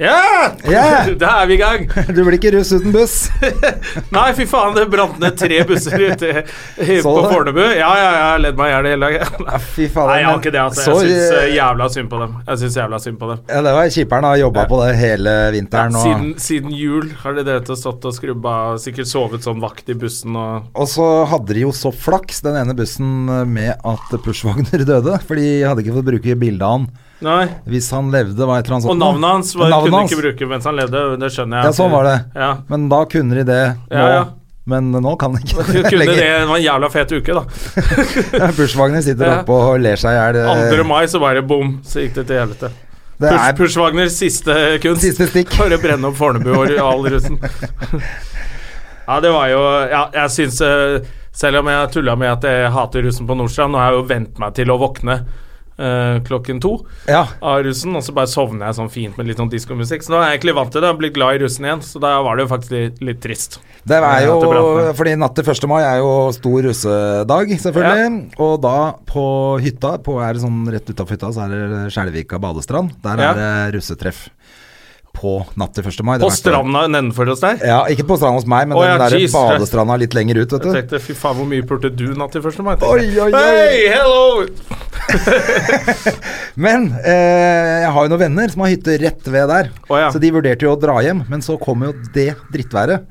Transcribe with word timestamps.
Ja! 0.00 0.56
Yeah! 0.64 1.10
Da 1.20 1.42
er 1.42 1.48
vi 1.50 1.54
i 1.54 1.60
gang. 1.60 1.82
Du 2.16 2.22
blir 2.24 2.38
ikke 2.38 2.54
russ 2.54 2.70
uten 2.72 2.94
buss. 2.94 3.16
Nei, 4.14 4.30
fy 4.36 4.46
faen, 4.48 4.72
det 4.76 4.86
brant 4.92 5.18
ned 5.20 5.36
tre 5.36 5.58
busser 5.68 6.00
ute 6.08 6.30
på? 6.46 7.12
Fornebu. 7.28 7.60
Ja, 7.76 7.90
ja, 7.98 8.06
jeg 8.06 8.22
har 8.24 8.40
ledd 8.40 8.56
meg 8.56 8.70
i 8.70 8.74
hjel 8.74 8.88
hele 8.94 9.10
dagen. 9.10 9.44
Nei, 9.44 9.58
fy 9.60 9.88
faen. 9.92 10.08
Nei, 10.08 10.16
jeg 10.22 10.28
har 10.30 10.40
ikke 10.40 10.54
det. 10.54 10.62
altså 10.62 10.86
Jeg 10.86 11.10
syns 11.10 11.34
uh, 11.36 11.50
jævla 11.58 11.88
synd 11.92 12.12
på 12.14 12.22
dem. 12.22 12.38
Jeg 12.46 12.62
synes 12.62 12.78
jævla 12.80 13.00
synd 13.04 13.20
på 13.20 13.28
dem 13.30 13.42
Ja, 13.50 13.60
det 13.66 13.74
var 13.76 13.92
kjiperen 13.98 14.28
har 14.30 14.40
jobba 14.40 14.64
på 14.70 14.80
det 14.80 14.94
hele 15.02 15.36
vinteren. 15.56 16.00
Og, 16.00 16.06
siden, 16.08 16.32
siden 16.46 16.74
jul 16.80 17.12
har 17.20 17.36
de 17.36 17.44
dere 17.50 17.78
stått 17.82 18.08
og 18.08 18.16
skrubba, 18.16 18.56
sikkert 18.80 19.10
sovet 19.10 19.44
sånn 19.44 19.60
vakt 19.60 19.92
i 19.92 19.98
bussen 20.00 20.38
og 20.38 20.70
og 20.80 20.88
så 20.88 21.06
hadde 21.28 21.54
de 21.56 21.66
jo 21.66 21.70
så 21.76 21.90
flaks, 21.92 22.40
den 22.44 22.56
ene 22.56 22.74
bussen, 22.78 23.28
med 23.52 23.74
at 23.76 24.18
Pushwagner 24.24 24.84
døde. 24.86 25.18
For 25.26 25.36
de 25.36 25.60
hadde 25.66 25.84
ikke 25.84 25.98
fått 25.98 26.08
bruke 26.08 26.40
bildet 26.40 26.64
av 26.64 26.76
han 26.78 26.90
Nei. 27.20 27.46
hvis 27.68 27.90
han 27.92 28.10
levde. 28.12 28.46
Var 28.48 28.58
et 28.62 28.66
eller 28.70 28.76
annet 28.78 28.90
Og 28.90 28.96
navnet 29.00 29.30
hans 29.30 29.54
var, 29.54 29.68
Navnet 29.68 29.90
kunne 29.90 29.98
hans. 30.02 30.12
ikke 30.12 30.22
bruke 30.22 30.48
mens 30.54 30.64
han 30.70 30.76
levde, 30.80 31.02
det 31.20 31.30
skjønner 31.34 31.60
jeg. 31.60 31.70
Ja, 31.70 31.72
sånn 31.76 31.90
var 31.92 32.06
det. 32.08 32.18
Ja. 32.34 32.50
Men 32.72 32.86
da 32.92 33.00
kunne 33.12 33.40
de 33.40 33.44
det 33.48 33.62
nå. 33.76 33.96
Ja, 33.98 34.06
ja. 34.18 34.22
Men 34.70 34.90
nå 34.92 35.14
kan 35.18 35.32
de 35.34 35.40
ikke 35.42 35.64
det 35.72 35.82
det, 35.88 35.96
lenger. 35.98 36.20
det 36.20 36.48
var 36.48 36.56
en 36.60 36.62
jævla 36.62 36.90
fet 36.92 37.12
uke, 37.16 37.34
da. 37.40 38.50
Pushwagner 38.56 39.02
sitter 39.02 39.32
oppe 39.40 39.56
og 39.56 39.80
ler 39.82 39.98
seg 39.98 40.14
i 40.14 40.20
hjel. 40.20 40.78
2. 40.78 40.84
mai 40.86 41.04
så 41.10 41.20
bare 41.22 41.42
bom, 41.42 41.78
så 41.84 42.04
gikk 42.04 42.20
det 42.20 42.26
til 42.30 42.38
helvete. 42.40 42.70
Push, 43.20 43.48
Pushwagners 43.58 44.14
siste 44.16 44.54
kunst. 44.80 45.02
Siste 45.04 45.26
stikk. 45.28 45.50
Bare 45.60 45.76
brenne 45.82 46.08
opp 46.08 46.16
Fornebu 46.16 46.54
og 46.56 46.70
all 46.80 47.04
russen. 47.12 47.36
ja, 49.08 49.18
det 49.20 49.32
var 49.34 49.50
jo 49.52 49.60
Ja, 49.90 50.02
jeg 50.14 50.32
syns 50.32 50.60
eh, 50.64 51.00
Selv 51.36 51.60
om 51.60 51.68
jeg 51.70 51.90
tulla 51.94 52.14
med 52.16 52.30
at 52.32 52.46
jeg 52.48 52.70
hater 52.74 53.04
russen 53.06 53.28
på 53.28 53.36
Nordstrand, 53.36 53.74
nå 53.74 53.80
har 53.82 53.92
jeg 53.92 54.00
jo 54.00 54.06
vent 54.10 54.40
meg 54.42 54.54
til 54.56 54.72
å 54.72 54.78
våkne 54.80 55.18
eh, 55.80 56.20
klokken 56.28 56.60
to 56.60 56.74
Ja. 57.08 57.24
av 57.42 57.62
russen, 57.64 57.96
og 57.96 58.02
så 58.04 58.12
bare 58.14 58.28
sovner 58.30 58.66
jeg 58.68 58.76
sånn 58.78 58.90
fint 58.92 59.16
med 59.18 59.26
litt 59.26 59.40
sånn 59.40 59.50
diskomusikk. 59.50 60.04
Så 60.04 60.12
nå 60.12 60.20
er 60.20 60.30
jeg 60.30 60.40
egentlig 60.40 60.54
vant 60.60 60.70
til 60.72 60.80
det, 60.82 60.86
jeg 60.90 60.94
har 60.94 61.00
blitt 61.00 61.14
glad 61.16 61.34
i 61.34 61.42
russen 61.44 61.64
igjen, 61.64 61.82
så 61.82 62.00
da 62.00 62.14
var 62.22 62.36
det 62.36 62.46
jo 62.46 62.50
faktisk 62.54 62.70
litt, 62.76 63.00
litt 63.10 63.20
trist. 63.24 63.58
Det 63.86 63.96
er 63.96 64.26
jo 64.26 64.38
Ja. 64.40 64.92
Fordi 64.92 65.16
natt 65.16 65.34
til 65.34 65.44
1. 65.44 65.66
mai 65.68 65.80
er 65.82 65.98
jo 66.02 66.30
stor 66.36 66.62
russedag, 66.68 67.48
selvfølgelig. 67.58 68.38
Og 68.38 68.60
da 68.60 68.92
på 69.06 69.24
hytta, 69.62 69.96
på, 70.04 70.20
er 70.22 70.34
det 70.34 70.42
sånn 70.42 70.68
rett 70.70 70.84
utafor 70.90 71.16
hytta, 71.16 71.32
så 71.32 71.46
er 71.46 71.48
det 71.48 71.92
Skjelvika 71.94 72.38
badestrand. 72.38 72.92
Der 73.02 73.16
er 73.18 73.34
det 73.34 73.74
russetreff 73.74 74.28
på 75.20 75.34
natt 75.60 75.74
til 75.76 75.84
1. 75.84 76.00
mai. 76.06 76.14
På 76.22 76.30
stranda 76.32 76.86
nedenfor 76.88 77.28
hos 77.32 77.42
deg? 77.44 77.60
Ja, 77.66 77.82
ikke 77.92 78.06
på 78.08 78.16
stranda 78.20 78.40
hos 78.40 78.48
meg, 78.48 78.70
men 78.70 78.78
oh, 78.78 78.84
ja, 78.86 78.96
den 78.96 79.04
der 79.04 79.16
geez, 79.18 79.34
badestranda 79.34 79.98
litt 80.00 80.16
lenger 80.16 80.40
ut, 80.40 80.54
vet 80.56 80.68
Jeg 80.68 80.76
tenkte 80.78 81.00
fy 81.04 81.16
faen, 81.18 81.36
hvor 81.40 81.48
mye 81.50 81.66
pulte 81.68 81.92
du 81.92 82.06
natt 82.18 82.32
til 82.34 82.44
1. 82.44 82.62
mai? 82.64 82.74
Oi, 82.88 83.08
oi, 83.20 83.28
oi. 83.28 83.30
Hey, 83.36 83.82
hello! 83.92 84.46
Men 86.64 86.88
eh, 87.02 87.82
jeg 87.84 87.90
har 87.96 88.06
jo 88.06 88.12
noen 88.12 88.22
venner 88.24 88.52
som 88.52 88.64
har 88.64 88.72
hytte 88.72 88.96
rett 89.02 89.28
ved 89.34 89.50
der. 89.52 89.74
oh, 89.88 89.98
ja. 90.00 90.08
Så 90.14 90.22
de 90.22 90.32
vurderte 90.34 90.66
jo 90.66 90.72
å 90.74 90.80
dra 90.80 90.96
hjem, 91.04 91.24
men 91.30 91.44
så 91.44 91.56
kom 91.60 91.84
jo 91.86 91.92
det 92.14 92.32
drittværet. 92.52 93.04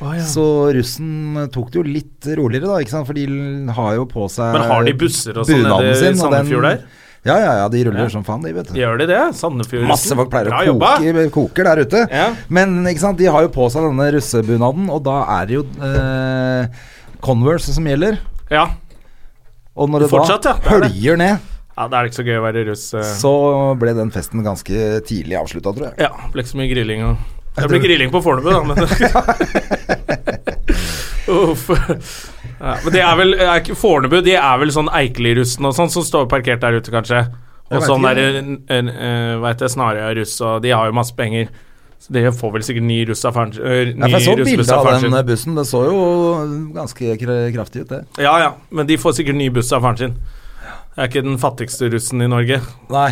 Oh, 0.00 0.14
ja. 0.16 0.24
Så 0.24 0.44
russen 0.72 1.36
tok 1.52 1.68
det 1.72 1.80
jo 1.80 1.84
litt 1.84 2.28
roligere, 2.38 2.70
da, 2.70 2.78
ikke 2.80 2.94
sant? 2.94 3.08
for 3.08 3.18
de 3.18 3.26
har 3.76 3.98
jo 3.98 4.06
på 4.08 4.30
seg 4.32 4.54
Men 4.56 4.64
har 4.70 4.86
de 4.86 4.94
busser 4.96 5.36
og 5.36 5.44
sånn 5.44 5.60
bunaden 5.60 5.90
nede 5.90 5.98
i 5.98 6.00
sin, 6.00 6.16
Sandefjord 6.16 6.68
der? 6.70 6.86
Ja, 7.28 7.34
ja, 7.36 7.50
ja, 7.60 7.66
de 7.68 7.82
ruller 7.84 8.06
Ja. 8.06 8.08
som 8.08 8.22
faen, 8.24 8.40
de, 8.46 8.52
vet 8.56 8.70
du. 8.70 8.78
Gjør 8.80 8.96
de 9.02 9.06
det? 9.10 9.18
Sandefjord? 9.36 9.84
Masse 9.90 10.16
folk 10.16 10.30
pleier 10.32 10.48
å 10.48 10.78
koke, 10.78 11.24
koker 11.34 11.64
der 11.68 11.82
ute. 11.84 12.00
Ja. 12.08 12.30
Men 12.48 12.78
ikke 12.88 13.02
sant, 13.02 13.18
de 13.20 13.26
har 13.28 13.42
jo 13.44 13.50
på 13.52 13.66
seg 13.72 13.84
denne 13.90 14.06
russebunaden, 14.16 14.86
og 14.88 15.02
da 15.04 15.18
er 15.40 15.50
det 15.50 15.58
jo 15.58 15.64
eh, 15.84 16.64
Converse 17.20 17.74
som 17.76 17.84
gjelder. 17.84 18.16
Ja. 18.48 18.64
Og 19.76 19.90
når 19.92 20.06
det 20.06 20.10
Fortsatt, 20.14 20.48
ja, 20.48 20.54
da 20.56 20.60
det. 20.64 20.70
høljer 20.72 21.20
ned, 21.20 21.36
ja, 21.76 21.84
det 21.88 21.96
er 22.00 22.08
ikke 22.08 22.18
så 22.22 22.24
gøy 22.26 22.38
å 22.40 22.46
være 22.48 22.64
russ. 22.70 22.86
eh. 22.96 23.12
så 23.20 23.34
ble 23.80 23.92
den 23.96 24.10
festen 24.12 24.42
ganske 24.44 24.88
tidlig 25.08 25.36
avslutta, 25.40 25.72
tror 25.76 25.90
jeg. 25.90 25.94
Ja, 26.08 26.10
det 26.24 26.32
ble 26.34 26.42
ikke 26.44 26.54
så 26.54 26.60
mye 26.64 26.72
grilling. 26.72 27.04
Og... 27.10 27.16
Det 27.60 27.66
ble 27.68 27.80
grilling 27.82 28.12
på 28.14 28.20
Fornebu, 28.22 28.48
da, 28.48 28.62
men 28.62 28.78
Uff. 31.30 31.66
Ja, 32.60 32.76
men 32.84 32.92
det 32.92 33.00
er 33.00 33.16
vel 33.16 33.38
er 33.40 33.70
Fornebu 33.78 34.18
de 34.24 34.34
er 34.36 34.58
vel 34.60 34.72
sånn 34.74 34.90
Eikeli-russen 34.92 35.64
og 35.64 35.72
sånn 35.76 35.92
som 35.92 36.04
står 36.04 36.28
parkert 36.28 36.60
der 36.60 36.76
ute, 36.76 36.92
kanskje. 36.92 37.24
Og 37.70 37.86
sånn 37.86 38.04
der 38.04 38.20
uh, 38.20 39.46
heter 39.46 39.64
det, 39.64 39.70
Snarøya-russ, 39.72 40.36
og 40.44 40.64
de 40.64 40.72
har 40.74 40.90
jo 40.90 40.96
masse 40.98 41.14
penger. 41.16 41.48
Så 42.00 42.14
de 42.16 42.24
får 42.32 42.52
vel 42.54 42.64
sikkert 42.64 42.86
ny 42.88 42.98
russ 43.10 43.22
av 43.28 43.34
faren 43.36 43.52
sin? 43.52 43.64
Ja, 44.00 44.08
jeg 44.08 44.24
så 44.24 44.36
bilde 44.40 44.76
av 44.76 44.86
den 44.92 45.16
bussen, 45.28 45.56
det 45.58 45.66
så 45.68 45.82
jo 45.84 45.98
ganske 46.76 47.16
kraftig 47.20 47.84
ut, 47.84 47.90
det. 47.92 48.04
Ja 48.24 48.38
ja, 48.40 48.54
men 48.72 48.88
de 48.88 48.96
får 49.00 49.18
sikkert 49.18 49.36
ny 49.36 49.50
buss 49.52 49.72
av 49.76 49.84
faren 49.84 50.00
sin. 50.00 50.14
Det 50.90 51.04
er 51.04 51.10
ikke 51.12 51.24
den 51.28 51.36
fattigste 51.40 51.90
russen 51.92 52.24
i 52.24 52.28
Norge. 52.28 52.62
Nei. 52.92 53.10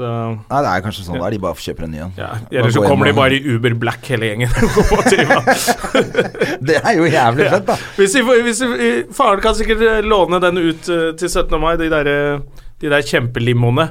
Så 0.00 0.08
Nei, 0.48 0.60
det 0.64 0.70
er 0.70 0.82
kanskje 0.84 1.02
sånn 1.04 1.20
der 1.20 1.34
de 1.34 1.38
bare 1.42 1.60
kjøper 1.60 1.84
en 1.84 1.90
ny 1.92 1.98
en. 2.06 2.12
ja. 2.16 2.30
Eller 2.48 2.72
så 2.72 2.80
kommer 2.86 3.10
de 3.10 3.12
bare 3.18 3.36
i 3.36 3.52
Uber 3.52 3.74
Black 3.82 4.06
hele 4.08 4.30
gjengen. 4.30 4.48
Det 6.70 6.78
er 6.78 6.94
jo 6.96 7.04
jævlig 7.04 7.48
fett, 7.52 7.66
da. 7.68 7.76
Hvis 7.98 8.16
vi, 8.16 8.38
hvis 8.46 8.62
vi, 8.64 8.88
faren 9.16 9.42
kan 9.44 9.56
sikkert 9.58 9.84
eh, 9.84 10.00
låne 10.06 10.40
den 10.40 10.60
ut 10.62 10.88
eh, 10.88 11.10
til 11.20 11.28
17. 11.28 11.52
mai, 11.60 11.74
de 11.80 11.90
der, 11.92 12.08
eh, 12.08 12.64
de 12.80 12.92
der 12.94 13.04
kjempelimoene 13.04 13.90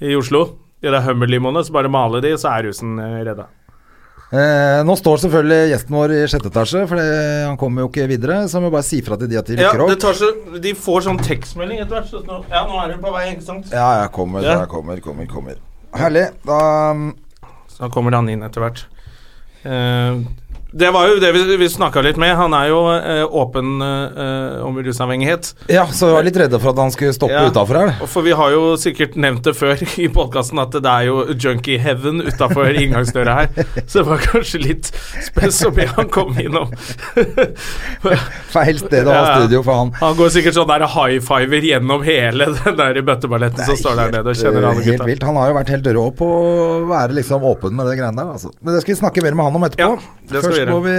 i 0.00 0.16
Oslo. 0.16 0.46
De 0.82 0.90
der 0.90 1.04
Hummer-limoene, 1.04 1.60
så 1.66 1.76
bare 1.76 1.92
male 1.92 2.22
de, 2.24 2.32
så 2.40 2.54
er 2.56 2.70
rusen 2.70 2.96
redda. 2.98 3.50
Eh, 4.32 4.78
nå 4.88 4.94
står 4.96 5.18
selvfølgelig 5.26 5.72
gjesten 5.74 5.92
vår 5.98 6.12
i 6.16 6.20
sjette 6.32 6.48
etasje, 6.48 6.86
for 6.88 6.96
han 6.96 7.58
kommer 7.60 7.84
jo 7.84 7.90
ikke 7.90 8.06
videre. 8.08 8.38
Så 8.48 8.56
jeg 8.56 8.64
må 8.64 8.70
bare 8.72 8.86
si 8.86 9.00
fra 9.04 9.18
til 9.20 9.28
de 9.28 9.36
at 9.36 9.50
de 9.50 9.58
Ja, 9.60 9.68
rykker 9.68 9.82
det 9.90 9.96
opp. 9.98 10.00
tar 10.00 10.14
så, 10.16 10.30
De 10.64 10.72
får 10.74 11.04
sånn 11.04 11.20
tekstmelding 11.20 11.82
etter 11.84 11.98
hvert. 12.00 12.08
Så 12.08 12.22
nå, 12.24 12.38
ja, 12.48 12.62
nå 12.64 12.78
er 12.80 12.94
hun 12.94 13.02
på 13.04 13.12
vei, 13.12 13.26
ikke 13.34 13.44
sant? 13.44 13.68
Ja, 13.70 14.02
jeg 14.02 14.12
kommer, 14.16 14.40
Ja. 14.42 14.58
jeg 14.60 14.68
kommer, 14.72 14.96
kommer, 15.04 15.26
kommer. 15.26 15.56
Herlig. 15.94 16.30
Da 16.46 16.94
Så 17.68 17.90
kommer 17.92 18.12
han 18.16 18.28
inn 18.28 18.42
etter 18.42 18.60
hvert. 18.64 18.84
Eh, 19.64 20.16
det 20.72 20.88
var 20.94 21.08
jo 21.10 21.18
det 21.20 21.30
vi, 21.36 21.42
vi 21.60 21.68
snakka 21.68 22.00
litt 22.04 22.16
med. 22.20 22.32
Han 22.38 22.54
er 22.56 22.68
jo 22.70 22.78
eh, 22.94 23.22
åpen 23.28 23.74
eh, 23.84 24.62
om 24.64 24.78
rusavhengighet. 24.82 25.50
Ja, 25.72 25.84
så 25.92 26.08
vi 26.08 26.16
var 26.16 26.26
litt 26.26 26.38
redde 26.40 26.60
for 26.62 26.72
at 26.72 26.80
han 26.80 26.92
skulle 26.94 27.12
stoppe 27.16 27.32
Ja. 27.36 27.46
utafor 27.50 27.78
her. 27.82 28.06
For 28.08 28.24
vi 28.24 28.32
har 28.38 28.52
jo 28.54 28.72
sikkert 28.80 29.16
nevnt 29.20 29.44
det 29.44 29.54
før 29.58 29.80
i 30.00 30.08
podkasten 30.12 30.60
at 30.62 30.72
det 30.74 30.88
er 30.88 31.08
jo 31.10 31.26
junkie 31.36 31.78
heaven 31.82 32.22
utafor 32.24 32.72
inngangsdøra 32.72 33.34
her. 33.42 33.66
Så 33.86 34.00
det 34.00 34.06
var 34.08 34.24
kanskje 34.24 34.62
litt 34.64 34.90
spes 35.28 35.60
om 35.68 35.76
han 35.96 36.08
kom 36.12 36.32
innom. 36.40 36.72
Feil 38.52 38.78
sted 38.80 39.06
å 39.08 39.12
ha 39.12 39.20
Ja, 39.22 39.36
studio 39.42 39.62
for 39.66 39.78
han. 39.82 39.92
Han 40.00 40.16
går 40.18 40.32
sikkert 40.34 40.56
sånn 40.56 40.68
der 40.70 40.84
high 40.92 41.18
fiver 41.24 41.66
gjennom 41.68 42.04
hele 42.06 42.48
den 42.58 42.78
der 42.80 43.00
bøtteballetten 43.06 43.64
som 43.68 43.78
står 43.78 43.98
der 44.00 44.14
nede 44.18 44.32
og 44.34 44.38
kjenner 44.40 44.68
helt 44.72 44.86
gutta. 44.86 45.08
vilt. 45.08 45.26
Han 45.28 45.38
har 45.40 45.52
jo 45.52 45.56
vært 45.60 45.72
helt 45.74 45.90
rå 45.98 46.06
på 46.18 46.28
å 46.32 46.80
være 46.90 47.16
liksom 47.20 47.44
åpen 47.48 47.76
med 47.78 47.88
det 47.90 47.98
greiene 48.00 48.18
der. 48.22 48.32
Altså. 48.36 48.52
Men 48.60 48.76
det 48.76 48.82
skal 48.84 48.94
vi 48.94 48.98
snakke 49.02 49.24
mer 49.26 49.36
med 49.38 49.48
han 49.50 49.58
om 49.60 49.66
etterpå. 49.68 49.92
Ja, 50.00 50.28
det 50.32 50.42
skal 50.44 50.56
vi 50.56 50.61
først, 50.66 50.74
må 50.74 50.80
vi, 50.86 50.96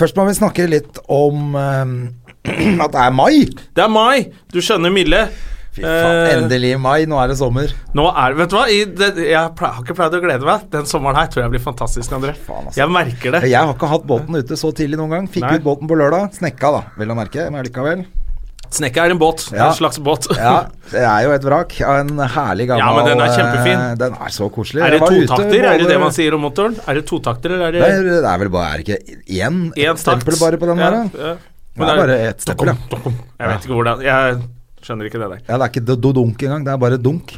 først 0.00 0.20
må 0.20 0.28
vi 0.28 0.36
snakke 0.40 0.68
litt 0.70 1.00
om 1.12 1.54
um, 1.54 1.96
at 2.84 2.92
det 2.94 3.02
er 3.06 3.12
mai. 3.16 3.44
Det 3.74 3.84
er 3.84 3.92
mai! 3.92 4.30
Du 4.52 4.60
skjønner 4.64 4.92
Mille. 4.94 5.26
Fy 5.74 5.82
faen, 5.82 6.18
Eh, 6.22 6.32
endelig 6.36 6.74
mai. 6.78 7.02
Nå 7.10 7.16
er 7.18 7.32
det 7.32 7.38
sommer. 7.40 7.72
Nå 7.98 8.04
er 8.14 8.36
Vet 8.38 8.52
du 8.52 8.54
hva? 8.54 8.66
Det, 8.70 9.08
jeg 9.26 9.34
har 9.34 9.80
ikke 9.82 9.96
pleid 9.98 10.14
å 10.14 10.20
glede 10.22 10.46
meg. 10.46 10.68
Den 10.70 10.86
sommeren 10.86 11.18
her 11.18 11.30
tror 11.32 11.42
jeg 11.42 11.54
blir 11.56 11.64
fantastisk, 11.64 12.12
André. 12.14 12.36
Faen, 12.46 12.68
altså. 12.68 12.78
Jeg 12.78 12.92
merker 12.94 13.34
det. 13.34 13.40
Jeg 13.50 13.58
har 13.58 13.74
ikke 13.74 13.90
hatt 13.90 14.06
båten 14.06 14.38
ute 14.38 14.58
så 14.60 14.70
tidlig 14.76 15.00
noen 15.00 15.16
gang. 15.16 15.26
Fikk 15.26 15.48
Nei. 15.48 15.56
ut 15.58 15.66
båten 15.66 15.90
på 15.90 15.98
lørdag. 15.98 16.30
Snekka, 16.38 16.70
da, 16.76 16.84
vel 17.00 17.10
å 17.10 17.18
merke. 17.18 17.48
Men 17.50 17.66
likevel. 17.66 18.04
Snekka 18.74 19.04
er 19.06 19.12
en 19.14 19.18
båt. 19.20 19.44
Ja. 19.54 19.68
En 19.70 19.76
slags 19.78 20.00
båt. 20.02 20.26
Ja, 20.34 20.54
det 20.90 21.02
er 21.06 21.20
jo 21.28 21.32
et 21.36 21.44
vrak 21.46 21.76
av 21.86 22.00
en 22.00 22.10
herlig 22.34 22.66
gammel 22.72 22.82
Ja, 22.82 22.92
men 22.96 23.06
den 23.12 23.22
er 23.22 23.30
kjempefin. 23.36 23.78
eh, 23.78 23.94
Den 24.00 24.16
er 24.18 24.32
så 24.34 24.48
koselig. 24.50 24.82
Er 24.82 24.96
det 24.96 25.00
totakter? 25.04 25.66
Er 25.70 25.78
det 25.78 25.88
det 25.92 25.98
man 26.02 26.14
sier 26.16 26.34
om 26.34 26.42
motoren? 26.42 26.74
Er 26.90 26.98
det 26.98 27.04
totakter, 27.06 27.54
eller 27.54 27.68
er 27.70 27.76
Det 27.78 27.82
Nei, 27.84 27.92
er, 28.00 28.08
det 28.24 28.32
er 28.32 28.42
vel 28.42 28.50
bare 28.54 28.72
Er 28.74 28.82
det 28.82 28.86
ikke 28.88 29.22
én 29.44 29.60
stempel 30.02 30.38
bare 30.40 30.58
på 30.58 30.66
den 30.72 30.82
ja, 30.82 30.90
der? 30.90 31.08
da? 31.14 31.28
Ja. 31.30 31.34
Det 31.74 31.88
er 31.90 32.02
bare 32.02 32.18
ett 32.28 32.40
stempel, 32.44 32.70
ja. 32.70 32.76
Jeg 33.38 33.48
vet 33.50 33.64
ikke 33.68 33.78
hvordan 33.78 34.02
Jeg 34.06 34.36
Skjønner 34.84 35.08
ikke 35.08 35.20
det 35.22 35.28
der. 35.32 35.38
Ja, 35.48 35.56
Det 35.56 35.64
er 35.64 35.70
ikke 35.72 35.96
do-dunk 35.96 36.42
engang, 36.44 36.64
det 36.66 36.72
er 36.74 36.80
bare 36.82 36.98
dunk. 37.00 37.32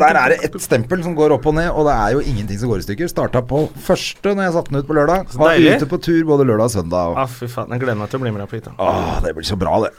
Der 0.00 0.16
er 0.16 0.32
det 0.32 0.38
ett 0.48 0.56
stempel 0.64 1.02
som 1.04 1.14
går 1.18 1.34
opp 1.36 1.48
og 1.50 1.54
ned, 1.58 1.68
og 1.68 1.84
det 1.88 1.96
er 1.96 2.14
jo 2.16 2.22
ingenting 2.24 2.60
som 2.62 2.72
går 2.72 2.80
i 2.80 2.86
stykker. 2.86 3.10
Starta 3.12 3.42
på 3.44 3.66
første 3.84 4.32
når 4.32 4.46
jeg 4.48 4.54
satte 4.56 4.72
den 4.72 4.80
ut 4.80 4.88
på 4.88 4.96
lørdag. 4.96 5.26
Så 5.28 5.42
Var 5.42 5.60
ute 5.60 5.88
på 5.90 6.00
tur 6.00 6.22
både 6.32 6.46
lørdag 6.48 6.70
og 6.70 6.74
søndag. 6.78 7.12
Og... 7.12 7.18
Ah, 7.20 7.28
fy 7.28 7.50
faen, 7.50 7.74
Jeg 7.76 7.84
gleder 7.84 8.00
meg 8.00 8.08
til 8.12 8.20
å 8.20 8.24
bli 8.24 8.32
med 8.32 8.40
deg 8.40 8.48
på 8.52 8.56
hytta. 8.60 8.72
Ah, 8.80 9.18
det 9.24 9.34
blir 9.36 9.44
så 9.48 9.58
bra, 9.60 9.76
det. 9.84 9.92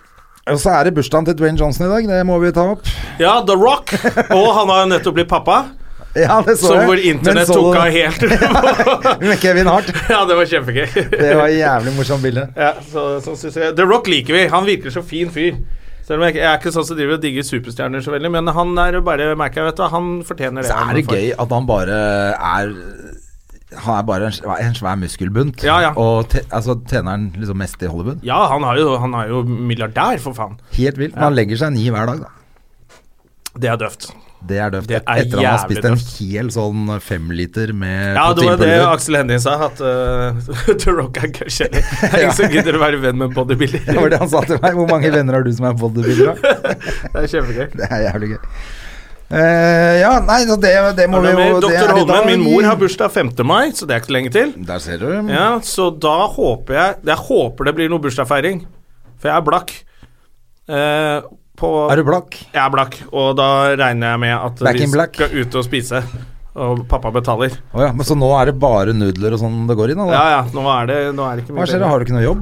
Og 0.50 0.58
så 0.58 0.74
er 0.74 0.90
det 0.90 0.96
bursdagen 0.98 1.28
til 1.30 1.38
Dwayne 1.38 1.60
Johnson 1.62 1.86
i 1.86 1.92
dag, 1.92 2.08
det 2.10 2.24
må 2.26 2.40
vi 2.42 2.50
ta 2.56 2.66
opp. 2.74 2.90
Ja, 3.22 3.38
The 3.46 3.54
Rock. 3.54 3.94
Og 4.34 4.48
han 4.58 4.74
har 4.74 4.82
jo 4.82 4.90
nettopp 4.96 5.20
blitt 5.20 5.30
pappa. 5.30 5.60
Ja, 6.16 6.42
det 6.44 6.58
så 6.60 6.74
jeg. 6.76 6.88
hvor 6.90 7.00
internett 7.00 7.48
tok 7.48 7.76
av 7.80 7.92
helt. 7.94 8.26
Med 9.24 9.38
Kevin 9.40 9.70
Hart. 9.72 9.92
ja, 10.12 10.24
det 10.28 10.36
var 10.36 10.50
kjempegøy. 10.50 10.88
Det 11.14 11.30
var 11.40 11.52
jævlig 11.54 11.94
morsomt 11.96 12.26
bilde. 12.26 12.48
Ja, 12.58 12.74
så, 12.84 13.06
så 13.24 13.36
synes 13.40 13.56
jeg 13.62 13.78
The 13.78 13.86
Rock 13.88 14.10
liker 14.12 14.36
vi. 14.36 14.42
Han 14.52 14.68
virker 14.68 14.92
så 14.92 15.04
fin 15.08 15.32
fyr. 15.32 15.56
Selv 16.04 16.20
om 16.20 16.26
jeg, 16.28 16.42
jeg 16.42 16.48
er 16.50 16.58
ikke 16.60 16.74
sånn 16.76 16.84
som 16.88 16.98
driver 16.98 17.16
og 17.16 17.24
digger 17.24 17.46
superstjerner 17.48 18.04
så 18.04 18.12
veldig, 18.12 18.32
men 18.34 18.50
han 18.52 18.74
er 18.84 18.98
bare 19.06 19.30
merker 19.40 19.62
jeg, 19.62 19.70
vet 19.70 19.78
du, 19.80 19.84
han 19.94 20.10
fortjener 20.28 20.66
det. 20.66 20.72
Så 20.72 20.80
er 20.82 20.98
det 20.98 21.04
gøy 21.08 21.30
at 21.40 21.54
han 21.56 21.68
bare 21.70 22.00
er 22.36 22.74
Han 23.86 23.94
er 24.02 24.08
bare 24.10 24.32
en 24.66 24.76
svær 24.76 24.98
muskelbunt. 25.00 25.64
Ja, 25.64 25.78
ja. 25.86 25.94
Og 25.96 26.28
te, 26.34 26.42
altså, 26.52 26.76
tjener 26.90 27.14
han 27.16 27.30
liksom 27.38 27.62
mest 27.62 27.80
i 27.80 27.88
Hollywood? 27.88 28.20
Ja, 28.28 28.42
han, 28.52 28.66
er 28.68 28.82
jo, 28.82 28.98
han 29.00 29.16
er 29.16 29.32
jo 29.32 29.46
milliardær, 29.48 30.20
for 30.20 30.36
faen. 30.36 30.60
Helt 30.76 31.00
vilt. 31.00 31.16
Men 31.16 31.30
han 31.30 31.38
legger 31.40 31.62
seg 31.62 31.72
ni 31.78 31.88
hver 31.94 32.12
dag, 32.12 32.26
da. 32.26 32.34
Det 33.56 33.72
er 33.72 33.80
døvt. 33.80 34.10
Det 34.48 34.58
er 34.58 34.72
døft. 34.74 34.90
Etter 34.90 35.14
at 35.14 35.34
han 35.36 35.46
har 35.46 35.60
spist 35.62 35.86
en 35.86 35.96
døvt. 35.96 36.12
hel 36.18 36.48
sånn 36.54 36.92
femliter 37.06 37.74
med 37.78 38.18
Ja, 38.18 38.26
det 38.34 38.48
var 38.48 38.62
det. 38.62 38.70
Aksel 38.88 39.20
Hennie 39.20 39.40
sa, 39.44 39.58
at 39.68 39.82
uh, 39.86 40.38
The 40.82 40.96
Rock 40.98 41.20
er 41.22 41.34
kjærlig. 41.46 41.84
Det 41.86 42.10
er 42.10 42.24
ingen 42.24 42.38
som 42.40 42.56
gidder 42.56 42.78
å 42.80 42.82
være 42.82 43.02
venn 43.04 43.20
med 43.20 43.30
en 43.30 43.36
bodybuilder. 43.36 43.84
Det 43.86 43.98
var 44.00 44.14
det 44.14 44.22
han 44.24 44.32
sa 44.32 44.42
til 44.48 44.62
meg. 44.64 44.78
Hvor 44.80 44.90
mange 44.90 45.12
venner 45.18 45.38
har 45.38 45.46
du 45.46 45.52
som 45.54 45.68
er 45.70 45.76
bodybuilder? 45.78 46.40
Det 47.12 47.22
er 47.22 47.28
kjempegøy. 47.36 47.68
Det 47.78 47.90
er 47.92 48.06
jævlig 48.08 48.32
gøy. 48.34 48.40
Uh, 49.32 49.94
ja, 50.02 50.10
nei, 50.28 50.42
så 50.50 50.58
det, 50.60 50.72
det 50.98 51.06
må 51.08 51.22
vi 51.24 51.30
jo 51.32 51.60
Doktor 51.64 51.94
Holmen, 51.96 52.26
min 52.28 52.42
mor 52.44 52.66
har 52.68 52.76
bursdag 52.82 53.14
5. 53.14 53.30
mai, 53.48 53.70
så 53.78 53.88
det 53.88 53.96
er 53.96 54.02
ikke 54.04 54.16
lenge 54.18 54.34
til. 54.34 54.52
Der 54.68 54.82
ser 54.84 55.00
du. 55.00 55.08
Ja, 55.32 55.54
Så 55.64 55.88
da 55.96 56.18
håper 56.34 56.76
jeg 56.76 56.98
Jeg 57.14 57.24
håper 57.30 57.70
det 57.70 57.76
blir 57.78 57.94
noe 57.94 58.04
bursdagsfeiring, 58.04 58.66
for 59.22 59.32
jeg 59.32 59.38
er 59.38 59.46
blakk. 59.48 59.72
Eh, 60.72 61.30
på, 61.60 61.70
Er 61.92 62.00
du 62.00 62.06
blakk? 62.08 62.38
Jeg 62.54 62.62
er 62.62 62.72
blakk, 62.74 62.98
og 63.12 63.36
da 63.40 63.48
regner 63.76 64.14
jeg 64.16 64.22
med 64.24 64.36
at 64.38 64.62
Back 64.64 64.80
vi 64.80 64.88
skal 64.92 65.36
ut 65.42 65.58
og 65.60 65.68
spise. 65.68 66.04
Og 66.52 66.82
pappa 66.92 67.12
betaler. 67.16 67.54
Oh, 67.72 67.80
ja, 67.80 67.92
men 67.96 68.04
så 68.08 68.16
nå 68.18 68.28
er 68.36 68.50
det 68.52 68.58
bare 68.60 68.92
nudler 68.96 69.38
og 69.38 69.40
sånn 69.40 69.62
det 69.70 69.78
går 69.80 69.94
i 69.94 69.96
da? 69.96 70.08
Ja 70.12 70.24
ja, 70.34 70.42
nå 70.52 70.66
er 70.74 70.90
det, 70.90 70.98
nå 71.16 71.24
er 71.24 71.40
det 71.40 71.46
ikke 71.46 71.56
mye 71.56 71.64
Hva 71.64 71.70
skjer, 71.70 71.86
har 71.88 72.02
du 72.02 72.08
ikke 72.08 72.18
noe 72.18 72.26
jobb? 72.26 72.42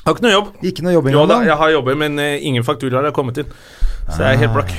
Jeg 0.00 0.04
har 0.04 0.16
ikke 0.16 0.26
noe 0.26 0.34
jobb. 0.34 0.52
Ikke 0.64 0.84
noe 0.84 0.92
jobbing 0.96 1.16
Jo 1.16 1.24
da, 1.28 1.40
jeg 1.48 1.56
har 1.62 1.72
jobber, 1.76 1.96
men 2.02 2.20
eh, 2.20 2.44
ingen 2.50 2.64
fakturaer 2.66 3.08
har 3.08 3.16
kommet 3.16 3.40
inn. 3.40 3.56
Så 4.10 4.20
jeg 4.24 4.36
er 4.36 4.44
helt 4.44 4.56
blakk. 4.56 4.76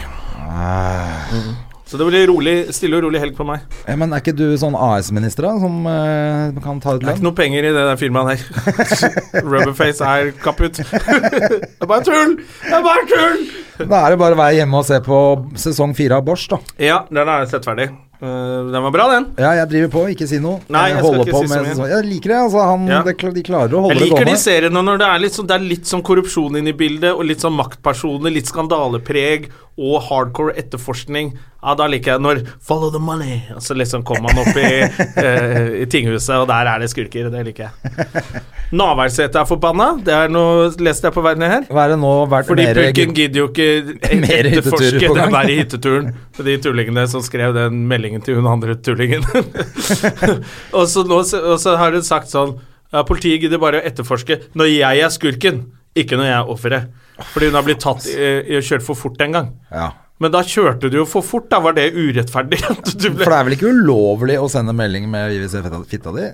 Ah. 0.52 1.70
Så 1.92 1.98
det 2.00 2.06
blir 2.08 2.30
rolig, 2.30 2.54
stille 2.72 2.96
og 2.96 3.04
rolig 3.04 3.20
helg 3.20 3.34
på 3.36 3.44
meg. 3.44 3.66
Ja, 3.84 3.98
men 4.00 4.14
er 4.16 4.22
ikke 4.24 4.32
du 4.32 4.46
sånn 4.56 4.78
AS-minister, 4.80 5.44
da, 5.44 5.58
som 5.60 5.82
uh, 5.84 6.62
kan 6.64 6.80
ta 6.80 6.94
ut 6.96 7.02
Det 7.02 7.10
er 7.10 7.18
ikke 7.18 7.20
lønn? 7.20 7.26
noe 7.28 7.36
penger 7.36 7.68
i 7.68 7.74
det 7.76 7.82
der 7.90 8.00
firmaet 8.00 8.46
der. 8.46 9.42
Rubberface 9.52 10.06
er 10.08 10.32
kaputt. 10.40 10.80
det 10.88 11.82
er 11.84 11.90
bare 11.92 12.06
tull! 12.08 12.38
Det 12.40 12.78
er 12.78 12.86
bare 12.86 13.04
tull! 13.12 13.44
Da 13.82 14.06
er 14.06 14.14
det 14.16 14.22
bare 14.22 14.38
å 14.38 14.40
være 14.40 14.62
hjemme 14.62 14.80
og 14.80 14.88
se 14.88 15.02
på 15.04 15.20
sesong 15.60 15.92
fire 15.98 16.22
av 16.22 16.24
Bosch, 16.32 16.48
da. 16.54 16.62
Ja, 16.80 17.02
den 17.12 17.28
har 17.28 17.44
jeg 17.44 17.52
sett 17.58 17.68
ferdig. 17.68 17.90
Uh, 18.22 18.70
den 18.70 18.84
var 18.86 18.92
bra, 18.94 19.08
den. 19.10 19.24
Ja, 19.42 19.52
jeg 19.58 19.68
driver 19.72 19.92
på, 19.96 20.02
ikke 20.14 20.28
si 20.30 20.38
noe. 20.40 20.60
Nei, 20.70 20.92
jeg 20.92 21.02
skal 21.02 21.24
ikke 21.24 21.34
på 21.34 21.40
si 21.42 21.56
med. 21.58 21.80
Jeg 21.90 22.06
liker 22.06 22.34
det, 22.36 22.40
altså. 22.46 22.66
Han, 22.70 22.84
Ja. 22.88 23.02
det, 23.08 23.16
de 23.18 23.44
klarer 23.48 23.74
å 23.74 23.82
holde 23.88 23.98
det 23.98 23.98
gående. 23.98 23.98
Jeg 23.98 23.98
det 23.98 24.12
liker 24.14 24.30
de 24.30 24.44
seriene 24.44 24.84
når 24.86 25.02
det 25.02 25.08
er 25.10 25.24
litt 25.26 25.38
sånn, 25.40 25.48
det 25.50 25.56
er 25.58 25.66
litt 25.66 25.90
sånn 25.90 26.04
korrupsjon 26.06 26.60
inne 26.62 26.70
i 26.70 26.78
bildet, 26.78 27.12
og 27.16 27.26
litt 27.26 27.42
sånn 27.42 27.58
maktpersoner, 27.58 28.32
litt 28.32 28.52
skandalepreg 28.52 29.50
og 29.82 29.98
hardcore 30.06 30.54
etterforskning. 30.62 31.34
Ja, 31.62 31.76
da 31.78 31.86
liker 31.86 32.16
jeg 32.16 32.22
når 32.26 32.40
'follow 32.58 32.90
the 32.90 32.98
money', 32.98 33.54
og 33.54 33.62
så 33.62 33.76
liksom 33.78 34.02
kommer 34.04 34.34
man 34.34 34.42
opp 34.42 34.56
i, 34.58 34.70
eh, 35.26 35.84
i 35.84 35.86
tinghuset, 35.86 36.34
og 36.40 36.48
der 36.50 36.66
er 36.72 36.82
det 36.82 36.90
skurker. 36.90 37.30
Det 37.30 37.44
liker 37.46 37.70
jeg. 37.70 38.42
Navarsete 38.74 39.38
er 39.38 39.46
forbanna. 39.46 39.92
Det 40.02 40.16
er 40.16 40.32
noe 40.34 40.72
leste 40.82 41.06
jeg 41.06 41.14
på 41.14 41.22
verden 41.22 41.46
her. 41.46 41.68
Hva 41.70 41.86
er 41.86 41.94
det 41.94 42.00
nå 42.02 42.14
vært 42.32 42.50
Fordi 42.50 42.66
mer 42.66 42.80
pulken 42.80 43.14
gidder 43.14 43.44
jo 43.44 43.48
ikke 43.52 43.70
etterforske 44.10 45.14
den 45.14 45.38
der 45.38 45.54
hytteturen. 45.54 46.12
For 46.34 46.50
de 46.50 46.58
tullingene 46.66 47.06
som 47.12 47.22
skrev 47.22 47.54
den 47.54 47.86
meldingen 47.92 48.26
til 48.26 48.42
hun 48.42 48.50
andre 48.50 48.80
tullingen. 48.82 49.22
og, 50.78 50.86
så 50.90 51.06
nå, 51.06 51.22
og 51.22 51.58
så 51.62 51.78
har 51.78 51.94
hun 51.94 52.06
sagt 52.06 52.34
sånn 52.34 52.58
ja, 52.92 53.06
Politiet 53.08 53.46
gidder 53.46 53.62
bare 53.62 53.80
å 53.80 53.86
etterforske 53.88 54.42
når 54.58 54.74
jeg 54.74 55.06
er 55.06 55.14
skurken, 55.14 55.66
ikke 55.94 56.18
når 56.18 56.32
jeg 56.32 56.40
er 56.40 56.56
offeret. 56.58 57.02
Fordi 57.36 57.52
hun 57.52 57.60
har 57.60 57.68
blitt 57.68 57.84
tatt 57.84 58.08
i, 58.10 58.32
i 58.50 58.58
å 58.58 58.66
kjøre 58.66 58.84
for 58.84 58.98
fort 58.98 59.22
en 59.22 59.38
gang. 59.38 59.52
Ja. 59.70 59.92
Men 60.22 60.34
da 60.34 60.44
kjørte 60.46 60.92
du 60.92 61.00
jo 61.00 61.08
for 61.10 61.26
fort, 61.26 61.48
da 61.50 61.58
var 61.64 61.74
det 61.78 61.88
urettferdig. 61.96 62.60
du 63.02 63.08
ble 63.10 63.24
For 63.24 63.34
det 63.34 63.40
er 63.40 63.48
vel 63.48 63.56
ikke 63.58 63.72
ulovlig 63.74 64.38
å 64.38 64.50
sende 64.52 64.76
melding 64.78 65.10
med 65.10 65.32
'vi 65.32 65.40
vil 65.42 65.50
se 65.50 65.64
fitta, 65.66 65.82
fitta 65.90 66.14
di'? 66.14 66.30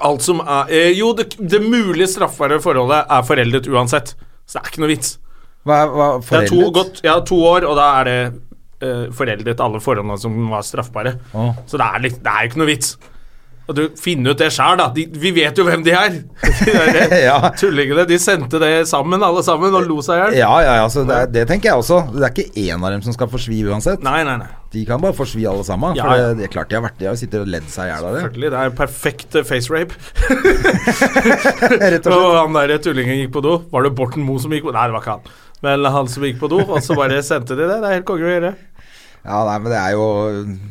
Alt 0.00 0.24
som 0.24 0.40
er 0.44 0.68
eh, 0.72 0.90
Jo, 0.96 1.12
det, 1.16 1.30
det 1.38 1.60
mulige 1.64 2.08
straffbare 2.08 2.60
forholdet 2.60 3.08
er 3.08 3.24
foreldet 3.26 3.68
uansett. 3.68 4.14
Så 4.44 4.58
det 4.58 4.62
er 4.62 4.70
ikke 4.72 4.84
noe 4.84 4.92
vits. 4.92 5.16
Hva, 5.68 5.80
hva 5.92 6.06
Det 6.20 6.36
er 6.38 6.46
to, 6.48 6.56
foreldet? 6.56 6.74
godt, 6.76 7.00
ja, 7.04 7.16
to 7.20 7.36
år, 7.44 7.66
og 7.68 7.76
da 7.76 7.88
er 8.00 8.08
det 8.08 8.18
eh, 8.80 9.06
foreldet 9.16 9.60
alle 9.60 9.80
forholdene 9.84 10.16
som 10.20 10.36
var 10.52 10.64
straffbare. 10.64 11.16
Oh. 11.36 11.52
Så 11.68 11.80
det 11.80 11.88
er, 11.88 12.04
litt, 12.06 12.20
det 12.24 12.32
er 12.32 12.44
jo 12.46 12.52
ikke 12.52 12.62
noe 12.62 12.70
vits. 12.70 12.94
Og 13.70 13.76
du 13.78 13.84
finner 14.00 14.34
ut 14.34 14.40
det 14.42 14.48
sjøl, 14.50 14.74
da. 14.80 14.88
De, 14.94 15.04
vi 15.22 15.30
vet 15.36 15.54
jo 15.60 15.62
hvem 15.68 15.84
de 15.86 15.92
er. 15.94 16.16
De 16.42 16.72
der 16.74 17.12
Ja. 17.28 17.36
tullingene. 17.54 18.02
De 18.10 18.16
sendte 18.18 18.58
det 18.58 18.72
sammen, 18.90 19.22
alle 19.22 19.44
sammen, 19.46 19.74
og 19.78 19.86
lo 19.86 20.00
seg 20.02 20.16
i 20.16 20.22
hjel. 20.24 20.38
Ja, 20.40 20.50
ja, 20.66 20.72
ja, 20.80 20.88
så 20.90 21.04
det, 21.06 21.20
det 21.36 21.44
tenker 21.50 21.70
jeg 21.70 21.84
også. 21.84 22.00
Det 22.16 22.24
er 22.26 22.34
ikke 22.34 22.64
én 22.66 22.82
av 22.82 22.90
dem 22.96 23.04
som 23.06 23.14
skal 23.14 23.30
forsvi 23.30 23.60
uansett. 23.70 24.02
Nei, 24.02 24.24
nei, 24.26 24.34
nei. 24.42 24.50
De 24.74 24.82
kan 24.86 25.00
bare 25.02 25.14
forsvi 25.18 25.44
alle 25.50 25.62
sammen. 25.66 25.94
Ja, 25.98 26.04
For 26.06 26.18
ja. 26.18 26.26
det, 26.30 26.40
det 26.42 26.48
er 26.48 26.52
klart 26.54 26.70
de 26.70 26.76
har 26.78 26.84
vært 26.84 26.98
De 27.00 27.08
har 27.10 27.16
sittet 27.18 27.42
og 27.42 27.48
ledd 27.50 27.66
seg 27.70 27.88
i 27.88 27.92
hjel 27.94 28.06
av 28.10 28.14
det. 28.16 28.24
Selvfølgelig. 28.24 28.50
Det 28.54 28.60
er 28.64 28.74
perfekt 28.82 29.38
eh, 29.40 29.46
face 29.46 29.72
rape. 29.74 29.94
Rett 31.94 32.06
og 32.10 32.16
Og 32.30 32.34
han 32.38 32.58
der 32.58 32.76
tullingen 32.82 33.22
gikk 33.22 33.32
på 33.38 33.42
do. 33.44 33.56
Var 33.72 33.86
det 33.86 33.94
Borten 33.98 34.26
Moe 34.26 34.42
som 34.42 34.52
gikk 34.54 34.66
på 34.68 34.74
Nei, 34.76 34.86
det 34.90 34.96
var 34.96 35.04
ikke 35.04 35.16
han. 35.18 35.32
Men 35.60 35.84
han 35.92 36.06
som 36.08 36.24
gikk 36.24 36.38
på 36.40 36.48
do, 36.48 36.62
og 36.64 36.78
så 36.80 36.94
bare 36.96 37.18
sendte 37.26 37.52
de 37.58 37.66
det. 37.68 37.80
Det 37.82 37.88
er 37.90 37.98
helt 37.98 38.06
konge 38.08 38.24
å 38.24 38.30
gjøre. 38.32 38.52
Ja, 39.24 39.42
nei, 39.44 39.58
men 39.60 39.68
det 39.72 39.76
er 39.78 39.92
jo 39.92 40.04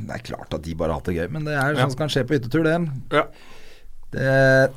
Det 0.10 0.16
er 0.16 0.24
klart 0.26 0.54
at 0.58 0.64
de 0.66 0.74
bare 0.76 0.90
har 0.94 1.00
hatt 1.02 1.10
det 1.12 1.18
gøy, 1.20 1.28
men 1.32 1.44
det 1.46 1.54
er 1.54 1.76
Ja. 1.76 1.84
sånn 1.86 1.92
som 1.94 2.00
kan 2.00 2.10
skje 2.10 2.24
på 2.26 2.34
hyttetur, 2.38 2.64
det. 2.64 2.78
Ja. 3.14 3.24
Det 4.12 4.72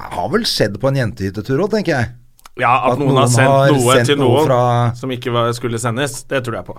har 0.00 0.28
vel 0.32 0.46
skjedd 0.48 0.78
på 0.80 0.88
en 0.88 0.96
jentehyttetur 0.96 1.60
òg, 1.60 1.70
tenker 1.74 1.92
jeg. 1.98 2.10
Ja, 2.60 2.72
at, 2.90 2.98
noen, 2.98 3.16
har 3.16 3.28
sendt 3.28 3.48
har 3.52 3.70
noe 3.72 3.94
sendt 3.96 4.06
til 4.10 4.16
noe 4.20 4.40
noen 4.40 4.46
fra- 4.48 4.94
som 4.96 5.10
ikke 5.12 5.32
var, 5.32 5.52
skulle 5.56 5.78
sendes, 5.80 6.22
det 6.28 6.42
tror 6.44 6.56
jeg 6.60 6.64
på. 6.66 6.76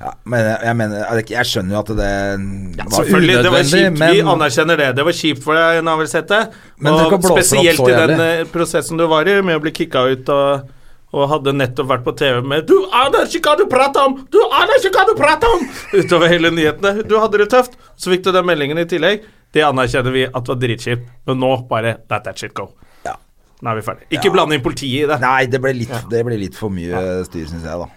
Ja, 0.00 0.10
men 0.24 0.40
jeg, 0.64 0.76
mener 0.76 1.02
jeg, 1.20 1.44
skjønner 1.44 1.74
jo 1.76 1.80
at 1.82 1.90
det 1.92 1.96
var 2.00 2.94
Selvfølgelig, 2.96 3.42
det 3.44 3.50
var 3.52 3.64
kjipt, 3.68 3.98
kjipt. 4.00 4.14
Vi 4.14 4.22
anerkjenner 4.32 4.76
det. 4.80 4.88
Det 4.96 5.04
var 5.04 5.12
kjipt 5.18 5.42
for 5.44 5.58
deg, 5.60 5.80
Navelsete. 5.84 6.38
Men 6.80 6.94
Og 6.94 7.22
spesielt 7.28 7.82
i 7.84 7.96
den 8.06 8.20
eh, 8.24 8.44
prosessen 8.48 8.96
du 8.96 9.04
var 9.10 9.28
i, 9.28 9.34
med 9.44 9.58
å 9.58 9.60
bli 9.60 9.72
kicka 9.76 10.06
ut 10.08 10.32
og, 10.32 10.70
og 11.10 11.26
hadde 11.32 11.54
nettopp 11.56 11.88
vært 11.90 12.04
på 12.06 12.14
TV 12.18 12.40
med 12.46 12.66
'Du 12.68 12.76
aner 12.94 13.26
ikke 13.26 13.42
hva 13.50 13.56
du 13.58 13.66
prater 13.66 14.06
om! 14.06 14.16
Du 14.30 14.38
aner 14.46 14.78
ikke 14.78 14.92
hva 14.94 15.06
du 15.08 15.14
prater 15.18 15.54
om!' 15.56 15.66
utover 15.92 16.28
hele 16.30 16.50
nyhetene. 16.54 17.02
Du 17.08 17.18
hadde 17.18 17.38
det 17.38 17.50
tøft. 17.50 17.74
Så 17.96 18.12
fikk 18.12 18.22
du 18.24 18.32
den 18.32 18.46
meldingen 18.46 18.78
i 18.78 18.86
tillegg. 18.86 19.24
Det 19.52 19.64
anerkjenner 19.66 20.14
vi 20.14 20.24
at 20.26 20.46
var 20.46 20.58
dritkjipt, 20.62 21.08
men 21.26 21.40
nå 21.42 21.68
bare 21.68 21.96
let 22.10 22.24
that 22.24 22.38
shit 22.38 22.54
go. 22.54 22.70
Ja. 23.04 23.16
Nå 23.60 23.72
er 23.72 23.80
vi 23.80 23.82
ferdig. 23.82 24.06
Ikke 24.14 24.30
blande 24.30 24.54
inn 24.54 24.62
politiet 24.62 25.04
i 25.04 25.08
det. 25.10 25.18
Nei, 25.20 25.46
det 25.50 25.60
ble 25.60 25.72
litt, 25.74 25.96
det 26.10 26.22
ble 26.24 26.38
litt 26.38 26.54
for 26.54 26.70
mye 26.70 27.24
styr, 27.26 27.48
syns 27.50 27.66
jeg, 27.66 27.80
da. 27.80 27.88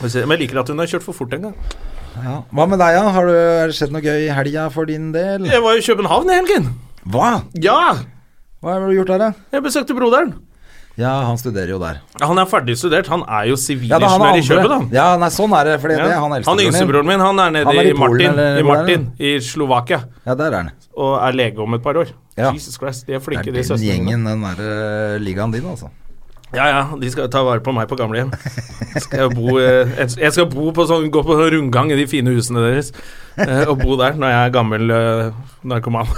Men 0.00 0.32
jeg 0.32 0.40
liker 0.46 0.62
at 0.64 0.72
hun 0.72 0.80
har 0.80 0.88
kjørt 0.90 1.04
for 1.04 1.12
fort 1.12 1.36
en 1.36 1.50
gang. 1.50 1.58
Ja. 2.14 2.40
Hva 2.48 2.66
med 2.70 2.80
deg, 2.80 2.96
da? 2.96 3.12
Har 3.12 3.28
du 3.28 3.34
har 3.34 3.68
det 3.68 3.76
skjedd 3.76 3.92
noe 3.92 4.02
gøy 4.02 4.24
i 4.24 4.32
helga 4.32 4.70
for 4.72 4.88
din 4.88 5.12
del? 5.12 5.44
Jeg 5.50 5.62
var 5.62 5.76
i 5.76 5.84
København 5.84 6.30
i 6.30 6.38
helgen. 6.40 6.72
Hva? 7.04 7.30
Ja! 7.60 7.78
Hva 8.64 8.78
har 8.78 8.88
du 8.88 8.94
gjort 8.96 9.12
der, 9.12 9.18
da? 9.20 9.30
Jeg 9.52 9.66
besøkte 9.66 9.96
broderen. 9.98 10.32
Ja, 10.96 11.10
han 11.26 11.36
studerer 11.40 11.72
jo 11.74 11.78
der. 11.82 11.96
Ja, 12.20 12.26
Han 12.30 12.38
er 12.38 12.44
ferdig 12.46 12.76
studert. 12.78 13.08
Han 13.10 13.24
er 13.26 13.48
jo 13.50 13.56
sivilingeniør 13.58 14.28
ja, 14.30 14.36
i 14.38 14.42
København. 14.46 14.84
Ja, 14.94 15.06
nei, 15.18 15.28
sånn 15.34 15.50
er 15.58 15.64
det. 15.64 15.80
Fordi 15.82 15.96
Ja. 15.96 16.04
det 16.04 16.12
er 16.14 16.20
han 16.20 16.30
Han 16.30 16.36
eldstebroren 16.38 16.58
din. 16.58 16.68
yngstebroren 16.70 17.06
min 17.06 17.20
han 17.20 17.38
er 17.40 17.50
nede 17.50 17.64
Han 17.66 17.76
er 17.76 17.82
i, 17.82 17.90
i 17.90 17.92
Polen, 17.94 18.12
Martin, 18.12 18.30
eller 18.30 18.56
i 18.56 18.60
er 18.60 18.64
Martin 18.64 19.08
i 19.18 19.32
Slovakia 19.40 19.98
Ja, 20.26 20.34
der 20.34 20.44
er 20.52 20.56
han. 20.56 20.70
og 20.96 21.18
er 21.28 21.32
lege 21.32 21.58
om 21.58 21.74
et 21.74 21.82
par 21.82 21.94
år. 21.98 22.06
Ja. 22.38 22.52
Jesus 22.52 22.78
Christ, 22.78 23.06
de 23.06 23.14
er 23.14 23.18
Det 23.18 23.26
flinke, 23.26 23.48
er 23.48 23.52
de 23.52 23.58
den 23.58 23.64
søstrene. 23.64 23.90
den 23.90 24.06
gjengen, 24.06 24.24
den 24.24 24.42
derre 24.42 25.18
ligaen 25.18 25.50
din, 25.52 25.66
altså. 25.66 25.90
Ja, 26.54 26.66
ja, 26.70 26.82
de 27.00 27.10
skal 27.10 27.30
ta 27.32 27.42
vare 27.46 27.62
på 27.64 27.72
meg 27.74 27.88
på 27.90 27.98
gamlehjem. 27.98 28.30
Skal 29.02 29.24
jeg, 29.24 29.34
bo, 29.34 29.56
eh, 29.58 29.90
jeg 29.98 30.30
skal 30.34 30.46
bo 30.50 30.70
på 30.74 30.86
sånn, 30.86 31.08
gå 31.12 31.24
på 31.26 31.34
sånn 31.38 31.50
rundgang 31.56 31.90
i 31.90 31.98
de 31.98 32.06
fine 32.10 32.30
husene 32.34 32.62
deres 32.62 32.92
eh, 33.42 33.64
og 33.66 33.80
bo 33.82 33.96
der 33.98 34.14
når 34.18 34.30
jeg 34.30 34.46
er 34.46 34.54
gammel 34.54 34.94
eh, 34.94 35.40
narkoman. 35.66 36.10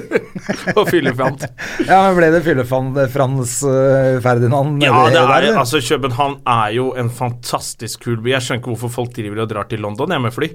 og 0.78 0.86
fyllefant. 0.90 1.48
Ja, 1.82 1.98
men 2.06 2.16
Ble 2.18 2.30
det 2.34 2.42
fyllefant 2.46 2.98
Frans 3.10 3.58
Ferdinand 4.22 4.82
Ja, 4.84 4.94
det 5.10 5.18
er, 5.18 5.30
der, 5.48 5.60
altså 5.64 5.82
København 5.82 6.38
er 6.46 6.72
jo 6.76 6.88
en 6.98 7.10
fantastisk 7.10 8.06
kul 8.06 8.20
by. 8.22 8.36
Jeg 8.36 8.46
skjønner 8.46 8.62
ikke 8.62 8.74
hvorfor 8.76 8.94
folk 9.00 9.14
driver 9.16 9.42
og 9.44 9.50
drar 9.50 9.70
til 9.70 9.82
London 9.82 10.14
jeg 10.14 10.22
med 10.22 10.34
fly. 10.34 10.50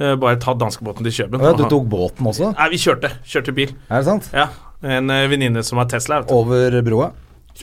Bare 0.00 0.38
ta 0.40 0.54
danskebåten 0.56 1.04
til 1.04 1.26
København. 1.26 1.52
Ja, 1.52 1.58
du 1.60 1.68
tok 1.68 1.88
båten 1.92 2.30
også? 2.32 2.54
Nei, 2.56 2.70
vi 2.72 2.80
kjørte. 2.80 3.12
Kjørte 3.28 3.56
bil. 3.56 3.74
Er 3.90 4.00
det 4.00 4.08
sant? 4.08 4.30
Ja. 4.32 4.48
En 4.80 5.12
venninne 5.28 5.60
som 5.66 5.82
har 5.82 5.90
Tesla. 5.92 6.22
Over 6.32 6.80
broa? 6.86 7.10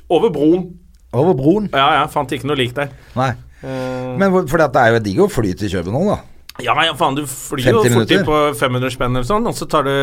Over 0.09 0.31
broen. 0.33 0.65
Over 1.13 1.35
broen? 1.37 1.69
Ja, 1.73 1.87
ja, 2.01 2.07
fant 2.11 2.31
ikke 2.35 2.47
noe 2.49 2.57
lik 2.59 2.73
der. 2.77 2.91
Nei. 3.15 3.31
Eh, 3.63 4.17
Men 4.19 4.33
for 4.47 4.61
det 4.61 4.69
er 4.81 4.97
jo 4.97 4.99
digg 5.03 5.21
å 5.23 5.29
fly 5.31 5.53
til 5.57 5.71
København, 5.71 6.11
da. 6.13 6.17
ja, 6.63 6.75
ja, 6.85 6.93
faen, 6.97 7.15
du 7.17 7.23
flyr 7.29 7.71
jo 7.71 7.83
50 7.85 7.95
fort 7.95 8.11
inn 8.13 8.27
på 8.27 8.37
500 8.59 8.93
spenn 8.93 9.15
eller 9.15 9.27
sånn, 9.27 9.47
og 9.49 9.55
så 9.57 9.67
tar 9.69 9.87
du 9.87 9.93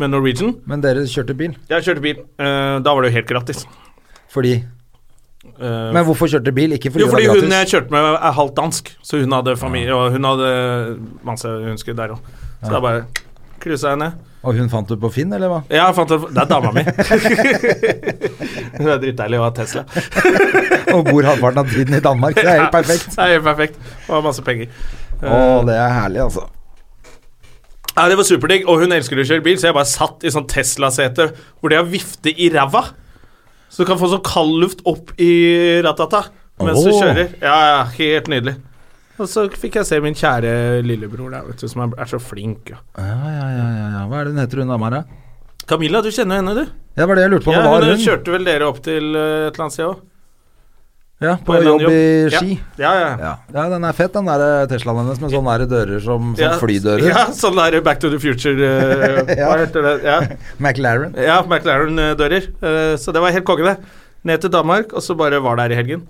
med 0.00 0.10
Norwegian. 0.10 0.56
Men 0.66 0.82
dere 0.82 1.04
kjørte 1.06 1.36
bil 1.38 1.52
Jeg 1.70 1.84
kjørte 1.86 2.02
bil. 2.02 2.22
Uh, 2.40 2.80
da 2.82 2.92
var 2.94 3.04
det 3.04 3.12
jo 3.12 3.18
helt 3.20 3.30
gratis. 3.30 3.66
fordi 4.32 4.62
Uh, 5.60 5.92
Men 5.92 6.06
hvorfor 6.08 6.24
kjørte 6.24 6.52
bil? 6.56 6.72
Ikke 6.72 6.88
fordi 6.90 7.04
jo, 7.04 7.10
det 7.10 7.12
fordi 7.12 7.26
var 7.28 7.40
hun 7.44 7.52
jeg 7.52 7.68
kjørte 7.68 7.92
med, 7.92 8.06
er 8.16 8.32
halvt 8.32 8.54
dansk, 8.56 8.88
så 9.04 9.18
hun 9.20 9.34
hadde 9.36 9.56
familie, 9.60 9.92
og 9.92 10.14
hun 10.14 10.24
hadde 10.24 10.46
masse 11.22 11.50
hun 11.66 11.76
skulle 11.76 11.98
der 12.00 12.14
òg. 12.14 12.30
Så 12.64 12.70
da 12.72 12.80
bare 12.80 13.02
cruisa 13.60 13.92
jeg 13.92 14.00
ned. 14.00 14.16
Og 14.44 14.58
hun 14.58 14.68
fant 14.72 14.90
du 14.90 14.96
på 15.00 15.08
Finn, 15.14 15.32
eller 15.32 15.48
hva? 15.48 15.60
Ja, 15.72 15.86
jeg 15.88 15.96
fant 15.96 16.10
ut 16.12 16.26
Det 16.28 16.42
er 16.42 16.48
dama 16.50 16.72
mi. 16.76 16.82
hun 18.78 18.90
er 18.92 18.98
dritdeilig 19.00 19.38
og 19.40 19.46
har 19.46 19.54
Tesla. 19.56 19.84
Og 20.92 21.06
bor 21.08 21.24
halvparten 21.24 21.62
av 21.62 21.70
tiden 21.72 21.96
i 21.96 22.02
Danmark. 22.04 22.36
Det 22.36 22.44
er 22.44 22.60
helt 22.64 22.74
perfekt. 22.74 23.08
Det 23.14 23.24
er 23.24 23.32
helt 23.38 23.46
perfekt. 23.46 23.80
Og 24.08 24.18
har 24.18 24.26
masse 24.26 24.44
penger. 24.44 24.68
Å, 25.24 25.38
det 25.64 25.78
er 25.78 25.96
herlig, 25.96 26.20
altså. 26.26 26.44
Ja, 27.94 28.08
Det 28.10 28.18
var 28.18 28.26
superdigg, 28.26 28.66
og 28.68 28.82
hun 28.82 28.92
elsker 28.92 29.20
å 29.22 29.24
kjøre 29.26 29.44
bil, 29.44 29.56
så 29.60 29.70
jeg 29.70 29.76
bare 29.76 29.88
satt 29.88 30.26
i 30.26 30.32
sånn 30.34 30.48
Tesla-sete 30.50 31.28
hvor 31.62 31.70
de 31.72 31.78
har 31.78 31.86
vifte 31.88 32.32
i 32.34 32.50
ræva. 32.52 32.88
Så 33.70 33.82
du 33.82 33.88
kan 33.88 33.98
få 34.00 34.10
sånn 34.10 34.24
kaldluft 34.26 34.82
opp 34.86 35.14
i 35.22 35.30
ratata 35.84 36.26
mens 36.62 36.84
du 36.84 36.90
kjører. 36.94 37.32
Ja, 37.42 37.54
ja, 37.70 37.78
helt 37.96 38.28
nydelig. 38.30 38.58
Og 39.14 39.28
så 39.30 39.44
fikk 39.54 39.78
jeg 39.78 39.86
se 39.86 40.00
min 40.02 40.16
kjære 40.18 40.82
lillebror 40.82 41.30
der, 41.30 41.44
vet 41.46 41.60
du, 41.62 41.68
som 41.70 41.84
er, 41.86 42.08
så 42.10 42.18
flink. 42.18 42.72
Ja. 42.74 42.80
Ja, 42.98 43.34
ja, 43.34 43.44
ja, 43.54 43.68
ja. 43.98 44.00
Hva 44.10 44.22
er 44.22 44.26
det 44.26 44.34
hun 44.34 44.42
heter, 44.42 44.64
hun 44.64 44.74
dama 44.74 44.90
her. 44.90 45.04
Camilla, 45.70 46.02
du 46.02 46.10
kjenner 46.12 46.42
henne, 46.42 46.56
du? 46.56 46.64
Ja, 46.94 47.04
det 47.04 47.06
var 47.10 47.18
det 47.18 47.28
jeg 47.28 47.32
lurte 47.36 47.46
på. 47.46 47.54
Ja, 47.54 47.62
var 47.68 47.86
hun 47.86 47.94
hun? 47.94 48.02
kjørte 48.02 48.34
vel 48.34 48.48
dere 48.48 48.66
opp 48.66 48.82
til 48.84 49.14
eh, 49.14 49.46
et 49.46 49.54
eller 49.54 49.64
annet 49.66 49.76
sted 49.76 49.86
òg? 49.86 50.02
Ja, 51.22 51.36
på 51.38 51.54
på 51.54 51.60
jobb 51.62 51.84
i. 51.88 52.00
Ski. 52.34 52.56
Ja, 52.76 52.90
ja. 52.98 53.10
Ja. 53.20 53.32
ja, 53.54 53.64
den 53.70 53.86
er 53.86 53.94
fett, 53.96 54.12
den 54.16 54.26
der 54.28 54.42
eh, 54.44 54.64
Teslaen 54.68 54.98
hennes 54.98 55.22
med 55.22 55.32
sånne 55.32 55.54
der 55.62 55.70
dører 55.70 56.02
som 56.02 56.32
som 56.34 56.42
ja. 56.42 56.50
flydører. 56.60 57.06
Ja, 57.06 57.22
sånn 57.38 57.60
der 57.60 57.78
Back 57.86 58.02
to 58.02 58.10
the 58.12 58.18
Future 58.20 58.58
uh, 58.58 59.30
Ja. 59.30 59.46
Hva 59.46 59.60
heter 59.62 59.86
det? 59.86 59.94
Ja. 60.04 60.18
McLaren. 60.58 61.14
Ja, 61.14 61.38
McLaren-dører. 61.46 62.50
Uh, 62.58 62.98
så 63.00 63.14
det 63.14 63.22
var 63.22 63.32
helt 63.36 63.46
konge, 63.46 63.70
det. 63.70 64.02
Ned 64.26 64.42
til 64.42 64.52
Danmark, 64.52 64.92
og 64.92 65.06
så 65.06 65.16
bare 65.16 65.38
var 65.44 65.62
der 65.62 65.72
i 65.72 65.78
helgen. 65.78 66.04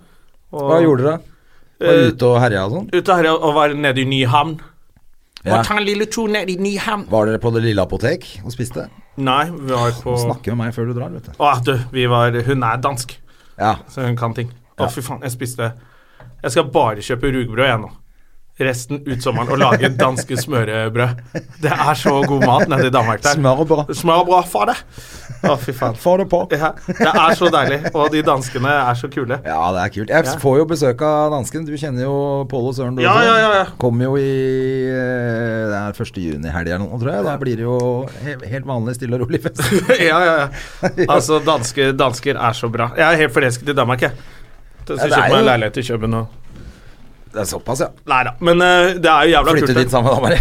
Og, 0.55 0.67
Hva 0.71 0.81
gjorde 0.83 1.05
dere? 1.05 1.21
Var 1.81 2.05
ute 2.13 2.29
og 2.29 2.39
herja 2.43 2.65
og 2.69 2.75
sånn? 2.77 2.87
Ute 2.95 3.03
og 3.11 3.19
herja 3.19 3.33
og 3.35 3.55
var 3.57 3.75
nede 3.75 4.01
i 4.03 4.07
Nyhavn. 4.09 4.55
Ja. 5.45 5.59
Og 5.59 5.67
ta 5.67 5.77
en 5.77 5.85
lille 5.85 6.07
tur 6.09 6.29
ned 6.33 6.49
i 6.49 6.57
Nyhavn. 6.57 7.07
Var 7.11 7.27
dere 7.29 7.41
på 7.43 7.51
det 7.53 7.65
lille 7.67 7.83
apotek 7.83 8.25
og 8.45 8.53
spiste? 8.55 8.87
Nei, 9.21 9.43
vi 9.53 9.73
var 9.75 9.93
på 10.03 10.15
Snakke 10.19 10.55
med 10.55 10.63
meg 10.65 10.75
før 10.77 10.89
du 10.89 10.95
drar, 10.97 11.11
vet 11.13 11.27
du. 11.29 11.35
Å, 11.39 11.51
du, 11.67 11.75
vi 11.95 12.07
var 12.11 12.35
Hun 12.47 12.65
er 12.67 12.81
dansk, 12.83 13.17
Ja. 13.61 13.75
så 13.93 14.07
hun 14.07 14.17
kan 14.19 14.33
ting. 14.35 14.49
Å, 14.79 14.89
fy 14.91 15.05
faen, 15.07 15.21
jeg 15.23 15.31
spiste 15.31 15.69
Jeg 16.43 16.51
skal 16.51 16.65
bare 16.75 17.05
kjøpe 17.05 17.31
rugbrød, 17.37 17.67
jeg 17.69 17.83
nå. 17.85 17.91
Resten 18.55 19.01
ut 19.03 19.19
sommeren 19.19 19.49
og 19.51 19.59
lage 19.59 19.89
danske 19.99 20.37
smørbrød. 20.39 21.23
Det 21.65 21.71
er 21.75 21.97
så 21.99 22.13
god 22.23 22.45
mat 22.47 22.69
nede 22.71 22.87
i 22.87 22.91
Danmark 22.95 23.19
der. 23.25 23.35
Smør. 23.35 23.89
Smørbrød, 23.99 24.45
få 24.47 24.61
det! 24.71 24.77
Å, 25.51 25.57
fy 25.59 25.73
faen. 25.75 25.97
Få 25.99 26.13
det 26.21 26.29
på. 26.31 26.39
Ja, 26.55 26.69
det 26.87 27.09
er 27.11 27.35
så 27.35 27.49
deilig, 27.51 27.81
og 27.99 28.13
de 28.15 28.23
danskene 28.25 28.71
er 28.85 28.95
så 29.01 29.11
kule. 29.11 29.41
Ja, 29.43 29.59
det 29.75 29.81
er 29.83 29.91
kult. 29.97 30.13
Jeg 30.15 30.29
Ja. 30.31 30.37
får 30.45 30.61
jo 30.61 30.67
besøk 30.71 31.03
av 31.03 31.35
dansken. 31.35 31.67
Du 31.67 31.73
kjenner 31.75 32.07
jo 32.07 32.15
Pål 32.53 32.69
og 32.71 32.77
Søren, 32.79 33.01
Ja, 33.03 33.17
ja, 33.27 33.35
ja, 33.43 33.51
ja. 33.59 33.65
Kommer 33.83 34.05
jo 34.07 34.15
i 34.23 34.31
eh, 34.87 35.67
Det 35.75 35.81
er 35.81 36.01
1. 36.07 36.23
juni-helg 36.23 36.71
eller 36.71 36.85
noe, 36.87 37.01
tror 37.03 37.11
jeg. 37.11 37.25
Da 37.27 37.35
blir 37.43 37.57
det 37.59 37.67
jo 37.67 38.07
helt 38.55 38.71
vanlig 38.71 38.95
stille 39.01 39.19
og 39.19 39.27
rolig 39.27 39.43
fest. 39.43 39.61
ja, 39.99 40.23
ja, 40.23 40.39
ja. 40.45 40.49
Altså, 41.11 41.43
danske, 41.43 41.91
dansker 41.99 42.39
er 42.39 42.53
så 42.55 42.71
bra. 42.71 42.93
Jeg 42.97 43.05
er 43.11 43.21
helt 43.27 43.35
forelsket 43.35 43.75
i 43.75 43.77
Danmark, 43.83 44.07
jeg. 44.07 44.15
Så 44.87 44.95
er 44.95 45.09
kjøper 45.11 45.37
meg 45.41 45.47
leilighet 45.51 45.83
i 45.83 45.87
København 45.91 46.44
Det 47.35 47.41
er 47.43 47.47
såpass, 47.51 47.81
ja. 47.83 47.89
Nei 48.07 48.21
da, 48.29 48.33
men 48.47 48.63
uh, 48.63 48.93
det 48.95 49.11
er 49.11 49.27
jo 49.27 49.33
jævla 49.33 49.55
Flytte 49.57 49.73
kult. 49.73 49.79
dit 49.81 49.91
sammen 49.91 50.13
med 50.15 50.21
bare. 50.23 50.39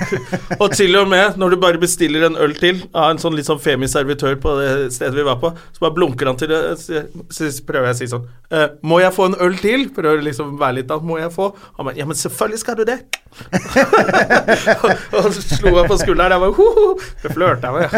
Og 0.62 0.74
til 0.76 0.98
og 1.00 1.08
med 1.08 1.38
når 1.40 1.54
du 1.54 1.58
bare 1.62 1.80
bestiller 1.80 2.26
en 2.28 2.36
øl 2.44 2.52
til 2.60 2.82
av 2.92 3.14
en 3.14 3.20
sånn 3.22 3.38
litt 3.38 3.48
sånn 3.48 3.62
femi-servitør 3.62 4.36
på 4.42 4.52
det 4.60 4.68
stedet 4.92 5.16
vi 5.16 5.24
var 5.24 5.38
på, 5.40 5.48
så 5.72 5.86
bare 5.86 5.96
blunker 5.96 6.28
han 6.28 6.36
til 6.36 6.52
det, 6.52 6.60
så, 6.76 7.48
prøver 7.64 7.88
jeg 7.88 7.96
å 7.96 8.00
si 8.02 8.10
sånn 8.10 8.26
uh, 8.52 8.66
Må 8.84 9.00
jeg 9.00 9.14
få 9.16 9.30
en 9.30 9.38
øl 9.46 9.56
til? 9.62 9.88
Prøver 9.96 10.20
liksom 10.26 10.58
være 10.60 10.82
litt 10.82 10.92
av 10.92 11.06
Må 11.06 11.16
jeg 11.22 11.32
få? 11.32 11.48
Han 11.78 11.88
bare 11.88 11.96
Ja, 11.96 12.08
men 12.08 12.20
selvfølgelig 12.20 12.60
skal 12.60 12.76
du 12.76 12.84
det. 12.90 12.98
og 15.16 15.32
så 15.32 15.40
slo 15.40 15.72
jeg 15.72 15.88
på 15.88 15.98
skulderen. 16.02 16.36
Jeg 16.36 16.44
bare 16.44 16.56
Ho-ho! 16.60 16.86
Det 17.24 17.32
flørta 17.32 17.72
jeg 17.72 17.88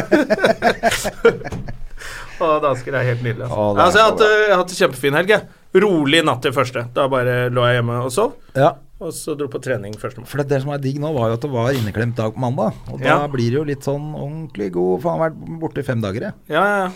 med. 1.43 1.75
Og 2.41 2.59
dansker 2.63 2.95
er 2.95 3.07
helt 3.09 3.23
nydelige. 3.25 3.49
Altså. 3.49 3.59
Å, 3.59 3.77
altså, 3.85 3.99
jeg, 3.99 4.05
har 4.05 4.11
så 4.11 4.13
hatt, 4.13 4.21
eh, 4.27 4.43
jeg 4.45 4.53
har 4.55 4.61
hatt 4.63 4.75
en 4.75 4.81
kjempefin 4.83 5.17
helg. 5.19 5.33
Rolig 5.85 6.21
natt 6.25 6.43
til 6.45 6.55
første. 6.57 6.85
Da 6.97 7.09
bare 7.13 7.39
lå 7.53 7.65
jeg 7.69 7.81
hjemme 7.81 7.99
og 8.07 8.13
sov. 8.15 8.37
Ja. 8.57 8.73
Og 8.99 9.13
så 9.15 9.37
dro 9.39 9.47
på 9.51 9.61
trening 9.63 9.93
første. 9.99 10.25
For 10.27 10.41
det, 10.43 10.49
det 10.51 10.63
som 10.65 10.73
er 10.75 10.81
digg 10.83 10.97
nå, 11.03 11.13
var 11.15 11.31
jo 11.31 11.37
at 11.39 11.45
det 11.45 11.51
var 11.53 11.69
inneklemt 11.77 12.17
dag 12.19 12.35
på 12.35 12.43
mandag. 12.43 12.75
Og 12.91 12.99
da 13.03 13.07
Ja. 13.07 13.19
blir 13.31 13.51
det 13.53 13.59
jo 13.61 13.65
litt 13.69 13.87
sånn 13.87 14.09
ordentlig 14.15 14.73
god 14.75 15.03
Faen, 15.05 15.21
vært 15.23 15.39
borte 15.61 15.79
i 15.79 15.87
fem 15.87 16.01
dager, 16.03 16.21
jeg. 16.31 16.35
Ja, 16.49 16.65
ja, 16.65 16.79
ja. 16.87 16.91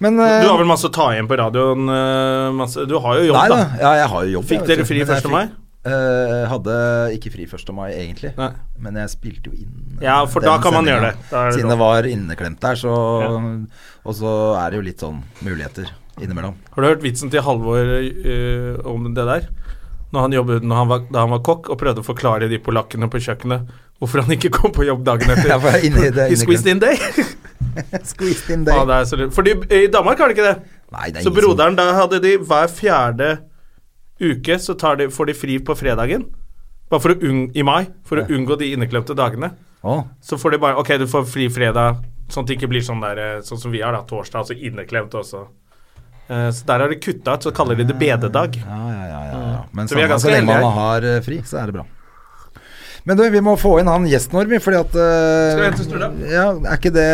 Men 0.00 0.16
Du 0.16 0.22
eh, 0.24 0.46
har 0.48 0.56
vel 0.56 0.66
masse 0.66 0.88
å 0.88 0.92
ta 0.92 1.10
igjen 1.12 1.28
på 1.28 1.36
radioen? 1.36 1.84
eh, 1.92 2.50
Masse. 2.56 2.86
Du 2.88 2.98
har 2.98 3.18
jo 3.20 3.26
jobb, 3.28 3.36
Nei 3.36 3.48
da. 3.52 3.58
Ja, 3.78 3.92
jeg 4.00 4.08
har 4.08 4.24
jo 4.24 4.30
jobb. 4.38 4.46
Fikk 4.48 4.66
dere 4.66 4.86
fri 4.88 5.02
Men 5.04 5.16
1. 5.18 5.30
mai? 5.30 5.42
Eh, 5.80 6.46
hadde 6.48 6.74
ikke 7.16 7.30
fri 7.32 7.46
1. 7.46 7.72
mai, 7.72 7.90
egentlig. 7.92 8.32
Nei. 8.36 8.50
Men 8.80 8.94
jeg 9.00 9.08
spilte 9.14 9.48
jo 9.48 9.52
inn 9.56 9.98
Ja, 10.02 10.24
for 10.26 10.40
da 10.44 10.58
kan 10.60 10.72
man 10.74 10.84
gjøre 10.88 11.10
det. 11.12 11.14
Da 11.30 11.44
er 11.46 11.50
det 11.52 11.58
Siden 11.60 11.70
det 11.72 11.78
var 11.80 12.02
inneklemt 12.08 12.60
der, 12.60 12.74
så 12.80 12.92
Ja. 13.22 13.38
Og 14.06 14.16
så 14.16 14.30
er 14.60 14.70
det 14.70 14.80
jo 14.80 14.86
litt 14.86 15.02
sånn 15.02 15.20
muligheter 15.44 15.90
innimellom. 16.20 16.56
Har 16.74 16.82
du 16.82 16.88
hørt 16.88 17.04
vitsen 17.04 17.32
til 17.32 17.44
Halvor 17.44 17.80
uh, 17.80 18.80
om 18.88 19.10
det 19.14 19.26
der? 19.28 19.48
Når 20.10 20.26
han 20.26 20.34
jobbet 20.34 20.66
når 20.66 20.80
han 20.80 20.90
var, 20.90 21.04
da 21.12 21.22
han 21.22 21.34
var 21.36 21.42
kokk 21.46 21.70
og 21.70 21.78
prøvde 21.78 22.02
å 22.02 22.06
forklare 22.06 22.48
de 22.50 22.58
polakkene 22.62 23.06
på 23.12 23.20
kjøkkenet 23.22 23.68
hvorfor 24.00 24.24
han 24.24 24.32
ikke 24.34 24.50
kom 24.54 24.72
på 24.74 24.86
jobb 24.88 25.04
dagen 25.06 25.30
etter. 25.34 25.52
Ja, 25.52 25.76
inne 25.86 26.08
det 26.16 26.30
He 26.32 26.40
squeezed 26.40 26.70
in 26.72 26.82
day. 26.82 26.96
Squeezed 28.12 28.50
in 28.50 28.64
day. 28.66 28.74
Ah, 28.74 28.86
det 28.88 28.96
er 28.96 29.06
så. 29.06 29.30
Fordi 29.34 29.54
i 29.76 29.86
Danmark 29.92 30.18
har 30.18 30.30
de 30.30 30.38
ikke 30.38 30.48
det. 30.48 30.56
Nei, 30.90 31.10
det 31.12 31.20
er 31.20 31.28
Så 31.28 31.32
broderen, 31.34 31.76
da 31.78 31.92
hadde 31.94 32.18
de 32.24 32.34
hver 32.40 32.72
fjerde 32.72 33.30
uke 34.20 34.58
så 34.60 34.74
tar 34.76 34.98
de, 35.00 35.08
får 35.12 35.30
de 35.30 35.36
fri 35.36 35.58
på 35.64 35.76
fredagen. 35.78 36.26
Bare 36.90 37.04
for 37.04 37.14
å 37.14 37.20
unng, 37.28 37.44
I 37.54 37.64
mai, 37.64 37.84
for 38.04 38.20
å 38.20 38.26
unngå 38.26 38.58
de 38.60 38.72
inneklemte 38.74 39.14
dagene. 39.16 39.52
Oh. 39.86 40.02
Så 40.20 40.36
får 40.36 40.56
de 40.56 40.58
bare 40.60 40.76
Ok, 40.76 40.90
du 41.00 41.06
får 41.08 41.24
fri 41.30 41.46
fredag, 41.52 42.02
sånn 42.34 42.44
at 42.46 42.50
det 42.50 42.58
ikke 42.58 42.70
blir 42.72 42.84
sånn 42.84 43.02
der 43.04 43.20
eh, 43.20 43.38
Sånn 43.46 43.60
som 43.60 43.72
vi 43.74 43.82
har, 43.84 43.94
da. 43.96 44.02
Torsdag, 44.08 44.44
altså 44.44 44.56
inneklemt 44.56 45.14
også. 45.16 45.44
Eh, 46.30 46.50
så 46.54 46.66
der 46.68 46.84
har 46.84 46.92
de 46.92 46.98
kutta 47.02 47.36
ut, 47.36 47.46
så 47.46 47.52
kaller 47.54 47.78
de 47.78 47.88
det 47.90 47.96
bededag. 48.00 48.58
Ja, 48.60 48.82
ja, 48.90 49.06
ja. 49.06 49.22
ja, 49.30 49.40
ja. 49.54 49.62
Men 49.72 49.88
Så 49.90 49.98
vi 49.98 50.04
er 50.06 50.18
så 50.22 50.30
lenge 50.32 50.60
man 50.60 50.76
har 50.78 51.06
eh, 51.06 51.18
fri, 51.26 51.40
så 51.46 51.62
er 51.62 51.70
det 51.70 51.80
bra. 51.80 51.86
Men 53.08 53.16
du, 53.16 53.22
vi 53.32 53.40
må 53.40 53.54
få 53.56 53.78
inn 53.80 53.88
han 53.88 54.04
gjesten 54.04 54.36
vår, 54.36 54.50
fordi 54.60 54.76
at 54.76 54.90
Skal 54.92 56.02
vi? 56.02 56.26
Ja, 56.28 56.50
Er 56.52 56.74
ikke 56.76 56.92
det 56.92 57.06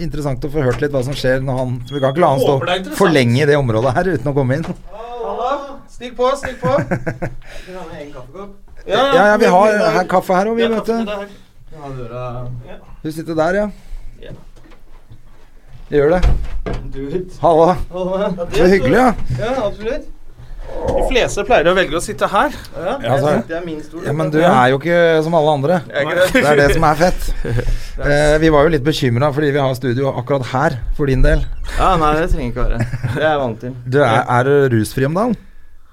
interessant 0.00 0.44
å 0.48 0.50
få 0.50 0.64
hørt 0.64 0.80
litt 0.80 0.94
hva 0.94 1.02
som 1.04 1.12
skjer 1.12 1.44
når 1.44 1.58
han 1.60 1.74
Vi 1.90 2.00
kan 2.00 2.14
ikke 2.14 2.22
la 2.24 2.30
han 2.32 2.40
stå 2.40 2.94
for 2.96 3.12
lenge 3.12 3.42
i 3.42 3.48
det 3.50 3.58
området 3.60 3.92
her 3.98 4.08
uten 4.14 4.32
å 4.32 4.34
komme 4.38 4.56
inn. 4.56 4.64
Stig 5.92 6.16
på, 6.16 6.30
stig 6.40 6.56
på. 6.60 6.72
Ja, 8.86 9.02
ja, 9.32 9.36
vi 9.36 9.48
har 9.50 9.72
her, 9.96 10.04
kaffe 10.06 10.34
her 10.36 10.46
òg, 10.46 10.60
vi, 10.60 10.66
vet 10.70 10.86
du. 10.86 10.94
Du 13.02 13.08
sitter 13.10 13.34
der, 13.34 13.58
ja. 13.58 13.64
Gjør 15.92 16.16
det. 16.16 16.20
Halla. 17.42 17.76
er 18.56 18.70
hyggelig, 18.72 18.96
ja. 18.96 19.10
Ja, 19.38 19.50
absolutt. 19.68 20.12
De 20.86 21.02
fleste 21.06 21.44
pleier 21.46 21.68
å 21.70 21.74
velge 21.76 21.94
å 21.94 22.00
sitte 22.02 22.26
her. 22.30 22.54
Altså, 22.74 23.36
Det 23.46 23.54
er 23.54 23.62
min 23.64 23.78
stol. 23.84 24.02
ja, 24.04 24.12
men 24.16 24.32
du 24.34 24.40
er 24.42 24.72
jo 24.72 24.80
ikke 24.80 24.96
som 25.22 25.36
alle 25.38 25.52
andre. 25.60 25.76
Det 25.86 26.42
er 26.42 26.58
det 26.58 26.72
som 26.74 26.86
er 26.90 27.02
fett. 27.06 27.28
Eh, 27.96 28.34
vi 28.36 28.50
var 28.52 28.66
jo 28.66 28.68
litt 28.74 28.82
bekymra 28.84 29.30
fordi 29.32 29.54
vi 29.54 29.60
har 29.62 29.70
studio 29.72 30.10
akkurat 30.20 30.42
her, 30.50 30.74
for 30.98 31.08
din 31.08 31.22
del. 31.24 31.40
Ja, 31.78 31.94
nei, 31.96 32.10
det 32.18 32.26
trenger 32.28 32.50
ikke 32.50 32.64
være. 32.66 32.80
Det 33.14 33.22
er 33.22 33.30
jeg 33.30 33.38
vant 33.40 33.62
til. 33.62 33.70
Du 33.94 33.96
er, 34.04 34.18
er 34.34 34.42
du 34.50 34.74
rusfri 34.74 35.06
om 35.08 35.14
dagen? 35.16 35.32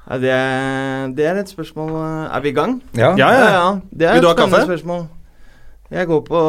Ja, 0.10 0.18
det, 0.20 0.34
er, 0.36 1.14
det 1.16 1.30
er 1.30 1.40
et 1.40 1.54
spørsmål 1.54 1.94
Er 2.28 2.44
vi 2.44 2.52
i 2.52 2.58
gang? 2.58 2.74
Ja. 2.92 3.14
Ja, 3.16 3.30
ja, 3.32 3.46
ja. 3.56 3.70
Det 3.88 4.10
er 4.10 4.18
Vil 4.18 4.26
du 4.26 4.28
ha 4.28 4.34
et 4.34 4.42
spennende 4.42 4.60
kaffe? 4.60 4.68
spørsmål. 4.74 5.06
Jeg 5.96 6.10
går 6.12 6.22
på 6.28 6.42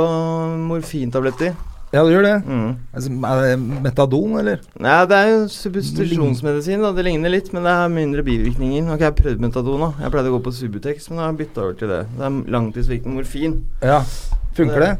morfintabletter. 0.67 1.55
Ja, 1.95 2.03
du 2.03 2.11
gjør 2.11 2.25
det. 2.27 2.35
Mm. 2.43 2.71
Altså, 2.91 3.13
Er 3.31 3.43
det 3.45 3.83
metadon, 3.85 4.35
eller? 4.41 4.59
Nei, 4.83 4.97
det 5.07 5.19
er 5.21 5.29
jo 5.31 5.41
substitusjonsmedisin. 5.55 6.83
da 6.83 6.91
Det 6.97 7.05
ligner 7.07 7.31
litt, 7.31 7.53
men 7.55 7.63
det 7.63 7.75
har 7.79 7.89
mindre 7.93 8.27
bivirkninger. 8.27 8.83
Ikke 8.97 9.07
jeg 9.13 9.19
prøvd 9.23 9.47
metadon. 9.47 9.81
da 9.87 9.93
Jeg 10.03 10.11
pleide 10.17 10.33
å 10.33 10.37
gå 10.39 10.43
på 10.49 10.55
Subutex, 10.59 11.09
men 11.11 11.23
da 11.23 11.29
har 11.31 11.39
bytta 11.39 11.63
over 11.69 11.75
til 11.79 11.89
det. 11.95 12.03
Det 12.19 12.25
er 12.27 12.39
langtidsvirkende 12.59 13.15
morfin. 13.21 13.61
Ja. 13.83 14.01
Funker 14.59 14.81
det? 14.89 14.93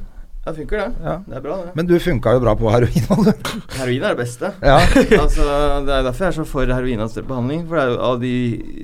Ja, 0.45 0.53
funker 0.53 0.77
det. 0.77 0.89
Ja. 1.03 1.13
Det 1.27 1.37
er 1.39 1.41
bra, 1.41 1.55
det. 1.65 1.71
Men 1.75 1.87
du 1.89 1.95
funka 2.05 2.35
jo 2.37 2.41
bra 2.45 2.53
på 2.61 2.69
heroin 2.69 3.25
du. 3.25 3.31
Heroin 3.79 4.03
er 4.05 4.13
det 4.13 4.19
beste. 4.19 4.51
Ja. 4.61 4.77
altså, 5.25 5.43
det 5.87 5.95
er 5.95 6.03
derfor 6.05 6.27
jeg 6.27 6.29
er 6.29 6.37
så 6.37 6.45
for 6.45 6.69
heroinassistert 6.69 7.27
behandling. 7.31 7.65
For 7.67 7.81
det 7.81 7.87
jo, 7.95 8.01
av 8.11 8.21
de 8.21 8.35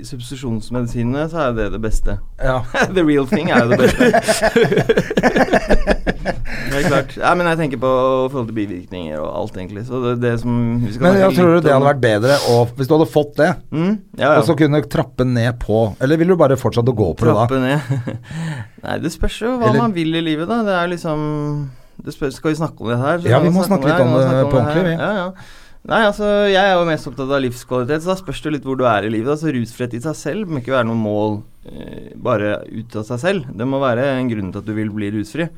substitusjonsmedisinene, 0.08 1.26
så 1.30 1.36
er 1.46 1.52
det 1.58 1.66
det 1.76 1.82
beste. 1.84 2.16
ja. 2.42 2.62
The 2.96 3.04
real 3.04 3.28
thing 3.28 3.50
er 3.52 3.64
jo 3.64 3.70
det 3.70 3.78
beste. 3.84 4.04
Helt 6.70 6.86
klart. 6.86 7.14
Ja, 7.18 7.32
men 7.38 7.48
jeg 7.50 7.58
tenker 7.60 7.80
på 7.82 7.90
forhold 8.32 8.50
til 8.50 8.56
bivirkninger 8.56 9.18
og 9.20 9.28
alt, 9.40 9.56
egentlig. 9.58 9.84
Så 9.88 10.00
det, 10.04 10.14
det 10.22 10.34
som 10.42 10.52
vi 10.82 10.92
skal 10.94 11.06
Men 11.06 11.18
jeg 11.20 11.36
tror 11.38 11.54
du 11.56 11.58
det 11.64 11.72
hadde 11.74 11.88
vært 11.88 12.02
bedre 12.04 12.38
og, 12.52 12.74
hvis 12.78 12.90
du 12.90 12.94
hadde 12.96 13.08
fått 13.10 13.34
det, 13.40 13.50
mm? 13.72 13.90
ja, 14.20 14.24
ja. 14.26 14.30
og 14.38 14.46
så 14.48 14.56
kunne 14.58 14.82
trappe 14.90 15.26
ned 15.28 15.58
på 15.62 15.82
Eller 16.00 16.20
vil 16.20 16.32
du 16.32 16.36
bare 16.40 16.58
fortsette 16.60 16.92
å 16.92 16.96
gå 16.96 17.10
på 17.18 17.28
det 17.28 17.34
da? 17.36 17.46
Trappe 17.48 17.60
ned. 17.64 18.16
Nei, 18.86 18.96
det 19.04 19.12
spørs 19.16 19.40
jo 19.42 19.56
hva 19.56 19.70
Eller- 19.70 19.84
man 19.86 19.96
vil 19.96 20.14
i 20.14 20.24
livet, 20.24 20.48
da. 20.50 20.62
Det 20.66 20.76
er 20.76 20.92
liksom 20.94 21.24
det 22.00 22.14
spørs, 22.14 22.36
Skal 22.40 22.54
vi 22.54 22.60
snakke 22.60 22.80
om 22.80 22.88
det 22.88 22.98
her? 23.00 23.18
så 23.20 23.28
Ja, 23.28 23.40
vi 23.44 23.50
må 23.52 23.64
snakke 23.64 23.84
snakke 23.84 23.90
litt 23.90 24.00
om 24.00 24.14
det, 24.14 24.26
om 24.26 24.36
det 24.36 24.44
på 24.52 24.60
ordentlig, 24.60 24.84
vi. 24.86 24.94
Ja, 24.96 25.10
ja. 25.18 25.30
Nei, 25.88 26.02
altså, 26.04 26.26
jeg 26.50 26.60
er 26.60 26.74
jo 26.76 26.84
mest 26.84 27.08
opptatt 27.08 27.30
av 27.32 27.40
livskvalitet, 27.40 28.02
så 28.04 28.10
da 28.12 28.16
spørs 28.18 28.42
det 28.44 28.50
litt 28.52 28.66
hvor 28.68 28.76
du 28.76 28.84
er 28.84 29.06
i 29.06 29.12
livet. 29.14 29.32
Altså, 29.32 29.48
Rusfrihet 29.54 29.96
i 29.96 30.02
seg 30.04 30.18
selv 30.18 30.50
må 30.50 30.60
ikke 30.60 30.74
være 30.74 30.88
noe 30.90 31.00
mål 31.00 31.38
eh, 31.72 32.10
bare 32.20 32.58
ut 32.68 32.98
av 33.00 33.06
seg 33.08 33.22
selv. 33.22 33.48
Det 33.56 33.68
må 33.68 33.80
være 33.80 34.04
en 34.18 34.28
grunn 34.28 34.50
til 34.52 34.60
at 34.60 34.68
du 34.68 34.74
vil 34.76 34.92
bli 34.92 35.08
rusfri. 35.14 35.48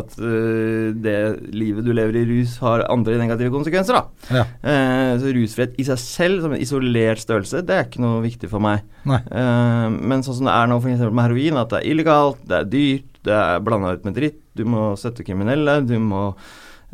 At 0.00 0.16
eh, 0.16 0.96
det 0.96 1.16
livet 1.52 1.84
du 1.84 1.92
lever 1.92 2.22
i 2.22 2.24
rus, 2.32 2.56
har 2.64 2.86
andre 2.88 3.20
negative 3.20 3.52
konsekvenser, 3.52 4.00
da. 4.00 4.32
Ja. 4.40 4.48
Eh, 4.64 5.12
så 5.20 5.36
rusfrihet 5.36 5.76
i 5.76 5.88
seg 5.92 6.00
selv, 6.00 6.40
som 6.46 6.56
en 6.56 6.64
isolert 6.64 7.20
størrelse, 7.20 7.60
det 7.68 7.76
er 7.76 7.84
ikke 7.84 8.04
noe 8.06 8.24
viktig 8.24 8.48
for 8.52 8.64
meg. 8.64 8.80
Eh, 9.04 9.86
men 9.92 10.24
sånn 10.24 10.40
som 10.40 10.48
det 10.48 10.56
er 10.56 10.72
nå 10.72 10.80
eksempel 10.80 11.18
med 11.20 11.28
heroin, 11.28 11.60
at 11.60 11.76
det 11.76 11.82
er 11.82 11.90
illegalt, 11.92 12.40
det 12.48 12.62
er 12.62 12.70
dyrt, 12.72 13.10
det 13.28 13.40
er 13.44 13.66
blanda 13.68 13.92
ut 13.92 14.08
med 14.08 14.16
dritt, 14.16 14.40
du 14.56 14.64
må 14.72 14.94
støtte 14.96 15.26
kriminelle, 15.26 15.82
du 15.84 15.98
må 16.00 16.30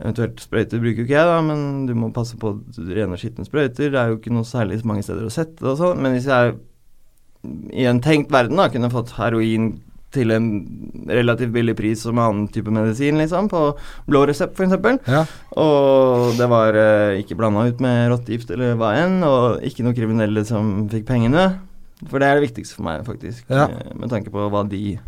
Eventuelt 0.00 0.40
sprøyter 0.40 0.80
bruker 0.80 1.02
jo 1.02 1.06
ikke 1.06 1.18
jeg, 1.18 1.28
da, 1.28 1.38
men 1.44 1.86
du 1.86 1.92
må 1.98 2.08
passe 2.16 2.36
på 2.40 2.54
rene 2.88 3.12
og 3.12 3.20
skitne 3.20 3.44
sprøyter. 3.46 3.90
Det 3.92 3.98
er 4.00 4.08
jo 4.12 4.16
ikke 4.18 4.32
noe 4.34 4.46
særlig 4.48 4.80
mange 4.88 5.04
steder 5.04 5.26
å 5.28 5.32
sette 5.32 5.60
det 5.60 5.68
og 5.74 5.78
sånn. 5.82 6.00
Men 6.02 6.14
hvis 6.16 6.28
jeg 6.30 6.54
i 7.74 7.84
en 7.90 8.00
tenkt 8.02 8.30
verden 8.32 8.56
da 8.60 8.68
kunne 8.72 8.90
fått 8.92 9.12
heroin 9.18 9.72
til 10.12 10.28
en 10.34 10.46
relativt 11.08 11.52
billig 11.54 11.72
pris 11.78 12.02
som 12.04 12.18
annen 12.20 12.44
type 12.52 12.68
medisin, 12.72 13.16
liksom, 13.20 13.46
på 13.48 13.62
blå 14.08 14.26
resept 14.28 14.58
f.eks. 14.60 14.98
Ja. 15.08 15.22
Og 15.56 16.34
det 16.36 16.48
var 16.52 16.76
eh, 16.76 17.20
ikke 17.22 17.36
blanda 17.40 17.64
ut 17.70 17.80
med 17.80 18.10
rottegift 18.12 18.52
eller 18.52 18.74
hva 18.80 18.90
enn, 19.00 19.22
og 19.24 19.64
ikke 19.64 19.86
noen 19.86 19.96
kriminelle 19.96 20.44
som 20.48 20.84
fikk 20.92 21.06
pengene. 21.08 21.46
For 22.10 22.18
det 22.20 22.28
er 22.28 22.38
det 22.40 22.48
viktigste 22.50 22.76
for 22.76 22.84
meg, 22.90 23.04
faktisk, 23.08 23.44
Ja. 23.48 23.68
eh, 23.72 23.92
med 23.96 24.12
tanke 24.12 24.28
på 24.34 24.48
hva 24.52 24.64
de 24.68 24.98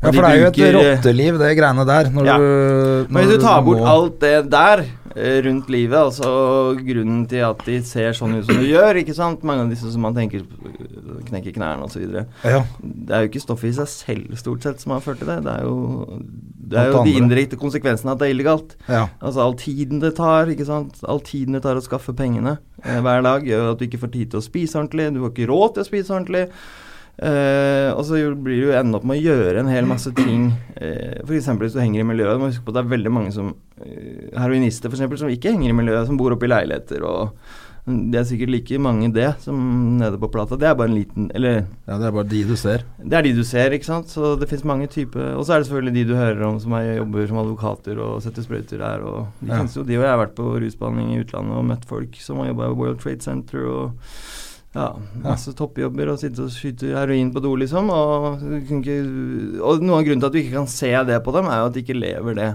Ja, 0.00 0.10
de 0.10 0.16
for 0.16 0.24
det 0.24 0.30
er 0.30 0.38
jo 0.40 0.46
et 0.48 0.56
bruker, 0.56 0.76
rotteliv, 0.80 1.38
det 1.42 1.50
greiene 1.58 1.84
der. 1.84 2.08
Når 2.10 2.24
Ja. 2.26 2.36
du, 2.38 3.06
Men 3.12 3.24
hvis 3.26 3.34
du 3.36 3.42
tar 3.42 3.60
må- 3.60 3.74
bort 3.74 3.88
alt 3.88 4.18
det 4.20 4.50
der 4.50 4.84
eh, 5.16 5.42
rundt 5.44 5.68
livet, 5.68 5.98
altså 5.98 6.74
grunnen 6.78 7.26
til 7.28 7.42
at 7.44 7.58
de 7.66 7.82
ser 7.82 8.12
sånn 8.12 8.38
ut 8.38 8.46
som 8.46 8.56
de 8.56 8.68
gjør, 8.70 8.94
ikke 9.02 9.14
sant 9.14 9.42
Mange 9.44 9.62
av 9.66 9.68
disse 9.68 9.90
som 9.92 10.00
man 10.00 10.14
tenker 10.14 10.40
øh, 10.40 11.20
knekker 11.28 11.52
knærne 11.52 11.82
osv. 11.84 12.00
ja. 12.44 12.62
Det 12.80 13.10
er 13.10 13.26
jo 13.26 13.28
ikke 13.28 13.42
stoffet 13.44 13.68
i 13.68 13.72
seg 13.76 13.88
selv 13.88 14.36
stort 14.38 14.62
sett 14.62 14.80
som 14.80 14.92
har 14.92 15.00
ført 15.00 15.18
til 15.18 15.26
det. 15.26 15.42
Det 15.44 15.52
er 15.52 15.62
jo, 15.66 16.22
det 16.70 16.78
er 16.78 16.92
jo 16.92 17.04
de 17.04 17.12
indirekte 17.20 17.58
konsekvensene 17.60 18.10
av 18.12 18.16
at 18.16 18.18
det 18.20 18.28
er 18.30 18.34
illegalt. 18.38 18.76
ja. 18.88 19.08
Altså 19.20 19.40
all 19.44 19.54
tiden 19.54 20.00
det 20.00 20.14
tar, 20.16 20.46
ikke 20.46 20.64
sant. 20.64 20.96
All 21.06 21.20
tiden 21.20 21.52
det 21.52 21.62
tar 21.62 21.74
å 21.76 21.82
skaffe 21.84 22.14
pengene 22.16 22.56
eh, 22.84 23.00
hver 23.02 23.20
dag, 23.22 23.42
gjør 23.44 23.72
at 23.72 23.78
du 23.78 23.84
ikke 23.84 24.00
får 24.00 24.12
tid 24.12 24.30
til 24.30 24.40
å 24.40 24.42
spise 24.48 24.78
ordentlig. 24.80 25.12
Du 25.12 25.20
har 25.26 25.30
ikke 25.34 25.50
råd 25.50 25.74
til 25.74 25.82
å 25.82 25.90
spise 25.90 26.08
ordentlig. 26.14 26.46
Eh, 27.20 27.90
og 27.92 28.04
så 28.08 28.16
blir 28.32 28.62
du 28.64 28.70
ende 28.72 28.96
opp 28.96 29.04
med 29.04 29.18
å 29.18 29.24
gjøre 29.28 29.60
en 29.60 29.68
hel 29.68 29.84
masse 29.88 30.08
ting. 30.16 30.50
Uh, 30.80 31.20
F.eks. 31.26 31.50
hvis 31.60 31.74
du 31.76 31.80
henger 31.82 32.00
i 32.00 32.06
miljøet. 32.08 32.38
Du 32.38 32.40
må 32.40 32.48
huske 32.48 32.64
på 32.64 32.72
at 32.72 32.78
det 32.78 32.84
er 32.86 32.94
veldig 32.96 33.12
mange 33.12 33.32
som 33.34 33.50
uh, 33.52 34.38
heroinister 34.40 34.88
for 34.88 34.96
eksempel, 34.96 35.20
som 35.20 35.32
ikke 35.32 35.52
henger 35.52 35.74
i 35.74 35.76
miljøet, 35.82 36.08
som 36.08 36.16
bor 36.20 36.32
oppe 36.32 36.48
i 36.48 36.52
leiligheter. 36.54 37.04
og 37.04 37.34
det 37.90 38.18
er 38.20 38.26
sikkert 38.28 38.50
like 38.52 38.78
mange 38.78 39.08
det 39.12 39.26
som 39.42 39.56
nede 39.98 40.18
på 40.20 40.28
plata. 40.32 40.56
Det 40.60 40.68
er 40.68 40.74
bare 40.78 40.90
en 40.92 40.98
liten 40.98 41.30
Eller 41.34 41.62
ja, 41.88 41.96
det 41.98 42.06
er 42.06 42.12
bare 42.12 42.28
de 42.28 42.42
du 42.44 42.52
ser. 42.56 42.84
det 43.02 43.16
er 43.18 43.24
de 43.24 43.32
du 43.34 43.42
ser, 43.44 43.72
ikke 43.72 43.88
sant. 43.88 44.08
Så 44.12 44.34
det 44.38 44.48
fins 44.50 44.66
mange 44.68 44.86
typer 44.92 45.32
Og 45.32 45.46
så 45.48 45.54
er 45.56 45.62
det 45.62 45.66
selvfølgelig 45.70 45.94
de 45.96 46.04
du 46.10 46.14
hører 46.14 46.42
om 46.46 46.58
som 46.60 46.76
er, 46.76 46.90
jobber 47.00 47.26
som 47.26 47.40
advokater 47.40 47.98
og 48.04 48.20
setter 48.22 48.44
sprøyter 48.46 48.78
der. 48.84 49.00
Og 49.00 49.26
de 49.40 49.48
Ja. 49.48 49.56
finnes 49.58 49.76
jo 49.76 49.82
de, 49.82 49.96
og 49.96 50.04
jeg 50.04 50.12
har 50.12 50.20
vært 50.20 50.36
på 50.36 50.50
rusbehandling 50.60 51.14
i 51.16 51.22
utlandet 51.24 51.56
og 51.56 51.64
møtt 51.72 51.88
folk 51.88 52.20
som 52.20 52.38
har 52.44 52.52
jobba 52.52 52.68
i 52.68 52.76
World 52.82 53.00
Trade 53.00 53.24
Center 53.24 53.64
og 53.66 54.12
ja, 54.76 54.86
masse 55.24 55.54
toppjobber 55.58 56.12
og 56.12 56.20
sitter 56.20 56.46
og 56.46 56.54
skyter 56.54 56.94
heroin 56.98 57.32
på 57.34 57.42
do, 57.42 57.54
liksom. 57.58 57.90
Og, 57.90 58.44
og 58.44 59.84
noe 59.84 60.00
av 60.00 60.06
grunnen 60.06 60.22
til 60.22 60.28
at 60.28 60.34
du 60.36 60.40
ikke 60.42 60.58
kan 60.60 60.70
se 60.70 60.92
det 61.08 61.22
på 61.26 61.34
dem, 61.34 61.50
er 61.50 61.62
jo 61.62 61.70
at 61.70 61.76
de 61.76 61.84
ikke 61.84 61.98
lever 61.98 62.38
det. 62.38 62.50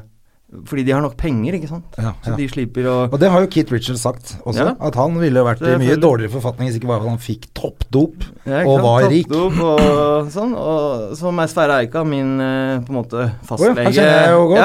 Fordi 0.69 0.83
de 0.85 0.91
har 0.93 1.01
nok 1.01 1.15
penger, 1.17 1.55
ikke 1.57 1.67
sant. 1.67 1.95
Ja, 1.99 2.11
Så 2.23 2.35
de 2.37 2.45
slipper 2.47 2.85
å 2.87 2.93
Og 3.11 3.19
det 3.19 3.27
har 3.33 3.41
jo 3.41 3.47
Kit 3.51 3.71
Richards 3.73 4.03
sagt 4.05 4.35
også, 4.45 4.61
Ja. 4.61 4.75
at 4.79 4.95
han 4.95 5.17
ville 5.19 5.41
vært 5.43 5.59
i 5.65 5.73
mye 5.81 5.97
dårligere 5.99 6.31
forfatning 6.31 6.69
hvis 6.69 6.77
ikke 6.79 6.87
bare 6.87 7.01
han 7.09 7.17
fikk 7.17 7.47
toppdop 7.57 8.23
Ja, 8.45 8.61
og 8.63 8.79
var 8.85 9.09
rik. 9.09 9.25
Og 9.33 10.29
sånn. 10.31 10.53
Og 10.55 11.17
som 11.17 11.39
er 11.41 11.47
Sverre 11.51 11.79
Eika, 11.81 12.03
min 12.05 12.39
eh, 12.39 12.77
på 12.85 12.93
en 12.93 12.99
måte 13.01 13.25
fastlege. 13.43 13.83
han 13.83 13.91
kjenner 13.97 14.21
jeg 14.21 14.31
jo 14.31 14.45
godt. 14.53 14.61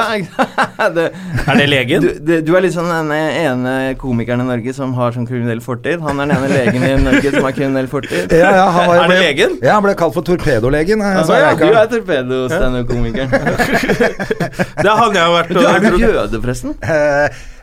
Ja, 0.78 0.88
det, 0.98 1.06
Er 1.48 1.54
det 1.62 1.68
legen? 1.72 2.00
du, 2.04 2.08
det, 2.28 2.38
du 2.46 2.52
er 2.54 2.60
litt 2.66 2.76
sånn 2.76 2.90
den 2.92 3.10
ene 3.16 3.74
komikeren 3.98 4.44
i 4.44 4.48
Norge 4.52 4.74
som 4.76 4.92
har 5.00 5.16
sånn 5.16 5.26
kriminell 5.26 5.60
fortid. 5.64 5.98
Han 6.04 6.20
er 6.20 6.26
den 6.28 6.36
ene 6.36 6.52
legen 6.54 6.84
i 6.86 6.92
Norge 7.02 7.32
som 7.34 7.42
har 7.48 7.56
kriminell 7.56 7.88
fortid. 7.90 8.30
Ja, 8.36 8.52
ja, 8.60 8.68
han 8.70 8.86
var, 8.86 8.96
Er 8.96 9.08
det 9.08 9.16
ble- 9.16 9.24
legen? 9.26 9.58
Ja, 9.64 9.74
han 9.80 9.82
ble 9.88 9.96
kalt 9.96 10.14
for 10.14 10.22
torpedolegen. 10.28 11.00
eh, 11.00 11.18
Altså, 11.24 11.40
ja, 11.40 11.54
du 11.56 11.64
er 11.72 11.88
torpedo-standup-komikeren. 11.96 13.30
Det 14.80 14.92
hadde 14.96 15.16
jeg 15.18 15.32
vært 15.34 15.48
Du, 15.56 15.60
er 15.76 15.90
du 15.90 16.00
jøde, 16.00 16.42
forresten? 16.42 16.74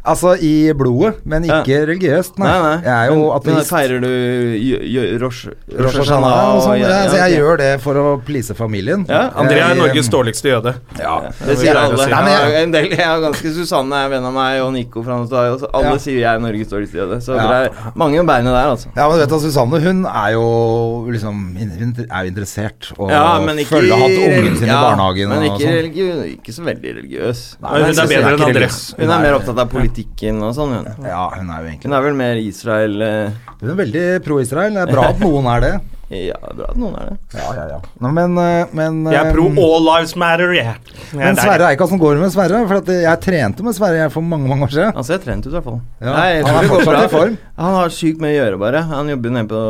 Eh, 0.08 0.12
altså 0.12 0.34
i 0.42 0.72
blodet, 0.74 1.20
men 1.28 1.44
ikke 1.44 1.82
religiøst. 1.88 2.38
Nei. 2.40 2.48
Nei, 2.48 2.62
nei. 2.64 2.76
Jeg 2.84 2.96
er 2.96 3.14
jo 3.14 3.28
ateist. 3.36 3.70
Feirer 3.72 4.00
du 4.02 5.20
Rosh 5.20 5.48
Hashanah 5.68 6.62
sånn. 6.64 6.80
Ja, 6.80 7.02
så 7.12 7.18
jeg 7.20 7.38
gjør 7.40 7.58
det 7.62 7.70
for 7.84 8.00
å 8.00 8.06
please 8.26 8.56
familien. 8.58 9.06
Ja, 9.10 9.28
André 9.38 9.60
er 9.66 9.76
Norges 9.78 10.10
dårligste 10.14 10.52
jøde. 10.54 10.74
Ja, 11.00 11.18
Det 11.40 11.58
sier 11.60 11.76
alle. 11.78 11.98
si. 12.00 12.10
Nei, 12.12 12.32
jeg, 12.32 12.64
en 12.64 12.72
del, 12.76 12.90
jeg 12.96 13.04
er 13.06 13.22
ganske 13.24 13.52
Susanne 13.58 14.00
er 14.06 14.10
venn 14.14 14.26
av 14.28 14.34
meg, 14.36 14.62
og 14.64 14.74
Nico 14.74 15.04
fra 15.04 15.18
Notario. 15.22 15.60
Alle 15.74 15.94
Ja. 15.96 15.98
sier 15.98 16.20
jeg 16.22 16.30
er 16.36 16.40
Norges 16.40 16.68
dårligste 16.72 16.98
jøde. 17.02 17.20
Så 17.22 17.36
Ja. 17.36 17.48
det 17.48 17.72
er 17.72 17.92
mange 17.96 18.24
beinet 18.26 18.54
der, 18.54 18.68
altså. 18.74 18.88
Ja, 18.96 19.08
men 19.10 19.18
du 19.20 19.26
vet 19.26 19.32
at 19.34 19.42
Susanne 19.42 19.80
hun 19.82 20.06
er 20.06 20.32
jo 20.34 21.08
liksom 21.12 21.58
er 21.58 22.26
interessert 22.26 22.92
og 22.98 23.10
Ja, 23.12 23.40
følger 23.40 23.96
hatt 23.98 24.18
ungen 24.18 24.58
sin 24.58 24.68
ja, 24.68 24.78
i 24.80 24.84
barnehagen 24.84 25.30
Men 25.30 25.44
ikke, 25.44 25.62
sånn. 25.62 25.78
religiø- 25.78 26.38
ikke 26.38 26.54
så 26.54 26.64
veldig 26.64 26.96
religiøs. 27.02 27.58
Nei, 27.62 27.70
Hun 27.70 27.82
hun 27.84 28.00
er 28.00 28.08
bedre 28.08 28.34
enn 28.34 28.48
André. 28.48 28.70
Hun 28.98 29.10
er 29.10 29.20
mer 29.22 29.34
opptatt 29.40 29.58
av 29.60 29.70
politikken 29.98 30.42
og 30.46 30.56
sånn, 30.56 30.74
hun. 30.78 31.06
Ja, 31.06 31.28
hun 31.34 31.50
er 31.50 31.62
jo 31.62 31.70
egentlig 31.72 31.90
Hun 31.90 31.98
er 31.98 32.06
vel 32.06 32.18
mer 32.18 32.40
Israel 32.42 33.02
eh, 33.02 33.38
Hun 33.62 33.70
er 33.74 33.78
veldig 33.84 34.08
pro-Israel. 34.26 34.74
Det 34.78 34.84
er 34.86 34.92
bra 34.94 35.12
at 35.14 35.24
noen 35.24 35.54
er 35.56 35.64
det. 35.66 35.76
Ja, 36.08 36.38
det 36.40 36.54
er 36.54 36.56
bra 36.56 36.68
at 36.72 36.78
noen 36.80 36.94
er 36.96 37.08
det. 37.10 37.16
Ja, 37.36 37.48
ja, 37.52 37.64
ja. 37.68 37.78
Nå, 38.00 38.12
men, 38.16 38.38
eh, 38.40 38.70
men 38.80 39.02
Jeg 39.12 39.18
er 39.20 39.34
pro 39.36 39.50
eh, 39.50 39.58
all 39.60 39.84
lives 39.84 40.14
matter, 40.16 40.54
jeg. 40.56 40.78
Jeg 40.88 41.18
er 41.20 41.20
Men. 41.20 41.40
Sverre 41.42 41.72
hvordan 41.74 42.00
går 42.00 42.22
med 42.22 42.32
Sverre? 42.32 42.62
For 42.70 42.80
at 42.80 42.92
jeg 42.94 43.22
trente 43.26 43.66
med 43.68 43.76
Sverre 43.76 44.06
for 44.14 44.24
mange 44.24 44.48
mange 44.48 44.70
år 44.70 44.72
siden. 44.72 44.96
Han 44.96 45.08
ser 45.10 45.20
trent 45.26 45.44
ut, 45.44 45.52
i 45.52 45.58
hvert 45.58 45.68
fall. 45.68 45.82
Ja, 46.00 46.14
Nei, 46.14 46.30
jeg 46.38 46.46
han 46.48 46.62
er 46.62 46.64
det 46.64 46.72
går 46.72 46.86
fortsatt 46.88 46.96
bra. 46.96 47.04
i 47.04 47.16
form. 47.18 47.38
Han 47.60 47.76
har 47.82 47.94
sykt 47.98 48.24
mye 48.24 48.38
å 48.38 48.40
gjøre, 48.40 48.62
bare. 48.64 48.86
Han 48.94 49.12
jobber 49.12 49.36
nede 49.36 49.52
på 49.52 49.62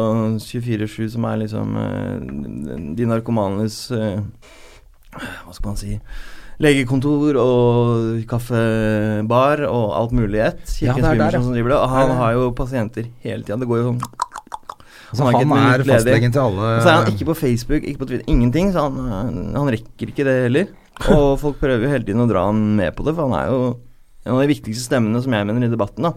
24-7, 0.45 1.01
som 1.15 1.25
er 1.31 1.41
liksom 1.41 1.81
eh, 1.87 2.87
de 3.01 3.09
narkomanes 3.15 3.79
eh, 3.97 4.51
Hva 5.17 5.57
skal 5.57 5.71
man 5.71 5.81
si 5.81 5.97
Legekontor 6.63 7.37
og 7.37 8.21
kaffebar 8.29 9.61
og 9.67 9.91
alt 9.99 10.13
mulig 10.17 10.41
ett. 10.41 10.63
Kirkens 10.65 11.05
er 11.05 11.19
Bymisjon 11.19 11.37
ja. 11.37 11.43
som 11.45 11.53
driver 11.53 11.73
det. 11.73 11.77
Og 11.77 11.91
han 11.93 12.13
er 12.13 12.21
har 12.21 12.37
jo 12.37 12.47
pasienter 12.57 13.09
hele 13.25 13.45
tida. 13.45 13.59
Det 13.61 13.69
går 13.69 13.83
jo 13.83 13.91
sånn 13.91 13.99
Så 15.11 15.23
Han 15.23 15.29
er 15.29 15.37
han 15.37 15.53
et 15.57 15.83
er 15.83 15.85
fastlegen 15.91 16.33
til 16.33 16.43
alle 16.43 16.71
Og 16.71 16.81
så 16.81 16.89
er 16.89 16.97
han 16.97 17.11
ikke 17.13 17.29
på 17.29 17.37
Facebook, 17.43 17.85
ikke 17.85 18.01
på 18.01 18.09
Twitter, 18.09 18.25
ingenting. 18.33 18.71
Så 18.73 18.87
han, 18.87 19.51
han 19.53 19.73
rekker 19.75 20.13
ikke 20.13 20.25
det 20.25 20.37
heller. 20.47 20.71
Og 21.13 21.27
folk 21.43 21.61
prøver 21.61 21.85
jo 21.85 21.93
hele 21.93 22.07
tiden 22.07 22.25
å 22.25 22.29
dra 22.29 22.47
han 22.49 22.63
med 22.79 22.97
på 22.97 23.05
det, 23.05 23.13
for 23.13 23.29
han 23.29 23.37
er 23.37 23.53
jo 23.53 23.61
en 24.25 24.33
av 24.33 24.41
de 24.41 24.49
viktigste 24.49 24.89
stemmene 24.89 25.21
som 25.23 25.37
jeg 25.37 25.47
mener 25.47 25.69
i 25.69 25.71
debatten. 25.71 26.09
da 26.09 26.15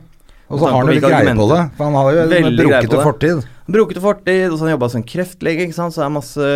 Og 0.51 0.59
så 0.59 0.67
har 0.67 0.81
han 0.81 0.91
jo 0.91 0.97
litt 0.97 1.05
greie 1.07 1.35
på 1.39 1.47
det. 1.53 1.61
For 1.79 1.87
han 1.87 1.97
har 1.97 2.09
jo 2.11 2.23
en 2.27 2.57
brukete 2.59 3.03
fortid. 3.07 3.43
Brukete 3.71 4.03
fortid, 4.03 4.47
og 4.49 4.57
så 4.57 4.65
har 4.65 4.71
han 4.71 4.75
jobba 4.75 4.89
som 4.91 5.05
kreftlege, 5.07 5.69
ikke 5.69 5.77
sant? 5.77 5.95
så 5.95 6.03
det 6.03 6.09
er 6.09 6.17
masse 6.17 6.49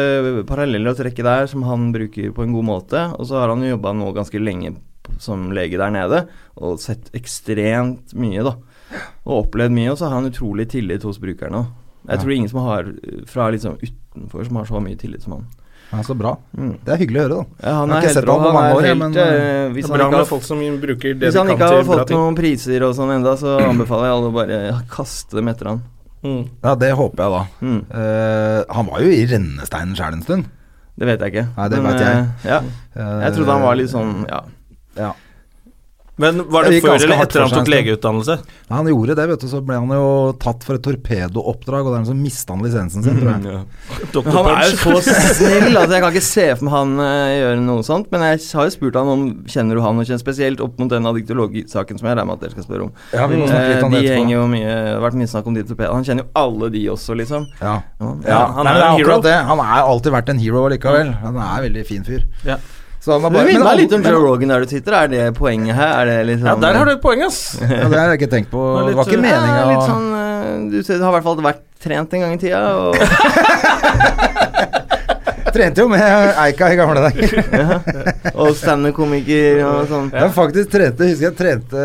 paralleller 0.48 0.90
å 0.94 0.98
trekke 0.98 1.26
der 1.26 1.46
som 1.50 1.62
han 1.68 1.92
bruker 1.94 2.34
på 2.34 2.42
en 2.42 2.56
god 2.56 2.66
måte. 2.66 3.04
Og 3.14 3.30
så 3.30 3.38
har 3.38 3.52
han 3.54 3.62
jo 3.62 3.76
jobba 3.76 3.94
nå 3.94 4.10
ganske 4.16 4.42
lenge 4.42 4.74
som 5.22 5.46
lege 5.54 5.78
der 5.78 5.92
nede, 5.94 6.24
og 6.58 6.80
sett 6.82 7.12
ekstremt 7.14 8.16
mye, 8.18 8.42
da. 8.42 8.56
Og 9.28 9.44
opplevd 9.44 9.76
mye, 9.76 9.92
og 9.92 10.00
så 10.00 10.08
har 10.08 10.18
han 10.18 10.30
utrolig 10.30 10.66
tillit 10.74 11.06
hos 11.06 11.20
brukerne 11.22 11.62
òg. 11.62 11.72
Jeg 12.04 12.20
tror 12.20 12.32
ingen 12.34 12.50
som 12.50 12.60
har 12.66 12.88
fra 13.30 13.46
liksom 13.54 13.78
utenfor 13.80 14.44
som 14.44 14.58
har 14.60 14.66
så 14.68 14.80
mye 14.84 14.98
tillit 15.00 15.22
som 15.24 15.38
han. 15.38 15.46
Ja, 15.94 16.02
så 16.02 16.16
bra. 16.18 16.34
Mm. 16.58 16.72
Det 16.84 16.94
er 16.94 17.00
hyggelig 17.00 17.20
å 17.20 17.24
høre, 17.24 17.38
da. 17.38 17.64
Ja, 17.68 17.74
han 17.78 17.92
har 17.94 17.96
er 18.00 18.06
helt 18.08 18.18
sett 18.18 18.26
rå. 18.28 18.34
han 18.40 18.56
Han 18.56 18.64
er 18.64 18.74
år, 18.74 18.86
helt 18.88 19.00
men, 19.00 19.14
Det 19.14 19.26
Hvis 19.76 19.84
er 19.84 19.88
han 19.88 19.98
bra 19.98 20.04
ikke 20.04 20.10
med 20.10 20.18
har 20.18 20.28
folk 20.30 20.46
som 20.48 20.62
bruker 20.82 21.14
det 21.14 21.28
hvis 21.28 21.38
han 21.38 21.52
ikke 21.54 21.70
har 21.70 21.88
fått 21.88 22.14
noen 22.14 22.38
priser 22.38 22.86
og 22.88 22.94
sånn 22.98 23.12
enda, 23.14 23.36
så 23.38 23.56
anbefaler 23.62 24.10
jeg 24.10 24.16
alle 24.18 24.30
å 24.32 24.34
bare 24.34 24.60
kaste 24.90 25.38
dem 25.38 25.50
etter 25.54 25.70
han. 25.72 25.82
Mm. 26.24 26.42
Ja, 26.64 26.74
det 26.80 26.90
håper 26.96 27.22
jeg, 27.22 27.32
da. 27.34 27.42
Mm. 27.60 27.80
Uh, 27.92 28.60
han 28.74 28.90
var 28.90 29.04
jo 29.04 29.12
i 29.12 29.24
rennesteinen 29.28 29.98
sjæl 29.98 30.18
en 30.18 30.24
stund. 30.24 30.50
Det 30.94 31.08
vet 31.10 31.20
jeg 31.24 31.34
ikke. 31.34 31.46
Nei, 31.56 31.68
det 31.68 31.82
Men, 31.82 31.92
vet 31.92 32.04
jeg. 32.04 32.24
Uh, 32.24 32.48
Ja. 32.48 32.60
Jeg 33.26 33.36
trodde 33.36 33.52
han 33.56 33.64
var 33.66 33.78
litt 33.78 33.90
sånn 33.92 34.12
Ja. 34.30 34.40
ja. 34.96 35.12
Men 36.16 36.44
var 36.46 36.62
Det 36.68 36.76
det 36.76 36.82
før 36.84 36.94
eller 36.94 37.20
etter 37.24 37.42
han 37.42 37.50
tok 37.50 37.68
legeutdannelse? 37.72 38.34
Ja, 38.68 38.74
Han 38.76 38.86
gjorde 38.86 39.16
det, 39.18 39.24
vet 39.32 39.40
du. 39.42 39.48
Så 39.50 39.58
ble 39.66 39.74
han 39.80 39.88
jo 39.90 40.04
tatt 40.38 40.62
for 40.62 40.78
et 40.78 40.84
torpedooppdrag, 40.86 41.88
og 41.88 41.94
dermed 41.96 42.06
så 42.06 42.14
mista 42.14 42.54
han 42.54 42.62
lisensen 42.62 43.02
sin, 43.02 43.16
tror 43.18 43.32
jeg. 43.32 43.40
Mm, 43.42 43.48
ja. 43.50 44.22
han 44.36 44.50
er 44.52 44.68
jo 44.70 44.76
så 44.78 45.16
snill, 45.34 45.74
altså 45.74 45.96
jeg 45.96 46.04
kan 46.04 46.14
ikke 46.14 46.22
se 46.28 46.44
for 46.54 46.68
meg 46.68 46.74
han 46.76 46.92
uh, 47.02 47.32
gjøre 47.34 47.64
noe 47.66 47.82
sånt. 47.88 48.06
Men 48.14 48.22
jeg 48.28 48.44
har 48.54 48.68
jo 48.70 48.74
spurt 48.76 48.98
han 49.00 49.10
om 49.10 49.24
Kjenner 49.50 49.74
du 49.74 49.82
han 49.82 49.98
og 49.98 50.06
kjenner 50.06 50.22
spesielt 50.22 50.62
opp 50.62 50.78
mot 50.78 50.92
den 50.94 51.10
addiktologsaken 51.10 51.98
som 51.98 52.06
jeg 52.08 52.14
regner 52.14 52.30
med 52.30 52.38
at 52.38 52.46
dere 52.46 52.54
skal 52.54 52.68
spørre 52.68 52.86
om. 52.86 52.94
Ja, 53.10 53.26
vi 53.26 53.40
må 53.42 53.50
snakke 53.50 53.72
litt 53.72 53.82
Eh, 53.82 53.84
om 53.88 53.90
de 53.90 53.98
det 53.98 54.04
etterpå. 54.06 54.20
henger 54.22 54.34
jo 54.36 54.46
mye 54.54 54.70
Det 54.70 54.94
har 54.94 55.02
vært 55.08 55.18
mye 55.18 55.32
snakk 55.34 55.50
om 55.50 55.58
de 55.58 55.66
torpedoene. 55.66 55.98
Han 55.98 56.06
kjenner 56.06 56.24
jo 56.24 56.30
alle 56.44 56.70
de 56.78 56.84
også, 56.94 57.18
liksom. 57.18 57.48
Ja. 57.58 57.74
Ja. 57.98 58.14
Ja, 58.30 58.38
han 58.54 58.64
Nei, 58.70 58.72
er 58.72 58.78
jo 58.78 58.84
en 58.84 58.86
er 58.86 58.94
hero. 58.94 59.02
akkurat 59.02 59.26
det. 59.26 59.34
Han 59.50 59.58
har 59.66 59.90
alltid 59.90 60.14
vært 60.14 60.30
en 60.30 60.38
hero 60.46 60.64
likevel. 60.70 61.12
Han 61.26 61.36
er 61.42 61.50
en 61.58 61.66
veldig 61.66 61.84
fin 61.90 62.06
fyr. 62.06 62.22
Ja. 62.46 62.60
Så 63.04 63.12
han 63.12 63.20
har 63.26 63.30
Du 63.30 63.36
bare, 63.36 63.44
minner 63.50 63.66
meg 63.68 63.76
litt 63.82 63.92
om 63.92 64.02
Joe 64.06 64.20
Rogan 64.24 64.48
der 64.54 64.62
du 64.64 64.70
sitter. 64.70 64.94
Er 64.96 65.08
det 65.12 65.24
poenget 65.36 65.76
her? 65.76 65.90
Er 66.00 66.04
det 66.08 66.14
litt 66.30 66.38
sånn 66.40 66.48
Ja, 66.48 66.54
der 66.62 66.78
har 66.80 66.88
du 66.88 66.92
et 66.94 67.02
poeng, 67.04 67.20
ass. 67.26 67.40
Ja, 67.60 67.66
det 67.92 67.98
har 68.00 68.08
jeg 68.14 68.20
ikke 68.22 68.30
tenkt 68.32 68.48
på. 68.54 68.62
var 68.64 68.88
Det 68.88 68.94
var 68.96 69.04
litt, 69.04 69.12
ikke 69.12 69.20
ja, 69.20 69.24
meninga 69.28 69.64
litt 69.74 69.84
sånn 69.90 70.06
eh, 70.16 70.70
Du 70.72 70.78
ser- 70.86 71.02
har 71.04 71.12
i 71.12 71.16
hvert 71.18 71.26
fall 71.28 71.42
vært 71.44 71.62
trent 71.84 72.16
en 72.16 72.24
gang 72.24 72.32
i 72.32 72.40
tida. 72.40 72.62
Og, 72.80 72.96
Trente 75.54 75.84
jo 75.84 75.88
med 75.92 76.02
Eika 76.42 76.66
i 76.72 76.76
gamle 76.80 76.98
dager. 77.04 77.30
og 78.34 78.56
standup-komiker 78.58 79.60
og 79.68 79.84
sånn. 79.92 80.08
Jeg 80.10 80.24
har 80.24 80.32
faktisk 80.34 80.72
trente, 80.72 81.06
husker 81.12 81.28
jeg 81.28 81.36
trente 81.38 81.84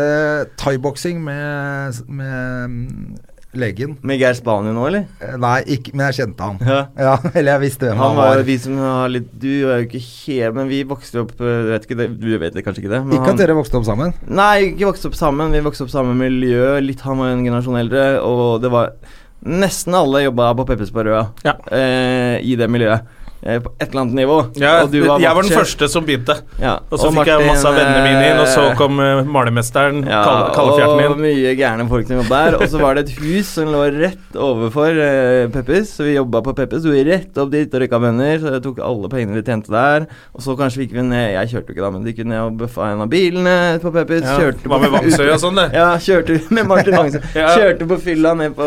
thaiboksing 0.58 1.20
med, 1.22 2.00
med 2.08 3.20
legen. 3.54 3.96
Med 4.06 4.20
Geir 4.20 4.34
Spania 4.38 4.70
nå, 4.72 4.84
eller? 4.86 5.06
Eh, 5.20 5.36
Nei, 5.42 5.56
ikke, 5.74 5.92
men 5.96 6.06
jeg 6.10 6.20
kjente 6.20 6.46
han. 6.46 6.58
Ja. 6.62 6.80
Ja, 7.06 7.14
eller 7.34 7.52
jeg 7.56 7.62
visste 7.64 7.88
hvem 7.88 7.96
Han 7.98 8.10
han 8.12 8.16
var 8.20 8.28
var. 8.30 8.40
jo 8.42 8.46
vi 8.50 8.56
som 8.62 8.76
har 8.78 9.08
litt 9.10 9.30
Du 9.42 9.48
er 9.70 9.80
jo 9.80 9.86
ikke 9.88 10.00
helt 10.04 10.54
Men 10.58 10.68
vi 10.70 10.82
vokste 10.86 11.22
opp 11.24 11.32
eh, 11.40 11.62
vet 11.72 11.86
ikke 11.88 11.96
det, 11.98 12.06
Du 12.20 12.26
vet 12.38 12.54
det 12.54 12.62
kanskje 12.66 12.84
ikke 12.84 12.92
det? 12.92 13.00
Men 13.06 13.16
Ikke 13.16 13.30
han, 13.30 13.38
at 13.38 13.42
dere 13.42 13.56
vokste 13.58 13.80
opp 13.80 13.86
sammen? 13.88 14.12
Nei, 14.28 14.52
ikke 14.70 14.90
vokste 14.92 15.10
opp 15.10 15.16
sammen. 15.18 15.50
Vi 15.56 15.62
vokste 15.64 15.86
opp 15.86 15.92
samme 15.94 16.14
miljø. 16.18 16.76
Litt 16.84 17.02
Han 17.06 17.18
var 17.22 17.32
en 17.34 17.42
generasjon 17.46 17.80
eldre, 17.80 18.04
og 18.22 18.60
det 18.62 18.70
var 18.74 18.92
Nesten 19.40 19.94
alle 19.96 20.20
jobba 20.26 20.50
på 20.58 20.66
Peppers 20.68 20.90
på 20.92 21.00
Røa 21.06 21.22
Ja. 21.46 21.54
eh, 21.72 22.36
i 22.44 22.54
det 22.60 22.66
miljøet. 22.68 23.06
Eh, 23.42 23.56
på 23.64 23.70
et 23.78 23.88
eller 23.88 24.02
annet 24.02 24.16
nivå. 24.18 24.36
Ja, 24.60 24.82
Og 24.84 24.90
du 24.92 24.98
jeg 25.00 25.08
var 25.08 25.40
den 25.40 25.54
første 25.54 25.86
som 25.88 26.04
begynte. 26.04 26.34
Ja. 26.60 26.74
Og 26.92 27.00
så 27.00 27.08
fikk 27.14 27.30
jeg 27.30 27.46
masse 27.48 27.64
av 27.68 27.76
vennene 27.78 28.02
mine 28.04 28.24
inn, 28.28 28.40
og 28.42 28.48
så 28.50 28.66
eh, 28.68 28.74
kom 28.76 29.00
uh, 29.00 29.22
malermesteren, 29.24 30.02
ja, 30.04 30.20
Kalle, 30.26 30.50
Kallefjerten 30.58 31.06
og 31.06 31.14
min. 31.16 31.38
mye 31.40 31.54
gærne 31.56 31.86
folk 31.88 32.08
som 32.08 32.20
jobba 32.20 32.40
der. 32.44 32.56
Og 32.60 32.68
så 32.68 32.82
var 32.82 32.98
det 32.98 33.06
et 33.06 33.22
hus 33.22 33.52
som 33.56 33.70
lå 33.72 33.86
rett 33.94 34.36
overfor 34.36 35.00
uh, 35.00 35.46
Peppers, 35.54 35.94
så 35.96 36.04
vi 36.04 36.18
jobba 36.18 36.42
på 36.44 36.54
Peppis 36.58 36.84
Så 36.84 36.92
vi 36.92 37.04
rett 37.08 37.40
opp 37.40 37.52
dit 37.54 37.72
og 37.72 37.80
røyka 37.80 38.00
bønner, 38.02 38.42
så 38.42 38.52
jeg 38.58 38.64
tok 38.66 38.82
alle 38.84 39.10
pengene 39.12 39.38
vi 39.38 39.44
tjente 39.46 39.72
der. 39.72 40.04
Og 40.36 40.44
så 40.44 40.56
kanskje 40.60 40.84
gikk 40.84 40.98
vi 40.98 41.06
ned 41.08 41.32
Jeg 41.32 41.52
kjørte 41.54 41.72
jo 41.72 41.76
ikke 41.78 41.86
da, 41.86 41.92
men 41.96 42.04
de 42.04 42.12
gikk 42.12 42.28
ned 42.28 42.42
og 42.44 42.60
bøffa 42.60 42.90
en 42.92 43.04
av 43.06 43.10
bilene 43.12 43.56
på 43.80 43.94
Peppis 43.96 44.26
Ja, 44.26 44.36
kjørte 44.36 44.72
var 44.74 44.84
med 44.84 44.94
Vangsøy 44.98 45.24
og 45.30 45.40
sånn, 45.40 45.62
det. 45.62 45.66
Ja, 45.80 45.88
kjørte 45.96 46.36
med 46.52 46.68
Martin 46.68 46.98
Vangsøy. 46.98 47.20
Ja. 47.40 47.48
Kjørte 47.56 47.88
på 47.88 47.96
fylla 48.04 48.34
ned 48.36 48.52
på 48.58 48.66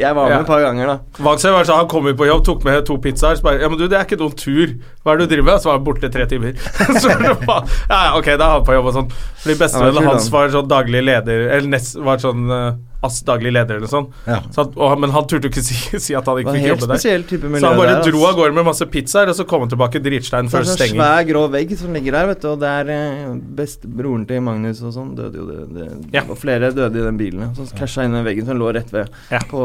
Jeg 0.00 0.16
var 0.16 0.26
med 0.26 0.40
et 0.40 0.50
par 0.50 0.64
ganger, 0.64 0.94
da. 0.96 1.22
Vangsøy 1.22 1.52
var 1.54 1.68
sånn, 1.68 1.84
han 1.84 1.90
kom 1.90 2.10
ut 2.10 2.18
på 2.18 2.26
jobb, 2.26 2.42
tok 2.48 2.66
med 2.66 2.82
to 2.88 2.98
pizzaer. 3.02 3.38
Så 3.38 3.46
bare 3.46 3.60
Ja, 3.62 3.68
men 3.70 3.78
du, 3.78 3.86
det 3.90 3.99
er 4.00 4.08
ikke 4.08 4.20
noen 4.20 4.36
tur. 4.38 4.74
Hva 5.00 5.12
er 5.12 5.20
det 5.20 5.26
du 5.26 5.34
driver 5.34 5.48
med? 5.50 5.62
Så 5.62 5.70
var 5.70 5.78
han 5.78 5.86
borte 5.86 6.10
tre 6.12 6.26
timer. 6.30 6.54
så 7.02 7.16
det 7.20 7.34
bare, 7.46 7.80
ja, 7.90 8.00
ok, 8.18 8.30
da 8.34 8.36
er 8.36 8.54
han 8.56 8.68
på 8.68 8.76
jobb 8.76 8.90
og 8.90 8.96
sånn. 8.98 9.10
Fordi 9.44 9.58
bestevennen 9.60 10.08
hans 10.10 10.28
han. 10.28 10.34
var 10.36 10.54
sånn 10.54 10.70
daglig 10.70 11.02
leder 11.06 11.46
Eller 11.48 11.68
nest, 11.76 11.98
var 12.04 12.20
sånn 12.22 12.50
uh, 12.50 12.72
ASS 13.00 13.22
daglig 13.24 13.52
leder 13.54 13.78
eller 13.80 13.88
sånn. 13.90 14.08
Ja. 14.26 14.40
Så 14.52 14.64
han, 14.64 14.72
og, 14.76 14.94
men 15.00 15.12
han 15.14 15.26
turte 15.28 15.48
jo 15.48 15.52
ikke 15.52 15.64
si, 15.64 15.76
si 16.06 16.16
at 16.16 16.26
han 16.28 16.40
ikke 16.42 16.54
fikk 16.56 16.66
jobbe 16.68 16.88
der. 16.90 17.24
type 17.30 17.52
Så 17.52 17.70
han 17.70 17.78
bare 17.80 17.94
der, 17.96 18.10
dro 18.10 18.24
av 18.28 18.36
gårde 18.38 18.56
med 18.58 18.66
masse 18.68 18.86
pizzaer, 18.92 19.32
og 19.32 19.38
så 19.38 19.46
kom 19.48 19.64
han 19.64 19.72
tilbake 19.72 20.02
dritstein 20.04 20.50
før 20.52 20.66
stenging. 20.68 20.98
det 21.00 21.06
er 21.06 21.14
en 21.14 21.24
svær, 21.24 21.28
grå 21.30 21.44
vegg 21.54 21.74
som 21.80 21.96
ligger 21.96 22.18
der, 22.18 22.30
vet 22.32 22.44
du. 22.44 22.48
Og 22.52 22.60
det 22.60 22.72
er 22.82 23.38
bestebroren 23.60 24.26
til 24.28 24.44
Magnus 24.44 24.82
og 24.84 24.94
sånn 24.96 25.14
døde 25.18 25.40
jo 25.40 25.48
det, 25.48 25.64
det 25.76 25.88
Ja. 26.16 26.24
Og 26.26 26.36
flere 26.40 26.70
døde 26.74 27.00
i 27.00 27.06
den 27.06 27.20
bilen. 27.20 27.48
Så 27.56 27.68
krasja 27.76 28.04
inn 28.04 28.14
i 28.14 28.20
den 28.20 28.26
veggen 28.28 28.48
som 28.48 28.60
lå 28.60 28.72
rett 28.76 28.92
ved. 28.92 29.08
Ja, 29.32 29.40
på. 29.50 29.64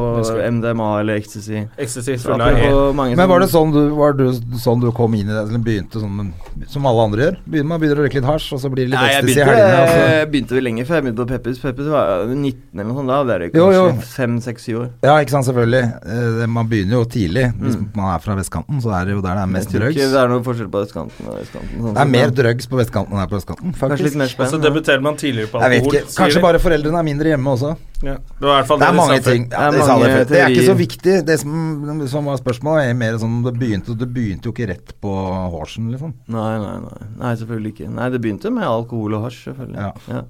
MDMA 0.56 0.90
eller 1.02 1.20
ecstasy. 1.20 1.66
Ecstasy 1.78 2.18
Så 2.22 2.36
E. 2.36 3.16
Men 3.16 3.28
var 3.30 3.42
det 3.42 3.50
sånn 3.52 3.74
du, 3.74 3.82
var 3.98 4.16
du, 4.18 4.28
sånn 4.62 4.82
du 4.84 4.90
kom 4.96 5.14
inn 5.18 5.30
i 5.30 5.34
det? 5.34 5.44
Eller 5.44 5.64
begynte 5.64 6.02
sånn 6.02 6.32
som 6.72 6.88
alle 6.88 7.06
andre 7.10 7.26
gjør? 7.26 7.38
Begynner, 7.46 7.70
man 7.74 7.82
begynner 7.82 8.02
å 8.02 8.06
røyke 8.06 8.20
litt 8.20 8.28
hasj, 8.30 8.50
og 8.56 8.62
så 8.64 8.72
blir 8.72 8.88
det 8.88 8.94
litt 8.94 9.10
ecstasy 9.10 9.40
i 9.42 9.48
helgene. 9.50 9.82
altså. 9.82 10.02
jeg 10.16 10.30
begynte 10.32 10.58
vel 10.58 10.68
lenge 10.70 10.86
før 10.88 11.00
jeg 11.00 11.06
begynte 11.08 11.26
på 11.26 11.30
Peppers. 11.34 11.62
Peppers 11.64 11.92
var 11.92 12.26
19 12.32 12.62
eller 12.76 12.90
noe 12.90 12.98
sånt 13.00 13.12
da. 13.12 13.22
Det 13.54 13.62
er 13.62 13.76
jo. 13.76 13.86
kanskje 13.92 14.10
fem-seks-syv 14.16 14.80
år. 14.82 14.90
Ja, 15.04 15.16
ikke 15.24 15.34
sant, 15.36 15.46
selvfølgelig. 15.46 15.84
Eh, 16.06 16.46
man 16.48 16.68
begynner 16.70 17.00
jo 17.00 17.06
tidlig. 17.06 17.46
Hvis 17.60 17.76
Mm. 17.76 17.90
man 17.96 18.14
er 18.16 18.20
fra 18.20 18.36
vestkanten, 18.36 18.82
så 18.82 18.94
er 19.00 19.06
det 19.06 19.14
jo 19.16 19.22
der 19.22 19.36
det 19.36 19.44
er 19.44 19.52
mest 19.52 19.70
ikke 19.70 19.80
det 20.16 20.20
er 20.24 20.28
noe 20.28 20.44
forskjell 20.44 20.70
på 20.70 20.82
vestkanten 20.86 21.28
og 21.28 21.40
vestkanten. 21.40 21.76
Sånn 21.82 21.94
Det 21.94 22.02
er 22.02 22.12
mer 22.16 22.30
drøgs 22.30 22.36
drugs 22.46 22.68
på 22.68 22.78
vestkanten 22.80 23.12
enn 23.14 23.20
det 23.20 23.26
er 23.26 23.32
på 23.34 23.40
østkanten, 23.42 23.74
Kanskje 23.74 24.04
litt 24.06 24.14
faktisk. 24.14 24.18
mer 24.18 24.26
Og 24.26 24.30
så 24.30 24.36
spennende. 24.36 24.64
debuterer 24.70 25.02
man 25.02 25.16
tidligere 25.16 25.48
på 25.52 25.60
alkohol. 25.62 25.92
Kanskje 26.16 26.42
bare 26.42 26.60
foreldrene 26.60 27.00
er 27.00 27.04
mindre 27.04 27.26
hjemme 27.34 27.50
også. 27.56 27.78
ja. 28.04 28.16
Det 28.16 28.68
fall 28.68 28.80
Det 28.80 28.88
er 28.88 28.94
mange 28.94 29.20
ting. 29.24 29.50
Det 29.50 29.58
er 29.58 29.62
Ja, 29.66 29.72
det, 29.72 29.80
er, 29.82 29.88
mange 29.88 30.06
det, 30.06 30.28
det 30.28 30.40
er 30.42 30.48
ikke 30.50 30.68
så 30.70 30.78
viktig. 30.78 31.26
Det 31.26 31.40
som, 31.40 32.08
som 32.08 32.26
var 32.26 32.38
spørsmålet, 32.38 32.90
er 32.90 32.94
mer 32.94 33.18
sånn 33.18 33.44
Det 33.44 33.54
begynte, 33.60 33.98
det 33.98 34.14
begynte 34.14 34.44
jo 34.46 34.52
ikke 34.54 34.68
rett 34.70 34.94
på 35.02 35.10
horsen, 35.52 35.92
liksom. 35.92 36.14
Nei, 36.28 36.58
nei, 36.60 36.80
nei. 36.80 37.08
Nei, 37.20 37.36
selvfølgelig 37.36 37.74
ikke. 37.74 37.90
Nei, 37.94 38.10
det 38.10 38.22
begynte 38.22 38.52
med 38.52 38.64
alkohol 38.64 39.14
og 39.16 39.24
hasj, 39.24 39.50
selvfølgelig. 39.50 39.94
Ja. 40.08 40.22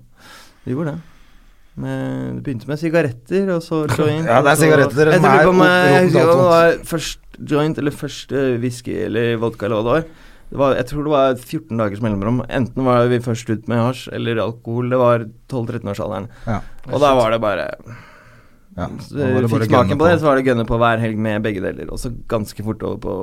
Det 0.65 0.73
gjorde 0.73 0.93
det. 0.93 1.01
Med, 1.75 2.35
det 2.37 2.43
begynte 2.45 2.69
med 2.69 2.79
sigaretter, 2.79 3.49
og 3.55 3.63
så 3.65 3.81
joint. 3.97 4.27
Ja, 4.29 4.37
det 4.45 4.53
er 4.53 4.59
sigaretter 4.61 5.09
som 5.17 5.25
er 5.27 5.49
om 5.49 5.59
jeg- 5.65 6.05
husker 6.05 6.29
om 6.31 6.37
det 6.39 6.45
var 6.51 6.77
først 6.91 7.19
joint 7.51 7.77
eller 7.81 7.91
først 7.91 8.31
eh, 8.31 8.53
whisky 8.63 8.95
eller 9.09 9.35
vodka 9.41 9.65
eller 9.67 9.81
hva 9.81 9.83
det 9.83 9.95
var. 9.97 10.07
Det 10.45 10.59
var. 10.61 10.75
Jeg 10.77 10.85
tror 10.91 11.03
det 11.03 11.11
var 11.11 11.35
14 11.41 11.77
dagers 11.81 12.01
mellomrom. 12.05 12.43
Enten 12.47 12.85
var 12.85 13.07
vi 13.11 13.17
først 13.19 13.49
ut 13.49 13.67
med 13.67 13.81
hasj 13.81 14.07
eller 14.13 14.39
alkohol. 14.43 14.87
Det 14.93 14.99
var 15.01 15.25
12-13-årsalderen. 15.51 16.27
Ja. 16.47 16.59
Og 16.93 17.01
da 17.01 17.09
var 17.17 17.33
det 17.33 17.41
bare 17.43 17.65
Ja, 18.75 18.89
da 18.91 19.27
det 19.31 19.35
bare 19.35 19.49
Fikk 19.53 19.69
smaken 19.69 19.99
på 19.99 20.07
det, 20.09 20.15
så 20.19 20.27
var 20.27 20.35
det 20.35 20.49
gønne 20.49 20.65
på 20.67 20.75
hver 20.81 20.99
helg 20.99 21.19
med 21.23 21.43
begge 21.45 21.61
deler. 21.63 21.87
Og 21.95 21.99
så 22.01 22.11
ganske 22.31 22.65
fort 22.65 22.81
over 22.83 22.97
på 23.05 23.13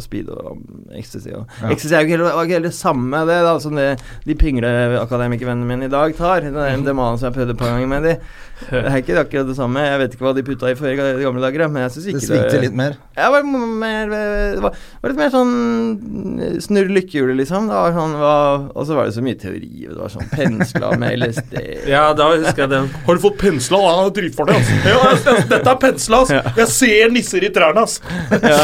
speed 0.00 0.30
og 0.32 0.54
um, 0.54 0.62
ecstasy. 0.96 1.34
Og. 1.36 1.44
Ja. 1.60 1.72
Ecstasy 1.74 1.92
er 1.98 2.06
jo 2.06 2.08
ikke 2.08 2.30
helt, 2.30 2.54
helt 2.54 2.68
det 2.70 2.72
samme 2.78 3.20
det 3.28 3.36
da, 3.44 3.52
som 3.60 3.76
det 3.76 3.90
de 4.24 4.36
pingleakademikervennene 4.40 5.68
mine 5.68 5.90
i 5.90 5.92
dag 5.92 6.16
tar. 6.16 6.46
Den 6.46 6.56
MDMA-en 6.80 7.20
som 7.20 7.28
jeg 7.28 7.36
prøvde 7.36 7.52
et 7.52 7.60
par 7.60 7.74
ganger 7.74 7.92
med 7.92 8.08
de. 8.08 8.16
Det 8.70 8.78
er 8.86 9.00
ikke 9.00 9.18
akkurat 9.18 9.48
det 9.48 9.56
samme. 9.58 9.82
Jeg 9.82 9.98
vet 9.98 10.12
ikke 10.14 10.26
hva 10.26 10.32
de 10.36 10.44
putta 10.46 10.70
i 10.70 10.76
før 10.78 10.92
i 10.92 11.22
gamle 11.22 11.42
dager, 11.42 11.64
men 11.72 11.82
jeg 11.82 11.94
syns 11.96 12.04
Det 12.04 12.12
ikke 12.14 12.26
svingte 12.28 12.60
litt 12.62 12.76
mer. 12.78 12.94
Ja, 13.16 13.26
det 13.26 13.32
var, 13.34 13.48
mer, 13.82 14.12
det 14.12 14.62
var, 14.62 14.76
var 15.02 15.12
litt 15.12 15.18
mer 15.18 15.32
sånn 15.34 16.60
snurr 16.62 16.92
lykkehjulet, 16.96 17.40
liksom. 17.42 17.66
Det 17.70 17.80
var 17.80 17.96
sånn, 17.96 18.14
var, 18.20 18.68
og 18.70 18.86
så 18.88 18.98
var 18.98 19.08
det 19.08 19.16
så 19.16 19.24
mye 19.24 19.40
teori. 19.40 19.72
Det 19.88 19.98
var 19.98 20.12
sånn 20.14 20.30
pensla 20.32 20.92
med 21.02 21.18
LSD. 21.18 21.58
Ja, 21.92 22.04
da 22.16 22.28
husker 22.30 22.64
jeg 22.64 22.70
det. 22.72 22.80
Har 23.06 23.18
du 23.18 23.22
fått 23.24 23.40
pensla? 23.40 23.80
Ja, 23.82 24.06
dritfarlig, 24.14 24.60
altså. 24.60 24.78
Ja, 24.92 25.01
dette 25.50 25.62
er 25.62 25.78
pensla, 25.82 26.22
ass. 26.22 26.32
Jeg 26.58 26.68
ser 26.72 27.12
nisser 27.14 27.46
i 27.46 27.52
trærne, 27.54 27.84
ass. 27.84 28.00
Ja. 28.32 28.58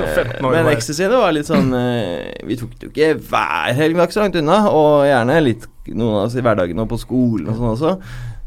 Men 0.52 0.70
ecstasy, 0.72 1.04
det 1.06 1.18
var 1.18 1.32
litt 1.34 1.48
sånn 1.48 1.70
eh, 1.76 2.32
Vi 2.48 2.58
tok 2.60 2.74
det 2.78 2.88
jo 2.88 2.92
ikke 2.92 3.14
hver 3.30 3.72
helg, 3.78 3.94
vi 3.94 4.00
var 4.00 4.10
ikke 4.10 4.18
så 4.18 4.26
langt 4.26 4.38
unna. 4.40 4.58
Og 4.72 5.06
gjerne 5.08 5.38
litt 5.44 5.68
noen 5.92 6.20
av 6.20 6.26
oss 6.26 6.36
i 6.38 6.44
hverdagen 6.44 6.82
og 6.82 6.90
på 6.92 7.00
skolen 7.00 7.50
og 7.50 7.58
sånn 7.58 7.72
også. 7.72 7.96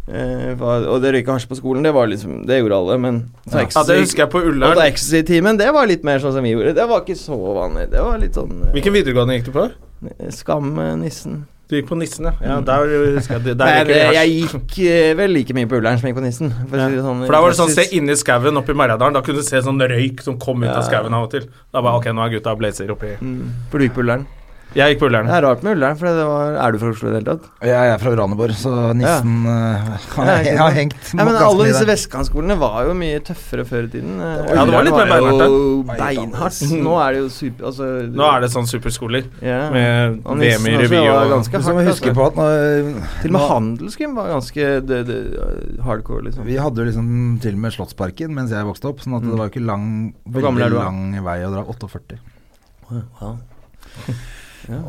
Eh, 0.06 0.52
var, 0.60 0.86
og 0.92 1.02
det 1.02 1.16
røyka 1.16 1.34
hasj 1.34 1.48
på 1.50 1.58
skolen, 1.58 1.82
det 1.82 1.90
var 1.96 2.06
liksom 2.06 2.44
Det 2.46 2.60
gjorde 2.60 2.78
alle, 2.78 2.98
men 3.02 3.16
så 3.50 3.64
Ja, 3.64 3.82
det 3.88 3.96
husker 4.04 4.22
jeg 4.28 4.30
på 4.36 4.38
Og 4.38 4.52
da 4.52 4.52
Ullern. 4.52 4.82
ecstasy-timen, 4.86 5.58
det 5.58 5.72
var 5.74 5.90
litt 5.90 6.06
mer 6.06 6.22
sånn 6.22 6.36
som 6.36 6.46
vi 6.46 6.52
gjorde. 6.54 6.76
Det 6.78 6.86
var 6.92 7.02
ikke 7.02 7.18
så 7.18 7.34
vanlig. 7.34 7.88
Det 7.90 8.04
var 8.06 8.22
litt 8.22 8.38
sånn 8.38 8.54
eh, 8.68 8.72
Hvilken 8.78 8.94
videregående 8.94 9.40
gikk 9.40 9.50
du 9.50 9.56
på? 9.56 9.66
Skam 10.36 10.78
eh, 10.78 10.94
nissen. 11.02 11.46
Du 11.68 11.74
gikk 11.76 11.88
på 11.90 11.96
Nissen, 11.98 12.28
ja. 12.30 12.34
ja 12.46 12.56
der 12.62 12.86
der, 12.86 13.18
jeg. 13.18 13.44
Der 13.46 13.56
Nei, 13.58 13.84
det, 13.90 13.96
jeg 14.14 14.34
gikk 14.52 14.76
eh, 14.86 15.14
vel 15.18 15.32
like 15.34 15.54
mye 15.58 15.66
på 15.66 15.80
Ullern 15.80 15.98
som 15.98 16.06
jeg 16.06 16.14
gikk 16.14 16.20
på 16.20 16.26
Nissen. 16.28 16.52
For, 16.70 16.78
Ja. 16.78 16.90
sånn, 17.02 17.24
For 17.26 17.34
da 17.34 17.42
var 17.42 17.50
det 17.56 17.58
sånn 17.58 17.74
se 17.74 17.88
inni 17.98 18.14
skauen 18.22 18.60
oppi 18.62 18.76
Merjadalen. 18.78 19.14
Da 19.18 19.22
kunne 19.26 19.42
du 19.42 19.48
se 19.48 19.58
sånn 19.66 19.82
røyk 19.82 20.22
som 20.22 20.38
kom 20.38 20.62
ut 20.64 20.70
av 20.70 20.84
Ja. 20.84 20.88
skauen 20.90 21.14
av 21.14 21.24
og 21.26 21.32
til. 21.32 21.48
Da 21.74 21.82
bare 21.82 21.98
ok, 21.98 22.06
nå 22.14 22.22
er 22.26 22.30
gutta 22.38 22.56
blazer 22.56 22.92
oppi 22.94 23.16
Mm, 23.20 23.50
For 23.72 23.80
du 23.80 23.86
gikk 23.88 23.96
på 23.98 24.04
Ullern? 24.06 24.28
Jeg 24.76 24.92
gikk 24.92 25.00
på 25.06 25.08
Ullern. 25.08 25.28
Det 25.30 25.36
er 25.38 25.44
rart 25.46 25.62
med 25.64 25.78
Ullern, 25.78 25.96
for 25.96 26.10
det 26.12 26.24
var 26.28 26.56
Er 26.60 26.74
du 26.74 26.80
fra 26.82 26.90
Oslo 26.92 27.08
i 27.08 27.12
det 27.14 27.20
hele 27.22 27.34
tatt? 27.38 27.46
Jeg 27.64 27.92
er 27.94 28.02
fra 28.02 28.12
Uraneborg, 28.12 28.56
så 28.60 28.72
nissen 28.98 29.46
har, 29.48 29.94
Ja, 30.28 30.34
ikke 30.42 30.50
jeg 30.50 30.60
har 30.60 30.76
hengt 30.76 31.12
Ja, 31.14 31.24
men 31.30 31.38
alle 31.40 31.68
disse 31.70 31.86
vestkantskolene 31.88 32.58
var 32.60 32.90
jo 32.90 32.96
mye 33.00 33.22
tøffere 33.24 33.64
før 33.70 33.88
i 33.88 33.92
tiden. 33.94 34.18
Eh, 34.20 34.52
Ja, 34.52 34.66
det 34.68 34.76
var 34.76 34.88
litt 34.90 34.98
mer 34.98 35.14
beinhardt, 35.14 35.94
beinhardt. 36.02 36.60
Nå 36.90 36.98
er 37.06 37.16
det 37.16 37.24
jo 37.24 37.32
super 37.38 37.70
Altså 37.72 37.90
Nå 38.20 38.28
er 38.28 38.44
det 38.44 38.52
sånn 38.52 38.70
superskoler 38.74 39.32
ja. 39.40 39.62
med 39.72 40.20
VM 40.44 40.44
i 40.44 40.76
også 40.76 40.84
revy 40.84 41.02
og 41.06 41.34
ganske 41.38 41.64
Så 41.64 41.72
må 41.72 41.80
vi 41.80 41.88
huske 41.94 42.12
altså. 42.12 42.20
på 42.20 42.28
at 42.28 42.40
når, 42.42 42.94
Til 43.24 43.32
og 43.32 43.38
med 43.38 43.50
handelsgym 43.54 44.20
var 44.20 44.32
ganske 44.36 44.70
det, 44.92 45.02
det, 45.08 45.20
hardcore, 45.88 46.28
liksom. 46.28 46.50
Vi 46.52 46.60
hadde 46.60 46.84
jo 46.84 46.90
liksom 46.92 47.12
til 47.44 47.56
og 47.56 47.64
med 47.64 47.80
Slottsparken 47.80 48.36
mens 48.36 48.52
jeg 48.52 48.68
vokste 48.68 48.92
opp, 48.92 49.04
sånn 49.06 49.22
at 49.22 49.24
det 49.24 49.36
var 49.40 49.48
jo 49.48 49.56
ikke 49.56 49.66
lang, 49.66 49.90
veldig 50.28 50.72
lang 50.76 51.04
vei 51.24 51.40
å 51.48 51.52
dra. 51.54 51.64
48. 51.72 52.20
Wow. 52.92 53.38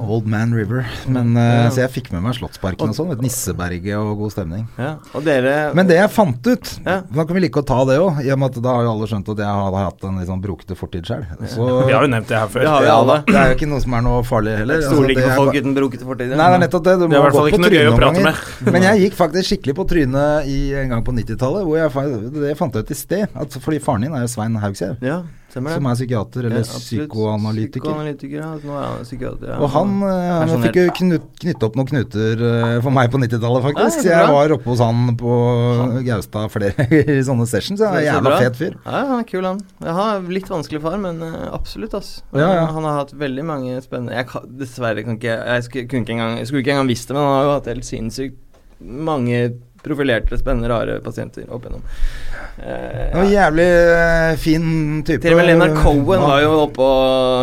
Old 0.06 0.26
Man 0.26 0.52
River. 0.54 0.86
Men, 1.08 1.36
eh, 1.36 1.64
Ja. 1.66 1.70
Så 1.70 1.80
jeg 1.84 1.90
fikk 1.92 2.12
med 2.12 2.22
meg 2.22 2.34
Slottsparken 2.34 2.88
og 2.88 2.94
sånn. 2.96 3.12
Et 3.12 3.20
nisseberge 3.22 3.94
og 3.98 4.16
god 4.18 4.32
stemning. 4.32 4.66
Ja. 4.78 4.96
Og 5.14 5.24
dere 5.24 5.72
Men 5.74 5.86
det 5.86 5.96
jeg 5.96 6.10
fant 6.10 6.46
ut 6.46 6.78
Ja. 6.86 7.02
Da 7.12 7.24
kan 7.24 7.34
vi 7.34 7.40
like 7.40 7.60
å 7.60 7.66
ta 7.66 7.84
det 7.84 7.98
òg, 7.98 8.24
i 8.24 8.30
og 8.30 8.38
med 8.38 8.56
at 8.56 8.62
da 8.62 8.74
har 8.76 8.82
jo 8.84 8.90
alle 8.92 9.06
skjønt 9.06 9.28
at 9.28 9.36
jeg 9.38 9.46
hadde 9.46 9.82
hatt 9.84 10.04
en 10.04 10.18
litt 10.18 10.28
sånn 10.28 10.42
brokete 10.42 10.76
fortid 10.76 11.04
sjøl. 11.06 11.24
Vi 11.86 11.92
har 11.92 12.02
jo 12.02 12.08
nevnt 12.08 12.28
det 12.28 12.36
her 12.38 12.48
før. 12.48 12.60
Det 12.60 12.68
har 12.68 12.82
vi 12.82 12.88
alle. 12.88 13.16
det 13.26 13.34
er 13.36 13.48
jo 13.52 13.54
ikke 13.58 13.68
noe 13.68 13.80
som 13.80 13.94
er 13.94 14.02
noe 14.02 14.22
farlig 14.22 14.56
heller. 14.58 14.76
Altså, 14.80 14.92
Stoler 14.96 15.10
ikke 15.14 15.28
på 15.28 15.36
folk 15.36 15.54
uten 15.60 15.74
brokete 15.76 16.04
fortid. 16.08 16.28
Nei, 16.36 16.46
det 16.50 16.56
er 16.56 16.62
nettopp 16.68 16.84
det. 16.84 16.94
Du 17.00 17.06
må 17.08 17.22
gå 17.30 17.44
på 17.50 17.62
trynet 17.62 17.90
noen 17.92 18.22
ganger. 18.22 18.72
Men 18.72 18.82
jeg 18.82 19.00
gikk 19.10 19.16
faktisk 19.18 19.50
skikkelig 19.52 19.74
på 19.76 19.86
trynet 19.88 20.46
i, 20.46 20.58
en 20.74 20.88
gang 20.88 21.02
på 21.04 21.12
90-tallet. 21.16 21.64
Hvor 21.66 21.76
jeg, 21.76 21.90
fa- 21.92 22.06
det 22.40 22.56
fant 22.58 22.72
jeg 22.74 22.84
ut 22.86 22.90
i 22.90 22.94
sted. 22.94 23.28
At, 23.34 23.50
fordi 23.60 23.78
faren 23.82 24.02
din 24.06 24.14
er 24.14 24.20
jo 24.26 24.30
Svein 24.32 24.54
Haugseid. 24.56 24.96
Stemmer 25.56 25.72
det. 25.72 25.76
som 25.80 25.86
er 25.88 25.96
psykiater 25.96 26.46
eller 26.50 26.60
Ja, 26.60 26.64
psykoanalytiker. 26.76 27.80
Psykoanalytiker, 27.88 28.36
ja. 28.42 28.48
Nå 28.60 28.74
er 28.76 28.82
han 28.84 29.04
psykiater. 29.06 29.48
Ja. 29.48 29.56
Og 29.64 29.70
han, 29.72 29.94
eh, 30.04 30.32
han 30.52 30.62
fikk 30.66 30.76
jo 30.76 30.84
knut, 31.00 31.26
knytte 31.40 31.64
opp 31.70 31.78
noen 31.80 31.88
knuter 31.88 32.42
eh, 32.50 32.80
for 32.84 32.92
meg 32.92 33.08
på 33.14 33.20
90-tallet, 33.22 33.64
faktisk. 33.70 34.04
Jeg 34.10 34.28
var 34.36 34.52
oppe 34.58 34.68
hos 34.68 34.82
han 34.84 35.16
på 35.16 35.32
Gaustad 36.06 36.50
flere 36.52 36.88
sånne 37.28 37.46
sessions. 37.48 37.80
Så- 37.80 37.88
så 37.96 38.04
jævla 38.04 38.38
fet 38.42 38.56
fyr. 38.60 38.74
Ja, 38.84 39.02
han 39.08 39.20
er 39.22 39.28
kul, 39.32 39.44
han. 39.48 39.60
Jeg 39.80 39.92
har 39.96 40.20
litt 40.36 40.48
vanskelig 40.52 40.82
far, 40.84 40.98
men 41.00 41.22
eh, 41.22 41.48
absolutt, 41.56 41.94
ass. 41.96 42.20
Han 42.36 42.84
har 42.84 42.98
hatt 43.00 43.12
veldig 43.16 43.44
mange 43.48 43.80
spennende 43.80 44.12
Jeg 44.18 44.26
kan, 44.28 44.42
Dessverre 44.58 45.02
kan 45.04 45.16
ikke 45.16 45.32
Jeg 45.46 45.62
skulle, 45.64 45.88
kunne 45.88 46.04
ikke 46.04 46.12
engang, 46.18 46.36
jeg 46.38 46.46
skulle 46.50 46.62
ikke 46.64 46.74
engang 46.76 46.88
visst 46.90 47.08
det, 47.08 47.14
men 47.16 47.22
han 47.24 47.32
har 47.38 47.44
jo 47.48 47.54
hatt 47.56 47.70
helt 47.72 47.88
sinnssykt 47.88 48.36
mange 48.84 49.38
profilerte, 49.86 50.38
spennende, 50.40 50.68
rare 50.72 50.98
pasienter 51.04 51.46
opp 51.48 51.64
igjennom. 51.66 51.84
Eh, 52.56 53.12
Det 53.12 53.16
var 53.16 53.24
ja. 53.28 53.32
jævlig 53.36 53.66
eh, 53.96 54.36
fin 54.42 54.68
type. 55.06 55.20
Til 55.22 55.34
og 55.36 55.40
med 55.40 55.48
Leonard 55.50 55.74
Cohen 55.82 56.22
var 56.26 56.40
jo 56.42 56.52
oppå 56.66 56.86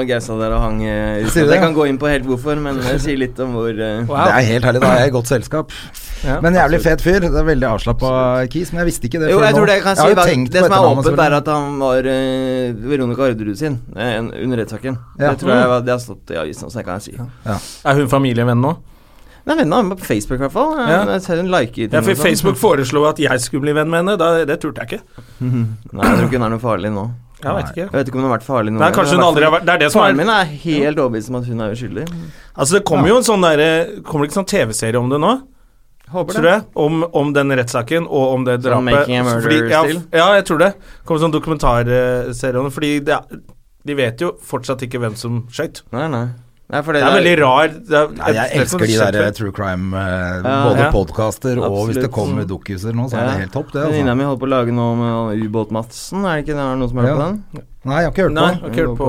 Gausa 0.10 0.38
der 0.41 0.56
og 0.58 0.63
hang 0.65 0.79
eh, 0.86 1.21
ute. 1.23 1.34
Sier 1.36 1.47
det? 1.47 1.58
Jeg 1.58 1.63
kan 1.63 1.75
gå 1.77 1.86
inn 1.89 1.99
på 2.01 2.10
helt 2.12 2.25
hvorfor, 2.27 2.60
men 2.63 2.79
det 2.84 2.95
sier 3.03 3.19
litt 3.21 3.39
om 3.43 3.53
hvor 3.58 3.69
eh, 3.71 4.01
Wow. 4.10 4.17
Det 4.27 4.34
er 4.39 4.47
helt 4.51 4.67
herlig, 4.67 4.82
da 4.84 4.89
er 4.95 5.03
jeg 5.06 5.13
i 5.13 5.15
godt 5.17 5.32
selskap. 5.32 5.71
Ja, 6.23 6.38
men 6.43 6.56
jævlig 6.56 6.79
fet 6.84 7.01
fyr. 7.03 7.19
Det 7.23 7.29
er 7.36 7.43
Veldig 7.47 7.67
avslappa 7.67 8.10
kis, 8.51 8.69
men 8.71 8.79
jeg 8.84 8.88
visste 8.93 9.10
ikke 9.10 9.19
det 9.23 9.32
Jo, 9.34 9.39
før 9.41 9.45
jeg 9.49 9.53
nå. 9.53 9.58
tror 9.60 9.67
det 9.69 9.73
jeg 9.75 9.84
kan 9.84 9.97
si 9.99 10.03
har 10.06 10.15
var, 10.15 10.29
Det 10.53 10.62
som 10.63 10.75
er 10.77 10.86
åpent, 10.88 11.19
er 11.25 11.36
at 11.39 11.49
han 11.51 11.73
var 11.82 12.08
uh, 12.08 12.88
Veronica 12.93 13.25
Orderud 13.27 13.58
sin 13.60 13.75
uh, 13.91 14.15
under 14.23 14.62
rettssaken. 14.63 14.97
Ja. 15.19 15.34
Det 15.34 15.41
tror 15.43 15.51
jeg 15.51 15.67
var, 15.73 15.84
det 15.84 15.93
har 15.95 15.99
stått 15.99 16.32
i 16.32 16.39
avisen, 16.39 16.71
så 16.71 16.79
det 16.79 16.86
kan 16.88 17.01
jeg 17.01 17.10
si. 17.10 17.17
Er 17.84 17.99
hun 17.99 18.08
familievenn 18.12 18.63
nå? 18.63 18.71
Nei, 19.43 19.56
venn 19.60 19.73
av 19.75 19.82
henne 19.84 19.97
på 19.99 20.06
Facebook 20.08 20.39
i 20.39 20.43
hvert 20.45 20.53
fall. 20.56 20.77
Ja. 20.79 21.01
Hun 21.36 21.49
liker 21.51 21.89
Ja, 21.91 21.99
for 22.01 22.13
sånn. 22.15 22.23
Facebook 22.23 22.56
foreslo 22.62 23.03
at 23.10 23.19
jeg 23.19 23.41
skulle 23.43 23.65
bli 23.65 23.73
venn 23.75 23.89
med 23.91 24.03
henne. 24.03 24.15
Da, 24.19 24.45
det 24.47 24.60
turte 24.63 24.86
jeg 24.86 25.01
ikke. 25.01 25.23
Nei, 25.43 26.08
jeg 26.08 26.17
tror 26.19 26.27
ikke 26.29 26.39
hun 26.39 26.47
er 26.47 26.53
noe 26.56 26.63
farlig 26.63 26.91
nå. 26.95 27.06
Jeg 27.43 27.56
vet 27.58 27.71
ikke. 27.73 27.84
Jeg 27.84 27.91
vet 27.97 28.08
ikke 28.08 28.15
om 28.15 28.21
hun 28.23 28.29
har 28.29 28.38
vært 28.38 28.45
farlig 28.47 28.71
nå. 28.71 28.79
Nei, 28.79 28.91
kanskje 28.95 29.17
hun 29.17 29.25
aldri 29.25 29.43
har 29.43 29.51
vært 29.51 29.65
Det 29.67 29.73
er 29.73 29.82
det 29.82 29.89
som 29.91 29.99
Faren 29.99 30.15
er 30.15 30.19
min 30.21 30.29
er 30.32 30.51
helt 30.63 31.01
overbevist 31.03 31.32
om 31.34 31.38
at 31.41 31.49
hun 31.49 31.63
er 31.65 31.73
uskyldig. 31.75 32.06
Altså, 32.56 32.77
det 32.77 32.84
kommer 32.88 33.12
jo 33.12 33.17
en 33.19 33.25
sånn 33.27 33.43
derre 33.43 33.67
Kommer 34.08 34.23
det 34.23 34.29
ikke 34.32 34.38
sånn 34.39 34.47
TV-serie 34.53 35.01
om 35.01 35.10
det 35.12 35.19
nå? 35.19 35.34
Håper 36.13 36.38
Tror 36.38 36.45
det. 36.47 36.53
jeg. 36.53 36.63
Om, 36.86 37.03
om 37.19 37.34
den 37.36 37.51
rettssaken 37.58 38.06
og 38.08 38.34
om 38.38 38.43
det 38.47 38.60
Sånn 38.62 38.88
drapet. 38.88 39.12
Fordi- 39.43 39.60
ja, 39.73 39.82
ja, 40.13 40.27
jeg 40.38 40.45
tror 40.47 40.60
det. 40.62 40.71
Kommer 41.03 41.23
sånn 41.25 41.34
dokumentarserie 41.36 42.60
om 42.62 42.69
det. 42.69 42.73
Fordi 42.77 42.91
det, 43.12 43.19
de 43.91 43.95
vet 43.97 44.21
jo 44.23 44.32
fortsatt 44.39 44.84
ikke 44.88 45.01
hvem 45.03 45.15
som 45.19 45.41
skøyt. 45.51 45.82
Nei, 45.91 46.08
nei. 46.13 46.27
Nei, 46.71 46.80
det, 46.82 46.93
Det 46.93 47.04
er 47.04 47.17
veldig 47.17 47.34
rar 47.41 47.67
det 47.67 47.97
er, 47.99 48.08
Nei, 48.17 48.30
jeg 48.34 48.43
er 48.43 48.62
elsker 48.63 48.88
de 48.88 49.12
der 49.17 49.32
true 49.36 49.52
crime, 49.52 49.93
eh, 49.93 50.41
Ja. 50.43 50.54
både 50.69 50.78
Ja. 50.80 50.91
podcaster 50.91 51.60
og 51.60 51.89
hvis 51.89 51.99
det 52.02 52.10
kommer 52.12 52.45
dokuser 52.47 52.93
nå, 52.95 53.10
så 53.12 53.17
er 53.19 53.28
det 53.28 53.39
helt 53.43 53.52
topp, 53.54 53.71
det. 53.73 53.84
Venninna 53.84 54.12
Altså. 54.13 54.17
mi 54.17 54.23
holder 54.23 54.39
på 54.39 54.47
å 54.47 54.54
lage 54.56 54.71
noe 54.73 54.95
med 54.95 55.43
Ubåt-Madsen. 55.43 56.23
Er 56.26 56.41
det 56.41 56.45
ikke 56.47 56.56
det 56.56 56.63
er 56.63 56.76
noe 56.80 56.88
som 56.89 56.97
har 56.97 57.06
hørt 57.06 57.17
Ja. 57.17 57.19
på 57.19 57.30
den? 57.54 57.63
Nei, 57.84 58.00
jeg 58.02 58.08
har 58.08 58.13
ikke 58.13 58.24
hørt 58.30 58.36
Nei, 58.38 58.50
på. 58.56 58.62
har 58.63 58.69
ikke 58.72 58.86
hørt 58.88 58.98
på 58.98 59.08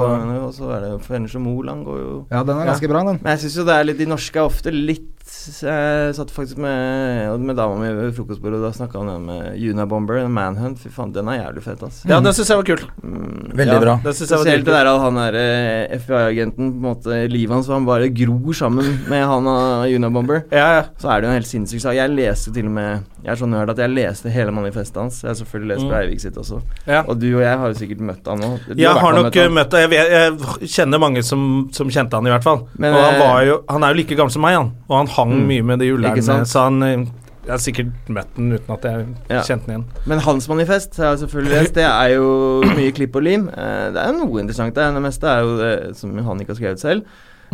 Og 0.49 0.55
så 0.57 0.71
er 0.75 0.81
det 0.83 0.93
Fenris 1.07 1.35
og 1.39 1.43
Moland 1.47 1.85
går 1.87 1.99
jo 2.03 2.15
Ja, 2.33 2.43
den 2.43 2.59
er 2.59 2.67
ganske 2.73 2.89
bra, 2.91 3.05
den. 3.07 3.21
Men 3.23 3.37
jeg 3.37 3.45
syns 3.47 3.59
jo 3.61 3.67
det 3.69 3.75
er 3.81 3.85
litt 3.91 4.01
De 4.03 4.07
norske 4.11 4.41
er 4.41 4.49
ofte 4.51 4.73
litt 4.75 5.11
Jeg 5.25 6.15
satt 6.19 6.31
faktisk 6.35 6.59
med 6.63 7.41
Med 7.45 7.57
dama 7.57 7.77
mi 7.81 7.89
ved 7.95 8.13
frokostbordet, 8.17 8.59
og 8.61 8.67
da 8.67 8.73
snakka 8.77 8.99
han 9.01 9.09
om 9.15 9.25
med 9.31 9.57
Unabomber, 9.71 10.21
Manhunt. 10.29 10.79
Fy 10.83 10.89
faen, 10.93 11.13
den 11.15 11.29
er 11.33 11.39
jævlig 11.41 11.63
fet, 11.65 11.83
ass. 11.87 12.03
Ja, 12.09 12.19
den 12.23 12.33
syns 12.37 12.51
jeg 12.53 12.59
var 12.61 12.67
kult. 12.69 12.85
Mm, 13.03 13.55
Veldig 13.57 13.75
ja. 13.75 13.81
bra. 13.83 13.95
Den 14.05 14.15
synes 14.15 14.31
jeg 14.31 14.39
var 14.39 14.45
Spesielt 14.45 14.67
det 14.69 14.75
der 14.77 14.91
at 14.91 15.01
han 15.05 15.19
der 15.19 15.39
eh, 15.41 15.97
FBI-agenten 16.01 16.69
på 16.75 16.77
en 16.77 16.85
måte 16.85 17.19
Livet 17.33 17.55
hans 17.57 17.71
han 17.73 17.87
bare 17.89 18.09
gror 18.15 18.53
sammen 18.57 18.91
med 19.11 19.25
han 19.31 19.49
av 19.51 19.89
Unabomber. 19.97 20.45
Ja, 20.53 20.67
ja. 20.79 20.85
Så 21.01 21.11
er 21.11 21.21
det 21.25 21.29
jo 21.29 21.33
en 21.33 21.39
helt 21.41 21.51
sinnssyk 21.51 21.83
sak. 21.87 21.97
Jeg 21.99 22.13
leste 22.15 22.53
til 22.55 22.69
og 22.71 22.77
med 22.77 23.03
Jeg 23.25 23.33
er 23.35 23.41
så 23.41 23.49
nerd 23.49 23.73
at 23.75 23.81
jeg 23.81 23.95
leste 23.97 24.33
hele 24.35 24.53
manifestet 24.55 25.01
hans. 25.03 25.23
Jeg 25.25 25.33
har 25.33 25.41
selvfølgelig 25.41 25.73
lest 25.75 25.85
Mm. 25.85 25.91
Breivik 25.95 26.21
sitt 26.25 26.37
også. 26.41 26.61
ja. 26.87 27.03
Og 27.09 27.19
du 27.21 27.27
og 27.37 27.43
jeg 27.43 27.59
har 27.59 27.73
jo 27.73 27.81
sikkert 27.81 28.01
møtt 28.13 28.29
han 28.29 28.41
nå. 28.45 28.53
Jeg 28.77 28.89
har 28.91 29.13
nok 29.13 29.37
eh, 29.37 29.49
møtt 29.49 29.73
ham. 29.73 29.81
Jeg, 29.81 29.91
vet- 29.91 30.13
jeg 30.61 30.69
kjenner 30.71 30.99
mange 31.03 31.23
som, 31.23 31.69
som 31.73 31.89
kjente 31.91 32.15
han, 32.17 32.27
i 32.27 32.31
hvert 32.31 32.43
fall. 32.47 32.63
Men, 32.79 32.95
og 32.95 33.03
han, 33.05 33.15
eh, 33.15 33.21
var 33.21 33.43
jo, 33.45 33.59
han 33.69 33.83
er 33.85 33.93
jo 33.93 33.99
like 34.01 34.17
gammel 34.17 34.33
som 34.33 34.43
meg, 34.43 34.57
han. 34.57 34.73
Og 34.89 34.97
han 34.99 35.07
hang 35.19 35.35
Mm. 35.35 35.47
mye 35.49 35.63
med 35.65 35.79
de 35.81 35.91
Ikke 35.91 35.99
ulærne, 35.99 36.23
sant? 36.23 36.49
så 36.49 36.65
han 36.69 36.83
eh, 36.83 37.05
Jeg 37.45 37.53
har 37.53 37.59
sikkert 37.61 38.09
møtt 38.09 38.29
han 38.37 38.53
uten 38.57 38.73
at 38.73 38.85
jeg 38.89 39.07
Ja. 39.29 39.41
kjente 39.43 39.67
han 39.69 39.75
igjen. 39.75 39.85
Men 40.07 40.19
hans 40.25 40.49
manifest 40.49 40.97
har 40.97 41.11
jeg 41.13 41.19
selvfølgelig 41.29 41.53
lest. 41.61 41.75
Det 41.75 41.85
er 41.85 42.09
jo 42.15 42.63
mye 42.77 42.93
klipp 42.97 43.17
og 43.17 43.23
lim. 43.23 43.49
Eh, 43.49 43.91
Det 43.93 44.01
er 44.01 44.13
jo 44.13 44.25
noe 44.25 44.41
interessant 44.41 44.75
der. 44.75 44.93
Det 44.97 45.03
meste 45.03 45.25
er 45.29 45.41
jo 45.45 45.57
det 45.59 45.97
som 45.97 46.17
han 46.17 46.41
ikke 46.41 46.55
har 46.55 46.61
skrevet 46.63 46.81
selv. 46.81 47.03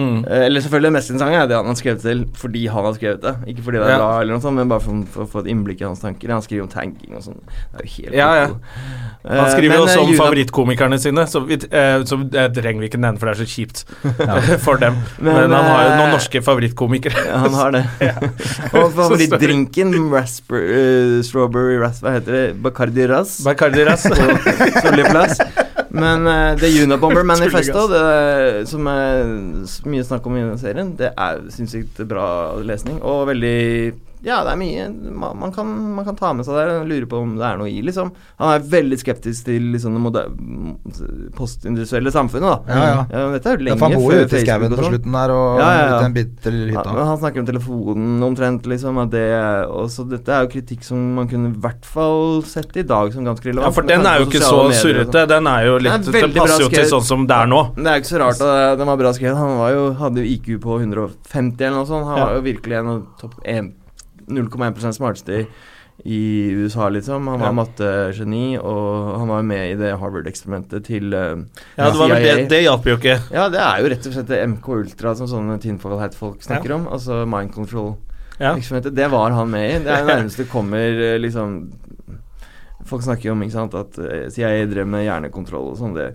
Mm. 0.01 0.25
Eh, 0.25 0.45
Eller 0.47 0.61
selvfølgelig 0.65 0.89
det 0.89 0.97
mest 0.97 1.11
interessante 1.13 1.43
er 1.45 1.49
det 1.51 1.57
han 1.61 1.67
har 1.71 1.77
skrevet 1.77 2.01
til 2.07 2.25
fordi 2.41 2.63
han 2.73 2.85
har 2.89 2.95
skrevet 2.97 3.21
det. 3.27 3.35
Ikke 3.53 3.63
fordi 3.67 3.79
det 3.83 3.87
er 3.87 3.91
Ja. 3.93 3.99
bra, 4.01 4.11
eller 4.23 4.33
noe 4.39 4.41
sånt, 4.47 4.57
men 4.57 4.69
bare 4.73 4.81
for, 4.81 4.93
å 5.25 5.29
få 5.29 5.43
et 5.45 5.51
innblikk 5.53 5.81
i 5.83 5.85
hans 5.85 6.01
tanker. 6.01 6.33
Han 6.33 6.43
skriver 6.43 6.63
om 6.65 6.69
tagging 6.73 7.15
og 7.19 7.23
sånn. 7.27 7.41
Det 7.77 7.81
er 7.81 7.85
jo 7.85 7.93
helt 7.97 8.15
Ja, 8.17 8.31
ja. 8.41 8.47
Han 9.21 9.37
Eh, 9.45 9.51
skriver 9.53 9.75
jo 9.77 9.85
men, 9.85 9.89
også 9.89 9.99
eh, 9.99 10.03
om 10.07 10.11
Juna- 10.15 10.21
favorittkomikerne 10.25 10.99
sine, 10.99 11.27
så, 11.29 11.41
vi, 11.45 11.55
eh, 11.55 12.01
så 12.09 12.17
det 12.31 12.55
trenger 12.57 12.81
vi 12.81 12.89
ikke 12.89 13.01
nevne, 13.03 13.19
for 13.21 13.29
det 13.29 13.37
er 13.37 13.45
så 13.45 13.49
kjipt 13.53 13.85
for 14.65 14.77
dem. 14.81 14.95
Men, 15.21 15.35
Men, 15.35 15.51
han 15.53 15.65
har 15.69 15.83
jo 15.85 15.91
noen 15.91 16.09
eh, 16.09 16.15
norske 16.15 16.41
favorittkomikere. 16.43 17.27
Ja, 17.29 17.37
han 17.45 17.53
har 17.53 17.71
det. 17.77 17.85
og 18.81 18.95
favorittdrinken, 18.97 19.93
eh, 19.93 21.21
strawberry 21.23 21.77
rasp, 21.83 22.03
hva 22.07 22.15
heter 22.17 22.33
det? 22.33 22.63
Bacardi 22.63 23.07
ras. 23.13 23.41
Bacardi 23.45 23.85
Ras. 23.85 24.09
på. 24.09 25.60
Men 25.91 26.27
uh, 26.27 26.53
det 26.61 26.71
Unabomber 26.85 27.27
Manifesto, 27.33 27.87
det, 27.91 28.69
som 28.71 28.87
er 28.91 29.25
mye 29.91 30.07
snakk 30.07 30.29
om 30.29 30.37
i 30.37 30.45
denne 30.45 30.61
serien, 30.61 30.95
det 30.99 31.13
er 31.17 31.43
sinnssykt 31.51 32.03
bra 32.11 32.29
lesning. 32.65 33.01
Og 33.03 33.27
veldig 33.31 33.59
Ja, 34.23 34.43
det 34.45 34.53
er 34.53 34.59
mye 34.61 34.89
man, 35.17 35.39
man, 35.41 35.53
kan, 35.53 35.67
man 35.97 36.05
kan 36.05 36.17
ta 36.19 36.33
med 36.37 36.45
seg 36.45 36.55
der 36.59 36.73
og 36.83 36.89
lure 36.91 37.07
på 37.09 37.21
om 37.23 37.37
det 37.39 37.47
er 37.47 37.57
noe 37.61 37.71
i, 37.71 37.81
liksom. 37.87 38.11
Han 38.39 38.53
er 38.55 38.67
veldig 38.73 38.99
skeptisk 39.01 39.47
til 39.49 39.71
liksom, 39.73 39.97
det 40.13 40.25
postindustrielle 41.37 42.13
samfunnet, 42.13 42.67
da. 42.67 42.75
Ja, 42.75 43.05
ja. 43.11 43.23
dette 43.35 43.51
er 43.53 43.57
jo 43.57 43.61
Ja, 43.61 43.65
lenge 43.71 43.79
for 43.81 43.87
han 43.89 44.01
bor 44.01 44.15
jo 44.15 44.25
ute 44.27 44.37
i 44.41 44.43
skauen 44.45 44.73
på 44.73 44.79
sånn. 44.81 44.91
slutten 44.95 45.17
der, 45.17 45.33
og 45.35 45.61
Ja, 45.61 45.69
ja, 45.71 45.81
ja. 45.81 45.95
ute 45.95 46.03
i 46.03 46.09
en 46.11 46.17
bitte 46.17 46.53
lille 46.55 46.75
hytta. 46.75 46.95
Ja, 46.97 47.05
han 47.11 47.19
snakker 47.23 47.41
om 47.43 47.49
telefonen 47.49 48.23
omtrent, 48.29 48.67
liksom. 48.71 48.99
At 49.05 49.11
det 49.15 49.27
også, 49.71 50.07
dette 50.11 50.29
er 50.37 50.45
jo 50.47 50.53
kritikk 50.55 50.85
som 50.87 51.01
man 51.17 51.29
kunne 51.31 51.53
i 51.55 51.59
hvert 51.65 51.85
fall 51.89 52.43
sett 52.49 52.77
i 52.77 52.83
dag 52.87 53.13
som 53.15 53.25
ganske 53.25 53.45
relevant. 53.49 53.69
Ja, 53.71 53.75
for 53.77 53.89
den 53.89 54.07
er 54.07 54.21
jo 54.21 54.29
ikke 54.29 54.43
så 54.45 54.53
sånn. 54.69 54.77
surrete. 54.81 55.27
Den 55.31 55.47
er 55.51 55.67
jo 55.67 55.79
litt 55.79 55.93
er 55.93 56.21
Den 56.21 56.33
passer 56.37 56.65
jo 56.67 56.69
til 56.73 56.89
sånn 56.93 57.03
som 57.07 57.27
det 57.27 57.37
er 57.37 57.47
nå. 57.51 57.63
Det 57.77 57.87
er 57.87 57.99
jo 57.99 58.05
ikke 58.05 58.13
så 58.15 58.21
rart 58.25 58.41
at 58.45 58.79
den 58.81 58.87
var 58.93 58.97
bra 59.01 59.13
skrevet. 59.17 59.37
Han 59.41 59.59
var 59.59 59.73
jo, 59.75 59.85
hadde 60.01 60.25
jo 60.25 60.31
IQ 60.37 60.61
på 60.63 60.79
150 60.81 61.61
eller 61.65 61.77
noe 61.81 61.87
sånt. 61.89 62.07
Han 62.07 62.19
Ja. 62.21 62.25
var 62.27 62.35
jo 62.37 62.43
virkelig 62.43 62.77
en 62.81 62.89
av 62.89 63.03
topp 63.21 63.35
1 63.45 63.73
0,1 64.31 64.93
smarteste 64.97 65.41
i, 65.43 65.47
i 66.05 66.21
USA, 66.57 66.89
liksom. 66.89 67.27
Han 67.29 67.41
var 67.41 67.51
Ja. 67.51 67.53
mattegeni, 67.53 68.59
og 68.59 69.19
han 69.19 69.29
var 69.29 69.43
med 69.43 69.73
i 69.73 69.79
det 69.81 69.93
Harvard-eksperimentet 70.01 70.85
til 70.87 71.13
uh, 71.13 71.43
Ja, 71.77 71.91
det 71.91 72.23
det 72.23 72.49
Det 72.49 72.63
hjalp 72.63 72.87
jo 72.87 72.97
ikke. 72.97 73.19
Ja, 73.35 73.49
det 73.53 73.61
er 73.61 73.83
jo 73.83 73.91
rett 73.93 74.07
og 74.07 74.15
slett 74.17 74.49
MK 74.49 74.69
Ultra 74.69 75.15
som 75.17 75.27
sånne 75.29 75.61
tinfoil 75.61 75.99
hat-folk 76.01 76.41
snakker 76.43 76.73
om. 76.79 76.89
Altså 76.89 77.27
mind 77.27 77.53
control. 77.53 77.97
Ja. 78.41 78.55
Det 78.57 79.11
var 79.13 79.31
han 79.37 79.51
med 79.51 79.69
i. 79.69 79.79
Det 79.85 79.93
er 79.93 80.05
det 80.07 80.15
nærmeste 80.17 80.47
kommer 80.49 80.79
eh, 81.13 81.19
liksom 81.21 81.71
Folk 82.89 83.03
snakker 83.05 83.29
jo 83.29 83.33
om 83.37 83.43
ikke 83.45 83.53
sant, 83.53 83.75
at 83.77 83.99
eh, 84.01 84.29
CIA 84.33 84.65
drev 84.71 84.87
med 84.89 85.05
hjernekontroll 85.05 85.69
og 85.73 85.77
sånn. 85.79 85.93
det 85.95 86.07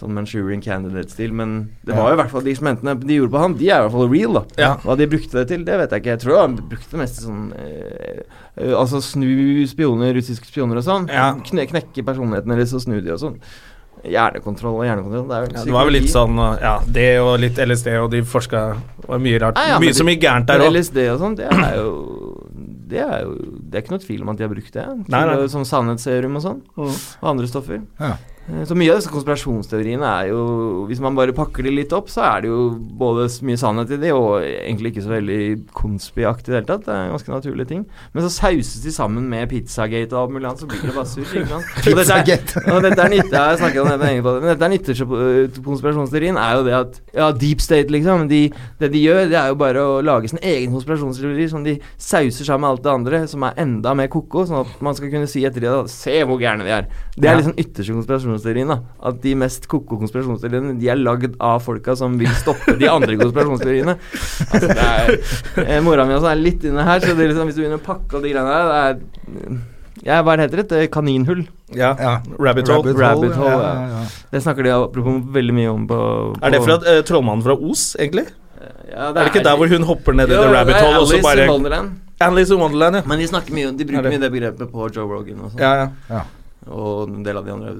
Sånn 0.00 0.14
Manchurian 0.16 0.62
Candidate-stil. 0.64 1.34
Men 1.36 1.52
det 1.84 1.94
var 1.94 2.08
jo 2.10 2.16
i 2.16 2.20
hvert 2.22 2.32
fall 2.32 2.46
de 2.46 2.54
eksperimentene 2.54 2.94
de 3.04 3.18
gjorde 3.20 3.34
på 3.34 3.42
han, 3.42 3.54
de 3.60 3.68
er 3.70 3.76
i 3.76 3.84
hvert 3.86 3.92
fall 3.98 4.08
real, 4.10 4.38
da. 4.40 4.44
Ja. 4.58 4.70
Hva 4.82 4.96
de 4.98 5.06
brukte 5.12 5.36
det 5.38 5.44
til, 5.52 5.66
det 5.68 5.76
vet 5.82 5.92
jeg 5.94 6.02
ikke. 6.04 6.14
Jeg 6.16 6.22
tror 6.24 6.40
han 6.40 6.56
brukte 6.56 6.90
det 6.96 7.02
mest 7.04 7.20
sånn 7.22 7.52
eh, 7.60 8.24
eh, 8.56 8.72
Altså 8.72 9.02
snu 9.04 9.66
spioner, 9.70 10.14
russiske 10.16 10.48
spioner 10.48 10.80
og 10.80 10.88
sånn. 10.88 11.06
Ja. 11.12 11.28
Kne, 11.44 11.68
knekke 11.70 12.04
personligheten 12.08 12.56
deres 12.56 12.72
og 12.74 12.82
snu 12.86 12.98
de 13.04 13.14
og 13.14 13.20
sånn. 13.22 13.38
Hjernekontroll 14.04 14.80
og 14.82 14.84
hjernekontroll, 14.84 15.28
det 15.30 15.36
er 15.36 15.44
jo 15.44 15.52
Ja, 15.54 15.62
det 15.64 15.72
var 15.72 15.86
vel 15.88 15.94
litt 15.96 16.10
sånn 16.12 16.34
Ja, 16.60 16.74
det 16.92 17.06
og 17.22 17.38
litt 17.40 17.56
LSD, 17.56 17.86
og 18.02 18.10
de 18.12 18.20
forska 18.28 18.64
Det 19.00 19.06
var 19.08 19.22
mye 19.22 19.38
rart. 19.40 19.56
Ja, 19.56 19.74
ja, 19.74 19.78
mye 19.80 19.94
så 19.96 20.02
det- 20.04 20.08
mye 20.10 20.20
gærent 20.20 20.50
der 20.50 20.60
òg. 20.60 20.72
LSD 20.74 20.98
og 21.14 21.20
sånn, 21.22 21.36
det 21.38 21.46
er 21.48 21.76
jo 21.78 21.94
Det 22.94 23.02
er 23.02 23.24
jo 23.26 23.34
Det 23.34 23.78
er 23.78 23.82
ikke 23.84 23.94
noe 23.96 24.04
tvil 24.04 24.22
om 24.24 24.30
at 24.32 24.38
de 24.38 24.46
har 24.46 24.52
brukt 24.54 24.70
det. 24.76 24.84
Til 24.84 25.14
Nei, 25.16 25.24
nei. 25.30 25.36
Som 25.50 25.66
sannhetsserum 25.68 26.38
og 26.38 26.44
sånn. 26.46 26.62
Og 26.78 27.28
andre 27.34 27.50
stoffer. 27.50 27.82
Ja. 27.98 28.14
Eh, 28.44 28.64
Så 28.68 28.76
mye 28.76 28.92
av 28.92 28.98
disse 29.00 29.08
konspirasjonsteoriene 29.12 30.04
er 30.04 30.28
jo 30.28 30.84
Hvis 30.88 31.00
man 31.00 31.16
bare 31.16 31.32
pakker 31.32 31.64
de 31.64 31.70
litt 31.72 31.92
opp, 31.96 32.10
så 32.12 32.20
er 32.28 32.42
det 32.44 32.50
jo 32.50 32.74
både 32.76 33.24
mye 33.46 33.56
sannhet 33.60 33.92
i 33.94 33.98
de, 34.02 34.10
og 34.12 34.42
egentlig 34.44 34.92
ikke 34.92 35.04
så 35.06 35.12
veldig 35.14 35.38
konspiaktig 35.72 36.50
i 36.50 36.52
det 36.52 36.58
hele 36.60 36.68
tatt. 36.68 36.84
Det 36.84 36.92
er 36.92 37.12
ganske 37.14 37.32
naturlige 37.32 37.68
ting. 37.70 37.84
Men 38.12 38.26
så 38.26 38.30
sauses 38.34 38.82
de 38.84 38.92
sammen 38.92 39.28
med 39.30 39.48
Pizzagate 39.48 40.12
og 40.12 40.26
alt 40.26 40.34
mulig 40.36 40.48
annet, 40.50 40.60
så 40.60 40.68
blir 40.68 40.82
det 40.84 40.94
bare 40.94 41.08
surr. 41.08 41.24
ikke 41.24 41.48
sant? 41.48 41.64
Og 41.88 41.96
dette 41.96 42.12
er- 42.12 42.74
og 42.74 42.82
dette 42.84 43.00
er 43.00 43.08
nytt, 43.14 43.30
jeg 43.32 43.40
har 43.40 43.80
om 43.84 43.88
dette 43.88 44.22
på 44.24 44.34
det, 44.34 44.42
men 44.42 44.50
dette 44.52 44.64
er 44.68 44.74
nytte 44.74 44.94
til 44.94 45.62
konspirasjonsteorien, 45.64 46.36
er 46.36 46.56
jo 46.58 46.64
det 46.68 46.74
at 46.74 47.00
Ja, 47.14 47.30
deep 47.32 47.60
state, 47.60 47.88
liksom. 47.90 48.28
De, 48.28 48.50
det 48.80 48.90
de 48.92 49.00
gjør, 49.04 49.28
det 49.30 49.38
er 49.40 49.48
jo 49.48 49.54
bare 49.54 49.80
å 49.80 50.02
lage 50.04 50.28
sin 50.28 50.38
egen 50.42 50.72
konspirasjonsteori 50.74 51.48
som 51.48 51.64
de 51.64 51.78
sauser 51.96 52.44
sammen 52.44 52.60
med 52.66 52.70
alt 52.74 52.82
det 52.84 52.92
andre, 52.92 53.22
som 53.30 53.42
er 53.48 53.54
enda 53.56 53.94
mer 53.94 54.08
ko-ko, 54.08 54.44
sånn 54.44 54.60
at 54.66 54.82
man 54.82 54.94
skal 54.94 55.10
kunne 55.10 55.28
si 55.30 55.44
etter 55.44 55.60
det 55.64 55.70
da, 55.70 55.84
Se 55.94 56.20
hvor 56.26 56.38
gærne 56.40 56.64
de 56.66 56.70
er. 56.74 56.86
Det 57.16 57.30
er 57.30 57.36
liksom 57.40 57.56
ytterste 57.56 57.94
konspirasjonsteorien, 58.34 58.68
da. 58.68 58.78
At 59.08 59.20
de 59.22 59.34
mest 59.38 59.66
ko-ko 59.70 59.98
konspirasjonsteoriene, 60.00 60.74
de 60.80 60.88
er 60.90 60.96
lagd 61.00 61.36
av 61.40 61.62
folka 61.64 61.94
som 61.96 62.16
vil 62.20 62.30
stoppe 62.40 62.76
de 62.80 62.88
andre 62.90 63.16
konspirasjonsteoriene. 63.20 63.94
Altså, 64.50 64.68
det 64.68 64.88
er 64.88 65.68
eh, 65.68 65.80
Mora 65.84 66.04
mi 66.08 66.14
også 66.16 66.30
er 66.32 66.40
litt 66.40 66.64
inne 66.64 66.84
her, 66.86 67.00
så 67.00 67.14
det 67.14 67.24
er 67.26 67.32
liksom, 67.32 67.48
hvis 67.50 67.56
du 67.58 67.62
begynner 67.64 67.80
å 67.80 67.86
pakke 67.86 68.16
opp 68.18 68.22
de 68.24 68.32
greiene 68.34 68.50
der 68.50 68.68
det 68.70 68.80
er 68.82 69.62
Ja, 70.04 70.18
hva 70.26 70.34
heter 70.36 70.60
det? 70.62 70.78
Et 70.84 70.90
kaninhull. 70.92 71.44
Ja. 71.72 71.94
Ja. 71.96 72.14
Rabbit 72.38 72.68
Hole. 72.68 72.92
Rabbit 72.98 73.36
hole, 73.38 73.50
ja, 73.50 73.58
ja. 73.60 73.84
ja, 73.88 74.00
ja. 74.04 74.24
Det 74.34 74.42
snakker 74.44 74.66
de 74.66 74.72
apropos 74.74 75.20
veldig 75.32 75.54
mye 75.56 75.70
om 75.72 75.86
på, 75.88 75.98
på 76.34 76.40
Er 76.44 76.50
det 76.56 76.62
fra 76.66 76.78
uh, 76.82 76.98
Trollmannen 77.06 77.44
fra 77.46 77.54
Os, 77.56 77.92
egentlig? 77.98 78.26
ja, 78.90 79.08
Er 79.10 79.16
det 79.22 79.28
ikke 79.32 79.44
der 79.46 79.56
hvor 79.60 79.70
hun 79.70 79.82
hopper 79.88 80.12
ned 80.18 80.28
i 80.30 80.36
The 80.36 80.50
Rabbit 80.52 80.74
det 80.74 80.80
er 80.82 80.88
Hole, 80.90 81.00
og 81.00 81.08
så 81.08 81.14
Alice 81.18 81.28
bare 81.28 81.46
in 81.46 81.50
Wonderland. 81.54 81.94
Alice 82.24 82.52
in 82.54 82.60
Wonderland, 82.60 82.96
ja. 83.00 83.02
Men 83.10 83.18
de 83.22 83.26
snakker 83.30 83.54
mye 83.56 83.70
De 83.74 83.84
Er 83.84 83.88
bruker 83.90 84.02
det- 84.08 84.12
mye 84.14 84.22
det 84.26 84.32
begrepet 84.34 84.70
på 84.74 84.88
Joe 84.94 85.08
Rogan 85.10 85.40
og 85.46 85.54
sånn. 85.54 85.60
ja, 85.62 85.88
ja. 86.10 86.24
Ja. 86.64 86.72
Og 86.72 87.10
en 87.10 87.22
del 87.26 87.36
av 87.36 87.44
de 87.46 87.52
andre, 87.52 87.72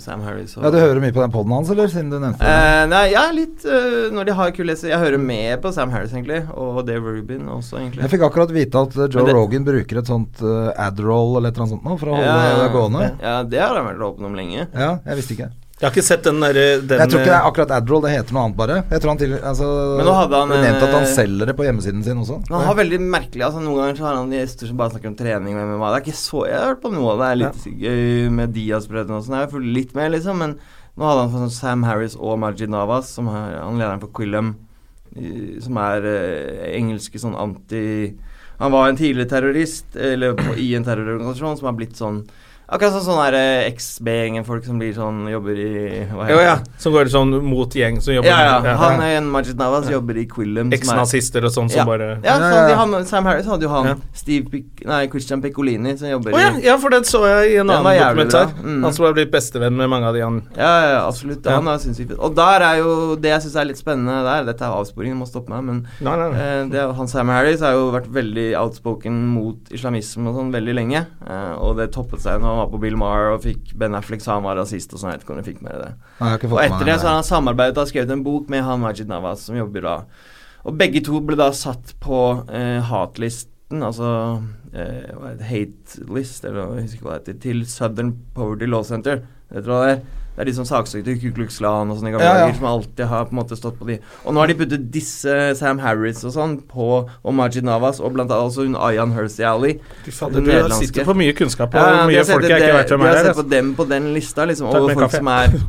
Sam 0.00 0.22
Harris 0.24 0.56
og 0.56 0.64
ja, 0.64 0.70
du 0.72 0.78
hører 0.80 1.00
mye 1.02 1.12
på 1.12 1.20
den 1.20 1.32
poden 1.34 1.52
hans, 1.52 1.70
eller? 1.72 1.90
Siden 1.92 2.10
du 2.12 2.18
nevnte 2.18 2.40
det. 2.40 2.54
Eh, 2.56 2.84
nei, 2.88 3.02
ja, 3.12 3.26
litt 3.36 3.64
uh, 3.68 4.08
når 4.14 4.30
de 4.30 4.36
har 4.38 4.54
kule 4.56 4.76
Jeg 4.80 5.00
hører 5.02 5.20
med 5.20 5.60
på 5.60 5.72
Sam 5.76 5.92
Harris, 5.94 6.14
egentlig. 6.16 6.40
Og 6.56 6.82
Dave 6.88 7.16
Rubin 7.18 7.48
også, 7.52 7.80
egentlig. 7.82 8.04
Jeg 8.06 8.14
fikk 8.14 8.26
akkurat 8.30 8.54
vite 8.54 8.84
at 8.86 8.96
uh, 8.96 9.06
Joe 9.06 9.26
det- 9.28 9.36
Rogan 9.36 9.66
bruker 9.68 10.00
et 10.00 10.08
sånt 10.10 10.40
uh, 10.44 10.70
Adderall 10.72 11.36
eller 11.36 11.52
et 11.52 11.58
eller 11.58 11.66
annet 11.66 11.76
sånt 11.76 11.88
nå 11.88 11.98
for 12.00 12.12
å 12.12 12.20
holde 12.20 12.62
det 12.64 12.70
gående. 12.76 13.08
Ja, 13.20 13.36
det 13.44 13.60
har 13.64 13.76
han 13.76 13.90
vært 13.92 14.06
åpen 14.08 14.30
om 14.30 14.38
lenge. 14.38 14.68
Ja, 14.72 14.94
jeg 15.04 15.20
visste 15.20 15.36
ikke. 15.36 15.50
Jeg 15.80 15.86
har 15.86 15.94
ikke 15.94 16.04
sett 16.04 16.26
den 16.26 16.42
derre 16.44 16.64
den, 16.84 16.98
Jeg 17.00 17.08
tror 17.08 17.22
ikke 17.22 17.30
det 17.30 17.32
eh, 17.32 17.38
er 17.38 17.46
akkurat 17.48 17.70
Adderall, 17.72 18.02
det 18.04 18.10
heter 18.12 18.36
noe 18.36 18.42
annet 18.44 18.56
bare. 18.58 18.74
Jeg 18.90 19.00
tror 19.00 19.10
han 19.14 19.20
til, 19.22 19.30
altså, 19.38 19.68
Men 19.96 20.08
nå 20.10 20.16
hadde 20.18 20.40
han 20.42 20.50
nevnt 20.52 20.82
at 20.84 20.92
han 20.92 21.06
selger 21.08 21.48
det 21.48 21.54
på 21.56 21.64
hjemmesiden 21.64 22.02
sin 22.04 22.20
også. 22.20 22.36
Han 22.50 22.66
har 22.66 22.76
veldig 22.76 22.98
merkelig 23.00 23.46
altså 23.46 23.62
Noen 23.64 23.78
ganger 23.80 23.96
så 23.96 24.04
har 24.04 24.18
han 24.18 24.34
gjester 24.36 24.68
som 24.68 24.76
bare 24.76 24.92
snakker 24.92 25.08
om 25.08 25.14
trening 25.16 25.56
og 25.56 25.70
MMA. 25.70 25.86
Det 25.94 25.96
er 25.96 26.04
ikke 26.04 26.20
så 26.20 26.42
Jeg 26.50 26.58
har 26.58 26.68
hørt 26.74 26.82
på 26.82 26.92
noe 26.92 27.14
av 27.14 27.22
det 27.22 27.30
er 27.30 27.40
litt 27.40 27.64
gøy 27.86 28.28
med 28.36 28.52
Diaz-brødrene 28.58 29.16
og 29.16 29.24
sånn. 29.24 29.38
Jeg 29.38 29.46
har 29.46 29.54
fulgt 29.54 29.72
litt 29.78 29.96
med, 29.96 30.12
liksom. 30.18 30.44
Men 30.44 30.54
nå 31.00 31.08
hadde 31.08 31.24
han 31.24 31.46
sånn 31.46 31.56
Sam 31.56 31.88
Harris 31.88 32.18
og 32.20 32.36
Majid 32.44 32.74
Navas, 32.76 33.14
som 33.16 33.32
er 33.32 33.56
han 33.62 33.80
lederen 33.80 34.04
for 34.04 34.12
Quillam, 34.20 34.52
som 35.64 35.80
er 35.80 36.10
eh, 36.12 36.68
engelske 36.76 37.18
sånn 37.18 37.34
anti 37.40 38.12
Han 38.60 38.76
var 38.76 38.90
en 38.90 39.00
tidligere 39.00 39.32
terrorist, 39.32 39.96
eller 39.96 40.36
på, 40.36 40.52
i 40.60 40.74
en 40.76 40.84
terrororganisasjon, 40.84 41.56
som 41.56 41.70
har 41.70 41.78
blitt 41.80 41.96
sånn 41.96 42.20
Akkurat 42.70 42.92
sånn 42.94 43.02
sånn 43.02 43.34
eh, 43.34 43.64
ex-B-gjengen-folk 43.66 44.64
som 44.64 44.78
blir 44.78 44.92
sånn 44.94 45.24
Jobber 45.30 45.58
i 45.58 45.70
hva 46.06 46.28
Jo, 46.30 46.36
heter 46.38 46.44
ja. 46.46 46.52
det? 46.62 46.76
Som 46.84 46.94
går 46.94 47.08
sånn 47.10 47.32
mot 47.42 47.74
gjeng 47.74 47.96
som 48.04 48.14
jobber 48.14 48.30
Ja, 48.30 48.60
ja. 48.62 48.74
Han 48.78 49.00
ja. 49.02 49.08
er 49.08 49.16
en 49.18 49.26
Majid 49.32 49.58
Navas 49.58 49.88
jobber 49.90 50.16
i 50.22 50.24
Quillum. 50.30 50.70
er- 50.70 50.78
Eks-nazister 50.78 51.44
og 51.48 51.50
sånn 51.50 51.70
som 51.72 51.80
Ja. 51.82 51.84
bare 51.88 52.08
Ja, 52.22 52.30
Ja, 52.30 52.36
sånn, 52.38 52.54
ja, 52.54 52.68
de 52.68 52.74
har, 52.78 52.86
han, 52.86 53.04
Sam 53.10 53.24
Harris 53.26 53.46
hadde 53.50 53.62
jo 53.66 53.68
han 53.74 53.86
Ja. 53.90 53.94
Steve 54.14 54.46
Pic 54.50 54.84
Nei, 54.86 55.08
Christian 55.08 55.42
Piccolini 55.42 55.96
som 55.98 56.08
jobber 56.08 56.32
oh, 56.34 56.38
ja, 56.40 56.50
i 56.56 56.62
ja, 56.68 56.76
for 56.78 56.90
den 56.90 57.02
så 57.02 57.24
jeg 57.26 57.54
i 57.54 57.56
en 57.60 57.68
annen 57.70 57.98
dokumentar. 57.98 58.54
Mm. 58.62 58.82
Han 58.84 58.92
som 58.92 59.04
har 59.06 59.14
blitt 59.14 59.32
bestevenn 59.32 59.74
med 59.76 59.90
mange 59.90 60.06
av 60.06 60.14
de 60.14 60.20
han 60.22 60.42
Ja, 60.56 60.70
ja, 60.92 61.06
absolutt. 61.08 61.44
Ja. 61.44 61.56
Han 61.58 61.66
er 61.68 61.78
sinnssykt. 61.82 62.14
Og 62.18 62.34
der 62.36 62.62
er 62.62 62.76
jo 62.78 63.16
det 63.16 63.30
jeg 63.34 63.42
syns 63.48 63.56
er 63.56 63.64
litt 63.64 63.78
spennende 63.82 64.22
der 64.24 64.44
Dette 64.52 64.62
er 64.62 64.78
avsporingen, 64.78 65.18
må 65.18 65.26
stoppe 65.28 65.50
meg, 65.50 65.64
men 65.64 65.86
Nei, 66.00 66.16
nei, 66.16 66.30
nei. 66.30 66.38
eh, 66.40 66.64
det, 66.70 66.86
han 66.96 67.08
Sam 67.08 67.28
Harris 67.28 67.60
har 67.60 67.72
jo 67.72 67.90
vært 67.90 68.06
veldig 68.12 68.54
outspoken 68.62 69.26
mot 69.34 69.56
islamisme 69.74 70.28
og 70.30 70.36
sånn 70.38 70.52
veldig 70.54 70.74
lenge. 70.74 71.06
Eh, 71.26 71.52
og 71.58 71.76
det 71.76 71.90
toppet 71.92 72.20
seg 72.20 72.40
når 72.40 72.59
han 72.60 72.66
var 72.66 72.72
på 72.74 72.82
Bill 72.82 72.98
Maher 73.00 73.32
og 73.34 73.44
fikk 73.46 73.72
Ben 73.80 73.96
Affleck 73.96 74.22
sa 74.24 74.36
han 74.36 74.44
var 74.44 74.58
rasist 74.60 74.92
og 74.92 75.00
sånn. 75.00 75.14
Jeg 75.14 75.20
vet 75.20 75.26
ikke 75.26 75.34
om 75.34 75.40
jeg 75.40 75.48
fikk 75.48 75.62
med 75.64 75.78
det. 75.80 75.90
Nei, 76.20 76.32
Og 76.50 76.60
etter 76.62 76.84
det 76.90 76.98
så 77.00 77.08
har 77.10 77.16
han 77.18 77.26
samarbeidet 77.26 77.80
og 77.80 77.90
skrevet 77.90 78.12
en 78.14 78.24
bok 78.26 78.52
med 78.52 78.64
han 78.66 78.82
Majid 78.84 79.10
Nawaz, 79.10 79.46
som 79.48 79.58
jobber 79.58 79.86
da 79.86 79.96
Og 80.68 80.76
begge 80.76 81.00
to 81.06 81.22
ble 81.24 81.38
da 81.40 81.48
satt 81.56 81.94
på 82.04 82.20
eh, 82.52 82.84
hatlisten, 82.84 83.80
altså 83.80 84.10
eh, 84.76 85.40
hate 85.48 86.04
list, 86.12 86.44
eller 86.44 86.76
jeg 86.76 86.90
husker 86.90 87.06
hva 87.06 87.16
det 87.16 87.22
heter, 87.32 87.38
til 87.46 87.62
Southern 87.64 88.12
Poverty 88.36 88.68
Law 88.68 88.84
Center. 88.84 89.22
Vet 89.48 89.64
du 89.64 89.70
hva 89.72 89.80
det 89.86 89.94
er? 89.94 90.02
Det 90.40 90.46
er 90.46 90.48
de 90.48 90.54
som 90.56 90.64
saksøkte 90.64 91.18
Ku 91.20 91.34
Klux 91.36 91.58
Klan 91.60 91.90
og 91.92 91.98
sånne 91.98 92.14
gamle 92.14 92.24
Ja, 92.24 92.32
ja. 92.38 92.44
dager, 92.46 92.54
som 92.56 92.68
alltid 92.70 93.06
har 93.10 93.26
på 93.28 93.34
en 93.34 93.38
måte 93.42 93.56
stått 93.58 93.74
på 93.76 93.84
de. 93.90 93.98
Og 94.24 94.32
nå 94.32 94.40
har 94.40 94.48
de 94.48 94.54
puttet 94.56 94.86
disse 94.94 95.34
Sam 95.58 95.78
Harris 95.84 96.22
og 96.24 96.32
sånn 96.32 96.54
på, 96.70 96.86
og 97.04 97.34
Majid 97.36 97.66
Navas 97.68 98.00
og 98.00 98.14
blant 98.14 98.32
annet 98.32 98.48
også 98.48 98.64
hun 98.64 98.78
Ayan 98.80 99.12
Hersey 99.12 99.44
Den 99.44 100.48
du 100.48 100.72
sitter 100.80 101.04
på 101.04 101.12
mye 101.20 101.34
kunnskap 101.36 101.74
og 101.76 101.80
Ja, 101.84 102.06
mye 102.08 102.16
har 102.16 102.24
sett 102.24 102.38
folk 102.38 102.48
jeg 102.48 102.56
ikke 102.56 102.70
ikke 102.70 102.78
vet 102.78 102.94
hvem 102.94 103.04
er. 103.04 103.12
har 103.20 103.28
sett 103.28 103.36
på 103.42 103.48
dem 103.50 103.74
på 103.76 103.84
den 103.92 104.08
lista, 104.14 104.46
liksom, 104.48 104.68
over 104.72 104.94
folk 104.94 105.10
kaffe. 105.10 105.20
som 105.20 105.28
er 105.28 105.60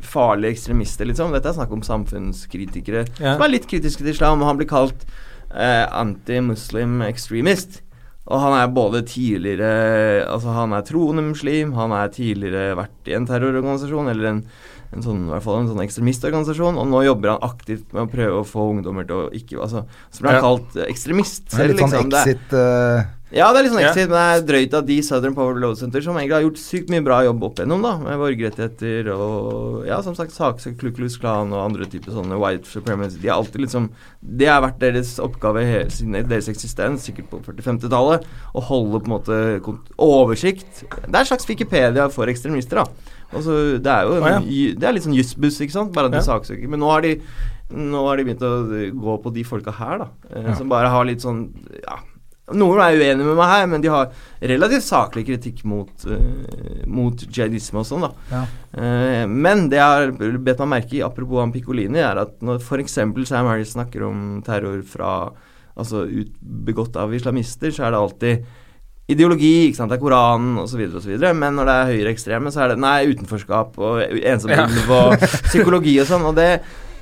farlige 0.00 0.54
ekstremister, 0.54 1.04
liksom. 1.10 1.32
Dette 1.34 1.50
er 1.50 1.58
snakk 1.58 1.72
om 1.74 1.82
samfunnskritikere 1.82 3.02
Ja. 3.18 3.34
som 3.34 3.42
er 3.42 3.48
litt 3.48 3.66
kritiske 3.66 3.98
til 3.98 4.14
islam, 4.14 4.40
og 4.42 4.46
han 4.46 4.56
blir 4.62 4.68
kalt 4.70 5.02
eh, 5.52 5.86
anti-muslim 5.90 7.02
extremist. 7.02 7.80
Og 8.28 8.36
han 8.42 8.52
er 8.58 8.68
både 8.74 9.00
tidligere 9.08 10.26
Altså, 10.28 10.52
han 10.54 10.74
er 10.76 10.84
troende 10.86 11.24
muslim, 11.30 11.72
han 11.74 11.94
er 11.96 12.12
tidligere 12.14 12.76
vært 12.78 13.08
i 13.10 13.14
en 13.16 13.26
terrororganisasjon, 13.26 14.10
eller 14.12 14.28
en, 14.28 14.42
en 14.94 15.02
sånn, 15.06 15.24
i 15.26 15.32
hvert 15.32 15.46
fall 15.46 15.62
en 15.62 15.70
sånn 15.72 15.82
ekstremistorganisasjon, 15.86 16.78
og 16.78 16.90
nå 16.92 17.00
jobber 17.08 17.32
han 17.34 17.42
aktivt 17.48 17.92
med 17.96 18.04
å 18.04 18.10
prøve 18.12 18.42
å 18.42 18.46
få 18.46 18.68
ungdommer 18.74 19.08
til 19.08 19.24
å 19.24 19.30
ikke 19.34 19.58
Altså, 19.64 19.84
så 20.12 20.20
blir 20.22 20.36
han 20.36 20.40
Ja. 20.40 20.44
kalt 20.46 20.76
ekstremist 20.88 21.48
er 21.54 21.56
selv, 21.56 21.72
litt 21.72 21.80
sånn 21.82 21.96
liksom. 21.96 22.12
Exit 22.20 22.54
eh, 22.60 23.08
ja, 23.32 23.52
det 23.52 23.58
er 23.60 23.62
litt 23.62 23.72
sånn 23.72 23.82
Ja. 23.82 23.90
exit, 23.92 24.08
men 24.10 24.18
det 24.18 24.26
er 24.34 24.46
drøyt 24.48 24.74
at 24.74 24.86
de 24.86 25.00
Southern 25.02 25.34
Power 25.34 25.54
Law 25.60 25.74
Center, 25.74 26.00
som 26.02 26.16
egentlig 26.16 26.32
har 26.34 26.42
gjort 26.42 26.58
sykt 26.58 26.88
mye 26.90 27.04
bra 27.04 27.22
jobb 27.24 27.42
opp 27.44 27.54
igjennom, 27.60 27.82
da, 27.82 27.92
med 27.98 28.18
borgerrettigheter 28.18 29.10
og 29.14 29.86
ja, 29.86 30.00
som 30.02 30.14
sagt, 30.14 30.32
saksøkt 30.32 30.78
Kluklus 30.80 31.16
Klan 31.20 31.52
og 31.52 31.62
andre 31.70 31.86
typer 31.86 32.10
sånne 32.12 32.38
white 32.40 32.66
supremacy 32.66 33.18
De 33.22 33.28
har 33.28 33.36
alltid 33.38 33.60
liksom 33.62 33.90
Det 34.20 34.46
har 34.50 34.60
vært 34.62 34.78
deres 34.80 35.18
oppgave 35.22 35.62
siden 35.90 36.26
deres 36.28 36.48
eksistens, 36.48 37.06
sikkert 37.06 37.30
på 37.30 37.40
40-50-tallet, 37.46 38.24
å 38.54 38.60
holde 38.62 39.00
på 39.00 39.06
en 39.06 39.14
måte 39.14 39.38
oversikt. 39.98 40.82
Det 40.88 41.14
er 41.14 41.22
en 41.22 41.30
slags 41.30 41.46
Wikipedia 41.48 42.08
for 42.12 42.26
ekstremister, 42.30 42.82
da. 42.82 43.16
Altså, 43.32 43.78
Det 43.80 43.86
er 43.86 44.02
jo 44.08 44.16
en, 44.18 44.24
ah, 44.26 44.40
ja. 44.40 44.74
Det 44.74 44.84
er 44.88 44.92
litt 44.96 45.04
sånn 45.06 45.14
jussbuss, 45.16 45.60
ikke 45.62 45.76
sant, 45.76 45.92
bare 45.94 46.06
at 46.10 46.12
de 46.12 46.18
Ja. 46.18 46.26
saksøker. 46.34 46.68
Men 46.68 46.80
nå 46.80 46.90
har 46.90 47.00
de 47.02 47.20
nå 47.72 48.04
har 48.08 48.16
de 48.16 48.24
begynt 48.24 48.40
å 48.42 48.90
gå 48.98 49.22
på 49.22 49.32
de 49.32 49.44
folka 49.44 49.70
her, 49.72 49.98
da. 49.98 50.08
eh, 50.34 50.42
Ja. 50.48 50.54
Som 50.54 50.68
bare 50.68 50.88
har 50.90 51.04
litt 51.04 51.20
sånn 51.22 51.50
Ja, 51.86 51.98
noen 52.56 52.80
er 52.84 52.96
uenige 52.98 53.26
med 53.26 53.38
meg 53.38 53.52
her, 53.52 53.66
men 53.70 53.84
de 53.84 53.90
har 53.92 54.10
relativt 54.52 54.86
saklig 54.86 55.26
kritikk 55.28 55.62
mot, 55.68 55.92
uh, 56.08 56.86
mot 56.90 57.26
jihadisme 57.26 57.82
og 57.82 57.88
sånn, 57.88 58.06
da. 58.08 58.10
Ja. 58.30 58.42
Uh, 58.74 59.24
men 59.30 59.68
det 59.72 59.80
jeg 59.80 60.00
har 60.00 60.14
bedt 60.16 60.64
meg 60.64 60.72
merke 60.76 60.98
i, 60.98 61.04
apropos 61.06 61.42
han 61.42 61.54
Piccolini, 61.54 62.02
er 62.02 62.24
at 62.24 62.38
når 62.44 62.62
f.eks. 62.62 62.98
Sam 63.28 63.50
Harris 63.50 63.76
snakker 63.76 64.08
om 64.08 64.42
terror 64.46 64.82
fra 64.86 65.14
Altså 65.80 66.02
ut, 66.04 66.32
begått 66.40 66.96
av 66.98 67.12
islamister, 67.14 67.70
så 67.72 67.86
er 67.86 67.94
det 67.94 68.00
alltid 68.02 68.42
ideologi, 69.10 69.68
ikke 69.68 69.78
sant, 69.78 69.90
det 69.90 69.98
er 69.98 70.02
Koranen 70.02 70.58
osv., 70.62 70.82
osv. 70.98 71.14
Men 71.38 71.56
når 71.56 71.68
det 71.68 71.74
er 71.74 71.90
høyreekstreme, 71.94 72.52
så 72.52 72.64
er 72.64 72.72
det 72.72 72.82
nei, 72.82 72.98
utenforskap 73.10 73.78
og 73.80 74.02
ensomhet 74.02 74.90
og 74.90 75.16
psykologi 75.48 75.96
og 76.02 76.08
sånn. 76.10 76.26
Og 76.30 76.36
det 76.38 76.50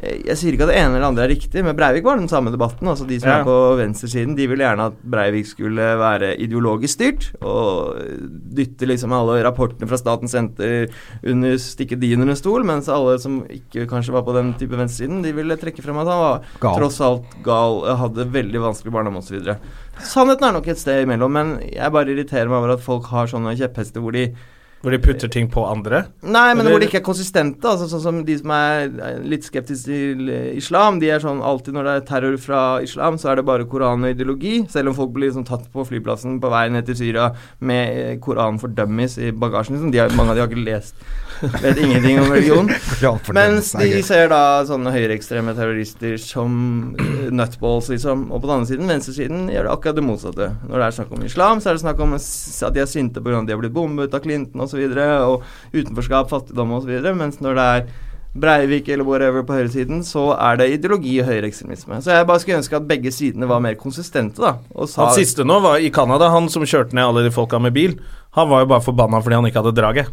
Jeg 0.02 0.36
sier 0.38 0.54
ikke 0.54 0.62
at 0.68 0.70
det 0.70 0.76
ene 0.78 0.94
eller 0.94 1.08
andre 1.08 1.24
er 1.26 1.32
riktig, 1.32 1.62
men 1.66 1.74
Breivik 1.74 2.04
var 2.06 2.20
den 2.20 2.28
samme 2.30 2.52
debatten. 2.54 2.86
Altså 2.86 3.06
De 3.08 3.16
som 3.18 3.28
Ja. 3.30 3.38
er 3.40 3.44
på 3.48 3.56
venstresiden, 3.80 4.36
de 4.36 4.46
ville 4.46 4.62
gjerne 4.62 4.84
at 4.92 4.98
Breivik 5.02 5.46
skulle 5.50 5.88
være 5.98 6.36
ideologisk 6.38 6.94
styrt, 6.94 7.26
og 7.42 7.98
dytte 8.54 8.86
liksom 8.86 9.10
alle 9.12 9.42
rapportene 9.42 9.88
fra 9.90 9.98
Statens 9.98 10.30
senter 10.36 10.86
under 11.26 11.56
stikke 11.58 11.98
de 11.98 12.12
under 12.14 12.28
en 12.30 12.36
stol, 12.38 12.62
mens 12.64 12.88
alle 12.88 13.18
som 13.18 13.40
ikke 13.50 13.88
kanskje 13.90 14.12
var 14.14 14.22
på 14.22 14.34
den 14.38 14.54
type 14.54 14.76
venstresiden, 14.78 15.22
de 15.24 15.32
ville 15.32 15.56
trekke 15.58 15.82
frem 15.82 15.98
at 15.98 16.06
han 16.06 16.22
var 16.22 16.42
Gal. 16.60 16.76
tross 16.78 17.00
alt 17.00 17.24
gal, 17.42 17.82
hadde 17.96 18.28
veldig 18.30 18.60
vanskelig 18.62 18.92
barndom 18.94 19.16
osv. 19.18 19.56
Sannheten 19.98 20.46
er 20.46 20.52
nok 20.52 20.68
et 20.68 20.78
sted 20.78 21.02
imellom, 21.02 21.32
men 21.32 21.58
jeg 21.72 21.90
bare 21.90 22.06
irriterer 22.14 22.46
meg 22.46 22.60
over 22.62 22.74
at 22.76 22.80
folk 22.86 23.06
har 23.10 23.26
sånne 23.26 23.56
kjepphester 23.58 24.00
hvor 24.00 24.12
de 24.14 24.28
Hvor 24.80 24.94
de 24.94 24.98
putter 25.02 25.28
ting 25.28 25.48
på 25.50 25.64
andre. 25.66 26.04
Nei, 26.22 26.54
men 26.54 26.60
Eller- 26.60 26.70
hvor 26.70 26.80
de 26.80 26.86
ikke 26.86 27.00
er 27.00 27.06
konsistente. 27.06 27.66
Altså, 27.66 27.88
sånn 27.90 28.02
som 28.02 28.24
de 28.24 28.36
som 28.38 28.50
er 28.54 28.86
er 29.08 29.22
litt 29.26 29.42
skeptiske 29.42 29.84
til 29.90 30.28
eh, 30.30 30.56
islam. 30.56 31.00
De 31.00 31.10
er 31.10 31.18
sånn 31.18 31.42
alltid 31.42 31.74
når 31.74 31.84
det 31.88 31.94
er 31.96 32.06
terror 32.06 32.36
fra 32.38 32.60
islam, 32.82 33.18
så 33.18 33.32
er 33.32 33.36
det 33.36 33.44
bare 33.46 33.66
Koran 33.66 34.04
og 34.04 34.14
ideologi. 34.14 34.68
Selv 34.70 34.88
om 34.88 34.94
folk 34.94 35.12
blir 35.12 35.30
liksom 35.32 35.44
tatt 35.48 35.66
på 35.72 35.84
flyplassen 35.88 36.38
på 36.40 36.50
vei 36.52 36.68
ned 36.68 36.86
til 36.86 36.94
Syria 36.94 37.32
med 37.60 37.98
eh, 37.98 38.16
Koran 38.22 38.58
for 38.60 38.68
dummies 38.68 39.18
i 39.18 39.32
bagasjen. 39.32 39.74
Liksom. 39.76 39.90
De 39.90 39.98
har, 39.98 40.10
mange 40.10 40.30
av 40.30 40.36
de 40.36 40.40
har 40.46 40.48
ikke 40.52 40.64
lest 40.64 40.94
Vet 41.62 41.78
ingenting 41.78 42.20
om 42.20 42.32
religion. 42.32 42.70
Mens 43.38 43.70
de 43.78 44.02
ser 44.06 44.30
da 44.32 44.40
sånne 44.68 44.92
høyreekstreme 44.94 45.54
terrorister 45.56 46.16
som 46.22 46.96
eh, 46.98 47.28
nutballs, 47.34 47.90
liksom. 47.92 48.26
Og 48.32 48.42
på 48.42 48.48
den 48.48 48.54
andre 48.56 48.70
siden, 48.72 48.90
venstresiden, 48.90 49.46
gjør 49.52 49.68
det 49.68 49.74
akkurat 49.74 50.00
det 50.00 50.06
motsatte. 50.06 50.50
Når 50.66 50.74
det 50.74 50.88
er 50.88 50.98
snakk 50.98 51.14
om 51.14 51.24
islam, 51.28 51.62
så 51.62 51.70
er 51.70 51.78
det 51.78 51.84
snakk 51.84 52.02
om 52.04 52.18
at 52.18 52.74
de 52.74 52.82
er 52.82 52.90
sinte 52.90 53.22
pga. 53.22 53.38
at 53.42 53.48
de 53.48 53.56
har 53.56 53.62
blitt 53.62 53.76
bombet 53.76 54.14
av 54.14 54.24
Clinton 54.24 54.64
osv. 54.64 54.68
Og, 54.68 54.74
så 54.74 54.82
videre, 54.82 55.06
og 55.24 55.46
utenforskap, 55.72 56.28
fattigdom 56.30 56.76
osv. 56.76 56.92
Mens 57.16 57.40
når 57.44 57.58
det 57.58 57.70
er 57.72 57.88
Breivik 58.38 58.88
eller 58.92 59.06
whatever 59.08 59.42
på 59.42 59.56
høyresiden, 59.56 60.02
så 60.06 60.28
er 60.36 60.58
det 60.60 60.68
ideologi 60.76 61.16
og 61.22 61.30
høyreekstremisme. 61.30 61.98
Så 62.04 62.12
jeg 62.12 62.28
bare 62.28 62.42
skulle 62.42 62.60
ønske 62.60 62.76
at 62.76 62.86
begge 62.90 63.12
sidene 63.14 63.48
var 63.50 63.62
mer 63.64 63.78
konsistente, 63.80 64.42
da. 64.42 64.58
Og 64.76 64.90
sa 64.90 65.08
Han 65.08 65.16
siste 65.16 65.46
nå 65.48 65.58
var 65.64 65.80
i 65.80 65.90
Canada, 65.90 66.28
han 66.34 66.50
som 66.52 66.66
kjørte 66.66 66.96
ned 66.96 67.08
alle 67.08 67.24
de 67.26 67.34
folka 67.34 67.58
med 67.62 67.74
bil. 67.74 67.96
Han 68.36 68.50
var 68.50 68.62
jo 68.62 68.72
bare 68.74 68.84
forbanna 68.84 69.22
fordi 69.24 69.40
han 69.40 69.48
ikke 69.48 69.62
hadde 69.64 69.76
draget. 69.80 70.12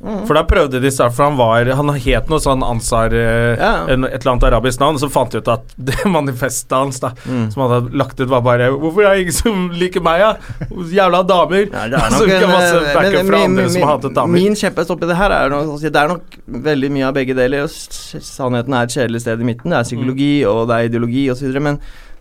Mm. 0.00 0.22
For 0.26 0.32
da 0.32 0.42
prøvde 0.48 0.78
de 0.80 0.88
snart, 0.90 1.12
for 1.12 1.26
han 1.28 1.34
var 1.36 1.66
Han 1.76 1.90
het 1.92 2.30
noe 2.32 2.38
sånn 2.40 2.62
Ansar 2.64 3.12
eh, 3.12 3.58
Ja. 3.60 3.84
Et 3.84 3.98
eller 3.98 4.30
annet 4.32 4.46
arabisk 4.48 4.80
navn, 4.80 4.96
og 4.96 5.00
så 5.02 5.10
fant 5.12 5.30
de 5.34 5.42
ut 5.42 5.48
at 5.52 5.74
det 5.90 5.98
manifestet 6.08 6.72
hans, 6.72 7.00
da, 7.00 7.10
Mm. 7.28 7.50
som 7.52 7.62
han 7.66 7.70
hadde 7.74 7.98
lagt 8.00 8.18
ut, 8.20 8.28
var 8.30 8.40
bare 8.40 8.70
'Hvorfor 8.72 9.04
er 9.04 9.14
det 9.14 9.20
ingen 9.26 9.32
som 9.36 9.68
liker 9.76 10.00
meg, 10.00 10.20
da? 10.20 10.36
Jævla 10.70 11.20
damer!' 11.28 11.68
Ja, 11.68 11.84
det 11.88 12.00
er 12.00 12.10
nok 12.16 12.24
fikk 12.24 12.32
en, 12.32 12.48
han 12.48 12.56
masse 12.56 12.76
eh, 12.80 12.94
backup 12.94 13.12
men 13.12 13.26
fra 13.28 13.48
min- 13.48 13.70
som 13.70 13.82
hatet 13.90 14.14
damer. 14.14 14.32
Min 14.40 14.54
kjepphest 14.54 14.90
oppi 14.90 15.06
det 15.06 15.16
her 15.20 15.30
er 15.36 15.48
nok, 15.50 15.66
altså, 15.74 15.92
det 15.92 15.96
er 16.02 16.08
nok 16.08 16.24
veldig 16.48 16.90
mye 16.96 17.06
av 17.06 17.14
begge 17.14 17.34
deler. 17.36 17.62
og 17.64 17.70
Sannheten 17.70 18.72
er 18.74 18.82
et 18.88 18.96
kjedelig 18.96 19.20
sted 19.20 19.40
i 19.40 19.44
midten. 19.44 19.68
Det 19.70 19.78
er 19.78 19.84
psykologi, 19.84 20.32
Mm. 20.44 20.48
og 20.48 20.68
det 20.68 20.74
er 20.76 20.88
ideologi 20.88 21.28
osv. 21.30 21.60
Men 21.60 21.78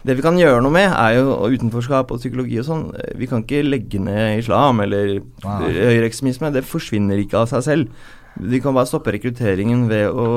Det 0.08 0.16
vi 0.16 0.24
kan 0.24 0.38
gjøre 0.40 0.62
noe 0.64 0.72
med, 0.72 0.88
er 0.96 1.18
jo 1.18 1.34
utenforskap 1.52 2.14
og 2.14 2.22
psykologi 2.22 2.62
og 2.62 2.68
sånn. 2.70 2.86
Vi 3.20 3.28
kan 3.28 3.44
ikke 3.44 3.66
legge 3.66 4.00
ned 4.00 4.40
islam 4.40 4.80
eller 4.86 5.18
wow. 5.44 5.66
høyreekstremisme. 5.66 6.54
Det 6.56 6.64
forsvinner 6.68 7.20
ikke 7.20 7.42
av 7.42 7.52
seg 7.52 7.66
selv. 7.66 8.08
Vi 8.40 8.62
kan 8.64 8.76
bare 8.78 8.88
stoppe 8.88 9.12
rekrutteringen 9.12 9.88
ved 9.90 10.08
å, 10.08 10.28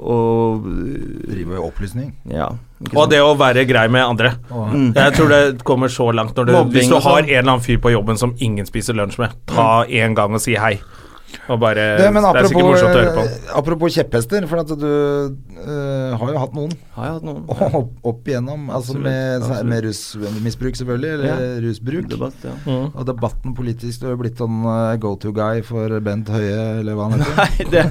å 0.00 0.18
Drive 0.64 1.60
opplysning. 1.60 2.14
Ja. 2.30 2.48
ikke 2.80 2.96
Og 2.96 3.10
det 3.12 3.20
å 3.20 3.34
være 3.36 3.66
grei 3.68 3.84
med 3.92 4.06
andre. 4.06 4.34
Oh. 4.48 4.70
Jeg 4.72 5.16
tror 5.18 5.28
det 5.32 5.42
kommer 5.68 5.92
så 5.92 6.08
langt 6.14 6.38
når 6.38 6.48
du, 6.48 6.52
Mobbing 6.56 6.78
Hvis 6.78 6.88
du 6.88 6.96
har 6.96 7.20
sånn. 7.20 7.28
en 7.28 7.34
eller 7.34 7.50
annen 7.50 7.64
fyr 7.66 7.82
på 7.84 7.92
jobben 7.92 8.20
som 8.20 8.32
ingen 8.40 8.68
spiser 8.68 8.96
lunsj 8.96 9.20
med, 9.20 9.36
ta 9.50 9.84
en 9.84 10.16
gang 10.16 10.36
og 10.36 10.40
si 10.44 10.56
hei. 10.56 10.78
Og 11.48 11.58
bare 11.60 11.84
Det, 11.98 12.06
men 12.14 12.22
Det 12.22 12.28
er 12.30 12.46
sikkert 12.48 12.54
apropos, 12.54 12.70
morsomt 12.70 12.94
å 12.94 13.00
høre 13.00 13.14
på. 13.16 13.24
eh, 13.24 13.56
apropos 13.60 13.94
kjepphester, 13.98 14.46
for 14.50 14.62
at 14.62 14.72
du 14.80 14.86
uh, 14.88 16.16
har 16.20 16.32
jo 16.32 16.38
hatt 16.42 16.54
noen 16.56 16.72
Har 16.96 17.06
jeg 17.08 17.14
hatt 17.18 17.26
noen 17.28 17.42
opp, 17.80 17.90
opp 18.12 18.30
igjennom. 18.30 18.68
Altså 18.70 18.94
Absolutt, 18.94 19.02
med, 19.08 19.42
absolutt. 19.42 19.68
med 19.72 19.84
rusmisbruk, 19.88 20.78
selvfølgelig, 20.80 21.12
eller 21.18 21.26
Ja. 21.28 21.50
rusbruk. 21.66 22.08
debatt? 22.08 22.38
Ja. 22.44 22.54
Mm. 22.66 22.86
Og 22.94 23.04
debatten 23.06 23.54
politisk, 23.58 24.00
du 24.00 24.06
har 24.06 24.16
jo 24.16 24.22
blitt 24.24 24.38
sånn 24.40 24.62
eh, 24.64 24.96
go 25.02 25.14
to 25.16 25.32
guy 25.32 25.60
for 25.66 26.00
Bent 26.00 26.28
Høie, 26.28 26.80
eller 26.80 26.94
hva 26.98 27.10
han 27.10 27.20
heter. 27.20 27.36
Nei, 27.44 27.70
det 27.70 27.84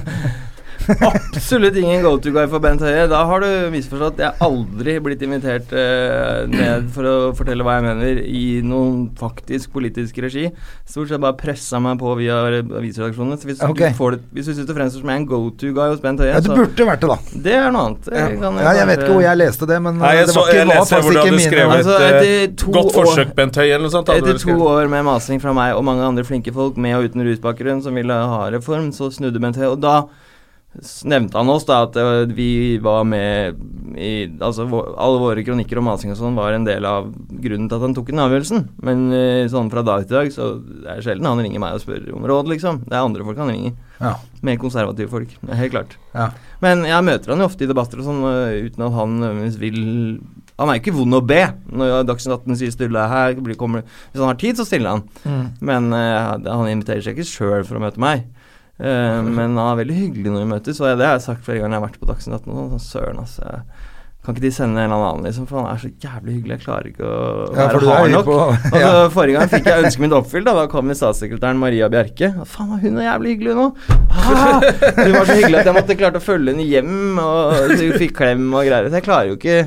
Absolutt 1.34 1.76
ingen 1.76 2.02
go 2.04 2.14
to 2.20 2.32
guy 2.34 2.46
for 2.50 2.62
Bent 2.62 2.82
Høie. 2.84 3.06
Da 3.10 3.22
har 3.28 3.44
du 3.44 3.48
misforstått. 3.72 4.20
Jeg 4.22 4.30
har 4.30 4.44
aldri 4.44 4.96
blitt 5.04 5.22
invitert 5.24 5.72
eh, 5.76 6.44
ned 6.50 6.88
for 6.94 7.08
å 7.08 7.14
fortelle 7.36 7.64
hva 7.66 7.78
jeg 7.78 7.86
mener 7.86 8.20
i 8.24 8.44
noen 8.64 9.06
faktisk 9.18 9.72
politisk 9.74 10.18
regi. 10.24 10.48
Stort 10.88 11.10
sett 11.10 11.22
bare 11.22 11.36
pressa 11.38 11.80
meg 11.82 11.98
på 12.02 12.14
via 12.20 12.40
avisredaksjonene. 12.50 13.38
Så 13.40 13.50
hvis, 13.50 13.62
okay. 13.64 13.94
du, 13.94 13.98
får 13.98 14.16
det, 14.16 14.22
hvis 14.36 14.50
du 14.50 14.54
syns 14.54 14.68
det 14.70 14.78
fremstår 14.78 15.04
som 15.04 15.12
jeg 15.12 15.20
er 15.20 15.22
en 15.22 15.28
go 15.30 15.40
to 15.50 15.72
guy 15.76 15.88
hos 15.92 16.02
Bent 16.04 16.22
Høie, 16.22 16.32
Ja, 16.34 16.42
det 16.44 16.54
burde 16.54 16.88
vært 16.90 17.04
det, 17.04 17.12
da. 17.12 17.40
det 17.46 17.56
er 17.58 17.70
noe 17.74 17.86
annet. 17.90 18.10
Jeg, 18.10 18.24
Ja, 18.24 18.40
kan 18.40 18.60
ja, 18.60 18.74
jeg 18.80 18.90
vet 18.90 19.04
ikke 19.04 19.14
hvor 19.14 19.24
jeg 19.24 19.40
leste 19.40 19.68
det, 19.70 19.80
men 19.84 19.98
Nei, 20.00 20.12
jeg, 20.18 20.28
det 20.28 20.36
var 20.36 20.50
ikke 20.50 20.58
jeg 20.58 20.68
hvordan 20.68 21.04
hvor 21.04 21.14
du 21.14 21.40
skrev 21.44 21.72
hadde 21.74 21.84
skrevet 21.84 22.14
Altså, 22.14 22.34
et 22.44 22.66
Godt 22.78 22.92
forsøk, 22.98 23.34
Bent 23.38 23.60
Høie, 23.60 23.70
eller 23.72 23.86
noe 23.86 23.94
sånt. 23.94 24.12
Etter 24.14 24.40
to 24.42 24.58
år 24.68 24.90
med 24.92 25.06
masing 25.06 25.42
fra 25.42 25.54
meg 25.56 25.78
og 25.78 25.84
mange 25.86 26.04
andre 26.06 26.26
flinke 26.26 26.54
folk 26.54 26.78
med 26.80 26.98
og 26.98 27.08
uten 27.08 27.24
rusbakgrunn 27.26 27.82
som 27.84 27.96
ville 27.98 28.14
ha 28.34 28.44
reform, 28.54 28.90
så 28.94 29.10
snudde 29.14 29.42
Bent 29.42 29.58
Høie. 29.60 29.72
Og 29.72 29.80
da 29.82 30.04
nevnte 31.06 31.38
han 31.38 31.50
oss 31.52 31.66
da 31.68 31.84
at 31.86 31.96
eh, 32.00 32.24
vi 32.34 32.78
var 32.82 33.04
med 33.06 33.60
i 33.94 34.26
Altså 34.42 34.64
alle 34.66 35.20
våre 35.22 35.44
kronikker 35.46 35.78
om 35.78 35.86
masing 35.86 36.10
og 36.10 36.18
sånn 36.18 36.34
var 36.34 36.56
en 36.56 36.66
del 36.66 36.82
av 36.88 37.12
grunnen 37.30 37.68
til 37.70 37.76
at 37.76 37.84
han 37.84 37.94
tok 37.94 38.10
den 38.10 38.22
avgjørelsen. 38.24 38.64
Men 38.86 39.04
eh, 39.14 39.44
sånn 39.50 39.70
fra 39.70 39.84
dag 39.86 40.06
til 40.08 40.18
dag 40.18 40.32
så 40.34 40.50
det 40.58 40.96
er 40.96 41.04
sjelden 41.04 41.28
han 41.30 41.42
ringer 41.44 41.62
meg 41.62 41.76
og 41.76 41.84
spør 41.84 42.08
om 42.16 42.26
råd, 42.26 42.50
liksom. 42.50 42.82
Det 42.88 42.96
er 42.96 43.04
andre 43.04 43.26
folk 43.28 43.42
han 43.44 43.52
ringer. 43.54 43.76
Ja. 44.00 44.16
Mer 44.44 44.58
konservative 44.60 45.12
folk. 45.12 45.36
Det 45.40 45.58
helt 45.60 45.76
klart. 45.76 45.98
Ja. 46.14 46.30
Men 46.64 46.82
jeg 46.88 47.06
møter 47.06 47.32
han 47.34 47.44
jo 47.44 47.48
ofte 47.50 47.66
i 47.66 47.70
debatter 47.70 48.02
og 48.02 48.08
sånn, 48.08 48.24
øh, 48.26 48.64
uten 48.66 48.86
at 48.88 48.96
han 48.98 49.20
nødvendigvis 49.20 49.60
vil 49.62 49.84
Han 50.54 50.70
er 50.70 50.76
jo 50.76 50.82
ikke 50.84 50.92
vond 50.94 51.16
å 51.18 51.18
be. 51.26 51.40
Når 51.74 52.04
Dagsnytt 52.06 52.46
18 52.46 52.58
sier 52.60 52.70
'Sturle 52.70 53.08
her', 53.10 53.56
kommer, 53.58 53.82
hvis 54.12 54.20
han 54.22 54.30
har 54.30 54.38
tid, 54.38 54.54
så 54.54 54.64
stiller 54.64 54.90
han. 54.90 55.02
Mm. 55.26 55.46
Men 55.58 55.88
uh, 55.90 56.38
han 56.38 56.68
inviterer 56.70 57.02
seg 57.02 57.18
ikke 57.18 57.26
sjøl 57.26 57.64
for 57.66 57.74
å 57.74 57.82
møte 57.82 57.98
meg. 57.98 58.28
Eh, 58.80 59.22
men 59.22 59.54
han 59.56 59.70
er 59.70 59.84
veldig 59.84 59.96
hyggelig 60.00 60.30
når 60.34 60.40
vi 60.44 60.52
møtes, 60.56 60.80
og 60.82 60.98
det 60.98 61.06
har 61.06 61.18
jeg 61.18 61.26
sagt 61.28 61.44
flere 61.46 61.60
ganger 61.62 61.76
jeg 61.76 61.82
har 61.82 61.88
vært 61.88 62.00
på 62.02 62.08
Dagsnytt 62.10 62.40
18. 62.40 62.70
Sånn, 62.74 62.80
Søren, 62.90 63.18
altså. 63.22 63.42
jeg- 63.50 63.90
Kan 64.24 64.32
ikke 64.34 64.40
de 64.46 64.50
sende 64.56 64.80
en 64.80 64.88
eller 64.90 65.04
annen, 65.04 65.24
liksom? 65.26 65.46
For 65.46 65.60
han 65.60 65.66
er 65.68 65.76
så 65.82 65.90
jævlig 66.00 66.32
hyggelig. 66.38 66.54
Jeg 66.56 66.60
klarer 66.64 66.86
ikke 66.88 67.04
å 67.04 67.54
Ja, 67.54 67.66
være 67.68 67.80
du 67.80 67.88
hard 67.90 68.10
nok. 68.10 68.24
på- 68.24 68.72
Altså, 68.72 69.10
Forrige 69.16 69.34
gang 69.36 69.48
fikk 69.52 69.66
jeg 69.68 69.84
ønsket 69.84 70.00
mitt 70.00 70.12
oppfylt. 70.16 70.44
Da 70.46 70.54
Da 70.54 70.66
kom 70.66 70.88
statssekretæren 70.96 71.58
Maria 71.60 71.88
Bjerke. 71.92 72.30
Faen, 72.46 72.70
var 72.70 72.78
hun 72.80 72.96
er 72.96 73.04
jævlig 73.18 73.34
hyggelig 73.36 73.54
nå. 73.54 73.66
Ah, 74.08 74.60
hun 74.96 75.12
var 75.12 75.26
så 75.28 75.36
hyggelig 75.36 75.58
at 75.60 75.66
jeg 75.66 75.74
måtte 75.76 75.98
klarte 76.00 76.16
å 76.16 76.24
følge 76.24 76.54
henne 76.54 76.64
hjem, 76.64 77.18
og 77.20 77.52
så 77.76 77.92
fikk 78.00 78.16
klem 78.16 78.48
og 78.54 78.64
greier. 78.64 78.88
Så 78.88 78.96
jeg 78.96 79.04
klarer 79.04 79.28
jo 79.28 79.36
ikke 79.36 79.58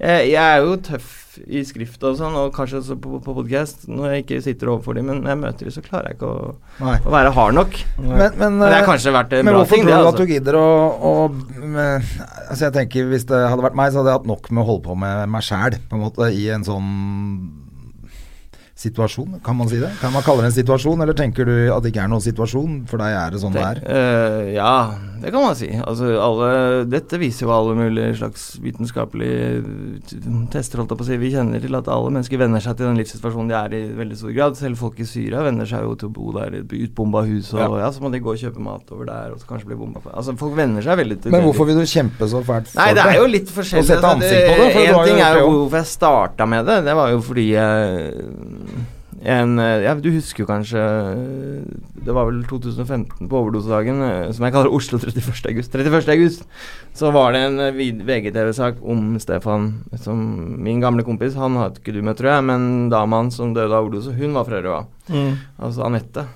jeg, 0.00 0.30
jeg 0.30 0.38
er 0.38 0.62
jo 0.62 0.76
tøff 0.76 1.19
i 1.48 1.62
skrift 1.64 2.02
og 2.04 2.16
sånn, 2.18 2.34
og 2.36 2.50
kanskje 2.56 2.80
også 2.80 2.96
på, 3.00 3.20
på 3.24 3.34
podcast 3.36 3.86
når 3.88 4.12
jeg 4.14 4.24
ikke 4.24 4.40
sitter 4.44 4.70
overfor 4.74 4.98
dem, 4.98 5.06
men 5.10 5.22
når 5.22 5.32
jeg 5.34 5.40
møter 5.44 5.68
dem, 5.70 5.74
så 5.76 5.82
klarer 5.86 6.10
jeg 6.10 6.18
ikke 6.18 6.30
å, 6.30 6.52
å 6.82 7.14
være 7.14 7.32
hard 7.36 7.56
nok. 7.56 7.78
Men, 8.00 8.12
men, 8.18 8.36
Men 8.40 8.58
det 8.64 8.68
eh, 8.72 8.76
har 8.80 8.88
kanskje 8.90 9.14
vært 9.14 9.32
en 9.38 9.44
Men 9.48 9.54
bra 9.54 9.62
hvorfor 9.62 9.76
ting, 9.80 9.86
tror 9.86 9.94
det. 9.94 9.96
du 9.96 10.00
at 10.00 10.10
Altså. 10.10 10.26
du 10.26 10.34
gidder 10.34 10.60
å, 10.60 10.66
å 11.00 11.14
men, 11.64 12.06
Altså 12.50 12.64
jeg 12.66 12.74
tenker 12.76 13.10
Hvis 13.12 13.26
det 13.30 13.40
hadde 13.46 13.64
vært 13.64 13.78
meg, 13.78 13.92
så 13.92 14.00
hadde 14.02 14.12
jeg 14.12 14.20
hatt 14.20 14.30
nok 14.30 14.50
med 14.50 14.62
å 14.64 14.68
holde 14.72 14.84
på 14.90 14.96
med 15.06 15.28
meg 15.36 15.46
sjæl, 15.46 15.76
på 15.90 15.98
en 15.98 16.04
måte, 16.04 16.30
i 16.34 16.48
en 16.54 16.66
sånn 16.66 16.90
situasjon, 18.80 19.40
kan 19.44 19.58
man 19.58 19.68
si 19.68 19.80
det? 19.80 19.90
Kan 20.00 20.14
man 20.14 20.24
kalle 20.24 20.46
det 20.46 20.52
en 20.54 20.58
situasjon, 20.62 21.04
eller 21.04 21.16
tenker 21.16 21.48
du 21.48 21.54
at 21.74 21.84
det 21.84 21.92
ikke 21.92 22.06
er 22.06 22.12
noen 22.12 22.24
situasjon? 22.24 22.82
For 22.90 23.02
deg 23.02 23.16
er 23.18 23.34
det 23.34 23.42
sånn 23.42 23.56
det 23.56 23.64
er? 23.66 23.80
Uh, 23.84 24.50
ja, 24.54 24.74
det 25.20 25.32
kan 25.34 25.44
man 25.44 25.56
si. 25.58 25.68
Altså, 25.76 26.08
alle, 26.16 26.48
dette 26.88 27.20
viser 27.20 27.44
jo 27.44 27.52
alle 27.52 27.74
mulige 27.76 28.14
slags 28.22 28.46
vitenskapelige 28.64 29.60
tester, 30.52 30.80
holdt 30.80 30.94
jeg 30.94 31.00
på 31.02 31.04
å 31.04 31.08
si. 31.10 31.18
Vi 31.20 31.32
kjenner 31.34 31.60
til 31.60 31.76
at 31.76 31.90
alle 31.92 32.14
mennesker 32.14 32.40
venner 32.40 32.64
seg 32.64 32.78
til 32.78 32.88
den 32.88 33.00
livssituasjonen 33.02 33.52
de 33.52 33.58
er 33.58 33.76
i 33.76 33.82
veldig 33.98 34.16
stor 34.22 34.32
grad. 34.36 34.56
Selv 34.60 34.80
folk 34.80 35.00
i 35.02 35.08
Syria 35.08 35.44
venner 35.44 35.68
seg 35.68 35.84
jo 35.84 35.92
til 36.00 36.08
å 36.08 36.14
bo 36.16 36.32
der 36.38 36.56
i 36.56 36.62
et 36.62 36.74
utbomba 36.88 37.26
hus, 37.28 37.52
og 37.52 37.76
ja. 37.82 37.92
så 37.92 38.04
må 38.04 38.12
de 38.14 38.22
gå 38.24 38.32
og 38.32 38.40
kjøpe 38.40 38.64
mat 38.64 38.94
over 38.96 39.10
der, 39.10 39.34
og 39.34 39.42
så 39.42 39.50
kanskje 39.50 39.70
bli 39.70 39.80
bomba 39.82 40.00
Altså, 40.10 40.32
folk 40.40 40.56
venner 40.56 40.84
seg 40.84 40.96
veldig 41.02 41.18
til 41.20 41.34
Men 41.34 41.44
hvorfor 41.44 41.68
vil 41.68 41.82
du 41.82 41.84
kjempe 41.88 42.26
så 42.30 42.40
fælt 42.46 42.72
Nei, 42.78 42.88
det 42.96 43.04
er 43.04 43.18
jo 43.18 43.28
litt 43.28 43.52
forskjellig. 43.52 43.84
Å 43.84 43.90
sette 43.90 44.00
Altså, 44.00 44.24
ansikt 44.24 44.48
på 44.48 44.56
det, 44.56 44.70
for 44.72 44.86
en 44.86 45.10
ting 45.10 45.20
er 45.26 45.38
jo 45.42 45.50
hvorfor 45.50 45.80
jeg 45.82 45.90
starta 45.90 46.48
med 46.48 46.64
det. 46.70 46.78
Det 46.88 46.96
var 46.96 47.12
jo 47.12 47.20
fordi 47.26 47.46
jeg 47.50 48.69
en, 49.22 49.58
eh, 49.58 49.82
ja, 49.84 49.94
Du 49.94 50.08
husker 50.14 50.44
jo 50.44 50.48
kanskje 50.48 50.80
eh, 50.80 51.64
Det 52.06 52.14
var 52.14 52.28
vel 52.30 52.40
2015 52.48 53.28
på 53.28 53.40
overdosedagen, 53.42 54.00
eh, 54.06 54.32
som 54.32 54.46
jeg 54.46 54.54
kaller 54.54 54.72
Oslo 54.72 54.98
31. 54.98 55.50
august. 55.50 55.74
31. 55.74 56.08
august 56.14 56.46
så 56.96 57.10
var 57.12 57.32
det 57.32 57.42
en 57.46 57.58
VGTV-sak 57.76 58.80
om 58.82 59.14
Stefan, 59.22 59.84
som 60.00 60.18
min 60.62 60.80
gamle 60.82 61.04
kompis. 61.06 61.36
Han 61.38 61.56
har 61.56 61.70
ikke 61.70 61.94
du 61.94 62.00
møtt, 62.02 62.18
tror 62.18 62.32
jeg, 62.34 62.46
men 62.48 62.90
dama 62.90 63.22
hans 63.22 63.38
som 63.38 63.54
døde 63.54 63.70
av 63.70 63.86
overdose, 63.86 64.16
hun 64.16 64.34
var 64.34 64.48
fra 64.48 64.60
Røa. 64.64 64.82
Mm. 65.08 65.38
Altså 65.62 65.86
Anette. 65.86 66.26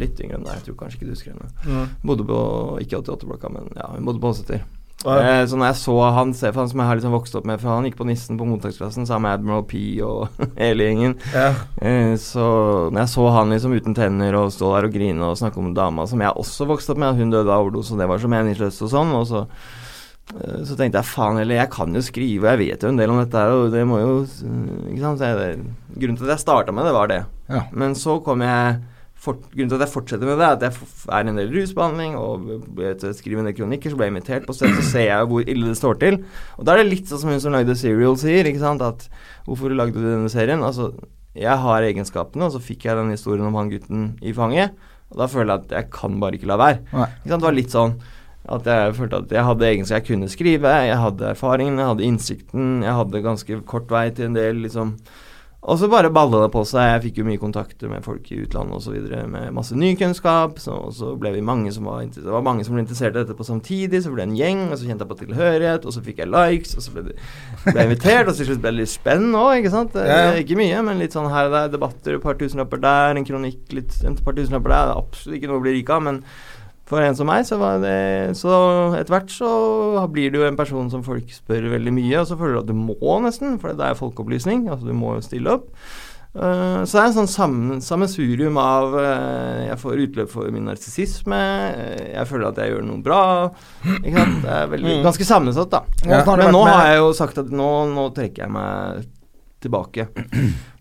Litt 0.00 0.20
yngre 0.22 0.38
enn 0.38 0.46
deg, 0.46 0.60
jeg 0.60 0.68
tror 0.68 0.78
kanskje 0.84 1.00
ikke 1.00 1.10
du 1.10 1.16
husker 1.16 1.34
henne. 1.34 1.50
Mm. 1.66 1.98
Bodde 2.08 2.28
på, 2.28 2.38
ikke 2.84 3.02
88-blokka, 3.02 3.52
men 3.52 3.68
ja, 3.76 3.90
hun 3.96 4.06
bodde 4.06 4.22
på 4.22 4.32
Åseter. 4.32 4.64
Eh, 5.04 5.42
så 5.44 5.58
når 5.58 5.68
jeg 5.68 5.78
så 5.82 5.94
han 6.16 6.32
Stefan, 6.32 6.68
som 6.70 6.80
jeg 6.80 6.88
har 6.88 6.96
liksom 6.96 7.12
vokst 7.12 7.34
opp 7.36 7.44
med, 7.48 7.60
for 7.60 7.74
han 7.74 7.84
gikk 7.84 7.98
på 7.98 8.06
Nissen 8.08 8.38
på 8.40 8.46
mottaksklassen 8.48 9.04
sammen 9.08 9.26
med 9.28 9.36
Admiral 9.36 9.64
P 9.68 9.82
og 10.04 10.40
hele 10.60 10.88
gjengen, 10.88 11.16
Yeah. 11.34 11.56
Uh, 11.80 12.14
så 12.20 12.44
når 12.92 13.02
jeg 13.02 13.12
så 13.12 13.24
han 13.34 13.52
liksom 13.52 13.74
uten 13.74 13.96
tenner 13.96 14.36
og 14.38 14.52
stå 14.54 14.70
der 14.74 14.88
og 14.88 14.94
grine 14.94 15.26
og 15.26 15.38
snakke 15.38 15.60
om 15.60 15.72
dama 15.76 16.06
som 16.08 16.20
jeg 16.22 16.36
også 16.40 16.66
vokste 16.68 16.94
opp 16.94 17.00
med, 17.02 17.18
hun 17.18 17.32
døde 17.32 17.50
av 17.50 17.64
overdose, 17.64 17.94
og 17.94 18.00
det 18.00 18.08
var 18.08 18.22
så 18.22 18.30
meningsløst 18.32 18.84
og 18.86 18.92
sånn, 18.92 19.12
og 19.18 19.26
så 19.28 19.42
eh, 19.44 20.62
så 20.64 20.78
tenkte 20.78 21.00
jeg 21.02 21.10
faen 21.10 21.40
heller, 21.40 21.60
jeg 21.60 21.72
kan 21.74 21.96
jo 21.96 22.04
skrive, 22.04 22.46
og 22.46 22.50
jeg 22.54 22.62
vet 22.62 22.86
jo 22.86 22.92
en 22.94 23.00
del 23.00 23.12
om 23.12 23.20
dette 23.20 23.44
her, 23.44 23.52
og 23.58 23.74
det 23.74 23.84
må 23.88 24.00
jo 24.00 24.16
Ikke 24.24 25.02
sant. 25.02 25.24
Grunnen 25.94 26.18
til 26.20 26.28
at 26.28 26.36
jeg 26.36 26.44
starta 26.46 26.74
med 26.74 26.88
det, 26.88 26.96
var 26.96 27.12
det. 27.12 27.22
Ja. 27.50 27.66
Men 27.76 27.96
så 27.98 28.18
kom 28.24 28.44
jeg 28.44 28.80
fort, 29.24 29.42
Grunnen 29.50 29.72
til 29.72 29.78
at 29.78 29.84
jeg 29.86 29.92
fortsetter 29.94 30.28
med 30.28 30.38
det, 30.40 30.46
er 30.46 30.58
at 30.58 30.64
jeg 30.68 31.08
er 31.16 31.30
en 31.30 31.40
del 31.40 31.52
rusbehandling 31.54 32.16
og 32.20 32.48
skriver 33.16 33.42
en 33.42 33.48
del 33.48 33.56
kronikker, 33.56 33.92
så 33.92 33.98
ble 33.98 34.08
jeg 34.08 34.14
invitert 34.14 34.48
på 34.48 34.56
stedet, 34.56 34.78
så 34.78 34.86
ser 34.92 35.06
jeg 35.08 35.28
hvor 35.30 35.44
ille 35.54 35.70
det 35.70 35.78
står 35.80 36.00
til. 36.02 36.18
Og 36.58 36.68
da 36.68 36.74
er 36.74 36.82
det 36.82 36.90
litt 36.92 37.10
sånn 37.10 37.22
som 37.24 37.32
hun 37.32 37.42
som 37.42 37.56
lagde 37.56 37.76
Serial 37.80 38.18
sier, 38.20 38.48
ikke 38.50 38.62
sant, 38.62 38.84
at 38.84 39.06
hvorfor 39.48 39.72
lagde 39.74 39.96
du 39.96 40.06
denne 40.06 40.32
serien? 40.32 40.64
Altså, 40.66 40.92
jeg 41.34 41.56
har 41.64 41.86
egenskapene, 41.88 42.46
og 42.46 42.54
så 42.54 42.62
fikk 42.62 42.86
jeg 42.86 43.00
den 43.00 43.14
historien 43.14 43.48
om 43.48 43.56
han 43.58 43.72
gutten 43.72 44.10
i 44.22 44.34
fanget, 44.36 44.76
og 45.10 45.22
da 45.22 45.30
føler 45.30 45.54
jeg 45.54 45.64
at 45.64 45.78
jeg 45.78 45.90
kan 45.94 46.20
bare 46.22 46.38
ikke 46.38 46.50
la 46.50 46.60
være. 46.60 46.82
Ikke 46.84 47.32
sant, 47.32 47.40
det 47.40 47.48
var 47.48 47.58
litt 47.58 47.74
sånn 47.74 47.96
at 48.54 48.66
jeg 48.68 48.96
følte 48.98 49.22
at 49.22 49.30
jeg 49.32 49.44
hadde 49.48 49.68
egenskaper 49.70 50.02
jeg 50.02 50.08
kunne 50.10 50.26
skrive, 50.28 50.72
jeg 50.84 50.96
hadde 51.00 51.30
erfaringen, 51.30 51.78
jeg 51.80 51.90
hadde 51.90 52.04
innsikten, 52.04 52.66
jeg 52.84 52.96
hadde 52.98 53.22
ganske 53.24 53.60
kort 53.70 53.88
vei 53.92 54.10
til 54.12 54.28
en 54.28 54.36
del, 54.36 54.60
liksom 54.66 54.90
og 55.64 55.78
så 55.80 55.88
bare 55.88 56.10
balla 56.12 56.42
det 56.42 56.50
på 56.52 56.60
seg. 56.68 56.90
Jeg 56.90 57.02
fikk 57.06 57.18
jo 57.22 57.24
mye 57.24 57.40
kontakter 57.40 57.88
med 57.88 58.04
folk 58.04 58.26
i 58.34 58.42
utlandet 58.42 58.76
osv. 58.76 58.98
med 59.32 59.54
masse 59.56 59.72
ny 59.78 59.94
kunnskap. 59.96 60.58
Så, 60.60 60.74
og 60.76 60.92
så 60.92 61.14
ble 61.16 61.32
vi 61.38 61.44
mange 61.44 61.72
som 61.72 61.88
var, 61.88 62.02
det 62.04 62.20
var 62.20 62.44
mange 62.44 62.66
som 62.66 62.76
ble 62.76 62.82
interessert 62.84 63.14
i 63.14 63.22
dette 63.22 63.36
på 63.38 63.46
samtidig. 63.48 64.02
Så 64.04 64.12
ble 64.12 64.26
det 64.26 64.28
en 64.28 64.36
gjeng, 64.36 64.66
og 64.68 64.76
så 64.76 64.90
kjente 64.90 65.06
jeg 65.06 65.12
på 65.14 65.18
tilhørighet, 65.22 65.88
og 65.88 65.96
så 65.96 66.04
fikk 66.04 66.20
jeg 66.20 66.32
likes, 66.34 66.76
og 66.76 66.84
så 66.84 66.92
ble, 66.92 67.06
det, 67.08 67.16
ble 67.64 67.78
jeg 67.78 67.90
invitert, 67.90 68.28
og 68.28 68.36
til 68.36 68.50
slutt 68.50 68.60
ble 68.60 68.74
det 68.74 68.82
litt 68.82 68.92
spenn 68.92 69.30
òg, 69.32 69.52
ikke 69.62 69.72
sant. 69.72 69.96
Ja, 69.96 70.18
ja. 70.26 70.34
Ikke 70.44 70.60
mye, 70.60 70.84
men 70.84 71.00
litt 71.00 71.16
sånn 71.16 71.30
her 71.32 71.48
og 71.48 71.56
der. 71.56 71.72
Debatter, 71.78 72.18
et 72.18 72.26
par 72.26 72.36
tusenlapper 72.40 72.84
der, 72.84 73.16
en 73.16 73.28
kronikk, 73.30 73.62
litt, 73.72 73.96
et 74.04 74.24
par 74.26 74.36
tusenlapper 74.36 74.74
der. 74.74 74.90
Det 74.90 74.98
er 74.98 75.06
absolutt 75.06 75.40
ikke 75.40 75.52
noe 75.52 75.62
å 75.62 75.64
bli 75.64 75.78
rik 75.78 75.94
av, 75.96 76.04
men 76.10 76.20
for 76.88 77.00
en 77.00 77.16
som 77.16 77.28
meg, 77.28 77.46
så 77.48 77.56
var 77.60 77.78
det 77.80 78.36
Så 78.36 78.52
etter 78.98 79.14
hvert 79.14 79.30
så 79.32 79.50
blir 80.12 80.32
du 80.32 80.42
jo 80.42 80.48
en 80.48 80.58
person 80.58 80.90
som 80.92 81.04
folk 81.06 81.30
spør 81.32 81.70
veldig 81.72 81.94
mye, 81.96 82.18
og 82.20 82.28
så 82.28 82.36
føler 82.40 82.58
du 82.58 82.64
at 82.64 82.72
du 82.72 82.76
må 82.76 83.20
nesten, 83.24 83.56
for 83.62 83.76
det 83.76 83.86
er 83.86 83.96
folkeopplysning. 84.00 84.66
Altså 84.68 84.90
du 84.90 84.96
må 84.96 85.16
jo 85.16 85.24
stille 85.24 85.56
opp. 85.58 85.70
Uh, 86.34 86.82
så 86.82 86.96
det 86.96 87.00
er 87.00 87.04
en 87.06 87.16
sånn 87.20 87.28
sammen, 87.30 87.82
sammensurium 87.84 88.56
av 88.58 88.90
uh, 88.98 89.60
Jeg 89.68 89.76
får 89.78 90.00
utløp 90.02 90.32
for 90.32 90.50
min 90.50 90.64
narsissisme, 90.66 91.38
uh, 91.38 92.00
jeg 92.10 92.26
føler 92.26 92.48
at 92.48 92.58
jeg 92.58 92.72
gjør 92.72 92.88
noe 92.88 93.04
bra. 93.06 93.20
Ikke 94.00 94.16
sant? 94.18 94.40
Det 94.42 94.56
er 94.56 94.72
veldig, 94.72 94.96
ganske 95.06 95.28
sammensatt, 95.28 95.70
da. 95.76 95.84
Ja. 96.02 96.24
Men 96.26 96.50
nå 96.56 96.64
har 96.66 96.90
jeg 96.90 96.98
jo 97.04 97.12
sagt 97.14 97.38
at 97.44 97.54
nå, 97.54 97.70
nå 97.94 98.08
trekker 98.18 98.48
jeg 98.48 98.54
meg 98.56 99.06
tilbake. 99.62 100.08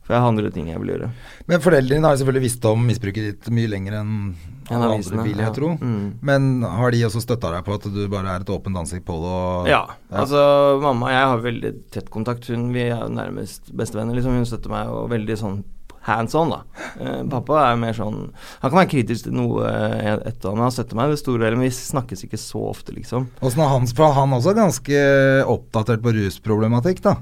For 0.04 0.16
jeg 0.16 0.20
har 0.20 0.34
andre 0.34 0.49
ting 0.51 0.68
jeg 0.68 0.82
vil 0.82 0.93
gjøre. 0.93 1.10
Men 1.47 1.62
foreldrene 1.64 2.01
dine 2.01 2.10
har 2.10 2.18
selvfølgelig 2.20 2.43
visst 2.43 2.66
om 2.68 2.82
misbruket 2.89 3.28
ditt 3.30 3.51
mye 3.56 3.70
lenger 3.72 3.95
enn 4.01 4.16
alle 4.68 4.89
andre, 4.97 5.24
vil 5.24 5.39
jeg 5.39 5.47
ja. 5.47 5.54
tro. 5.56 5.70
Mm. 5.80 6.08
Men 6.28 6.49
har 6.68 6.91
de 6.91 7.04
også 7.08 7.22
støtta 7.24 7.54
deg 7.56 7.64
på 7.68 7.78
at 7.78 7.88
du 7.88 8.01
bare 8.12 8.34
er 8.34 8.43
et 8.43 8.51
åpent 8.51 8.82
ansikt 8.84 9.06
på 9.08 9.16
det? 9.24 9.32
Og, 9.32 9.70
Ja, 9.72 9.86
altså 10.12 10.41
mamma 10.84 11.08
og 11.08 11.16
jeg 11.16 11.30
har 11.32 11.45
veldig 11.47 11.72
tett 11.95 12.12
kontakt. 12.12 12.49
Hun, 12.51 12.72
vi 12.76 12.84
er 12.89 12.97
jo 12.97 13.14
nærmest 13.16 13.72
bestevenner, 13.72 14.20
liksom. 14.20 14.36
Hun 14.36 14.49
støtter 14.49 14.76
meg 14.76 14.91
og 14.91 15.08
veldig 15.14 15.39
sånn 15.39 15.64
hands 16.04 16.36
on, 16.36 16.51
da. 16.51 16.64
Eh, 16.99 17.22
pappa 17.32 17.62
er 17.70 17.78
mer 17.80 17.95
sånn 17.95 18.18
Han 18.60 18.72
kan 18.72 18.80
være 18.82 18.91
kritisk 18.91 19.30
til 19.30 19.38
noe 19.38 19.68
eh, 19.70 20.18
etter 20.28 20.49
han, 20.49 20.58
men 20.60 20.68
han 20.68 20.74
støtter 20.76 20.99
meg 20.99 21.14
det 21.14 21.22
store 21.22 21.47
hele, 21.47 21.60
men 21.60 21.70
vi 21.70 21.76
snakkes 21.78 22.26
ikke 22.28 22.39
så 22.41 22.66
ofte, 22.74 22.95
liksom. 22.95 23.30
Åssen 23.39 23.64
er 23.64 23.72
han, 23.72 23.88
for 23.88 24.18
han 24.18 24.36
også 24.36 24.56
ganske 24.58 25.06
oppdatert 25.47 26.04
på 26.04 26.16
rusproblematikk, 26.18 26.99
da? 27.08 27.22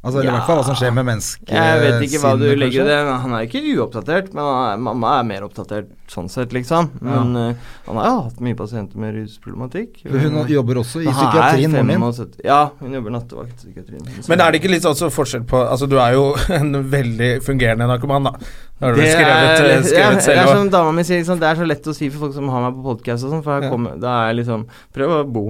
Altså, 0.00 0.22
ja. 0.24 0.30
i 0.30 0.32
hvert 0.32 0.46
fall 0.48 0.56
hva 0.56 0.64
som 0.64 0.76
skjer 0.80 0.94
med 0.96 1.04
mennesket. 1.04 1.50
Jeg 1.52 1.80
vet 1.82 2.04
ikke 2.06 2.20
hva 2.22 2.30
du 2.40 2.46
legger 2.56 2.86
i 2.86 2.88
det. 2.88 3.00
Han 3.20 3.34
er 3.36 3.42
ikke 3.44 3.60
uoppdatert, 3.74 4.30
men 4.32 4.46
er, 4.48 4.78
mamma 4.80 5.10
er 5.18 5.26
mer 5.28 5.44
oppdatert 5.44 5.90
sånn 6.08 6.30
sett, 6.32 6.54
liksom. 6.56 6.88
Men 7.04 7.34
eh, 7.36 7.66
han 7.84 7.98
har 8.00 8.08
jo 8.08 8.22
hatt 8.30 8.40
mye 8.46 8.56
pasienter 8.56 9.02
med 9.02 9.12
rusproblematikk. 9.18 10.00
Hun, 10.06 10.38
Hun 10.38 10.48
jobber 10.48 10.80
også 10.80 11.02
i 11.04 11.10
psykiatrien, 11.10 11.74
moren 11.76 11.92
min. 11.92 12.32
Ja, 12.48 12.62
hun 12.80 12.96
jobber 12.96 13.14
nattevakt 13.18 13.52
i 13.52 13.60
psykiatrien. 13.60 14.08
Men 14.32 14.40
er 14.40 14.54
det 14.54 14.62
ikke 14.62 14.72
litt 14.72 14.88
sånn 14.88 14.96
så 14.98 15.12
forskjell 15.12 15.44
på 15.50 15.60
Altså, 15.60 15.86
du 15.90 15.98
er 16.00 16.16
jo 16.16 16.24
en 16.60 16.72
veldig 16.96 17.30
fungerende 17.44 17.90
narkoman, 17.90 18.30
da. 18.30 18.34
Har 18.80 18.96
du 18.96 19.02
Det 19.02 19.10
skrevet, 19.12 19.36
er, 19.36 19.52
eh, 19.60 19.74
ja, 19.76 19.82
det 19.84 20.16
er 20.16 20.22
selv 20.24 20.54
som 20.54 20.72
dama 20.72 20.96
mi 20.96 21.04
sier, 21.04 21.20
liksom, 21.20 21.40
det 21.42 21.50
er 21.50 21.60
så 21.60 21.68
lett 21.68 21.92
å 21.92 21.92
si 21.92 22.08
for 22.08 22.24
folk 22.24 22.38
som 22.38 22.48
har 22.48 22.64
meg 22.64 22.78
på 22.78 22.86
podkast 22.94 23.28
og 23.28 23.34
sånn, 23.36 23.44
for 23.44 23.58
her 23.58 23.68
Ja. 23.68 23.72
kommer, 23.74 24.00
da 24.00 24.14
er 24.22 24.32
jeg 24.32 24.40
liksom 24.40 24.64
Prøv 24.96 25.12
å 25.18 25.20
bo, 25.28 25.44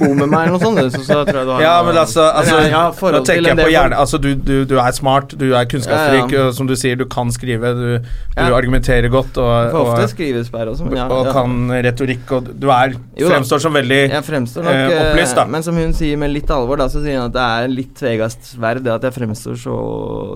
bo 0.00 0.08
med 0.18 0.26
meg 0.32 0.48
eller 0.48 0.56
noe 0.56 0.60
sånt, 0.62 0.80
så, 0.94 1.00
så 1.06 1.18
tror 1.28 1.36
jeg 1.40 1.46
du 1.46 1.52
har 1.54 1.62
Ja, 1.62 1.74
men 1.86 1.98
altså, 2.00 2.24
altså 2.34 2.56
Men 2.58 2.72
ja, 2.72 2.80
til 2.90 3.22
tenker 3.28 3.48
jeg 3.52 3.58
på 3.60 3.68
hjerne 3.70 3.98
Altså, 4.02 4.18
du, 4.18 4.28
du, 4.34 4.64
du 4.66 4.74
er 4.82 4.90
smart, 4.96 5.34
du 5.38 5.44
er 5.54 5.68
kunnskapsrik, 5.70 6.32
Ja, 6.34 6.46
ja. 6.48 6.52
som 6.56 6.66
du 6.66 6.74
sier, 6.78 6.98
du 6.98 7.04
kan 7.10 7.30
skrive, 7.30 7.70
du, 7.78 8.08
du 8.34 8.56
argumenterer 8.56 9.06
godt 9.12 9.38
og, 9.38 9.52
For 9.70 9.92
ofte 9.92 10.08
og, 10.08 10.12
skrivesperre 10.14 10.74
også, 10.74 10.88
men 10.88 10.98
ja, 10.98 11.06
og 11.14 11.30
kan 11.36 11.54
retorikk, 11.86 12.34
og 12.38 12.50
du 12.58 12.66
er 12.74 12.96
Jo 13.20 13.30
fremstår 13.30 13.62
som 13.62 13.78
veldig 13.78 14.00
Jeg 14.10 14.26
fremstår 14.26 14.66
nok 14.66 14.74
eh, 14.74 14.90
eh, 14.96 15.04
opplyst, 15.04 15.38
da. 15.38 15.46
Men 15.54 15.66
som 15.68 15.78
hun 15.78 15.94
sier 15.96 16.18
med 16.20 16.34
litt 16.34 16.50
alvor, 16.50 16.80
da, 16.82 16.88
så 16.90 17.04
sier 17.04 17.20
hun 17.20 17.28
at 17.28 17.36
det 17.38 17.46
er 17.46 17.70
litt 17.76 17.94
tvegast 18.00 18.54
verd 18.60 18.82
det 18.86 18.94
at 18.96 19.06
jeg 19.06 19.16
fremstår 19.20 19.58
så, 19.60 19.76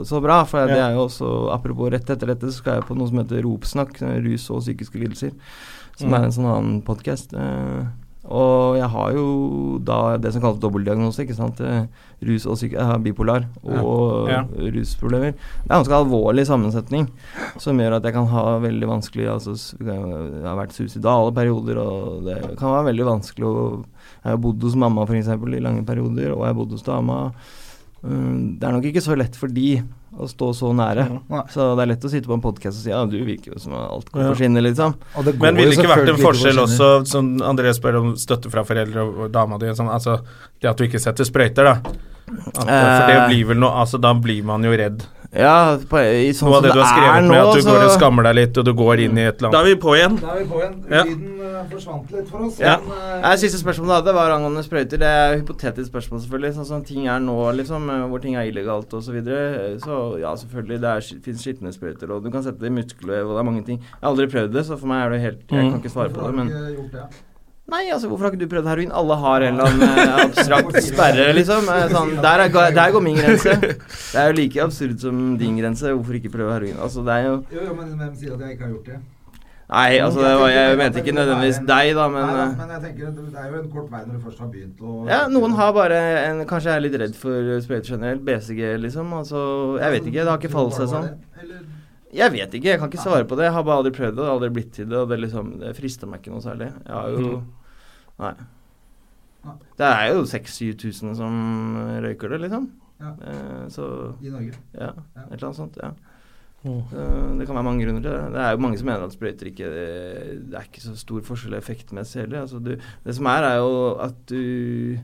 så 0.06 0.22
bra. 0.24 0.40
For 0.48 0.70
det 0.70 0.78
er 0.78 0.94
jo 0.94 1.04
også 1.08 1.32
Apropos 1.54 1.90
rett 1.94 2.08
etter 2.14 2.30
dette, 2.34 2.50
så 2.52 2.62
skal 2.62 2.78
jeg 2.78 2.86
på 2.88 2.96
noe 2.98 3.10
som 3.10 3.18
heter 3.22 3.42
Ropsnakk, 3.46 3.98
eh, 4.04 4.16
rus 4.24 4.46
og 4.54 4.62
psykiske 4.62 5.00
lidelser. 5.02 5.34
Som 5.98 6.10
Mm. 6.10 6.14
er 6.18 6.24
en 6.26 6.32
sånn 6.34 6.46
annen 6.50 6.78
podkast. 6.82 7.34
Eh, 7.38 7.84
og 8.24 8.76
jeg 8.78 8.88
har 8.88 9.12
jo 9.12 9.24
da 9.84 10.16
det 10.16 10.32
som 10.32 10.40
kalles 10.42 10.60
dobbeltdiagnose, 10.62 11.24
ikke 11.26 11.36
sant. 11.36 11.60
Eh, 11.60 11.84
rus 12.24 12.46
og 12.48 12.56
psyk 12.56 12.72
har 12.78 12.98
bipolar 13.04 13.44
og 13.62 14.28
Ja. 14.30 14.42
rusproblemer. 14.48 15.32
Det 15.34 15.68
er 15.70 15.74
en 15.74 15.84
ganske 15.84 15.98
alvorlig 15.98 16.46
sammensetning 16.48 17.08
som 17.58 17.76
gjør 17.76 17.96
at 17.98 18.02
jeg 18.04 18.14
kan 18.14 18.26
ha 18.32 18.58
veldig 18.60 18.88
vanskelig 18.88 19.28
altså, 19.28 19.52
Jeg 19.78 20.42
har 20.46 20.56
vært 20.56 20.72
suicidale 20.72 21.34
perioder, 21.34 21.76
og 21.78 22.24
det 22.24 22.56
kan 22.56 22.70
være 22.72 22.88
veldig 22.94 23.04
vanskelig 23.04 23.44
å 23.44 23.84
Jeg 24.24 24.30
har 24.30 24.36
bodd 24.38 24.62
hos 24.62 24.74
mamma 24.74 25.04
f.eks. 25.04 25.28
i 25.28 25.60
lange 25.60 25.84
perioder, 25.84 26.32
og 26.32 26.40
jeg 26.46 26.54
har 26.54 26.54
bodd 26.54 26.70
hos 26.72 26.82
dama. 26.82 27.32
Mm, 28.02 28.58
det 28.58 28.66
er 28.68 28.72
nok 28.72 28.84
ikke 28.84 29.02
så 29.04 29.16
lett 29.16 29.36
for 29.36 29.48
de 29.48 29.82
å 30.18 30.28
stå 30.30 30.48
så 30.54 30.70
nære. 30.76 31.04
Ja. 31.30 31.42
Så 31.50 31.64
det 31.76 31.82
er 31.82 31.90
lett 31.94 32.04
å 32.06 32.10
sitte 32.12 32.28
på 32.30 32.36
en 32.38 32.42
podkast 32.44 32.78
og 32.78 32.82
si 32.84 32.90
ja, 32.92 33.00
du 33.10 33.16
virker 33.26 33.54
jo 33.54 33.58
som 33.58 33.72
alt 33.74 34.10
går 34.14 34.22
Ja. 34.22 34.28
på 34.30 34.36
skinner, 34.38 34.62
liksom. 34.62 34.94
Og 35.16 35.24
det 35.24 35.34
går 35.38 35.42
Men 35.48 35.56
ville 35.56 35.70
det 35.74 35.78
ikke 35.78 35.90
vært 35.96 36.08
en 36.14 36.22
forskjell 36.22 36.58
også, 36.64 36.90
som 37.10 37.32
André 37.42 37.72
spør 37.74 37.98
om 38.00 38.14
støtte 38.16 38.50
fra 38.52 38.62
foreldre 38.64 39.02
og, 39.02 39.32
dama 39.34 39.58
di, 39.58 39.66
sånn, 39.74 39.90
altså 39.90 40.20
det 40.60 40.70
at 40.70 40.76
du 40.78 40.84
ikke 40.86 41.00
setter 41.02 41.24
sprøyter, 41.24 41.64
da? 41.64 41.74
At, 42.24 42.54
for 42.54 42.64
det 42.64 43.16
Eh. 43.18 43.26
blir 43.28 43.44
vel 43.50 43.58
noe 43.60 43.70
Altså, 43.82 44.00
da 44.00 44.14
blir 44.14 44.42
man 44.44 44.62
jo 44.64 44.70
redd. 44.72 45.02
Ja, 45.34 45.74
på, 45.90 45.98
i 45.98 46.28
sånn 46.36 46.46
Noe 46.50 46.60
av 46.60 46.62
det 46.62 46.74
du 46.76 46.78
har 46.78 46.90
skrevet 46.92 47.24
med, 47.26 47.32
nå, 47.32 47.38
at 47.50 47.56
du 47.58 47.64
så 47.64 47.72
går 47.74 47.84
og 47.88 47.92
skammer 47.96 48.26
deg 48.28 48.36
litt, 48.38 48.58
og 48.60 48.66
du 48.68 48.70
går 48.78 49.00
inn 49.02 49.18
i 49.18 49.24
et 49.26 49.40
eller 49.40 49.48
annet 49.48 49.56
Da 49.56 49.62
er 49.64 49.66
vi 49.66 49.78
på 49.82 49.94
igjen. 49.98 50.18
Da 50.20 50.30
er 50.30 50.38
vi 50.38 50.46
på 50.52 50.60
igjen. 50.60 50.76
Ja. 50.92 51.02
Lyden 51.08 51.40
eh, 51.48 51.56
forsvant 51.72 52.14
litt 52.14 52.28
for 52.30 52.46
oss. 52.46 52.60
Ja. 52.62 52.76
men, 52.84 52.94
uh... 52.94 53.16
ja, 53.24 53.32
Siste 53.42 53.58
spørsmål 53.58 53.90
da, 53.96 53.98
det 54.06 54.14
var 54.14 54.34
angående 54.36 54.62
sprøyter. 54.66 55.02
Det 55.02 55.10
er 55.10 55.36
hypotetisk 55.40 55.90
spørsmål, 55.90 56.22
selvfølgelig. 56.24 56.54
Sånn 56.60 56.70
som 56.70 56.86
ting 56.86 57.10
er 57.10 57.18
nå, 57.26 57.36
liksom, 57.58 57.90
eh, 57.90 58.06
hvor 58.12 58.22
ting 58.22 58.38
er 58.38 58.46
illegalt 58.52 58.94
osv. 58.94 59.10
Så, 59.10 59.16
videre. 59.18 59.74
så 59.82 60.00
ja, 60.22 60.36
selvfølgelig. 60.44 60.80
Det 60.86 60.94
er, 60.94 61.10
finnes 61.26 61.44
skitne 61.48 61.74
sprøyter, 61.74 62.14
og 62.14 62.22
du 62.24 62.30
kan 62.30 62.46
sette 62.46 62.62
det 62.62 62.70
i 62.70 62.76
muskelvev, 62.78 63.26
og 63.26 63.34
det 63.34 63.42
er 63.42 63.50
mange 63.50 63.66
ting. 63.66 63.82
Jeg 63.82 64.00
har 64.00 64.12
aldri 64.14 64.30
prøvd 64.30 64.54
det, 64.54 64.66
så 64.70 64.78
for 64.78 64.90
meg 64.94 65.04
er 65.08 65.16
det 65.16 65.22
helt 65.26 65.44
Jeg 65.50 65.64
Mm. 65.64 65.70
kan 65.70 65.80
ikke 65.82 65.92
svare 65.92 66.10
på 66.14 66.20
det, 66.20 66.30
har 66.30 66.32
men 66.32 66.48
Nei, 67.64 67.86
altså, 67.88 68.10
hvorfor 68.10 68.26
har 68.26 68.34
ikke 68.34 68.44
du 68.44 68.50
prøvd 68.52 68.66
heroin? 68.68 68.90
Alle 68.92 69.16
har 69.22 69.44
en 69.46 69.54
eller 69.56 69.70
annen 69.70 70.02
eh, 70.02 70.18
abstrakt 70.26 70.76
sperre, 70.90 71.30
liksom. 71.32 71.64
Eh, 71.72 71.86
Sånn, 71.94 72.10
der, 72.20 72.42
er, 72.44 72.52
der 72.76 72.92
går 72.92 73.02
min 73.06 73.16
grense. 73.16 73.54
Det 73.56 74.20
er 74.20 74.28
jo 74.28 74.34
like 74.36 74.60
absurd 74.66 74.98
som 75.00 75.22
din 75.40 75.56
grense. 75.56 75.88
Hvorfor 75.94 76.18
ikke 76.18 76.32
prøve 76.34 76.52
heroin? 76.52 76.76
Altså, 76.84 77.00
det 77.06 77.14
er 77.16 77.28
jo 77.30 77.34
Jo, 77.54 77.62
jo, 77.70 77.76
men 77.78 77.94
hvem 78.02 78.10
sier 78.20 78.34
at 78.36 78.44
jeg 78.44 78.58
ikke 78.58 78.66
har 78.68 78.74
gjort 78.76 78.90
det? 78.92 78.98
Nei, 79.64 79.86
altså, 80.04 80.20
jeg, 80.20 80.36
var, 80.42 80.50
jeg 80.52 80.76
mente 80.76 81.00
ikke 81.00 81.14
nødvendigvis 81.16 81.58
deg, 81.70 81.90
da, 81.96 82.04
men 82.12 82.26
Nei, 82.28 82.42
eh, 82.42 82.50
men 82.58 82.72
jeg 82.74 82.82
tenker 82.82 83.06
at 83.08 83.14
det 83.16 83.40
er 83.40 83.46
jo 83.48 83.60
en 83.62 83.70
kort 83.72 83.86
vei 83.94 84.02
når 84.04 84.18
du 84.18 84.26
først 84.26 84.42
har 84.44 84.50
begynt 84.52 84.82
å 84.84 84.96
Ja, 85.08 85.20
noen 85.32 85.56
har 85.56 85.72
bare 85.72 86.00
en, 86.26 86.42
Kanskje 86.50 86.74
er 86.76 86.84
litt 86.84 86.98
redd 87.00 87.16
for 87.16 87.48
sprøyter 87.64 87.94
generelt. 87.96 88.20
BCG, 88.28 88.60
liksom. 88.84 89.16
Altså, 89.16 89.40
jeg 89.80 89.96
vet 89.96 90.10
ikke. 90.12 90.20
Det 90.20 90.30
har 90.34 90.42
ikke 90.42 90.52
falt 90.52 90.76
seg 90.76 90.92
sånn. 90.92 91.08
Eller 91.40 91.64
Jeg 92.14 92.30
vet 92.32 92.54
ikke. 92.54 92.68
Jeg 92.72 92.78
kan 92.80 92.88
ikke 92.92 93.02
svare 93.02 93.24
på 93.26 93.36
det. 93.36 93.48
Jeg 93.48 93.52
har 93.56 93.64
bare 93.66 93.80
aldri 93.82 93.90
prøvd 93.96 94.14
det. 94.14 94.20
Det 94.22 94.24
har 94.28 94.34
aldri 94.38 94.50
blitt 94.54 94.72
til 94.76 94.86
det. 94.90 94.98
Og 95.02 95.08
det 95.10 95.18
liksom 95.20 95.58
Det 95.60 95.74
frister 95.76 96.06
meg 96.10 96.20
ikke 96.22 96.32
noe 96.34 96.44
særlig. 96.44 96.70
Jeg 96.86 96.94
har 96.94 97.08
jo 97.10 97.42
Nei. 98.22 98.34
Det 99.76 99.84
er 99.90 100.14
jo 100.14 100.22
6000-7000 100.30 101.14
som 101.18 101.34
røyker 102.00 102.30
det, 102.32 102.38
liksom. 102.46 102.70
Ja. 103.02 103.10
Eh, 103.28 103.64
så 103.74 103.86
i 104.22 104.30
Norge. 104.30 104.54
ja, 104.72 104.92
Ja. 105.16 105.24
et 105.26 105.32
eller 105.34 105.48
annet 105.50 105.56
sånt. 105.58 105.76
Ja. 105.82 105.90
Så 106.64 107.36
det 107.36 107.44
kan 107.46 107.56
være 107.58 107.64
mange 107.66 107.84
grunner 107.84 108.00
til 108.00 108.10
det. 108.10 108.32
Det 108.32 108.40
er 108.40 108.50
jo 108.54 108.62
mange 108.64 108.78
som 108.78 108.86
mener 108.88 109.04
at 109.04 109.12
sprøyter 109.12 109.50
ikke 109.50 109.68
Det 109.68 110.54
er 110.56 110.62
ikke 110.64 110.80
så 110.80 110.94
stor 110.96 111.20
forskjell 111.26 111.58
effektmessig 111.58 112.22
heller. 112.22 112.40
Altså 112.46 112.58
du, 112.64 112.70
det 113.04 113.14
som 113.18 113.26
er, 113.26 113.42
er 113.50 113.56
jo 113.58 113.98
at 114.00 114.14
du 114.30 114.98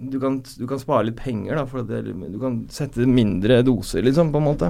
du 0.00 0.20
kan, 0.20 0.42
du 0.58 0.66
kan 0.70 0.78
spare 0.78 1.08
litt 1.08 1.16
penger, 1.18 1.56
da, 1.58 1.64
for 1.66 1.82
at 1.82 1.88
det, 1.90 2.02
du 2.06 2.38
kan 2.40 2.60
sette 2.70 3.06
mindre 3.08 3.62
doser, 3.66 4.04
liksom, 4.06 4.30
på 4.32 4.38
en 4.38 4.46
måte. 4.46 4.68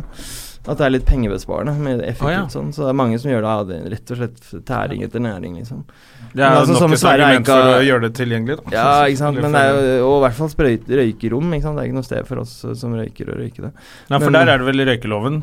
At 0.69 0.81
det 0.81 0.87
er 0.87 0.93
litt 0.93 1.05
pengebesparende 1.09 1.75
med 1.81 2.01
effektivt 2.03 2.29
ah, 2.29 2.35
ja. 2.35 2.47
sånn. 2.53 2.71
Så 2.77 2.85
det 2.85 2.91
er 2.91 2.97
mange 2.99 3.19
som 3.21 3.31
gjør 3.31 3.45
det 3.45 3.51
av 3.53 3.69
det, 3.69 3.79
rett 3.93 4.13
og 4.13 4.21
slett 4.21 4.65
tæring 4.69 5.05
etter 5.07 5.23
næring, 5.25 5.59
liksom. 5.61 5.85
Det 6.33 6.45
er 6.45 6.57
altså, 6.59 6.77
nok 6.77 6.97
et 6.97 7.07
argument 7.13 7.51
for 7.53 7.71
å 7.77 7.85
gjøre 7.87 8.05
det 8.05 8.13
tilgjengelig, 8.19 8.59
da. 8.59 8.75
Ja, 8.75 8.89
ikke 9.09 9.23
sant. 9.23 9.41
Men 9.45 9.57
det 9.57 9.63
er 9.65 9.79
jo 10.01 10.11
Og 10.11 10.17
i 10.19 10.25
hvert 10.27 10.39
fall 10.41 10.53
sprøyte, 10.53 10.99
røykerom, 11.01 11.55
ikke 11.57 11.67
sant. 11.69 11.79
Det 11.79 11.85
er 11.85 11.91
ikke 11.91 12.01
noe 12.01 12.09
sted 12.09 12.29
for 12.29 12.43
oss 12.45 12.55
eh, 12.65 12.77
som 12.79 12.97
røyker 12.97 13.33
å 13.33 13.39
røyke 13.39 13.65
det. 13.65 13.73
Nei, 14.11 14.19
for 14.19 14.29
Men- 14.29 14.39
der 14.41 14.53
er 14.55 14.61
det 14.61 14.69
vel 14.69 14.85
røykeloven. 14.91 15.43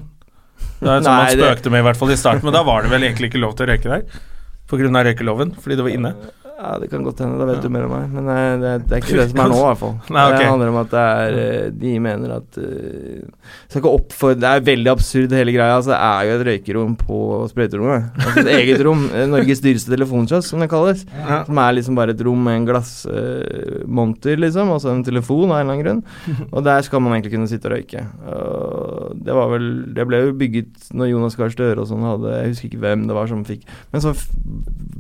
Det 0.80 0.90
er 0.90 1.02
sånn 1.02 1.10
man 1.10 1.26
det- 1.26 1.38
spøkte 1.42 1.72
med 1.74 1.82
i 1.82 1.88
hvert 1.90 2.02
fall 2.02 2.12
i 2.12 2.22
starten, 2.22 2.46
men 2.46 2.54
da 2.54 2.64
var 2.64 2.86
det 2.86 2.94
vel 2.94 3.06
egentlig 3.06 3.32
ikke 3.32 3.42
lov 3.42 3.56
til 3.58 3.66
å 3.66 3.70
røyke 3.74 3.94
der? 3.94 4.22
På 4.66 4.78
grunn 4.82 4.98
av 4.98 5.06
røykeloven, 5.06 5.56
fordi 5.62 5.78
det 5.78 5.86
var 5.86 5.94
inne. 5.94 6.14
Ja, 6.56 6.78
det 6.80 6.88
kan 6.88 7.04
godt 7.04 7.20
hende. 7.20 7.36
Da 7.36 7.46
vet 7.50 7.64
du 7.64 7.68
mer 7.72 7.84
om 7.84 7.92
meg. 7.92 8.12
Men 8.16 8.30
eh, 8.32 8.54
det, 8.62 8.70
det 8.88 8.96
er 8.96 9.02
ikke 9.04 9.18
det 9.20 9.26
som 9.32 9.42
er 9.44 9.50
nå, 9.52 9.58
i 9.58 9.66
hvert 9.66 9.80
fall. 9.82 9.96
Nei, 10.16 10.24
okay. 10.30 10.38
Det 10.40 10.48
handler 10.48 10.72
om 10.72 10.78
at 10.80 10.94
det 10.94 11.02
er 11.04 11.40
eh, 11.42 11.66
De 11.82 11.94
mener 12.06 12.36
at 12.38 12.60
uh, 12.62 13.50
Skal 13.68 13.82
ikke 13.82 13.92
oppfordre 13.98 14.40
Det 14.40 14.52
er 14.52 14.68
veldig 14.70 14.92
absurd, 14.94 15.36
hele 15.36 15.56
greia. 15.56 15.76
Altså, 15.76 15.92
det 15.92 16.00
er 16.00 16.30
jo 16.30 16.38
et 16.38 16.46
røykerom 16.50 16.94
på 17.02 17.20
sprøyterommet. 17.52 18.08
Altså 18.22 18.46
et 18.46 18.52
eget 18.56 18.84
rom. 18.88 19.04
Norges 19.36 19.64
dyreste 19.66 19.92
telefonkiosk, 19.92 20.48
som 20.48 20.64
det 20.64 20.70
kalles. 20.72 21.04
Ja. 21.12 21.42
Som 21.50 21.60
er 21.66 21.76
liksom 21.76 22.00
bare 22.00 22.16
et 22.16 22.24
rom 22.24 22.48
med 22.48 22.62
en 22.62 22.70
glassmonter, 22.70 24.40
liksom, 24.46 24.72
og 24.72 24.80
så 24.84 24.94
en 24.94 25.04
telefon 25.08 25.52
av 25.52 25.60
en 25.60 25.66
eller 25.66 25.76
annen 25.76 25.84
grunn. 25.84 26.02
Og 26.56 26.64
der 26.64 26.86
skal 26.86 27.02
man 27.04 27.18
egentlig 27.18 27.34
kunne 27.34 27.50
sitte 27.52 27.68
og 27.68 27.76
røyke. 27.76 28.06
Uh, 28.24 29.12
det 29.26 29.36
var 29.36 29.52
vel 29.52 29.68
Det 29.96 30.06
ble 30.08 30.22
jo 30.24 30.36
bygget 30.40 30.90
når 30.96 31.12
Jonas 31.12 31.36
Gahr 31.40 31.52
Støre 31.52 31.84
og 31.84 31.90
sånn 31.90 32.06
hadde 32.06 32.34
Jeg 32.34 32.52
husker 32.54 32.70
ikke 32.70 32.82
hvem 32.84 33.06
det 33.10 33.18
var 33.18 33.30
som 33.30 33.44
fikk 33.48 33.66
Men 33.94 34.04
så 34.04 34.14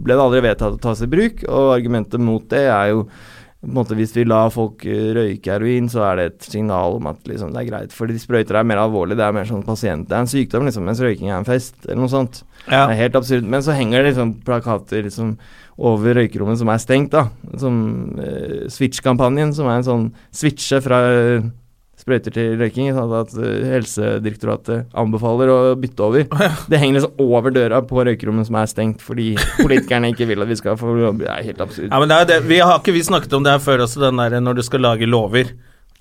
ble 0.05 0.15
det 0.15 0.21
aldri 0.21 0.41
vedtatt 0.45 0.77
å 0.77 0.81
tas 0.81 1.01
i 1.01 1.09
bruk, 1.09 1.44
og 1.47 1.73
argumentet 1.75 2.21
mot 2.21 2.45
det 2.51 2.67
er 2.67 2.93
jo 2.93 3.07
på 3.65 3.71
en 3.71 3.77
måte 3.79 3.95
Hvis 3.97 4.13
vi 4.13 4.27
lar 4.27 4.51
folk 4.53 4.83
eh, 4.85 5.11
røyke 5.15 5.49
heroin, 5.49 5.87
så 5.89 6.03
er 6.05 6.19
det 6.19 6.25
et 6.27 6.47
signal 6.51 6.99
om 6.99 7.07
at 7.09 7.25
liksom, 7.25 7.49
det 7.55 7.63
er 7.63 7.69
greit. 7.71 7.95
Fordi 7.97 8.19
sprøyter 8.21 8.59
er 8.59 8.67
mer 8.67 8.83
alvorlig. 8.83 9.17
Det 9.17 9.25
er 9.25 9.33
mer 9.33 9.47
sånn 9.49 9.65
pasient 9.65 10.05
Det 10.05 10.13
er 10.13 10.21
en 10.21 10.29
sykdom, 10.29 10.67
liksom, 10.69 10.85
mens 10.85 11.01
røyking 11.01 11.31
er 11.31 11.39
en 11.39 11.47
fest, 11.47 11.73
eller 11.87 12.03
noe 12.03 12.13
sånt. 12.13 12.43
Ja. 12.67 12.85
Det 12.85 12.93
er 12.93 12.99
helt 12.99 13.17
absurd. 13.17 13.49
Men 13.49 13.65
så 13.65 13.73
henger 13.73 14.03
det 14.03 14.11
liksom 14.11 14.35
plakater 14.45 15.07
liksom 15.07 15.33
over 15.81 16.19
røykerommet 16.19 16.61
som 16.61 16.69
er 16.71 16.83
stengt, 16.83 17.17
da. 17.17 17.25
Som 17.59 17.79
eh, 18.21 18.67
Switch-kampanjen, 18.71 19.55
som 19.57 19.71
er 19.71 19.81
en 19.81 19.89
sånn 19.89 20.07
switche 20.29 20.83
fra 20.85 21.01
eh, 21.09 21.49
sprøyter 22.05 22.33
til 22.35 22.51
røyking. 22.59 22.91
Sånn 22.93 23.13
at 23.17 23.31
eh, 23.41 23.63
Helsedirektoratet 23.73 24.91
anbefaler 24.93 25.49
å 25.49 25.57
bytte 25.79 26.05
over. 26.05 26.27
Det 26.69 26.79
henger 26.81 26.99
liksom 26.99 27.23
over 27.25 27.53
døra 27.55 27.81
på 27.85 28.03
røykerommet 28.05 28.45
som 28.49 28.59
er 28.61 28.69
stengt, 28.69 29.01
fordi 29.05 29.31
politikerne 29.57 30.11
ikke 30.13 30.27
vil 30.29 30.45
at 30.45 30.51
vi 30.51 30.59
skal 30.59 30.77
få 30.77 30.93
Det 31.17 31.25
er 31.31 31.41
helt 31.49 31.63
absurd. 31.65 31.89
Ja, 31.89 31.99
men 32.01 32.11
det 32.11 32.19
er 32.21 32.29
det. 32.35 32.39
Vi 32.49 32.61
har 32.61 32.77
ikke 32.79 32.93
vi 32.95 33.01
snakket 33.05 33.33
om 33.37 33.45
det 33.45 33.55
her 33.55 33.63
før 33.63 33.85
også, 33.87 34.03
den 34.05 34.21
der 34.21 34.37
når 34.39 34.59
du 34.61 34.63
skal 34.67 34.85
lage 34.85 35.09
lover 35.09 35.49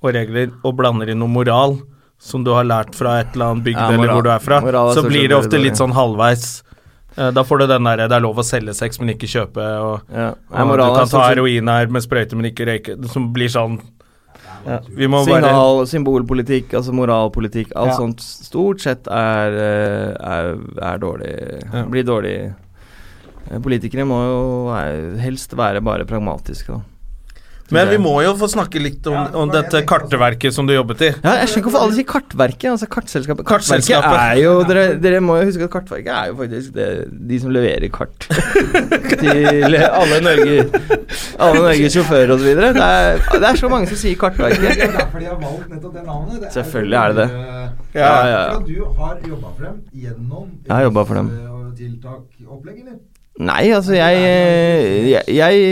og 0.04 0.12
regler 0.12 0.52
og 0.62 0.76
blander 0.76 1.08
inn 1.14 1.22
noe 1.24 1.32
moral 1.32 1.78
som 2.20 2.44
du 2.44 2.52
har 2.54 2.66
lært 2.68 2.94
fra 2.96 3.18
et 3.22 3.32
eller 3.34 3.54
annet 3.54 3.64
bygd 3.66 3.80
Ja, 3.80 3.88
eller 3.96 4.12
hvor 4.12 4.24
du 4.24 4.30
er 4.32 4.44
fra, 4.44 4.60
er 4.60 4.78
så 4.96 5.02
blir 5.04 5.28
det 5.28 5.36
ofte 5.36 5.60
litt 5.60 5.80
sånn 5.80 5.92
halvveis. 5.96 6.62
Eh, 7.16 7.30
Da 7.34 7.44
får 7.46 7.64
du 7.64 7.66
den 7.72 7.88
derre 7.88 8.08
det 8.10 8.16
er 8.16 8.24
lov 8.24 8.38
å 8.40 8.44
selge 8.46 8.74
sex, 8.76 9.00
men 9.00 9.14
ikke 9.14 9.28
kjøpe, 9.30 9.64
og, 9.80 10.12
Ja. 10.12 10.30
og 10.52 10.76
du 10.76 10.84
kan 10.84 11.08
ta 11.08 11.28
heroin 11.30 11.68
her 11.68 11.86
med 11.88 12.04
sprøyte, 12.04 12.36
men 12.36 12.52
ikke 12.52 12.68
røyke, 12.68 12.96
som 13.08 13.32
blir 13.32 13.48
sånn 13.48 13.80
Ja, 14.64 14.78
vi 14.88 15.06
må 15.10 15.20
bare 15.28 15.50
symbolpolitikk, 15.90 16.72
altså 16.78 16.92
moralpolitikk, 16.96 17.72
alt 17.76 17.92
Ja. 17.92 17.96
sånt 17.98 18.20
stort 18.24 18.80
sett 18.80 19.06
er, 19.06 19.52
eh, 19.52 20.14
er, 20.16 20.56
er 20.80 20.98
dårlig. 20.98 21.32
Ja. 21.72 21.84
Blir 21.84 22.04
dårlig. 22.04 22.54
Eh, 23.50 23.58
Politikere 23.60 24.06
må 24.08 24.20
jo 24.24 25.18
helst 25.20 25.52
være 25.52 25.82
bare 25.84 26.04
pragmatiske, 26.08 26.72
da. 26.78 26.80
Men 27.72 27.88
vi 27.88 27.96
må 27.96 28.10
jo 28.22 28.34
få 28.36 28.44
snakke 28.52 28.80
litt 28.82 29.06
om, 29.08 29.16
om 29.40 29.48
dette 29.50 29.80
kartverket 29.88 30.52
som 30.52 30.66
du 30.68 30.74
jobbet 30.74 31.00
i. 31.00 31.08
Ja, 31.24 31.32
jeg 31.40 31.48
skjønner 31.48 31.62
ikke 31.62 31.70
hvorfor 31.70 31.84
alle 31.86 31.96
sier 31.96 32.06
Kartverket. 32.10 32.66
Altså 32.74 32.88
Kartselskapet. 32.92 33.46
Kartverket 33.48 33.88
Kartselskapet. 33.88 34.18
er 34.20 34.40
jo 34.42 34.52
dere, 34.68 34.82
dere 35.00 35.20
må 35.24 35.38
jo 35.40 35.46
huske 35.48 35.64
at 35.64 35.72
Kartverket 35.72 36.12
er 36.12 36.28
jo 36.28 36.36
faktisk 36.42 36.74
det, 36.76 36.88
de 37.30 37.38
som 37.40 37.54
leverer 37.56 37.88
kart 37.94 38.28
til 39.22 39.78
alle 39.80 40.20
Norge 40.26 40.58
Alle 41.38 41.62
Norges 41.64 41.96
sjåfører 41.96 42.34
osv. 42.36 42.50
Det, 42.60 42.68
er- 42.84 43.24
det 43.32 43.48
er 43.54 43.60
så 43.62 43.72
mange 43.72 43.88
som 43.90 44.00
sier 44.04 44.20
Kartverket. 44.20 44.60
Det 44.68 44.84
er 44.90 44.94
derfor 44.98 45.24
de 45.24 45.30
har 45.32 45.40
valgt 45.40 45.72
nettopp 45.72 45.96
det 45.96 46.04
navnet. 46.10 46.46
Selvfølgelig 46.54 47.00
er 47.00 47.08
det 47.08 47.24
det. 47.24 47.30
Ja, 47.40 47.64
Ja, 47.94 48.12
ja, 48.26 48.38
ja. 48.50 48.58
Du 48.66 48.84
har 48.98 49.18
jobba 49.24 49.50
for 49.56 49.64
dem 49.70 49.76
gjennom 49.94 50.48
Jeg 50.66 50.74
har 50.74 50.82
jobba 50.88 51.04
for 51.08 51.14
dem. 51.20 51.28
tiltak-opplegg, 51.78 52.80
eller? 52.84 52.96
Nei, 53.42 53.64
altså 53.74 53.96
jeg, 53.96 54.18
jeg, 55.10 55.32
jeg 55.34 55.62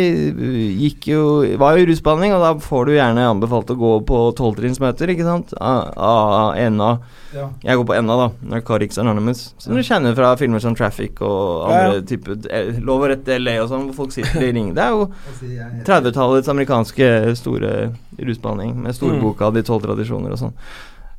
gikk 0.81 1.05
jo 1.13 1.21
Var 1.63 1.77
jo 1.77 1.85
i 1.85 1.87
rusbehandling, 1.93 2.33
og 2.35 2.43
da 2.43 2.49
får 2.59 2.89
du 2.89 2.93
gjerne 2.97 3.23
anbefalt 3.31 3.71
å 3.71 3.77
gå 3.79 3.91
på 4.09 4.19
tolvtrinnsmøter, 4.41 5.13
ikke 5.15 5.27
sant? 5.29 5.53
A- 5.63 5.93
A- 5.95 6.69
NA. 6.75 6.89
Ja. 7.33 7.47
Jeg 7.63 7.79
går 7.79 7.87
på 7.93 8.01
NA, 8.03 8.17
da. 8.19 8.27
Narcotics 8.57 8.99
Anonymous. 8.99 9.45
Som 9.63 9.79
du 9.79 9.83
kjenner 9.87 10.17
fra 10.19 10.33
filmer 10.41 10.59
som 10.65 10.75
Traffic 10.75 11.23
og 11.23 11.71
andre 11.71 12.01
Ja, 12.01 12.05
typer 12.11 12.35
eh, 12.51 12.83
Lov 12.83 13.07
og 13.07 13.13
rett 13.15 13.31
LA 13.39 13.55
og 13.63 13.71
sånn, 13.71 13.87
hvor 13.93 14.03
folk 14.03 14.17
sitter 14.19 14.43
i 14.49 14.53
ring. 14.59 14.73
Det 14.75 14.83
er 14.83 14.97
jo 14.99 15.07
Og 15.07 15.37
si 15.39 15.55
jeg 15.55 15.71
heter 15.79 15.93
30-tallets 15.95 16.51
amerikanske 16.51 17.13
store 17.39 17.93
rusbehandling, 18.19 18.75
med 18.89 18.99
storboka 18.99 19.53
De 19.55 19.63
tolv 19.71 19.87
tradisjoner 19.87 20.35
og 20.35 20.43
sånn. 20.49 20.59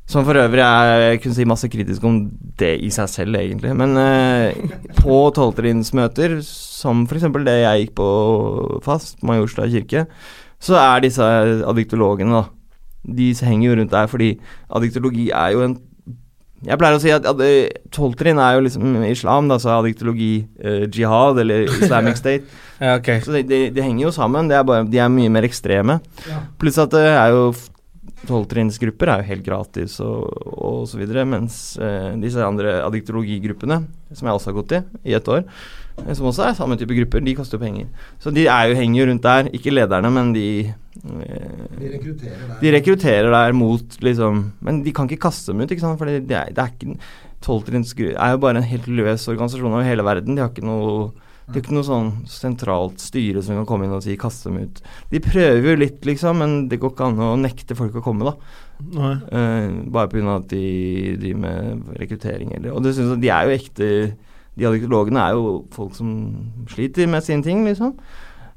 Som 0.06 0.26
for 0.26 0.36
øvrig 0.36 0.60
er 0.60 1.16
kunne 1.22 1.36
si 1.36 1.46
masse 1.48 1.68
kritisk 1.72 2.04
om 2.04 2.18
det 2.60 2.74
i 2.84 2.90
seg 2.92 3.08
selv, 3.08 3.38
egentlig. 3.40 3.72
Men 3.76 3.96
eh, 3.96 4.58
på 4.98 5.22
tolvtrinnsmøter, 5.36 6.36
som 6.44 7.06
f.eks. 7.08 7.24
det 7.46 7.56
jeg 7.62 7.86
gikk 7.86 7.94
på 8.02 8.08
fast, 8.84 9.16
Majorstad 9.24 9.72
kirke, 9.72 10.04
så 10.60 10.76
er 10.80 11.04
disse 11.04 11.24
addiktologene, 11.24 12.42
da 12.42 12.44
De 13.04 13.32
henger 13.36 13.68
jo 13.68 13.74
rundt 13.80 13.92
der 13.92 14.06
fordi 14.08 14.30
addiktologi 14.72 15.26
er 15.30 15.56
jo 15.56 15.66
en 15.66 15.74
jeg 16.64 16.80
pleier 16.80 16.96
å 16.96 17.00
si 17.02 17.10
at 17.12 17.26
tolvtrinn 17.92 18.38
er 18.40 18.54
jo 18.56 18.62
liksom 18.64 19.02
islam, 19.04 19.50
da, 19.50 19.58
så 19.60 19.74
addiktologi 19.74 20.46
eh, 20.56 20.86
jihad 20.88 21.40
eller 21.42 21.66
Islamic 21.68 22.20
State. 22.20 22.44
Ja, 22.84 22.96
okay. 22.98 23.20
Så 23.22 23.30
de, 23.30 23.44
de, 23.46 23.58
de 23.70 23.82
henger 23.84 24.08
jo 24.08 24.10
sammen, 24.12 24.48
det 24.50 24.56
er 24.58 24.64
bare, 24.66 24.82
de 24.90 24.98
er 24.98 25.10
mye 25.12 25.30
mer 25.32 25.44
ekstreme. 25.46 25.94
Ja. 26.26 26.40
Pluss 26.58 26.80
at 26.82 26.90
det 26.92 27.04
er 27.06 27.30
jo 27.30 27.44
Tolvtrinnsgrupper 28.24 29.10
er 29.10 29.20
jo 29.22 29.28
helt 29.28 29.44
gratis 29.46 29.98
og, 30.04 30.28
og 30.54 30.84
så 30.88 31.00
videre, 31.00 31.26
mens 31.28 31.76
eh, 31.76 32.12
disse 32.22 32.40
andre 32.44 32.78
adiktologigruppene, 32.86 33.82
som 34.14 34.28
jeg 34.28 34.38
også 34.38 34.50
har 34.50 34.56
gått 34.60 34.76
i 34.78 34.80
i 35.12 35.16
et 35.18 35.28
år, 35.28 35.42
eh, 36.02 36.12
som 36.16 36.30
også 36.30 36.46
er 36.46 36.56
samme 36.56 36.78
type 36.80 36.96
grupper, 36.96 37.24
de 37.24 37.36
koster 37.36 37.58
jo 37.58 37.64
penger. 37.64 37.90
Så 38.22 38.32
de 38.34 38.46
er 38.46 38.70
jo, 38.70 38.78
henger 38.78 39.00
jo 39.02 39.08
rundt 39.10 39.26
der, 39.26 39.50
ikke 39.56 39.74
lederne, 39.74 40.12
men 40.14 40.32
de 40.36 40.46
eh, 40.70 41.60
De 41.80 41.92
rekrutterer 41.98 42.46
der. 42.48 42.56
de 42.62 42.74
rekrutterer 42.78 43.30
der 43.34 43.56
mot 43.56 43.96
liksom 44.00 44.44
Men 44.64 44.82
de 44.84 44.92
kan 44.94 45.10
ikke 45.10 45.26
kaste 45.26 45.52
dem 45.52 45.64
ut, 45.64 45.70
ikke 45.70 45.84
sant? 45.84 46.00
For 46.00 46.08
det, 46.08 46.24
det, 46.30 46.38
er, 46.38 46.54
det 46.54 46.64
er 46.64 46.72
ikke 46.72 46.96
Tolvtrinnsgru 47.44 48.14
er 48.14 48.32
jo 48.32 48.40
bare 48.40 48.62
en 48.62 48.70
helt 48.70 48.86
løs 48.88 49.28
organisasjon 49.28 49.74
over 49.74 49.84
hele 49.84 50.06
verden. 50.06 50.36
De 50.36 50.40
har 50.40 50.48
ikke 50.48 50.64
noe 50.64 51.10
de 51.44 51.58
er 51.58 51.60
ikke 51.60 51.74
noe 51.76 51.84
sånn 51.84 52.10
sentralt 52.30 53.02
styre 53.04 53.42
som 53.44 53.58
kan 53.58 53.66
komme 53.68 53.84
inn 53.84 53.92
og 53.92 54.02
si 54.02 54.16
'kaste 54.16 54.48
dem 54.48 54.64
ut'. 54.64 54.80
De 55.10 55.20
prøver 55.20 55.66
jo 55.70 55.76
litt, 55.76 56.00
liksom, 56.08 56.38
men 56.40 56.68
det 56.68 56.78
går 56.80 56.94
ikke 56.94 57.04
an 57.04 57.20
å 57.20 57.36
nekte 57.36 57.76
folk 57.76 57.94
å 58.00 58.02
komme, 58.04 58.24
da. 58.24 58.34
Nei. 58.96 59.14
Uh, 59.28 59.90
bare 59.92 60.08
pga. 60.08 60.36
at 60.36 60.48
de 60.48 61.16
driver 61.20 61.40
med 61.40 61.98
rekruttering. 62.00 62.54
Eller, 62.56 62.72
og 62.72 62.82
det 62.82 62.94
synes 62.94 63.12
jeg, 63.12 63.20
de 63.22 63.28
er 63.28 63.44
jo 63.44 63.58
ekte 63.58 64.16
De 64.56 64.66
adjektologene 64.66 65.18
er 65.18 65.32
jo 65.34 65.66
folk 65.74 65.96
som 65.96 66.10
sliter 66.70 67.08
med 67.10 67.22
sine 67.22 67.42
ting, 67.42 67.64
liksom. 67.66 67.92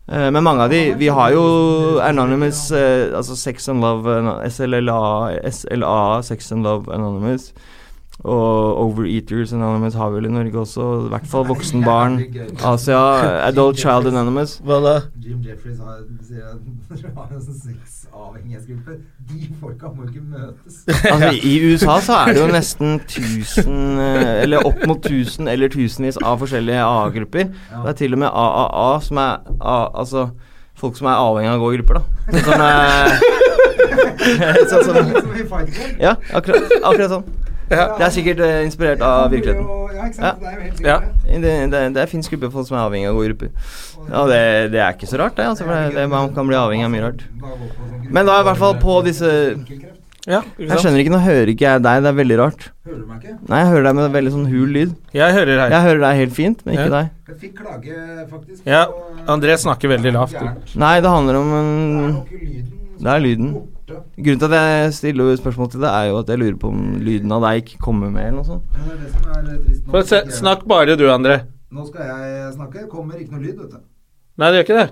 Uh, 0.07 0.31
men 0.31 0.43
mange 0.43 0.63
av 0.63 0.69
de 0.69 0.93
Vi 0.93 1.07
har 1.07 1.31
jo 1.31 1.99
Anonymous, 1.99 2.71
uh, 2.71 3.17
altså 3.17 3.35
Sex 3.35 3.67
and 3.67 3.81
Love, 3.81 4.07
SLLA, 4.47 5.41
SLA, 5.51 6.21
Sex 6.23 6.51
and 6.51 6.63
Love 6.63 6.93
Anonymous. 6.93 7.53
Og 8.25 8.77
Overeaters 8.81 9.53
Anonymous 9.53 9.93
har 9.93 10.09
vi 10.09 10.15
vel 10.15 10.25
i 10.25 10.33
Norge 10.33 10.59
også. 10.59 10.85
I 11.05 11.09
hvert 11.13 11.27
fall 11.29 11.45
voksenbarn. 11.47 12.17
Asia, 12.65 12.97
Adult 13.45 13.77
Child 13.77 14.09
Anonymous. 14.09 14.57
Hva 14.65 14.79
da? 14.81 14.95
Jim 15.21 15.37
Jeffries 15.45 15.77
har, 15.77 16.01
har 17.19 17.27
en 17.29 17.43
sånn 17.45 17.59
sexavhengighetsgruppe. 17.61 18.97
De 19.29 19.47
folka 19.61 19.91
må 19.93 20.07
ikke 20.09 20.23
møtes. 20.25 20.81
Altså, 21.13 21.29
I 21.45 21.53
USA 21.69 21.99
så 22.01 22.17
er 22.23 22.33
det 22.33 22.41
jo 22.41 22.49
nesten 22.51 22.97
1000 22.97 24.01
eh, 24.01 24.33
Eller 24.43 24.65
opp 24.65 24.81
mot 24.89 25.05
1000 25.05 25.47
eller 25.51 25.71
tusenvis 25.71 26.17
av 26.23 26.41
forskjellige 26.41 26.81
AA-grupper. 26.89 27.51
Det 27.53 27.93
er 27.93 27.97
til 28.01 28.17
og 28.17 28.23
med 28.25 28.33
AAA 28.33 28.89
som 29.05 29.21
er 29.21 29.33
A, 29.61 29.77
Altså 29.93 30.29
folk 30.77 30.97
som 30.97 31.07
er 31.09 31.17
avhengig 31.21 31.53
av 31.53 31.61
å 31.61 31.65
gå 31.65 31.73
i 31.73 31.77
grupper, 31.79 32.01
da. 32.01 32.03
Sånn 34.69 34.83
som 34.83 34.95
Sånn 34.97 35.13
Club. 35.47 36.01
Ja, 36.01 36.17
akkurat, 36.35 36.73
akkurat 36.81 37.13
sånn. 37.13 37.46
Det 37.69 38.05
er 38.05 38.11
sikkert 38.15 38.39
uh, 38.39 38.61
inspirert 38.63 39.01
av 39.03 39.31
virkeligheten. 39.33 39.65
Ja, 40.17 40.31
er 40.31 40.85
Ja. 40.85 40.97
Det, 41.27 41.53
det, 41.73 41.81
det 41.97 42.05
fins 42.09 42.29
grupper 42.31 42.51
folk 42.53 42.67
som 42.69 42.77
er 42.77 42.85
avhengig 42.85 43.09
av 43.09 43.17
gode 43.17 43.33
grupper. 43.33 43.49
Ja, 44.07 44.21
det, 44.29 44.39
det 44.71 44.79
er 44.79 44.95
ikke 44.95 45.09
så 45.09 45.19
rart, 45.19 45.35
det. 45.35 45.47
Altså, 45.51 45.65
for 45.67 45.75
det, 45.75 45.97
det, 45.97 46.07
man 46.09 46.31
kan 46.35 46.47
bli 46.47 46.55
avhengig 46.55 46.87
av 46.87 46.93
mye 46.93 47.03
rart. 47.09 47.25
Men 48.07 48.29
da 48.29 48.39
i 48.39 48.47
hvert 48.47 48.61
fall 48.61 48.77
på 48.79 49.01
disse 49.07 49.31
Ja, 50.27 50.41
Jeg 50.59 50.79
skjønner 50.79 50.99
ikke, 50.99 51.11
nå 51.13 51.19
hører 51.23 51.51
ikke 51.53 51.63
jeg 51.67 51.83
deg, 51.83 52.01
det 52.03 52.09
er 52.11 52.15
veldig 52.17 52.37
rart. 52.39 52.65
Hører 52.87 52.97
du 52.99 53.05
meg 53.07 53.21
ikke? 53.23 53.35
Nei, 53.47 53.59
jeg 53.61 53.69
hører 53.73 53.85
deg 53.87 53.95
med 53.99 54.15
veldig 54.15 54.33
sånn 54.33 54.49
hul 54.51 54.73
lyd. 54.75 54.95
Jeg 55.15 55.35
hører 55.37 55.53
deg 55.61 55.75
Jeg 55.75 55.85
hører 55.87 56.01
deg 56.03 56.19
helt 56.23 56.35
fint, 56.35 56.65
men 56.65 56.75
ikke 56.75 56.87
Ja. 56.87 56.95
deg. 56.97 57.13
Jeg 57.27 57.39
fikk 57.43 57.61
klage, 57.61 58.01
faktisk. 58.31 58.61
Ja, 58.67 58.83
André 59.27 59.55
snakker 59.59 59.91
veldig 59.95 60.13
lavt. 60.15 60.39
Nei, 60.75 60.99
det 61.03 61.11
handler 61.11 61.39
om 61.41 61.53
er 61.55 61.63
en. 61.63 62.21
Det 62.97 63.11
er 63.13 63.23
lyden. 63.23 63.55
Borte. 63.87 64.03
Grunnen 64.19 64.39
til 64.41 64.53
at 64.53 64.57
jeg 64.83 64.93
stiller 64.97 65.35
spørsmål 65.39 65.69
til 65.71 65.79
det, 65.85 65.89
er 65.95 66.07
jo 66.09 66.17
at 66.19 66.27
jeg 66.33 66.39
lurer 66.41 66.57
på 66.59 66.67
om 66.73 66.79
lyden 66.99 67.31
av 67.31 67.41
deg 67.45 67.61
ikke 67.63 67.77
kommer 67.85 68.09
med, 68.11 68.25
eller 68.27 68.41
noe 68.41 68.47
sånt. 68.47 68.63
Ja, 68.75 68.83
det 68.83 68.91
er 68.91 68.99
det 68.99 69.11
som 69.13 69.31
er 69.31 69.51
eh, 69.53 69.61
trist. 69.63 69.85
Nå 69.87 70.01
se, 70.09 70.19
snakk 70.41 70.65
bare 70.67 70.97
du, 70.99 71.05
André. 71.13 71.37
Nå 71.71 71.85
skal 71.87 72.03
jeg 72.09 72.53
snakke. 72.57 72.83
Kommer 72.91 73.15
ikke 73.21 73.31
noe 73.37 73.43
lyd, 73.45 73.55
vet 73.61 73.71
du. 73.71 73.79
Nei, 74.37 74.49
det 74.51 74.59
gjør 74.59 74.67
ikke 74.67 74.79
det. 74.81 74.87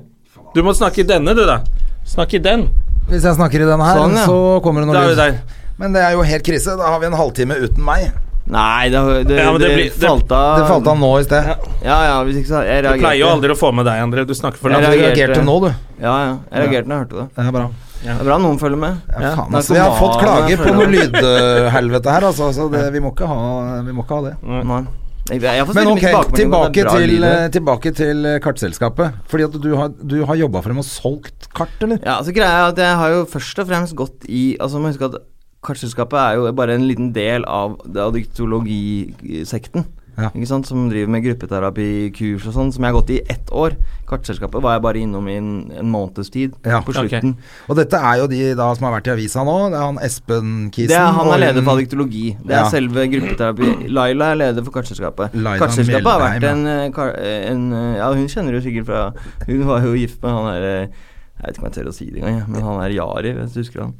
Du 0.55 0.63
må 0.63 0.73
snakke 0.75 1.03
i 1.03 1.07
denne, 1.07 1.35
du, 1.35 1.43
da. 1.47 1.59
Snakk 2.07 2.33
i 2.37 2.41
den. 2.47 2.67
Hvis 3.09 3.23
jeg 3.27 3.35
snakker 3.37 3.61
i 3.61 3.67
denne 3.67 3.85
her, 3.85 3.99
Sånn, 3.99 4.15
ja. 4.17 4.25
så 4.29 4.39
kommer 4.63 4.81
det 4.85 4.89
noe 4.93 5.03
lyd. 5.11 5.19
der. 5.19 5.39
Men 5.77 5.91
det 5.95 6.01
er 6.07 6.15
jo 6.15 6.23
helt 6.23 6.45
krise. 6.47 6.75
Da 6.79 6.93
har 6.95 6.99
vi 7.03 7.09
en 7.11 7.17
halvtime 7.19 7.57
uten 7.67 7.83
meg. 7.85 8.13
Nei, 8.45 8.89
det, 8.93 8.99
det, 9.27 9.39
Ja, 9.41 9.51
det, 9.57 9.59
det 9.65 9.69
blir- 9.75 9.89
det- 9.91 10.05
falt 10.07 10.31
av 10.31 10.59
Det 10.61 10.67
falt 10.69 10.87
av 10.87 10.99
nå 11.01 11.09
i 11.19 11.23
sted. 11.25 11.47
Ja, 11.83 11.95
ja, 12.05 12.17
hvis 12.23 12.37
ikke 12.43 12.51
så 12.51 12.61
Jeg 12.63 12.83
Du 12.83 12.87
reagerte. 12.87 13.01
pleier 13.01 13.19
jo 13.19 13.27
aldri 13.33 13.49
å 13.51 13.57
få 13.57 13.71
med 13.73 13.85
deg, 13.89 14.03
André. 14.05 14.25
Du 14.29 14.33
snakker 14.37 14.57
for 14.61 14.69
Jeg 14.69 14.81
lavt. 14.83 14.93
Du 14.93 15.01
reagerte. 15.01 15.43
nå, 15.43 15.55
du. 15.65 15.73
Ja, 15.99 16.13
ja. 16.27 16.37
Jeg 16.53 16.67
reagerte 16.67 16.87
når 16.87 16.95
jeg 16.95 17.03
hørte 17.05 17.17
det. 17.21 17.27
Det 17.35 17.45
er 17.45 17.69
bra. 18.05 18.13
Det 18.15 18.21
er 18.21 18.29
bra 18.29 18.37
noen 18.43 18.59
følger 18.61 18.81
med. 18.81 18.99
Ja, 19.11 19.21
Ja. 19.21 19.31
faen, 19.39 19.55
altså, 19.59 19.73
vi 19.73 19.81
har 19.81 19.97
fått 19.99 20.19
klager 20.21 20.61
på 20.61 20.75
noe 20.75 20.87
lydhelvete 20.93 22.13
her, 22.15 22.29
altså. 22.29 22.51
Så 22.53 22.69
det, 22.71 22.85
vi, 22.93 23.01
må 23.03 23.11
ikke 23.15 23.27
ha, 23.27 23.81
vi 23.85 23.95
må 23.95 24.05
ikke 24.05 24.21
ha 24.21 24.29
det. 24.29 24.35
Nei. 24.45 24.85
Men 25.25 25.87
ok, 25.89 26.03
tilbake 26.37 26.83
til, 26.85 27.23
tilbake 27.49 27.91
til 27.97 28.25
eh, 28.29 28.39
kartselskapet. 28.43 29.15
Fordi 29.25 29.47
at 29.47 29.55
du 29.57 29.71
har, 29.75 29.89
du 29.89 30.19
har 30.29 30.37
jobba 30.37 30.61
for 30.61 30.69
dem 30.69 30.83
og 30.83 30.85
solgt 30.85 31.47
kart, 31.57 31.73
eller? 31.81 31.97
Ja, 32.05 32.19
altså 32.19 32.35
greia 32.35 32.59
er 32.59 32.67
at 32.69 32.77
jeg 32.77 32.99
har 33.01 33.15
jo 33.15 33.23
først 33.31 33.63
og 33.63 33.71
fremst 33.71 33.95
gått 33.97 34.27
i 34.29 34.43
Altså 34.61 34.77
må 34.77 34.91
huske 34.93 35.09
at 35.09 35.17
Kartselskapet 35.65 36.19
er 36.19 36.35
jo 36.37 36.51
bare 36.53 36.75
en 36.77 36.85
liten 36.85 37.07
del 37.15 37.41
av 37.49 37.79
det 37.89 38.03
addiktologisekten. 38.03 39.87
Ja. 40.17 40.29
Ikke 40.31 40.47
sant, 40.47 40.67
Som 40.67 40.89
driver 40.89 41.09
med 41.11 41.23
gruppeterapi, 41.25 41.87
kurs 42.15 42.45
og 42.47 42.53
sånn, 42.55 42.69
som 42.71 42.83
jeg 42.85 42.93
har 42.93 42.97
gått 43.01 43.09
i 43.11 43.19
ett 43.29 43.49
år. 43.51 43.75
Kartselskapet 44.07 44.61
var 44.63 44.75
jeg 44.77 44.83
bare 44.85 45.01
innom 45.01 45.27
i 45.27 45.35
en, 45.39 45.49
en 45.75 45.89
måneds 45.91 46.29
tid, 46.31 46.53
Ja, 46.63 46.79
på 46.85 46.93
slutten. 46.93 47.33
slutten. 47.33 47.33
Og 47.69 47.75
dette 47.79 47.99
er 47.99 48.21
jo 48.21 48.27
de 48.31 48.39
da 48.55 48.67
som 48.77 48.87
har 48.87 48.93
vært 48.95 49.09
i 49.09 49.13
avisa 49.15 49.43
nå. 49.43 49.55
Det 49.73 49.79
er 49.79 49.85
han 49.85 49.99
Espen 50.05 50.53
Kisen. 50.71 50.93
Det 50.93 50.99
er, 50.99 51.11
han 51.17 51.31
er 51.33 51.41
leder 51.43 51.65
for 51.65 51.75
adiktologi. 51.75 52.37
Det 52.45 52.53
er 52.55 52.61
Ja. 52.63 52.69
selve 52.71 53.07
gruppeterapi. 53.11 53.89
Laila 53.89 54.31
er 54.31 54.35
leder 54.43 54.63
for 54.63 54.71
Kartselskapet. 54.77 55.35
Kartselskapet 55.35 56.11
har 56.11 56.23
vært 56.23 56.47
en, 56.51 56.65
eh, 56.67 56.85
eh, 56.87 57.51
en 57.51 57.65
eh, 57.73 57.97
Ja, 57.97 58.13
hun 58.13 58.27
kjenner 58.27 58.51
du 58.55 58.61
sikkert 58.61 58.85
fra 58.85 59.13
Hun 59.47 59.65
var 59.67 59.81
jo 59.81 59.93
gift 59.93 60.21
med 60.23 60.31
han 60.31 60.45
derre 60.53 60.71
Jeg 60.87 61.43
vet 61.43 61.57
ikke 61.57 61.63
om 61.65 61.69
jeg 61.71 61.75
tør 61.75 61.89
å 61.91 61.93
si 61.93 62.05
det 62.11 62.23
engang, 62.23 62.49
men 62.49 62.61
han 62.63 62.81
er 62.85 62.89
Jari, 62.95 63.33
hvis 63.35 63.53
du 63.53 63.59
husker 63.59 63.81
han. 63.81 63.93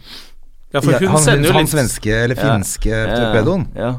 Ja, 0.74 0.80
for 0.82 0.92
hun 1.00 1.08
han, 1.12 1.22
sender 1.24 1.50
jo 1.50 1.54
han 1.54 1.66
litt 1.66 1.72
svenske 1.74 2.14
eller 2.24 2.36
finske 2.40 2.90
ja, 2.92 3.16
torpedoen. 3.16 3.68
Ja. 3.76 3.82
Ja, 3.82 3.92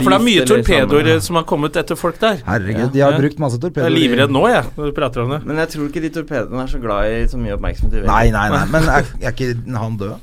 for 0.00 0.10
det 0.10 0.18
er 0.20 0.24
mye 0.24 0.44
torpedoer 0.48 1.04
sammen. 1.04 1.20
som 1.20 1.36
har 1.36 1.44
kommet 1.44 1.76
etter 1.76 1.96
folk 1.96 2.18
der. 2.18 2.36
Herregud, 2.46 2.92
de 2.92 3.00
har 3.00 3.12
Ja. 3.12 3.18
brukt 3.18 3.38
masse 3.38 3.58
Jeg 3.58 3.60
torpedoer. 3.60 3.86
er 3.86 3.90
livredd 3.98 4.30
nå, 4.30 4.48
jeg, 4.48 4.64
når 4.76 4.84
du 4.86 4.92
prater 4.92 5.20
om 5.22 5.30
det. 5.30 5.44
Men 5.44 5.56
jeg 5.56 5.68
tror 5.68 5.88
ikke 5.90 6.00
de 6.00 6.10
torpedoene 6.10 6.62
er 6.62 6.66
så 6.66 6.80
glad 6.80 7.04
i 7.12 7.26
så 7.28 7.36
mye 7.38 7.52
oppmerksomhet. 7.58 8.04
Nei, 8.06 8.30
nei, 8.30 8.48
nei. 8.48 8.64
Men 8.72 8.82
er, 8.88 9.04
er 9.20 9.32
ikke 9.32 9.54
han 9.76 9.98
død? 9.98 10.14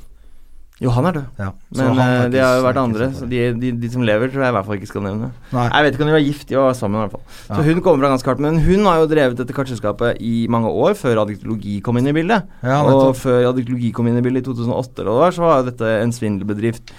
Jo, 0.82 0.90
han 0.96 1.06
er 1.08 1.12
død. 1.12 1.26
Ja, 1.38 1.52
Men 1.76 1.86
er 1.86 2.00
eh, 2.00 2.22
ikke- 2.24 2.32
de 2.32 2.38
har 2.40 2.56
jo 2.56 2.64
vært 2.64 2.78
andre, 2.80 3.08
så 3.12 3.28
de, 3.28 3.54
de, 3.60 3.72
de 3.74 3.90
som 3.92 4.02
lever, 4.02 4.30
tror 4.32 4.46
jeg 4.46 4.48
i 4.48 4.56
hvert 4.56 4.66
fall 4.66 4.76
ikke 4.80 4.88
skal 4.88 5.02
nevne. 5.02 5.32
Nei. 5.52 5.66
Jeg 5.70 5.84
vet 5.84 5.94
ikke 5.94 6.02
om 6.02 6.08
de 6.08 6.14
var 6.14 6.24
gift, 6.24 6.48
de 6.48 6.56
var 6.56 6.72
sammen 6.74 6.96
i 6.96 7.04
hvert 7.04 7.12
fall. 7.12 7.22
Så 7.50 7.58
Ja. 7.60 7.64
hun 7.68 7.82
kommer 7.82 8.00
fra 8.08 8.16
ganske 8.16 8.24
hardt. 8.32 8.40
Men 8.40 8.60
hun 8.64 8.86
har 8.86 8.96
jo 9.02 9.08
drevet 9.08 9.36
dette 9.36 9.52
kartselskapet 9.52 10.22
i 10.22 10.48
mange 10.48 10.72
år, 10.72 10.96
før 10.96 11.20
adjektologi 11.28 11.82
kom 11.84 11.98
inn 11.98 12.08
i 12.08 12.14
bildet. 12.14 12.44
Ja, 12.64 12.82
og 12.88 13.14
før 13.18 13.52
adjektologi 13.52 13.92
kom 13.92 14.08
inn 14.08 14.18
i 14.18 14.22
bildet 14.22 14.48
i 14.48 14.54
2008, 14.54 15.00
eller 15.04 15.12
hva 15.12 15.20
det 15.20 15.26
var, 15.28 15.32
så 15.36 15.40
var 15.44 15.64
jo 15.64 15.70
dette 15.72 16.02
en 16.02 16.12
svindelbedrift 16.16 16.92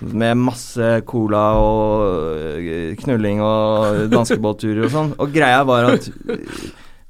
med 0.00 0.38
masse 0.38 0.90
cola 1.08 1.44
og 1.58 2.36
øh, 2.38 2.92
knulling 3.00 3.42
og 3.44 4.04
danskebåtturer 4.12 4.86
og 4.86 4.94
sånn. 4.94 5.10
Og 5.18 5.32
greia 5.34 5.64
var 5.68 5.88
at 5.94 6.08
øh, 6.08 6.44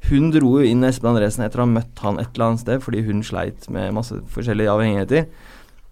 hun 0.09 0.31
dro 0.33 0.55
jo 0.61 0.65
inn 0.65 0.87
Espen 0.89 1.13
Andresen 1.13 1.45
etter 1.45 1.61
å 1.61 1.67
ha 1.67 1.73
møtt 1.73 2.03
han 2.05 2.21
et 2.21 2.31
eller 2.33 2.51
annet 2.51 2.65
sted 2.65 2.83
fordi 2.85 3.05
hun 3.09 3.25
sleit 3.27 3.69
med 3.73 3.95
masse 3.97 4.17
forskjellige 4.33 4.73
avhengigheter. 4.73 5.29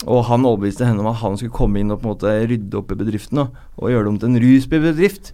Og 0.04 0.26
han 0.28 0.44
overbeviste 0.44 0.84
henne 0.88 1.00
om 1.00 1.10
at 1.10 1.20
han 1.22 1.38
skulle 1.40 1.56
komme 1.56 1.80
inn 1.80 1.92
og 1.92 2.02
på 2.02 2.08
en 2.08 2.14
måte 2.14 2.32
rydde 2.48 2.80
opp 2.80 2.92
i 2.92 2.98
bedriften 3.00 3.44
og, 3.44 3.60
og 3.80 3.92
gjøre 3.92 4.06
det 4.06 4.12
om 4.12 4.18
til 4.20 4.32
en 4.32 4.42
rusbedrift. 4.44 5.32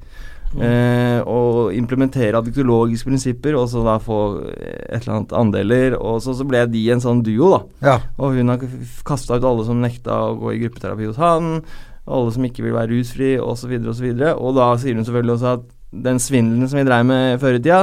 Eh, 0.52 1.20
og 1.24 1.72
implementere 1.72 2.36
addiktologiske 2.36 3.08
prinsipper 3.08 3.56
og 3.56 3.70
så 3.72 3.80
da 3.86 3.94
få 4.02 4.18
et 4.44 4.98
eller 4.98 5.14
annet 5.14 5.36
andeler. 5.38 5.96
Og 5.96 6.20
så, 6.24 6.34
så 6.36 6.46
ble 6.48 6.64
de 6.72 6.82
en 6.92 7.02
sånn 7.02 7.22
duo, 7.24 7.54
da. 7.54 7.62
Ja. 7.86 7.96
Og 8.18 8.36
hun 8.36 8.52
har 8.52 8.66
kasta 9.08 9.38
ut 9.38 9.48
alle 9.48 9.66
som 9.68 9.80
nekta 9.80 10.18
å 10.28 10.36
gå 10.40 10.52
i 10.52 10.60
gruppeterapi 10.64 11.08
hos 11.08 11.20
han, 11.22 11.54
alle 12.02 12.34
som 12.34 12.44
ikke 12.44 12.66
vil 12.66 12.76
være 12.76 12.92
rusfri, 12.92 13.34
osv., 13.40 13.76
osv. 13.80 14.08
Og, 14.10 14.28
og 14.36 14.58
da 14.58 14.72
sier 14.80 14.98
hun 14.98 15.06
selvfølgelig 15.08 15.36
også 15.38 15.54
at 15.56 15.68
den 15.92 16.20
svindelen 16.22 16.68
som 16.68 16.80
vi 16.80 16.88
dreiv 16.88 17.08
med 17.08 17.40
før 17.40 17.58
i 17.58 17.62
tida, 17.62 17.82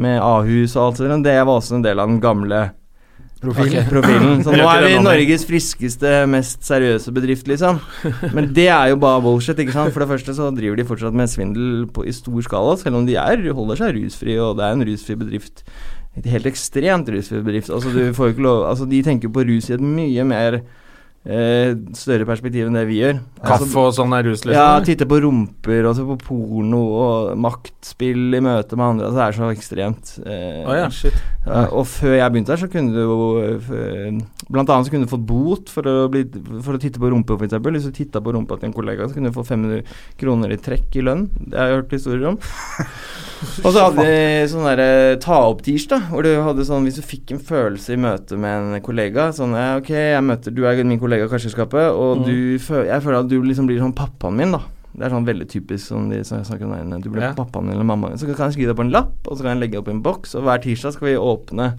med 0.00 0.20
Ahus 0.22 0.76
og 0.76 0.84
alt 0.84 1.00
sånt, 1.00 1.24
det 1.26 1.40
var 1.40 1.56
også 1.56 1.80
en 1.80 1.84
del 1.84 1.98
av 1.98 2.10
den 2.12 2.20
gamle 2.22 2.68
Profilen. 3.40 3.86
profilen. 3.88 4.42
Så 4.44 4.52
nå 4.56 4.66
er 4.68 4.84
vi. 4.84 4.96
Norges 5.00 5.46
friskeste, 5.48 6.10
mest 6.28 6.66
seriøse 6.66 7.12
bedrift, 7.16 7.48
liksom. 7.48 7.78
Men 8.36 8.50
det 8.56 8.68
er 8.68 8.90
jo 8.92 8.98
bare 9.00 9.22
bullshit, 9.24 9.60
ikke 9.62 9.76
sant. 9.76 9.94
For 9.94 10.04
det 10.04 10.10
første 10.10 10.34
så 10.36 10.50
driver 10.56 10.76
de 10.76 10.86
fortsatt 10.88 11.16
med 11.16 11.30
svindel 11.32 11.86
på, 11.94 12.04
i 12.04 12.12
stor 12.12 12.44
skala, 12.44 12.76
selv 12.80 13.00
om 13.00 13.08
de 13.08 13.16
er, 13.20 13.46
holder 13.56 13.80
seg 13.80 13.96
rusfri, 13.96 14.36
og 14.42 14.58
det 14.60 14.66
er 14.66 14.76
en 14.76 14.86
rusfri 14.90 15.16
bedrift. 15.22 15.64
Et 16.20 16.28
helt 16.28 16.50
ekstremt 16.50 17.08
rusfri 17.08 17.40
bedrift. 17.40 17.72
Altså, 17.72 17.94
du 17.94 18.12
får 18.16 18.28
jo 18.30 18.36
ikke 18.36 18.44
lov 18.44 18.64
Altså, 18.68 18.88
de 18.90 19.00
tenker 19.06 19.32
på 19.32 19.46
rus 19.48 19.70
i 19.70 19.76
et 19.78 19.84
mye 19.84 20.26
mer 20.28 20.60
eh, 21.24 21.74
større 21.96 22.26
perspektiv 22.28 22.68
enn 22.68 22.78
det 22.78 22.86
vi 22.88 23.00
gjør. 23.00 23.18
Altså, 23.40 23.66
Kaffe 23.66 23.84
og 23.84 23.94
sånn 23.96 24.14
er 24.16 24.26
rus, 24.26 24.44
liksom? 24.44 24.56
ja, 24.56 24.80
titte 24.84 25.08
på 25.08 25.20
rumper 25.24 25.88
og 25.88 25.96
se 25.98 26.04
på 26.06 26.16
porno 26.22 26.80
og 26.96 27.30
maktspill 27.40 28.36
i 28.36 28.42
møte 28.44 28.78
med 28.78 28.86
andre. 28.86 29.08
Altså, 29.10 29.18
det 29.18 29.26
er 29.26 29.38
så 29.38 29.50
ekstremt. 29.54 30.12
Eh, 30.24 30.60
oh, 30.64 30.74
ja, 30.76 30.90
shit. 30.94 31.16
ja, 31.46 31.64
og 31.68 31.86
før 31.90 32.16
jeg 32.16 32.34
begynte 32.34 32.54
her, 32.54 32.62
så 32.64 32.70
kunne 32.72 32.94
du 32.94 33.02
jo 33.02 33.18
eh, 33.44 34.20
Blant 34.50 34.70
annet 34.72 34.88
så 34.88 34.90
kunne 34.90 35.06
du 35.06 35.12
fått 35.12 35.26
bot 35.28 35.70
for 35.70 35.86
å, 35.86 35.96
bli, 36.10 36.24
for 36.64 36.74
å 36.74 36.80
titte 36.82 36.98
på 36.98 37.10
rumpa, 37.12 37.36
f.eks. 37.38 37.54
Hvis 37.70 37.86
du 37.86 37.94
titta 37.94 38.22
på 38.24 38.32
rumpa 38.34 38.56
til 38.58 38.70
en 38.70 38.74
kollega, 38.74 39.06
så 39.06 39.14
kunne 39.14 39.30
du 39.30 39.36
få 39.36 39.44
500 39.46 39.84
kroner 40.18 40.50
i 40.50 40.58
trekk 40.58 40.98
i 40.98 41.04
lønn. 41.06 41.28
Det 41.38 41.54
har 41.54 41.70
jeg 41.70 41.78
hørt 41.78 41.94
historier 41.94 42.32
om. 42.32 42.40
og 43.64 43.70
så 43.70 43.84
hadde 43.86 44.04
de 44.08 44.48
sånn 44.50 44.66
derre 44.66 45.20
ta-opp-tirsdag, 45.22 46.10
hvor 46.10 46.26
du 46.26 46.32
hadde 46.42 46.66
sånn 46.66 46.84
Hvis 46.84 46.98
du 46.98 47.06
fikk 47.06 47.30
en 47.32 47.40
følelse 47.40 47.94
i 47.94 48.00
møte 48.00 48.36
med 48.40 48.74
en 48.74 48.82
kollega 48.84 49.30
Sånn 49.32 49.54
ja, 49.56 49.78
Ok, 49.78 49.88
jeg 49.94 50.26
møter 50.26 50.52
Du 50.52 50.60
er 50.68 50.82
min 50.84 51.00
kollega 51.00 51.09
i 51.18 51.28
Karselskapet, 51.28 51.90
og 51.92 52.24
du 52.26 52.58
fø- 52.58 52.86
jeg 52.86 53.02
føler 53.02 53.18
at 53.20 53.28
du 53.28 53.40
liksom 53.42 53.66
blir 53.66 53.78
sånn 53.80 53.94
pappaen 53.94 54.36
min, 54.36 54.52
da. 54.52 54.60
Det 54.94 55.06
er 55.06 55.10
sånn 55.10 55.26
veldig 55.26 55.48
typisk 55.48 55.86
som 55.86 56.08
de 56.10 56.22
som 56.24 56.38
jeg 56.38 56.46
snakker 56.46 56.64
om 56.66 56.90
der, 56.90 56.98
Du 56.98 57.10
blir 57.10 57.22
Ja. 57.22 57.32
pappaen 57.34 57.64
min 57.64 57.74
eller 57.74 57.84
mammaen 57.84 58.10
min. 58.10 58.18
Så 58.18 58.26
kan 58.34 58.50
jeg 58.50 58.54
skrive 58.58 58.68
det 58.74 58.76
på 58.76 58.84
en 58.86 58.90
lapp, 58.92 59.12
og 59.26 59.36
så 59.38 59.42
kan 59.42 59.58
jeg 59.58 59.60
legge 59.60 59.72
det 59.72 59.78
opp 59.80 59.88
i 59.88 59.90
en 59.92 60.02
boks, 60.02 60.34
og 60.34 60.42
hver 60.44 60.58
tirsdag 60.62 60.92
skal 60.94 61.08
vi 61.08 61.14
åpne 61.16 61.78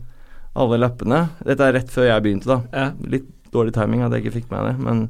alle 0.55 0.77
lappene. 0.79 1.29
Dette 1.45 1.59
er 1.61 1.73
rett 1.73 1.87
før 1.89 2.07
jeg 2.07 2.23
begynte, 2.23 2.45
da. 2.45 2.61
Ja. 2.73 2.91
Litt 3.07 3.27
dårlig 3.51 3.73
timing 3.73 4.01
at 4.03 4.11
jeg 4.11 4.23
ikke 4.25 4.41
fikk 4.41 4.51
med 4.51 4.65
det, 4.67 4.79
men 4.83 5.09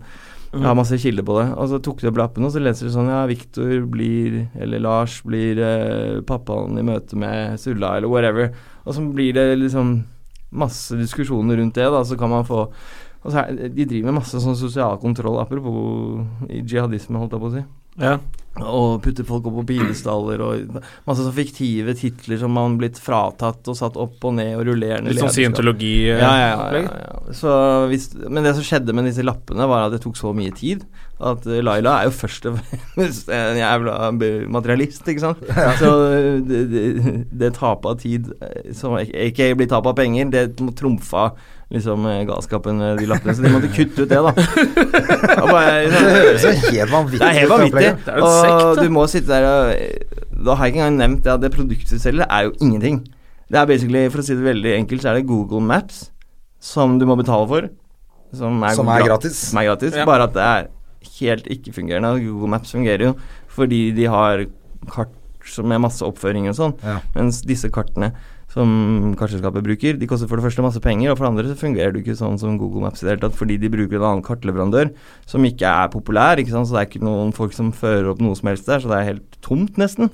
jeg 0.52 0.60
Mm. 0.62 0.66
har 0.66 0.76
masse 0.76 0.98
kilder 1.00 1.24
på 1.24 1.38
det. 1.42 1.58
Og 1.58 1.70
så 1.70 1.82
tok 1.82 2.00
de 2.02 2.08
opp 2.08 2.18
lappen, 2.18 2.44
og 2.44 2.52
så 2.52 2.60
leser 2.62 2.88
de 2.88 2.94
sånn 2.94 3.08
Ja, 3.08 3.26
Viktor 3.28 3.86
blir, 3.88 4.50
eller 4.60 4.80
Lars 4.80 5.22
blir 5.22 5.58
eh, 5.60 6.22
pappaen 6.22 6.78
i 6.78 6.82
møte 6.82 7.14
med 7.16 7.58
Sulla, 7.60 7.96
eller 7.98 8.10
whatever. 8.10 8.52
Og 8.86 8.94
så 8.96 9.14
blir 9.14 9.34
det 9.34 9.60
liksom 9.60 10.04
masse 10.52 10.92
diskusjoner 10.98 11.56
rundt 11.58 11.76
det, 11.76 11.86
da, 11.86 12.02
så 12.04 12.18
kan 12.18 12.30
man 12.30 12.44
få 12.44 12.70
og 13.22 13.30
så 13.30 13.44
er, 13.44 13.70
De 13.70 13.86
driver 13.86 14.10
med 14.10 14.22
masse 14.22 14.42
sånn 14.42 14.58
sosial 14.58 14.98
kontroll, 15.02 15.40
apropos 15.42 16.50
i 16.50 16.64
jihadisme, 16.66 17.20
holdt 17.22 17.38
jeg 17.38 17.44
på 17.44 17.52
å 17.52 17.56
si. 17.58 17.66
Ja. 18.00 18.16
Og 18.62 18.98
putter 19.04 19.24
folk 19.28 19.46
opp 19.48 19.62
på 19.62 19.64
pilestaller 19.70 20.42
og 20.44 20.74
masse 21.08 21.24
sånn 21.24 21.36
fiktive 21.36 21.94
titler 21.96 22.40
som 22.42 22.52
man 22.56 22.76
blitt 22.80 22.98
fratatt 23.00 23.68
og 23.72 23.78
satt 23.80 23.96
opp 24.00 24.26
og 24.28 24.36
ned 24.36 24.58
og 24.58 24.66
rullerende 24.68 25.14
Litt 25.14 25.24
sånn 25.24 25.32
scientologi 25.32 25.94
Ja, 26.10 26.18
ja, 26.20 26.50
ja, 26.50 26.82
ja, 26.82 26.98
ja. 27.00 27.36
Så 27.36 27.54
hvis, 27.92 28.10
men 28.28 28.44
det 28.44 28.54
som 28.58 28.68
skjedde 28.68 28.96
med 28.96 29.08
disse 29.08 29.24
lappene, 29.24 29.68
var 29.72 29.86
at 29.86 29.96
det 29.96 30.02
tok 30.04 30.20
så 30.20 30.34
mye 30.36 30.52
tid. 30.56 30.84
At 31.24 31.48
eh, 31.48 31.62
Laila 31.64 32.00
er 32.02 32.10
jo 32.10 32.16
først 32.18 32.50
og 32.50 32.60
fremst 32.96 33.32
en 33.32 33.62
jævla 33.62 33.96
materialist, 34.52 35.08
ikke 35.08 35.24
sant. 35.24 35.48
Så 35.80 35.94
eh, 36.10 36.30
det, 36.44 36.62
det, 36.74 37.16
det 37.32 37.54
tapet 37.56 37.88
av 37.94 38.04
tid, 38.04 38.34
eh, 38.44 38.74
som 38.76 38.98
ikke 39.00 39.54
blir 39.60 39.72
tap 39.72 39.88
av 39.88 39.96
penger, 40.00 40.28
det 40.34 40.46
trumfa 40.80 41.30
liksom 41.72 42.06
eh, 42.12 42.22
galskapen 42.28 42.78
med 42.82 43.00
de 43.02 43.08
lappene. 43.10 43.36
Så 43.38 43.46
de 43.46 43.52
måtte 43.54 43.72
kutte 43.74 44.04
ut 44.06 44.12
det, 44.12 44.20
da. 44.20 44.34
Og 45.42 45.48
bare, 45.48 45.74
Det 45.88 46.04
høres 46.04 46.46
jo 46.46 46.54
helt 46.68 46.92
vanvittig 46.92 47.22
det 47.22 47.30
er 47.30 47.40
helt 47.40 47.54
vanvittig. 47.54 47.92
Det 48.06 48.14
er 48.14 48.22
jo 48.22 48.32
sekt, 48.36 48.66
Og 48.66 48.82
du 48.82 48.94
må 48.94 49.06
sitte 49.12 49.32
der 49.32 49.48
og 49.50 50.46
Da 50.46 50.56
har 50.58 50.68
jeg 50.68 50.76
ikke 50.76 50.84
engang 50.84 51.00
nevnt 51.00 51.24
det 51.28 51.34
at 51.36 51.44
det 51.46 51.52
produktet 51.56 51.96
du 51.96 52.04
selger, 52.04 52.28
er 52.28 52.50
jo 52.50 52.56
ingenting. 52.60 53.02
Det 53.52 53.60
er 53.60 53.68
basically, 53.68 54.06
for 54.12 54.24
å 54.24 54.26
si 54.26 54.36
det 54.38 54.46
veldig 54.48 54.76
enkelt, 54.78 55.04
så 55.04 55.12
er 55.12 55.20
det 55.20 55.28
Google 55.30 55.64
Maps 55.64 56.06
som 56.62 57.00
du 57.02 57.08
må 57.10 57.18
betale 57.20 57.48
for. 57.50 57.70
Som 58.38 58.62
er, 58.64 58.76
Som 58.78 58.92
er 58.94 59.04
gratis. 59.04 59.40
Som 59.50 59.60
er 59.60 59.72
gratis. 59.72 59.96
Ja. 59.98 60.06
Bare 60.08 60.30
at 60.30 60.36
det 60.38 60.44
er 60.46 60.70
helt 61.20 61.50
ikke-fungerende. 61.52 62.14
Google 62.24 62.52
Maps 62.54 62.72
fungerer 62.72 63.10
jo 63.10 63.16
fordi 63.52 63.90
de 63.96 64.06
har 64.08 64.46
kart 64.92 65.12
som 65.50 65.68
med 65.68 65.82
masse 65.84 66.06
oppføringer 66.06 66.54
og 66.54 66.58
sånn. 66.60 66.76
Ja. 66.86 67.00
Mens 67.18 67.42
disse 67.48 67.68
kartene 67.74 68.14
som 68.52 69.14
kartselskapet 69.16 69.64
bruker, 69.64 69.96
de 69.96 70.08
koster 70.10 70.28
for 70.28 70.36
det 70.36 70.44
første 70.44 70.64
masse 70.66 70.80
penger, 70.84 71.12
og 71.14 71.16
for 71.18 71.24
det 71.24 71.30
andre 71.32 71.52
så 71.54 71.56
fungerer 71.62 71.94
det 71.96 72.02
ikke 72.04 72.18
sånn 72.20 72.36
som 72.42 72.58
Google 72.60 72.82
Maps 72.84 73.00
i 73.00 73.06
det 73.08 73.14
hele 73.14 73.22
tatt, 73.24 73.38
fordi 73.40 73.56
de 73.62 73.70
bruker 73.72 73.96
en 73.96 74.08
annen 74.10 74.24
kartleverandør 74.26 74.90
som 75.32 75.46
ikke 75.48 75.70
er 75.72 75.92
populær, 75.94 76.42
ikke 76.42 76.52
sant, 76.52 76.68
så 76.68 76.76
det 76.76 76.82
er 76.82 76.90
ikke 76.90 77.04
noen 77.08 77.32
folk 77.38 77.56
som 77.56 77.70
fører 77.72 78.10
opp 78.12 78.20
noe 78.20 78.36
som 78.36 78.50
helst 78.52 78.68
der, 78.68 78.84
så 78.84 78.92
det 78.92 78.98
er 78.98 79.08
helt 79.14 79.38
tomt 79.42 79.80
nesten. 79.80 80.12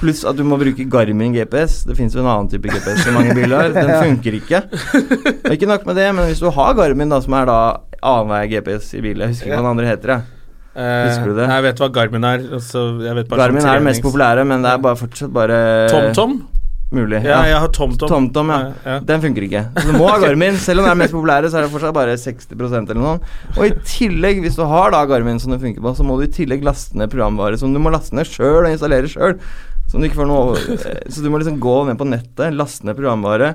Pluss 0.00 0.20
at 0.28 0.36
du 0.36 0.44
må 0.44 0.58
bruke 0.60 0.84
Garmin 0.92 1.32
GPS, 1.38 1.80
det 1.88 1.96
finnes 1.96 2.12
jo 2.14 2.20
en 2.20 2.28
annen 2.34 2.52
type 2.52 2.68
GPS 2.68 3.00
som 3.06 3.16
mange 3.16 3.32
biler 3.38 3.56
har, 3.62 3.72
den 3.72 3.94
funker 3.96 4.36
ikke. 4.42 4.60
Og 5.48 5.56
ikke 5.56 5.70
nok 5.72 5.88
med 5.88 5.96
det, 6.02 6.10
men 6.20 6.28
hvis 6.28 6.44
du 6.44 6.50
har 6.52 6.76
Garmin 6.78 7.10
da, 7.16 7.22
som 7.24 7.38
er 7.40 7.48
da 7.48 7.58
annenhver 8.04 8.52
GPS 8.58 8.92
i 9.00 9.02
bilen, 9.08 9.24
jeg 9.24 9.34
husker 9.38 9.48
ikke 9.50 9.56
hva 9.56 9.64
den 9.64 9.72
andre 9.72 9.88
heter, 9.94 10.14
jeg. 10.18 10.36
Eh, 10.70 11.08
Husker 11.08 11.32
du 11.32 11.38
det? 11.40 11.48
Jeg 11.50 11.62
vet 11.66 11.80
hva 11.82 11.88
Garmin 11.96 12.24
er. 12.28 12.44
Altså, 12.60 12.84
jeg 13.02 13.16
vet 13.18 13.28
bare 13.32 13.40
Garmin 13.48 13.64
er 13.66 13.80
den 13.80 13.88
mest 13.88 14.04
populære, 14.04 14.44
men 14.46 14.62
det 14.68 14.70
er 14.76 14.84
bare 14.84 15.00
fortsatt 15.00 15.32
bare 15.34 15.56
TomTom? 15.90 16.36
Mulig. 16.94 17.20
Ja, 17.24 17.40
jeg 17.48 17.58
har 17.62 17.70
TomTom. 17.74 18.10
TomTom, 18.10 18.52
ja. 18.52 18.60
ja. 18.84 18.98
Den 19.06 19.22
funker 19.22 19.46
ikke. 19.46 19.64
Så 19.76 19.86
du 19.88 19.96
må 19.96 20.08
ha 20.10 20.18
Garmin. 20.22 20.58
Selv 20.60 20.82
om 20.82 20.88
det 20.88 20.92
er 20.94 21.00
mest 21.02 21.14
populære, 21.14 21.50
så 21.50 21.60
er 21.60 21.66
det 21.66 21.72
fortsatt 21.74 21.96
bare 21.96 22.16
60% 22.18 22.92
eller 22.94 23.00
noe. 23.00 23.16
Og 23.56 23.64
i 23.68 23.72
tillegg, 23.86 24.42
hvis 24.44 24.58
du 24.58 24.64
har 24.68 24.94
da 24.94 25.02
Garmin 25.10 25.40
som 25.42 25.54
det 25.54 25.60
funker 25.62 25.84
på, 25.84 25.94
så 25.96 26.06
må 26.06 26.18
du 26.18 26.26
i 26.26 26.32
tillegg 26.34 26.66
laste 26.66 26.98
ned 26.98 27.12
programvare 27.12 27.60
som 27.60 27.74
du 27.74 27.80
må 27.82 27.92
laste 27.94 28.16
ned 28.18 28.28
sjøl 28.28 28.64
og 28.64 28.72
installere 28.72 29.10
sjøl. 29.10 29.38
Som 29.90 30.02
du 30.02 30.06
ikke 30.06 30.20
får 30.20 30.28
noe 30.30 30.54
eh, 30.54 31.00
Så 31.10 31.22
du 31.24 31.30
må 31.32 31.40
liksom 31.40 31.58
gå 31.62 31.76
ned 31.88 31.98
på 31.98 32.06
nettet, 32.06 32.54
laste 32.54 32.86
ned 32.86 32.98
programvare, 32.98 33.54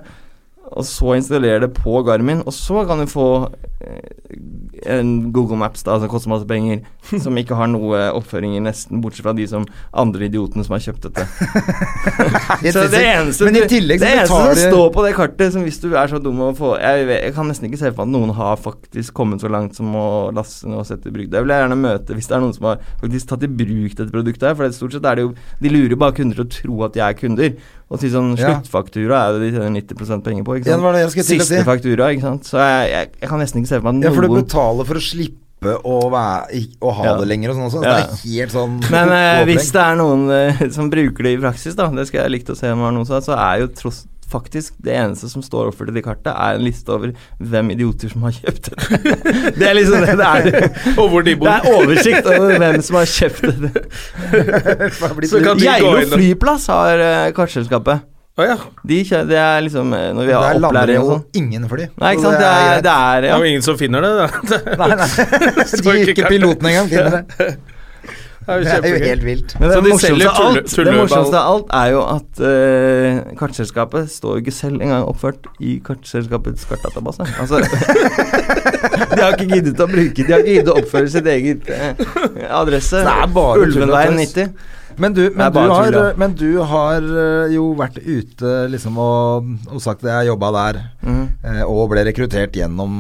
og 0.72 0.86
så 0.86 1.14
installere 1.14 1.62
det 1.66 1.74
på 1.78 2.02
Garmin. 2.04 2.42
Og 2.46 2.54
så 2.54 2.86
kan 2.88 3.00
du 3.02 3.06
få 3.10 3.28
eh, 3.86 4.96
en 4.98 5.32
Google 5.34 5.58
Maps 5.62 5.86
da, 5.86 5.98
som 6.02 6.10
koster 6.10 6.32
masse 6.32 6.48
penger, 6.50 6.82
som 7.24 7.38
ikke 7.38 7.58
har 7.58 7.70
noe 7.70 8.00
oppføringer, 8.18 8.64
nesten, 8.66 9.02
bortsett 9.04 9.28
fra 9.28 9.36
de 9.38 9.46
som 9.50 9.68
andre 9.94 10.28
idiotene 10.28 10.66
som 10.66 10.76
har 10.76 10.84
kjøpt 10.88 11.08
dette. 11.08 11.28
Så 12.76 12.88
det 12.92 13.04
eneste, 13.06 13.46
Men 13.46 13.60
i 13.60 13.66
tillegg 13.70 14.02
så 14.02 14.06
det 14.06 14.12
eneste 14.16 14.32
som 14.32 14.42
betaler 14.50 14.74
står 14.74 14.90
på 14.96 15.06
det 15.06 15.14
kartet, 15.18 15.54
som 15.54 15.66
hvis 15.66 15.80
du 15.84 15.88
er 15.94 16.10
så 16.10 16.20
dum 16.22 16.42
å 16.44 16.50
få 16.58 16.74
jeg, 16.82 17.06
vet, 17.08 17.22
jeg 17.28 17.36
kan 17.36 17.48
nesten 17.50 17.68
ikke 17.70 17.80
se 17.80 17.92
for 17.92 18.02
meg 18.02 18.10
at 18.10 18.14
noen 18.16 18.34
har 18.38 18.60
faktisk 18.62 19.16
kommet 19.16 19.44
så 19.44 19.52
langt 19.52 19.78
som 19.78 19.94
å 19.96 20.08
laste 20.36 20.70
og 20.72 20.86
sette 20.88 21.12
i 21.12 21.16
bruk. 21.16 21.30
Det 21.32 21.44
vil 21.44 21.54
jeg 21.54 21.64
gjerne 21.64 21.80
møte 21.80 22.18
hvis 22.18 22.30
det 22.30 22.38
er 22.38 22.44
noen 22.44 22.56
som 22.56 22.70
har 22.72 22.84
faktisk 23.04 23.32
tatt 23.32 23.46
i 23.46 23.52
bruk 23.62 23.96
dette 23.96 24.12
produktet 24.12 24.50
her. 24.50 24.58
For 24.58 24.66
det, 24.66 24.78
stort 24.78 24.98
sett 24.98 25.08
er 25.08 25.20
det 25.20 25.28
jo 25.28 25.34
De 25.62 25.72
lurer 25.72 25.98
bare 26.00 26.18
kunder 26.18 26.42
til 26.42 26.46
å 26.46 26.54
tro 26.58 26.86
at 26.88 26.98
de 26.98 27.04
er 27.06 27.18
kunder. 27.20 27.56
Og 27.86 28.00
til 28.02 28.10
sånn 28.10 28.32
sluttfaktura 28.40 29.20
er 29.28 29.36
det 29.38 29.42
de 29.46 29.50
tjener 29.60 29.74
90% 29.78 30.24
penger 30.26 30.44
på. 30.48 30.56
Ikke 30.58 30.72
Ja, 30.72 30.78
det 30.80 30.84
var 30.88 30.96
det 30.98 31.02
jeg 31.04 31.12
skulle 31.14 31.26
til 31.30 31.36
å 31.38 31.44
Siste 31.46 31.60
si. 31.60 31.66
faktura, 31.68 32.08
ikke 32.16 32.26
sant. 32.26 32.48
Så 32.50 32.58
jeg, 32.58 32.88
jeg, 32.96 33.10
jeg 33.22 33.30
kan 33.30 33.40
nesten 33.44 33.62
ikke 33.62 33.70
se 33.76 33.80
for 33.82 33.92
meg 33.94 34.08
Ja, 34.08 34.14
for 34.16 34.26
du 34.26 34.34
betaler 34.40 34.88
for 34.90 34.98
å 34.98 35.04
slippe 35.06 35.76
å, 35.86 35.94
være, 36.14 36.64
å 36.82 36.92
ha 36.98 37.06
Ja. 37.06 37.14
det 37.22 37.28
lenger 37.30 37.54
og 37.54 37.56
sånn 37.60 37.68
også. 37.70 37.84
Ja. 37.86 37.94
Det 37.96 38.02
er 38.10 38.18
helt 38.26 38.52
sånn 38.58 38.74
Men 38.96 39.14
eh, 39.16 39.44
hvis 39.50 39.70
det 39.74 39.82
er 39.86 39.96
noen 40.02 40.26
eh, 40.34 40.66
som 40.74 40.90
bruker 40.94 41.24
det 41.30 41.36
i 41.38 41.40
praksis, 41.46 41.78
da, 41.78 41.88
det 41.94 42.08
skal 42.10 42.24
jeg 42.26 42.34
likt 42.40 42.50
å 42.54 42.58
se 42.58 42.70
om 42.74 42.82
det 42.82 42.86
var 42.90 42.98
noen 42.98 43.08
som 43.10 43.22
så 43.26 43.38
er 43.38 43.62
jo 43.64 43.70
tross 43.78 44.04
faktisk 44.32 44.74
det 44.84 44.96
eneste 44.98 45.30
som 45.32 45.44
står 45.46 45.70
oppført 45.72 45.92
i 45.92 45.96
det 45.98 46.04
kartet, 46.06 46.32
er 46.34 46.58
en 46.58 46.66
liste 46.66 46.90
over 46.92 47.12
hvem 47.40 47.70
idioter 47.76 48.12
som 48.12 48.26
har 48.28 48.34
kjøpt 48.38 48.72
det. 48.72 48.78
det 49.60 49.70
er 49.70 49.78
liksom 49.78 50.06
det 50.06 50.18
det 50.20 50.32
er. 50.32 50.70
Og 50.96 51.10
hvor 51.14 51.26
de 51.26 51.36
bor. 51.40 51.48
Det 51.50 51.56
er 51.56 51.78
oversikt 51.78 52.32
over 52.32 52.58
hvem 52.64 52.82
som 52.86 53.00
har 53.02 53.14
kjøpt 53.14 53.46
det. 53.64 53.86
Geilo 55.62 55.96
flyplass 56.16 56.68
har 56.74 57.06
uh, 57.06 57.32
kartselskapet. 57.38 58.12
Oh, 58.36 58.44
ja. 58.44 58.58
De 58.84 58.98
kjører, 59.08 59.28
det 59.30 59.38
er 59.40 59.62
liksom 59.64 59.94
eh, 59.96 60.10
Når 60.12 60.26
vi 60.28 60.32
Der 60.34 60.42
har 60.44 60.58
lander 60.60 60.90
det 60.90 60.98
opplæring 60.98 60.98
og 61.00 61.06
jo 61.06 61.12
sånn. 61.14 61.22
ingen 61.40 61.68
fly. 61.72 61.86
Nei, 62.02 62.10
ikke 62.18 62.26
sant. 62.26 62.42
Det 62.42 62.50
er, 62.50 62.82
det 62.84 62.96
er 62.96 63.22
Det 63.24 63.30
ja. 63.30 63.36
er 63.38 63.40
jo 63.40 63.52
ingen 63.54 63.64
som 63.64 63.78
finner 63.80 64.04
det. 64.04 64.10
Da. 64.20 64.26
Nei, 64.82 64.90
nei. 65.00 65.08
De 65.86 65.94
ikke 66.02 66.16
ikke 66.18 66.32
piloten 66.34 66.68
engang 66.74 66.90
finner 66.92 67.16
det. 67.16 67.54
Det 68.46 68.54
er 68.54 68.58
jo 68.58 68.64
Det 68.64 68.90
er 68.90 68.94
jo 68.94 69.06
helt 69.06 69.26
vilt. 69.26 69.56
Men 69.60 69.72
det, 69.72 69.80
morsomste 69.90 70.30
av 70.30 70.46
alt, 70.46 70.76
det 70.76 70.94
morsomste 70.94 71.40
av 71.40 71.54
alt 71.54 71.72
er 71.74 71.88
jo 71.96 72.02
at 72.06 72.42
uh, 72.46 73.38
kartselskapet 73.40 74.12
står 74.14 74.36
jo 74.36 74.44
ikke 74.44 74.54
selv 74.54 74.86
engang 74.86 75.08
oppført 75.10 75.50
i 75.60 75.80
kartselskapets 75.86 76.68
kartdatabase. 76.70 77.26
Altså, 77.42 77.64
de 79.16 79.22
har 79.24 79.34
ikke 79.34 79.50
giddet 79.50 79.82
å 79.82 79.90
bruke 79.90 80.22
De 80.22 80.30
har 80.30 80.46
ikke 80.46 80.60
giddet 80.60 80.74
å 80.74 80.78
oppføre 80.84 81.10
sitt 81.16 81.30
eget 81.34 81.70
uh, 81.74 82.06
adresse. 82.62 83.02
Er 83.02 83.38
Ulvenveien 83.66 84.20
90. 84.22 84.54
Men 84.98 85.14
du, 85.16 85.24
men 85.36 85.52
du, 85.52 85.60
har, 85.60 85.92
tur, 85.92 86.18
men 86.20 86.34
du 86.38 86.50
har 86.64 87.04
eh, 87.04 87.54
jo 87.56 87.66
vært 87.78 87.98
ute 88.00 88.54
liksom 88.72 89.00
og, 89.02 89.50
og 89.72 89.82
sagt 89.84 90.06
at 90.06 90.12
jeg 90.12 90.30
jobba 90.30 90.52
der, 90.56 90.80
eh, 91.06 91.62
og 91.66 91.90
ble 91.92 92.06
rekruttert 92.08 92.56
gjennom 92.56 92.94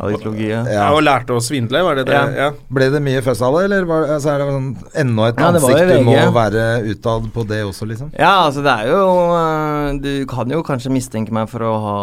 Aditologi, 0.00 0.48
ja. 0.50 0.62
Ja, 0.70 0.86
og 0.96 1.02
lærte 1.04 1.36
å 1.36 1.42
svindle, 1.44 1.82
var 1.84 1.98
det 2.00 2.06
det? 2.08 2.16
Ja. 2.16 2.46
Ja. 2.46 2.48
Ble 2.72 2.88
det 2.92 3.02
mye 3.04 3.22
føss 3.24 3.42
av 3.44 3.58
det, 3.58 3.66
eller 3.68 3.88
var, 3.88 4.06
altså, 4.16 4.32
er 4.32 4.42
det 4.44 4.48
sånn, 4.56 4.70
enda 5.04 5.28
et 5.30 5.42
Ja, 5.42 5.50
ansikt 5.50 5.92
du 5.92 6.08
må 6.08 6.16
være 6.36 6.64
utad 6.92 7.28
på 7.34 7.46
det 7.50 7.60
også, 7.66 7.88
liksom? 7.90 8.10
Ja, 8.16 8.32
altså 8.46 8.64
det 8.64 8.72
er 8.72 8.90
jo 8.92 9.02
øh, 9.36 10.00
Du 10.02 10.10
kan 10.30 10.52
jo 10.52 10.62
kanskje 10.66 10.94
mistenke 10.94 11.34
meg 11.36 11.50
for 11.52 11.64
å 11.66 11.74
ha 11.84 11.98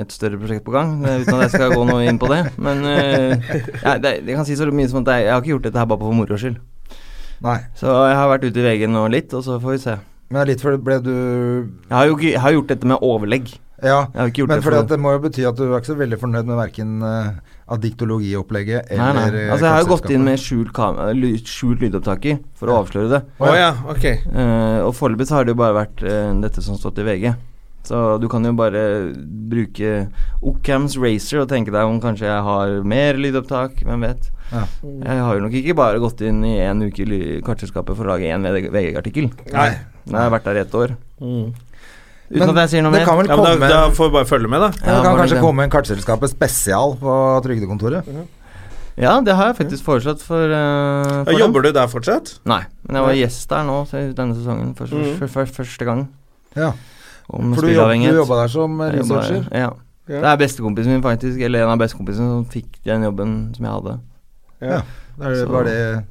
et 0.00 0.14
større 0.14 0.40
prosjekt 0.40 0.64
på 0.66 0.74
gang, 0.76 0.98
uten 1.04 1.36
at 1.36 1.46
jeg 1.48 1.54
skal 1.56 1.76
gå 1.76 1.84
noe 1.88 2.08
inn 2.08 2.20
på 2.20 2.30
det. 2.32 2.42
Men 2.56 2.84
jeg, 2.88 4.00
det, 4.04 4.16
jeg 4.24 4.34
kan 4.34 4.48
si 4.48 4.56
så 4.58 4.68
mye 4.72 4.90
som 4.90 5.04
at 5.04 5.14
jeg, 5.14 5.28
jeg 5.28 5.34
har 5.34 5.44
ikke 5.44 5.54
gjort 5.56 5.68
dette 5.70 5.82
her 5.82 5.88
bare 5.92 6.04
for 6.04 6.16
moro 6.16 6.40
skyld. 6.40 6.58
Nei. 7.44 7.58
Så 7.78 7.86
jeg 7.86 8.18
har 8.18 8.30
vært 8.32 8.48
ute 8.48 8.60
i 8.60 8.66
VG 8.66 8.88
nå 8.90 9.06
litt, 9.12 9.34
og 9.36 9.44
så 9.46 9.58
får 9.62 9.76
vi 9.76 9.80
se. 9.84 9.96
Men 10.28 10.48
litt 10.50 10.60
for 10.60 10.76
ble 10.76 10.98
du 11.00 11.14
Jeg 11.14 11.94
har 11.94 12.10
jo 12.10 12.18
jeg 12.20 12.40
har 12.42 12.52
gjort 12.52 12.74
dette 12.74 12.88
med 12.90 13.04
overlegg. 13.04 13.54
Ja, 13.78 14.08
Jeg 14.10 14.18
har 14.18 14.30
ikke 14.32 14.40
gjort 14.42 14.50
men 14.50 14.58
det 14.58 14.64
for 14.66 14.74
at 14.74 14.88
det 14.90 14.96
må 14.98 15.12
jo 15.14 15.20
bety 15.22 15.44
at 15.46 15.54
du 15.54 15.68
er 15.68 15.76
ikke 15.78 15.92
så 15.92 15.94
veldig 16.00 16.16
fornøyd 16.18 16.48
med 16.48 16.56
verken 16.58 16.96
uh, 16.98 17.36
addiktologiopplegget 17.70 18.90
Nei, 18.98 19.10
nei. 19.14 19.26
eh, 19.30 19.52
Altså, 19.52 19.68
jeg 19.68 19.70
har 19.70 19.84
jo 19.84 19.90
gått 19.92 20.10
inn 20.10 20.24
med 20.26 20.40
skjult, 20.42 20.80
skjult 21.46 21.84
lydopptaker 21.84 22.40
for 22.58 22.72
å 22.72 22.80
avsløre 22.82 23.12
det. 23.12 23.20
Oh, 23.38 23.52
ja, 23.54 23.70
ok. 23.86 24.08
uh, 24.34 24.80
og 24.88 24.96
foreløpig 24.98 25.28
har 25.30 25.46
det 25.46 25.54
jo 25.54 25.60
bare 25.62 25.78
vært 25.78 26.02
uh, 26.02 26.34
dette 26.42 26.64
som 26.64 26.74
har 26.74 26.82
stått 26.82 26.98
i 26.98 27.06
VG. 27.06 27.30
Så 27.88 28.18
du 28.20 28.26
kan 28.28 28.44
jo 28.44 28.52
bare 28.58 28.82
bruke 29.48 30.08
Occams 30.44 30.96
Racer 31.00 31.40
og 31.40 31.48
tenke 31.48 31.72
deg 31.72 31.88
om 31.88 32.00
kanskje 32.02 32.26
jeg 32.28 32.42
har 32.44 32.74
mer 32.84 33.16
lydopptak, 33.16 33.78
hvem 33.86 34.02
vet. 34.04 34.28
Ja. 34.52 34.64
Jeg 34.84 35.22
har 35.24 35.38
jo 35.38 35.44
nok 35.46 35.54
ikke 35.56 35.76
bare 35.78 36.00
gått 36.02 36.20
inn 36.24 36.42
i 36.44 36.58
en 36.64 36.82
uke 36.84 37.06
i 37.06 37.40
kartselskapet 37.44 37.96
for 37.96 38.04
å 38.04 38.12
lage 38.14 38.28
én 38.28 38.44
VG-artikkel. 38.44 39.30
Nei. 39.54 39.70
Har 40.12 40.26
jeg 40.28 40.34
vært 40.36 40.44
der 40.50 40.60
i 40.60 40.62
ett 40.66 40.76
år. 40.76 40.94
Mm. 41.20 41.48
Uten 42.28 42.42
Men 42.44 42.50
at 42.52 42.58
jeg 42.66 42.70
sier 42.74 42.82
noe 42.84 42.92
mer. 42.92 43.04
kan 43.08 43.16
vel 43.16 43.28
Ja, 43.30 43.36
komme 43.40 43.54
da, 43.60 43.68
da 43.72 43.80
får 43.96 44.10
vi 44.10 44.14
bare 44.18 44.28
følge 44.28 44.48
med, 44.52 44.60
da. 44.60 44.68
ja, 44.84 44.96
det 44.98 45.04
kan 45.06 45.16
kanskje 45.22 45.36
det? 45.38 45.44
komme 45.46 45.64
en 45.64 45.70
kartselskapet 45.72 46.28
spesial 46.34 46.92
på 47.00 47.14
Trygdekontoret? 47.46 48.04
Ja, 48.98 49.14
det 49.24 49.32
har 49.38 49.52
jeg 49.52 49.56
faktisk 49.62 49.84
foreslått 49.86 50.20
for, 50.20 50.44
eh, 50.44 51.24
Ja, 51.24 51.38
Jobber 51.38 51.62
dem. 51.62 51.72
du 51.72 51.78
der 51.78 51.86
fortsatt? 51.88 52.34
Nei, 52.44 52.64
men 52.84 52.96
jeg 53.00 53.04
var 53.06 53.14
gjest 53.16 53.48
der 53.48 53.64
nå 53.64 53.78
denne 54.14 54.34
sesongen. 54.36 54.74
For, 54.76 54.86
for, 54.86 54.96
Mhm. 54.98 55.16
for, 55.18 55.28
for 55.28 55.46
første 55.62 55.84
gang. 55.86 56.08
Ja, 56.56 56.72
Om 57.28 57.54
for 57.54 57.66
du, 57.68 57.72
jobb, 57.74 57.90
du 58.00 58.20
jobba 58.22 58.42
der 58.42 58.48
som 58.52 58.80
researcher? 58.80 59.48
Ja. 59.52 59.70
Ja. 60.08 60.20
Det 60.22 60.28
er 60.30 60.36
bestekompisen 60.40 60.94
min, 60.94 61.02
faktisk. 61.04 61.40
Eller 61.44 61.66
en 61.66 61.74
av 61.74 61.80
bestekompisene 61.82 62.30
som 62.38 62.44
fikk 62.48 62.78
den 62.88 63.02
jobben 63.04 63.34
som 63.56 63.66
jeg 63.66 63.74
hadde. 63.74 63.98
Ja. 64.64 64.78
Det- 65.18 65.48
Var 65.50 65.64
det 65.66 66.04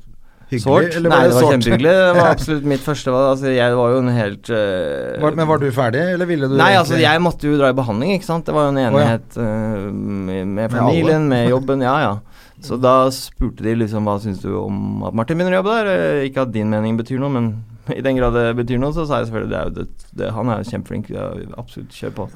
hyggelig, 0.51 0.61
Sort? 0.63 0.95
eller 0.95 1.09
Nei, 1.09 1.17
det 1.23 1.31
det 1.31 1.35
var 1.41 1.51
kjempehyggelig. 1.51 1.93
Det 1.97 2.15
var 2.19 2.29
absolutt 2.35 2.63
mitt 2.73 2.83
første 2.85 3.11
valg. 3.11 3.29
Altså, 3.31 3.47
jeg 3.55 3.75
var 3.79 3.89
jo 3.95 3.97
en 4.03 4.11
helt 4.13 4.49
uh, 4.53 5.21
Var, 5.23 5.35
men 5.39 5.47
var 5.49 5.57
du 5.63 5.65
ferdig, 5.71 6.03
eller 6.13 6.25
ville 6.29 6.47
du 6.51 6.55
Nei, 6.59 6.69
altså 6.77 6.99
jeg 7.01 7.21
måtte 7.25 7.49
jo 7.49 7.57
dra 7.57 7.71
i 7.73 7.77
behandling, 7.81 8.13
ikke 8.19 8.29
sant. 8.29 8.45
Det 8.45 8.53
var 8.55 8.67
jo 8.69 8.75
en 8.75 8.81
enighet 8.85 9.37
eh, 9.41 9.89
med, 9.91 10.45
med 10.45 10.53
Med 10.53 10.71
familien, 10.77 11.25
med 11.33 11.49
jobben, 11.55 11.81
ja 11.81 11.95
ja. 12.05 12.13
Så 12.61 12.77
da 12.81 13.09
spurte 13.13 13.63
de 13.65 13.73
liksom 13.81 14.05
hva 14.07 14.19
syns 14.21 14.39
du 14.41 14.53
om 14.57 15.03
at 15.09 15.13
Martin 15.17 15.37
begynner 15.37 15.57
å 15.57 15.63
jobbe 15.63 15.75
der. 15.81 15.89
Eh, 16.21 16.23
Ikke 16.29 16.45
at 16.45 16.53
din 16.53 16.69
mening 16.69 16.95
betyr 17.01 17.19
noe, 17.21 17.29
men 17.33 17.49
i 17.95 18.01
den 18.03 18.19
grad 18.19 18.35
det 18.35 18.45
betyr 18.57 18.81
noe, 18.81 18.93
så 18.95 19.05
sa 19.07 19.21
jeg 19.21 19.29
selvfølgelig 19.29 19.51
det 19.53 19.59
er 19.59 19.69
jo 19.69 19.75
det, 19.77 20.11
det, 20.19 20.31
han 20.35 20.51
er 20.51 20.61
jo 20.61 20.71
kjempeflink. 20.71 21.09
Ja, 21.13 21.29
absolutt, 21.59 21.95
kjør 21.95 22.13
på. 22.17 22.27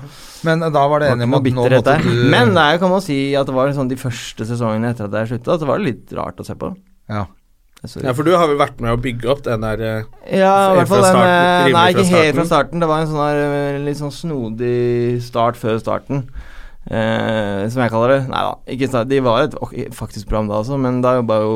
Men 0.48 0.64
da 0.64 0.86
var 0.94 1.04
det 1.04 1.12
enig 1.16 1.28
om 1.28 1.38
at 1.40 1.52
nå 1.52 1.68
måtte 1.68 1.98
du 2.06 2.10
Men 2.32 2.56
det 2.58 2.70
kan 2.82 2.94
man 2.94 3.04
si 3.06 3.20
at 3.38 3.50
det 3.50 3.58
var 3.58 3.76
sånn 3.76 3.92
de 3.92 4.00
første 4.00 4.48
sesongene 4.48 4.94
etter 4.94 5.10
at 5.10 5.22
jeg 5.22 5.36
slutta, 5.36 5.60
så 5.62 5.70
var 5.70 5.82
det 5.82 5.92
litt 5.92 6.18
rart 6.18 6.42
å 6.42 6.48
se 6.48 6.58
på. 6.58 6.74
Ja. 7.12 7.28
Ja, 7.82 8.12
for 8.14 8.22
du 8.22 8.36
har 8.38 8.46
vel 8.46 8.60
vært 8.60 8.78
med 8.84 8.94
å 8.94 9.00
bygge 9.02 9.30
opp 9.34 9.40
den 9.48 9.64
der 9.66 9.80
eh, 9.82 10.10
Ja, 10.38 10.70
i 10.70 10.76
hvert 10.78 10.90
fall 10.92 11.02
den 11.02 11.16
starten, 11.16 11.32
eh, 11.34 11.72
Nei, 11.74 11.86
ikke 11.96 12.04
helt 12.12 12.38
fra 12.38 12.44
starten. 12.46 12.84
Det 12.84 12.90
var 12.92 13.02
en 13.02 13.10
sånn 13.10 13.40
eh, 13.42 13.80
litt 13.88 13.98
sånn 13.98 14.14
snodig 14.14 15.18
start 15.26 15.58
før 15.58 15.80
starten. 15.82 16.28
Eh, 16.86 17.66
som 17.74 17.82
jeg 17.82 17.94
kaller 17.94 18.14
det. 18.14 18.20
Nei 18.30 18.44
da, 18.46 18.54
ikke 18.76 18.90
start. 18.92 19.10
De 19.10 19.22
var 19.26 19.48
et 19.48 19.58
faktisk 19.98 20.30
program 20.30 20.52
da 20.52 20.60
også, 20.62 20.78
men 20.82 21.02
da 21.02 21.16
jobba 21.18 21.40
jo 21.42 21.56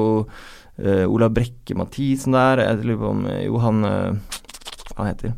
eh, 0.82 1.06
Olav 1.06 1.34
Brekke 1.36 1.78
Mathisen 1.78 2.36
der. 2.38 2.64
Jeg 2.64 2.84
lurer 2.84 3.02
på 3.02 3.12
om 3.14 3.22
Johan 3.30 3.46
Jo, 3.46 3.62
han 3.64 3.86
eh, 3.90 4.42
Hva 4.96 5.08
heter 5.10 5.36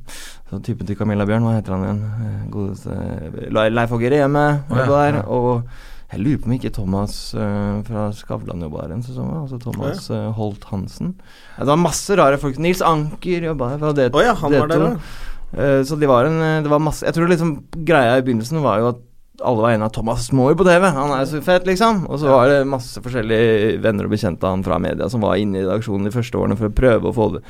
Sånn 0.47 0.63
typen 0.63 0.87
til 0.87 0.95
Camilla 0.95 1.25
Bjørn, 1.27 1.43
hva 1.43 1.57
heter 1.57 1.75
han 1.75 1.85
igjen? 1.85 2.01
Eh, 2.07 2.41
Godeste 2.53 2.95
eh, 2.95 3.69
Leif 3.73 3.95
Åge 3.95 4.11
Reme 4.13 4.47
var 4.69 4.83
ja, 4.83 4.89
der. 4.91 5.21
ja. 5.21 5.23
Og 5.27 5.63
jeg 6.07 6.23
lurer 6.23 6.39
på 6.39 6.47
om 6.47 6.53
ikke 6.55 6.69
Thomas 6.71 7.15
uh, 7.35 7.81
fra 7.83 8.05
Skavlan 8.15 8.61
jobba 8.63 8.85
der 8.85 8.93
en 8.95 9.01
sesong. 9.03 9.33
Altså 9.41 9.57
Thomas 9.59 10.05
uh, 10.07 10.29
Holt 10.37 10.63
Hansen. 10.69 11.17
Ja, 11.57 11.65
det 11.65 11.73
var 11.73 11.81
masse 11.81 12.15
rare 12.15 12.37
folk. 12.39 12.61
Nils 12.63 12.79
Anker 12.79 13.49
jobba 13.49 13.73
her 13.73 13.81
fra 13.81 13.91
det. 13.97 14.05
oh, 14.15 14.23
ja, 14.23 14.31
han 14.39 14.55
var 14.55 14.71
der, 14.71 14.85
D2. 14.85 14.93
ja. 14.93 15.27
Eh, 15.53 15.83
så 15.83 15.95
de 15.95 16.07
var 16.09 16.27
en, 16.27 16.41
eh, 16.41 16.63
det 16.63 16.69
var 16.69 16.81
masse 16.83 17.05
Jeg 17.05 17.15
tror 17.15 17.29
liksom 17.31 17.51
greia 17.87 18.17
i 18.17 18.23
begynnelsen 18.25 18.59
var 18.63 18.81
jo 18.81 18.89
at 18.91 19.03
alle 19.45 19.61
var 19.61 19.73
enige 19.75 19.89
at 19.91 19.93
Thomas 19.93 20.27
må 20.33 20.49
jo 20.51 20.57
på 20.57 20.65
TV, 20.65 20.87
han 20.95 21.11
er 21.13 21.21
jo 21.21 21.29
så 21.29 21.41
fet, 21.45 21.67
liksom. 21.69 22.05
Og 22.09 22.19
så 22.21 22.31
var 22.31 22.49
det 22.49 22.59
masse 22.69 23.01
forskjellige 23.05 23.77
venner 23.83 24.07
og 24.07 24.13
bekjente 24.15 24.47
av 24.47 24.55
han 24.55 24.65
fra 24.65 24.79
media 24.81 25.09
som 25.13 25.21
var 25.21 25.37
inne 25.37 25.59
i 25.59 25.65
redaksjonen 25.65 26.09
de 26.09 26.13
første 26.15 26.39
årene 26.39 26.57
for 26.57 26.71
å 26.71 26.77
prøve 26.79 27.11
å 27.11 27.15
få 27.15 27.29
det. 27.35 27.43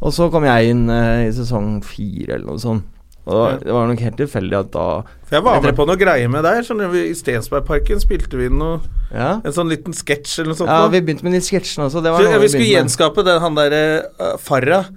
Og 0.00 0.14
så 0.14 0.30
kom 0.30 0.46
jeg 0.46 0.70
inn 0.70 0.86
eh, 0.92 1.26
i 1.26 1.34
sesong 1.34 1.80
fire 1.86 2.36
eller 2.36 2.46
noe 2.52 2.62
sånt. 2.62 2.88
Og 3.22 3.60
det 3.62 3.70
var 3.70 3.86
nok 3.86 4.00
helt 4.02 4.16
tilfeldig 4.18 4.56
at 4.58 4.70
da 4.74 4.84
For 5.28 5.36
jeg 5.36 5.44
var 5.46 5.60
med 5.62 5.76
på 5.78 5.84
noe 5.86 5.98
greier 5.98 6.30
med 6.30 6.42
deg. 6.42 6.64
Sånn, 6.66 6.80
I 6.82 7.12
Stensbergparken 7.14 8.00
spilte 8.02 8.34
vi 8.40 8.48
noe 8.50 8.80
Ja, 9.12 9.36
En 9.46 9.54
sånn 9.54 9.70
liten 9.70 9.94
sketsj 9.94 10.40
eller 10.40 10.50
noe 10.50 10.58
sånt. 10.58 10.72
ja 10.72 10.88
vi 10.90 11.02
begynte 11.06 11.26
med 11.28 11.36
de 11.38 11.42
sketsjene 11.44 11.86
også. 11.86 12.02
Det 12.02 12.10
var 12.10 12.26
Så, 12.26 12.40
vi 12.42 12.50
skulle 12.50 12.72
gjenskape 12.72 13.22
den 13.28 13.38
han 13.44 13.58
derre 13.58 13.84
uh, 14.18 14.34
Farah 14.42 14.90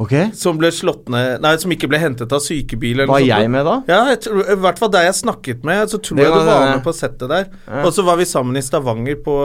Ok, 0.00 0.12
som 0.32 0.56
ble 0.56 0.70
slått 0.72 1.10
ned 1.12 1.42
Nei, 1.44 1.50
som 1.60 1.70
ikke 1.74 1.88
ble 1.90 1.98
hentet 2.00 2.32
av 2.32 2.40
sykebil 2.40 3.02
eller 3.02 3.10
Var 3.12 3.20
jeg 3.26 3.50
med 3.52 3.66
da? 3.68 3.74
Ja, 3.90 4.14
tror, 4.16 4.40
i 4.48 4.56
hvert 4.62 4.78
fall 4.80 4.88
der 4.94 5.04
jeg 5.04 5.18
snakket 5.18 5.64
med, 5.68 5.90
så 5.92 6.00
tror 6.00 6.16
Det 6.16 6.24
jeg 6.24 6.32
du 6.32 6.46
var 6.48 6.64
med 6.70 6.82
på 6.86 6.94
settet 6.96 7.28
der. 7.28 7.50
Ja. 7.68 7.82
Og 7.84 7.92
så 7.92 8.02
var 8.06 8.16
vi 8.16 8.24
sammen 8.24 8.56
i 8.56 8.62
Stavanger 8.64 9.18
på, 9.20 9.36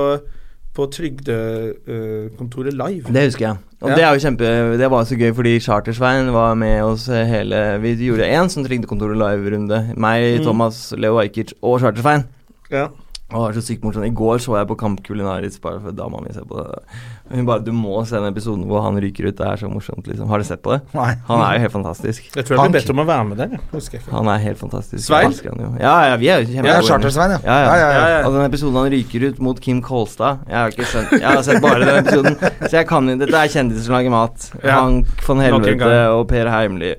på 0.73 0.87
Trygdekontoret 0.95 2.73
live. 2.79 3.11
Det 3.13 3.25
husker 3.27 3.45
jeg. 3.49 3.57
Og 3.81 3.89
Ja. 3.91 3.95
det 3.95 4.03
er 4.03 4.13
jo 4.15 4.21
kjempe 4.23 4.77
Det 4.79 4.89
var 4.89 5.03
så 5.05 5.15
gøy 5.19 5.33
fordi 5.37 5.59
Chartersveien 5.61 6.31
var 6.33 6.55
med 6.55 6.81
oss 6.83 7.05
hele 7.07 7.77
Vi 7.83 7.91
gjorde 8.07 8.25
én 8.25 8.49
sånn 8.49 8.65
Trygdekontoret 8.65 9.17
live-runde. 9.19 9.93
Meg, 9.97 10.39
Mm. 10.39 10.43
Thomas, 10.45 10.93
Leo 10.97 11.19
Ajkic 11.19 11.53
og 11.61 11.79
Chartersveien. 11.81 12.23
Ja. 12.71 12.87
Og 13.35 13.51
det 13.51 13.59
så 13.59 13.73
sykt 13.73 13.83
morsomt. 13.83 14.07
I 14.07 14.15
går 14.15 14.39
så 14.39 14.55
jeg 14.55 14.67
på 14.69 14.75
Kamp 14.79 15.01
Kulinaris 15.03 15.57
bare 15.59 15.81
for 15.83 15.91
dama 15.91 16.21
mi 16.23 16.31
ser 16.31 16.45
på 16.47 16.61
det. 16.63 16.79
Hun 17.27 17.45
bare 17.45 17.59
'Du 17.59 17.73
må 17.75 18.05
se 18.07 18.15
den 18.15 18.31
episoden 18.31 18.63
hvor 18.69 18.81
han 18.81 18.95
ryker 18.95 19.27
ut'. 19.27 19.35
Det 19.35 19.43
er 19.45 19.57
så 19.59 19.67
morsomt, 19.67 20.07
liksom. 20.07 20.29
Har 20.29 20.37
du 20.37 20.45
sett 20.45 20.61
på 20.63 20.71
det? 20.71 20.81
Nei. 20.93 21.15
Han 21.27 21.41
er 21.43 21.57
jo 21.57 21.59
helt 21.59 21.71
fantastisk. 21.73 22.23
Jeg 22.35 22.45
tror 22.45 22.55
jeg 22.55 22.61
blir 22.63 22.71
ble 22.71 22.79
bedt 22.79 22.89
om 22.89 22.99
å 23.03 23.05
være 23.05 23.25
med 23.27 23.37
der. 23.37 23.49
jeg. 23.51 23.59
Husker 23.73 23.97
jeg 23.97 24.01
ikke. 24.05 24.15
Han 24.15 24.27
er 24.27 24.37
helt 24.37 24.57
fantastisk. 24.57 25.03
Svein? 25.03 25.33
Ja, 25.81 26.07
ja, 26.07 26.15
vi 26.15 26.29
er 26.29 26.39
jo 26.39 26.47
Ja, 26.47 26.79
kjempegode. 26.79 27.19
Ja. 27.19 27.39
Ja, 27.43 27.57
ja. 27.59 27.67
Ja, 27.67 27.75
ja, 27.75 27.75
ja. 27.75 28.07
Ja, 28.07 28.19
ja. 28.19 28.27
Og 28.27 28.33
den 28.33 28.47
episoden 28.47 28.75
han 28.79 28.91
ryker 28.91 29.27
ut 29.27 29.39
mot 29.39 29.59
Kim 29.59 29.81
Kolstad 29.81 30.39
Jeg 30.47 30.57
har 30.57 30.71
ikke 30.71 30.85
skjønt 30.87 31.11
Jeg 31.11 31.27
har 31.27 31.43
sett 31.43 31.61
bare 31.61 31.83
den 31.83 32.05
episoden. 32.05 32.35
Så 32.63 32.71
jeg 32.71 32.87
kan 32.87 33.07
Dette 33.07 33.35
er 33.35 33.47
kjendiser 33.51 33.83
som 33.83 33.93
lager 33.93 34.09
mat. 34.09 34.51
Ja. 34.63 34.79
Hank 34.81 35.05
von 35.27 35.41
en 35.41 35.51
Helvete 35.51 36.07
og 36.15 36.27
Per 36.29 36.47
Heimly 36.47 36.95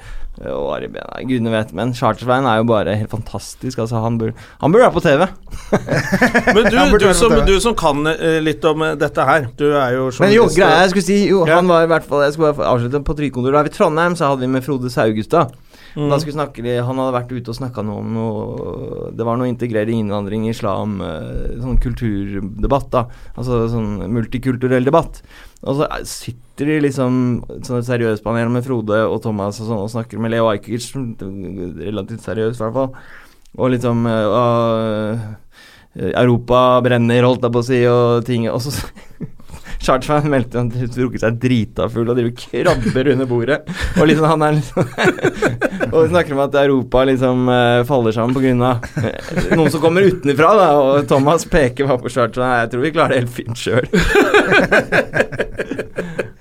og 0.46 0.68
Ari 0.76 0.88
Nei, 0.92 1.24
Gudene 1.28 1.52
vet. 1.52 1.72
Men 1.76 1.94
Chartersveien 1.96 2.46
er 2.48 2.60
jo 2.60 2.66
bare 2.68 2.96
helt 3.00 3.12
fantastisk. 3.12 3.80
Altså, 3.82 4.00
han 4.02 4.18
burde, 4.20 4.34
Han 4.62 4.72
burde 4.72 4.86
være 4.86 4.94
på 4.94 5.04
TV. 5.04 5.26
Men 6.54 6.68
du, 6.70 6.98
du, 6.98 7.08
som, 7.16 7.34
du 7.46 7.54
som 7.62 7.74
kan 7.78 8.06
uh, 8.06 8.38
litt 8.44 8.64
om 8.68 8.84
uh, 8.84 8.92
dette 8.98 9.24
her 9.24 9.48
Du 9.58 9.66
er 9.72 9.96
jo 9.96 10.08
Men 10.22 10.32
jo, 10.32 10.46
greia 10.52 10.82
jeg 10.84 10.92
skulle 10.92 11.06
si 11.06 11.18
Jo, 11.28 11.42
Ja. 11.48 11.58
han 11.58 11.68
var 11.70 11.86
i 11.86 11.90
hvert 11.90 12.06
fall 12.08 12.22
Jeg 12.26 12.36
skulle 12.36 12.52
bare 12.56 12.70
avslutte 12.72 13.02
på 13.04 13.16
Trygdekontoret. 13.18 13.68
Vi 13.68 13.72
i 13.72 13.76
Trondheim, 13.78 14.16
så 14.18 14.30
hadde 14.30 14.46
vi 14.46 14.52
med 14.52 14.64
Frode 14.66 14.92
Saugestad. 14.92 15.56
Mm. 15.96 16.08
Da 16.12 16.18
skulle 16.20 16.36
snakke 16.36 16.62
Han 16.84 17.00
hadde 17.00 17.16
vært 17.16 17.32
ute 17.34 17.52
og 17.52 17.58
snakka 17.58 17.82
noe 17.86 18.02
om 18.02 18.14
noe 18.14 19.10
Det 19.16 19.26
var 19.26 19.38
noe 19.40 19.50
integrering, 19.50 20.04
innvandring, 20.04 20.46
islam, 20.50 20.98
eh, 21.02 21.56
sånn 21.58 21.78
kulturdebatt, 21.82 22.90
da. 22.92 23.04
Altså 23.34 23.64
sånn 23.72 24.04
multikulturell 24.14 24.86
debatt. 24.86 25.22
Og 25.66 25.78
så 25.78 25.88
sitter 26.06 26.70
de 26.70 26.76
liksom 26.84 27.14
sånn 27.66 27.80
et 27.80 27.88
seriøst 27.88 28.22
panel 28.22 28.50
med 28.54 28.66
Frode 28.66 29.00
og 29.08 29.18
Thomas 29.24 29.58
og 29.62 29.70
sånn 29.70 29.82
og 29.82 29.90
snakker 29.90 30.20
med 30.22 30.34
Leo 30.34 30.46
Ajkic, 30.52 30.86
relativt 31.82 32.26
seriøst 32.26 32.60
i 32.60 32.64
hvert 32.64 32.76
fall. 32.76 32.92
Og 33.58 33.72
liksom 33.74 34.06
uh, 34.06 35.18
Europa 35.98 36.60
brenner, 36.84 37.26
holdt 37.26 37.46
jeg 37.46 37.54
på 37.56 37.62
å 37.62 37.66
si, 37.66 37.80
og 37.90 38.26
ting 38.28 38.46
Og 38.52 38.60
så 38.62 38.74
Charterfan 39.78 40.26
meldte 40.30 40.58
han 40.58 40.70
hadde 40.74 40.90
drukket 40.90 41.22
seg 41.22 41.36
drita 41.42 41.86
full 41.92 42.08
og 42.10 42.16
driver 42.18 42.34
krabber 42.34 43.10
under 43.12 43.28
bordet. 43.30 43.58
Og 44.00 44.08
liksom 44.10 44.26
han 44.26 44.42
er 44.42 44.56
liksom 44.58 44.82
Og 45.94 46.08
snakker 46.10 46.34
om 46.34 46.42
at 46.44 46.56
Europa 46.60 47.04
liksom 47.08 47.46
uh, 47.48 47.84
faller 47.88 48.12
sammen 48.16 48.34
pga. 48.36 48.72
Uh, 48.98 49.54
noen 49.56 49.70
som 49.72 49.80
kommer 49.82 50.04
utenfra, 50.04 50.50
da. 50.58 50.68
Og 50.82 51.08
Thomas 51.08 51.46
peker 51.48 51.88
bare 51.88 52.02
på 52.02 52.12
Chartfan. 52.12 52.56
Jeg 52.64 52.72
tror 52.74 52.84
vi 52.84 52.92
klarer 52.96 53.14
det 53.14 53.22
helt 53.22 53.36
fint 53.38 53.58
sjøl. 53.58 53.86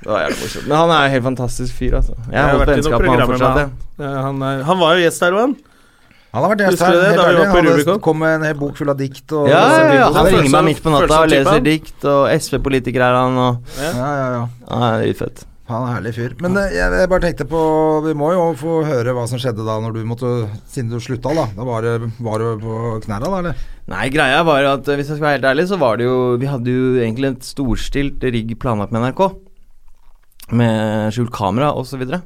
det 0.01 0.09
var 0.09 0.25
jævlig 0.25 0.39
morsomt. 0.41 0.67
Men 0.67 0.77
han 0.81 0.91
er 0.91 0.99
en 0.99 1.15
helt 1.15 1.27
fantastisk 1.29 1.77
fyr, 1.77 1.93
altså. 2.01 2.17
Jeg 2.31 2.41
har 2.41 2.57
holdt 2.57 2.73
vennskap 2.73 3.05
med 3.05 3.13
han 3.13 3.31
fortsatt. 3.31 3.63
jeg. 3.63 3.69
Ja, 4.01 4.11
han, 4.27 4.43
er, 4.49 4.67
han 4.67 4.77
var 4.81 4.97
jo 4.97 5.05
gjest 5.05 5.23
her 5.23 5.38
òg, 5.38 5.41
han. 5.45 5.57
Han 6.36 6.43
har 6.43 6.51
vært 6.53 6.63
gjest 6.65 6.82
her. 6.84 6.93
det, 6.93 7.03
helt 7.07 7.17
da 7.17 7.23
vi 7.23 7.30
ærlig. 7.32 7.39
var 7.39 7.51
på 7.51 7.57
Han 7.57 7.67
Rubicon? 7.71 7.99
kom 8.07 8.17
med 8.21 8.34
en 8.36 8.47
hel 8.49 8.57
bok 8.59 8.78
full 8.78 8.89
av 8.93 8.97
dikt 8.99 9.32
og 9.34 9.47
Ja, 9.49 9.61
ja, 9.71 9.93
ja. 9.95 10.07
Han 10.17 10.25
ringer 10.32 10.51
meg 10.57 10.65
midt 10.71 10.82
på 10.84 10.93
natta 10.93 11.21
og 11.23 11.30
leser 11.32 11.61
dikt, 11.65 11.99
og 12.05 12.25
SV-politiker 12.36 13.05
er 13.07 13.15
han, 13.21 13.38
og 13.38 13.78
ja, 13.80 13.93
ja, 13.95 14.09
ja. 14.36 14.41
Ja, 14.67 14.82
det 14.82 14.89
er 14.89 15.05
dritfett. 15.07 15.45
Han 15.67 15.84
er 15.84 15.88
en 15.89 15.95
herlig 15.97 16.13
fyr. 16.15 16.36
Men 16.39 16.55
eh, 16.61 16.69
jeg, 16.78 16.91
jeg 16.95 17.09
bare 17.11 17.23
tenkte 17.25 17.43
på 17.51 17.61
Vi 18.05 18.13
må 18.15 18.30
jo 18.32 18.43
få 18.55 18.75
høre 18.88 19.11
hva 19.17 19.25
som 19.28 19.39
skjedde 19.41 19.65
da 19.67 19.73
når 19.84 19.97
du 19.97 20.05
måtte 20.07 20.30
Siden 20.71 20.93
du 20.93 20.95
slutta, 21.03 21.34
da. 21.36 21.43
Da 21.57 21.65
var, 21.67 21.84
var 22.23 22.39
du 22.39 22.61
på 22.61 22.75
knærne, 23.03 23.28
da, 23.28 23.41
eller? 23.41 23.65
Nei, 23.91 24.05
greia 24.13 24.45
var 24.47 24.61
jo 24.63 24.69
at 24.78 24.88
eh, 24.88 24.95
hvis 24.95 25.09
jeg 25.11 25.17
skal 25.19 25.25
være 25.28 25.38
helt 25.41 25.49
ærlig, 25.51 25.65
så 25.67 25.80
var 25.82 25.99
det 25.99 26.07
jo 26.07 26.15
Vi 26.39 26.47
hadde 26.47 26.71
jo 26.71 26.93
egentlig 27.03 27.34
et 27.34 27.49
storstilt 27.49 28.23
rigg 28.23 28.55
planlagt 28.63 28.95
med 28.95 29.03
NRK. 29.09 29.25
Med 30.55 31.11
skjult 31.17 31.34
kamera 31.36 31.73
osv. 31.75 31.91
Så, 31.91 31.99
videre. 31.99 32.21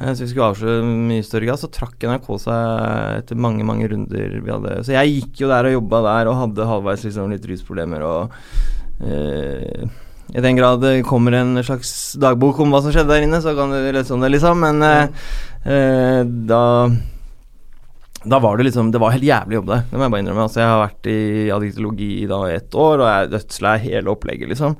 Eh, 0.00 0.12
så 0.12 0.24
vi 0.24 0.30
skulle 0.30 0.50
avsløre 0.52 0.84
mye 0.84 1.24
større 1.26 1.48
grad. 1.48 1.60
Så 1.62 1.70
trakk 1.72 2.06
NRK 2.08 2.30
seg 2.46 3.20
etter 3.20 3.40
mange 3.40 3.66
mange 3.66 3.88
runder 3.92 4.38
vi 4.40 4.52
hadde. 4.52 4.80
Så 4.86 4.96
jeg 4.96 5.14
gikk 5.18 5.44
jo 5.44 5.52
der 5.52 5.70
og 5.70 5.76
jobba 5.78 6.02
der 6.08 6.32
og 6.32 6.40
hadde 6.42 6.70
halvveis 6.70 7.06
liksom 7.06 7.32
litt 7.34 7.46
rusproblemer 7.50 8.04
og 8.08 8.36
eh, 9.04 9.86
I 10.34 10.44
den 10.44 10.58
grad 10.58 10.82
det 10.82 10.94
kommer 11.06 11.36
en 11.38 11.58
slags 11.62 12.14
dagbok 12.20 12.62
om 12.64 12.74
hva 12.74 12.82
som 12.82 12.94
skjedde 12.94 13.12
der 13.12 13.26
inne, 13.26 13.42
så 13.44 13.52
kan 13.56 13.74
du 13.74 13.90
lese 13.92 14.14
om 14.14 14.22
det, 14.24 14.32
liksom. 14.34 14.62
Men 14.64 14.86
eh, 14.88 15.26
eh, 15.68 16.22
da 16.24 16.64
da 18.24 18.38
var 18.40 18.56
det 18.56 18.64
liksom 18.64 18.90
Det 18.90 19.00
var 19.02 19.12
helt 19.12 19.26
jævlig 19.26 19.58
jobb 19.58 19.66
der, 19.68 19.82
det 19.90 19.98
må 19.98 20.06
jeg 20.06 20.12
bare 20.14 20.22
innrømme. 20.24 20.44
Altså, 20.46 20.60
jeg 20.62 20.70
har 20.70 20.80
vært 20.80 21.08
i 21.12 21.18
addiktologi 21.52 22.10
i 22.22 22.28
ett 22.54 22.74
år, 22.74 23.02
og 23.02 23.08
jeg 23.10 23.32
dødslei 23.34 23.74
hele 23.84 24.14
opplegget, 24.14 24.48
liksom. 24.48 24.78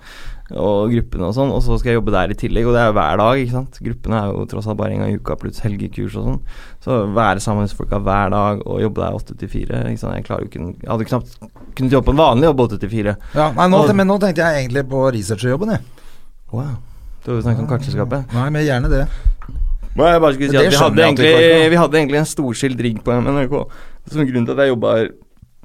Og 0.54 0.92
gruppene 0.92 1.26
og 1.26 1.34
sånn. 1.34 1.50
Og 1.50 1.62
så 1.64 1.76
skal 1.80 1.90
jeg 1.92 1.98
jobbe 1.98 2.12
der 2.14 2.30
i 2.30 2.36
tillegg, 2.38 2.66
og 2.68 2.74
det 2.76 2.80
er 2.82 2.86
jo 2.90 2.94
hver 2.94 3.16
dag, 3.18 3.40
ikke 3.42 3.54
sant. 3.56 3.78
Gruppene 3.82 4.18
er 4.20 4.30
jo 4.30 4.44
tross 4.52 4.68
alt 4.70 4.78
bare 4.78 4.94
en 4.94 5.00
gang 5.02 5.10
i 5.14 5.18
uka 5.18 5.34
pluss 5.40 5.58
helgekurs 5.64 6.14
og 6.20 6.24
sånn. 6.28 6.40
Så 6.84 6.98
være 7.16 7.40
sammen 7.42 7.64
med 7.66 7.74
folka 7.74 7.98
hver 7.98 8.30
dag 8.30 8.62
og 8.66 8.80
jobbe 8.84 9.02
der 9.02 9.18
åtte 9.18 9.36
til 9.40 9.48
fire, 9.50 9.82
ikke 9.90 9.98
sant. 10.04 10.14
Jeg 10.14 10.24
klarer 10.28 10.44
jo 10.44 10.50
ikke 10.52 10.62
Jeg 10.84 10.90
hadde 10.92 11.08
knapt 11.10 11.38
kunnet 11.74 11.96
jobbe 11.96 12.06
på 12.06 12.14
en 12.14 12.22
vanlig 12.22 12.48
jobb 12.50 12.60
åtte 12.68 12.78
til 12.80 12.90
fire. 12.92 13.16
Ja, 13.34 13.50
nei, 13.52 13.68
nå, 13.68 13.82
Og- 13.82 13.94
men 13.96 14.06
nå 14.06 14.18
tenkte 14.22 14.44
jeg 14.46 14.64
egentlig 14.68 14.84
på 14.88 15.04
researcherjobben, 15.12 15.70
jeg. 15.70 15.80
Wow. 16.52 16.76
Du 17.24 17.30
har 17.32 17.40
jo 17.40 17.42
snakket 17.48 17.60
om 17.64 17.66
kartselskapet. 17.66 18.32
Nei, 18.34 18.50
men 18.50 18.64
gjerne 18.66 18.88
det. 18.90 19.08
Men 19.96 20.06
jeg 20.12 20.20
bare 20.20 20.34
skulle 20.34 20.50
si 20.50 20.56
at 20.56 20.70
vi 20.70 20.76
hadde, 20.76 21.02
egentlig, 21.02 21.70
vi 21.70 21.76
hadde 21.76 21.94
egentlig 21.98 22.18
en 22.18 22.26
storskilt 22.30 22.80
rigg 22.82 23.02
på 23.02 23.12
NRK. 23.14 23.70
Som 24.10 24.26
grunn 24.26 24.44
til 24.46 24.52
at 24.52 24.58
jeg 24.66 24.74
jobba 24.76 24.96
her 24.98 25.08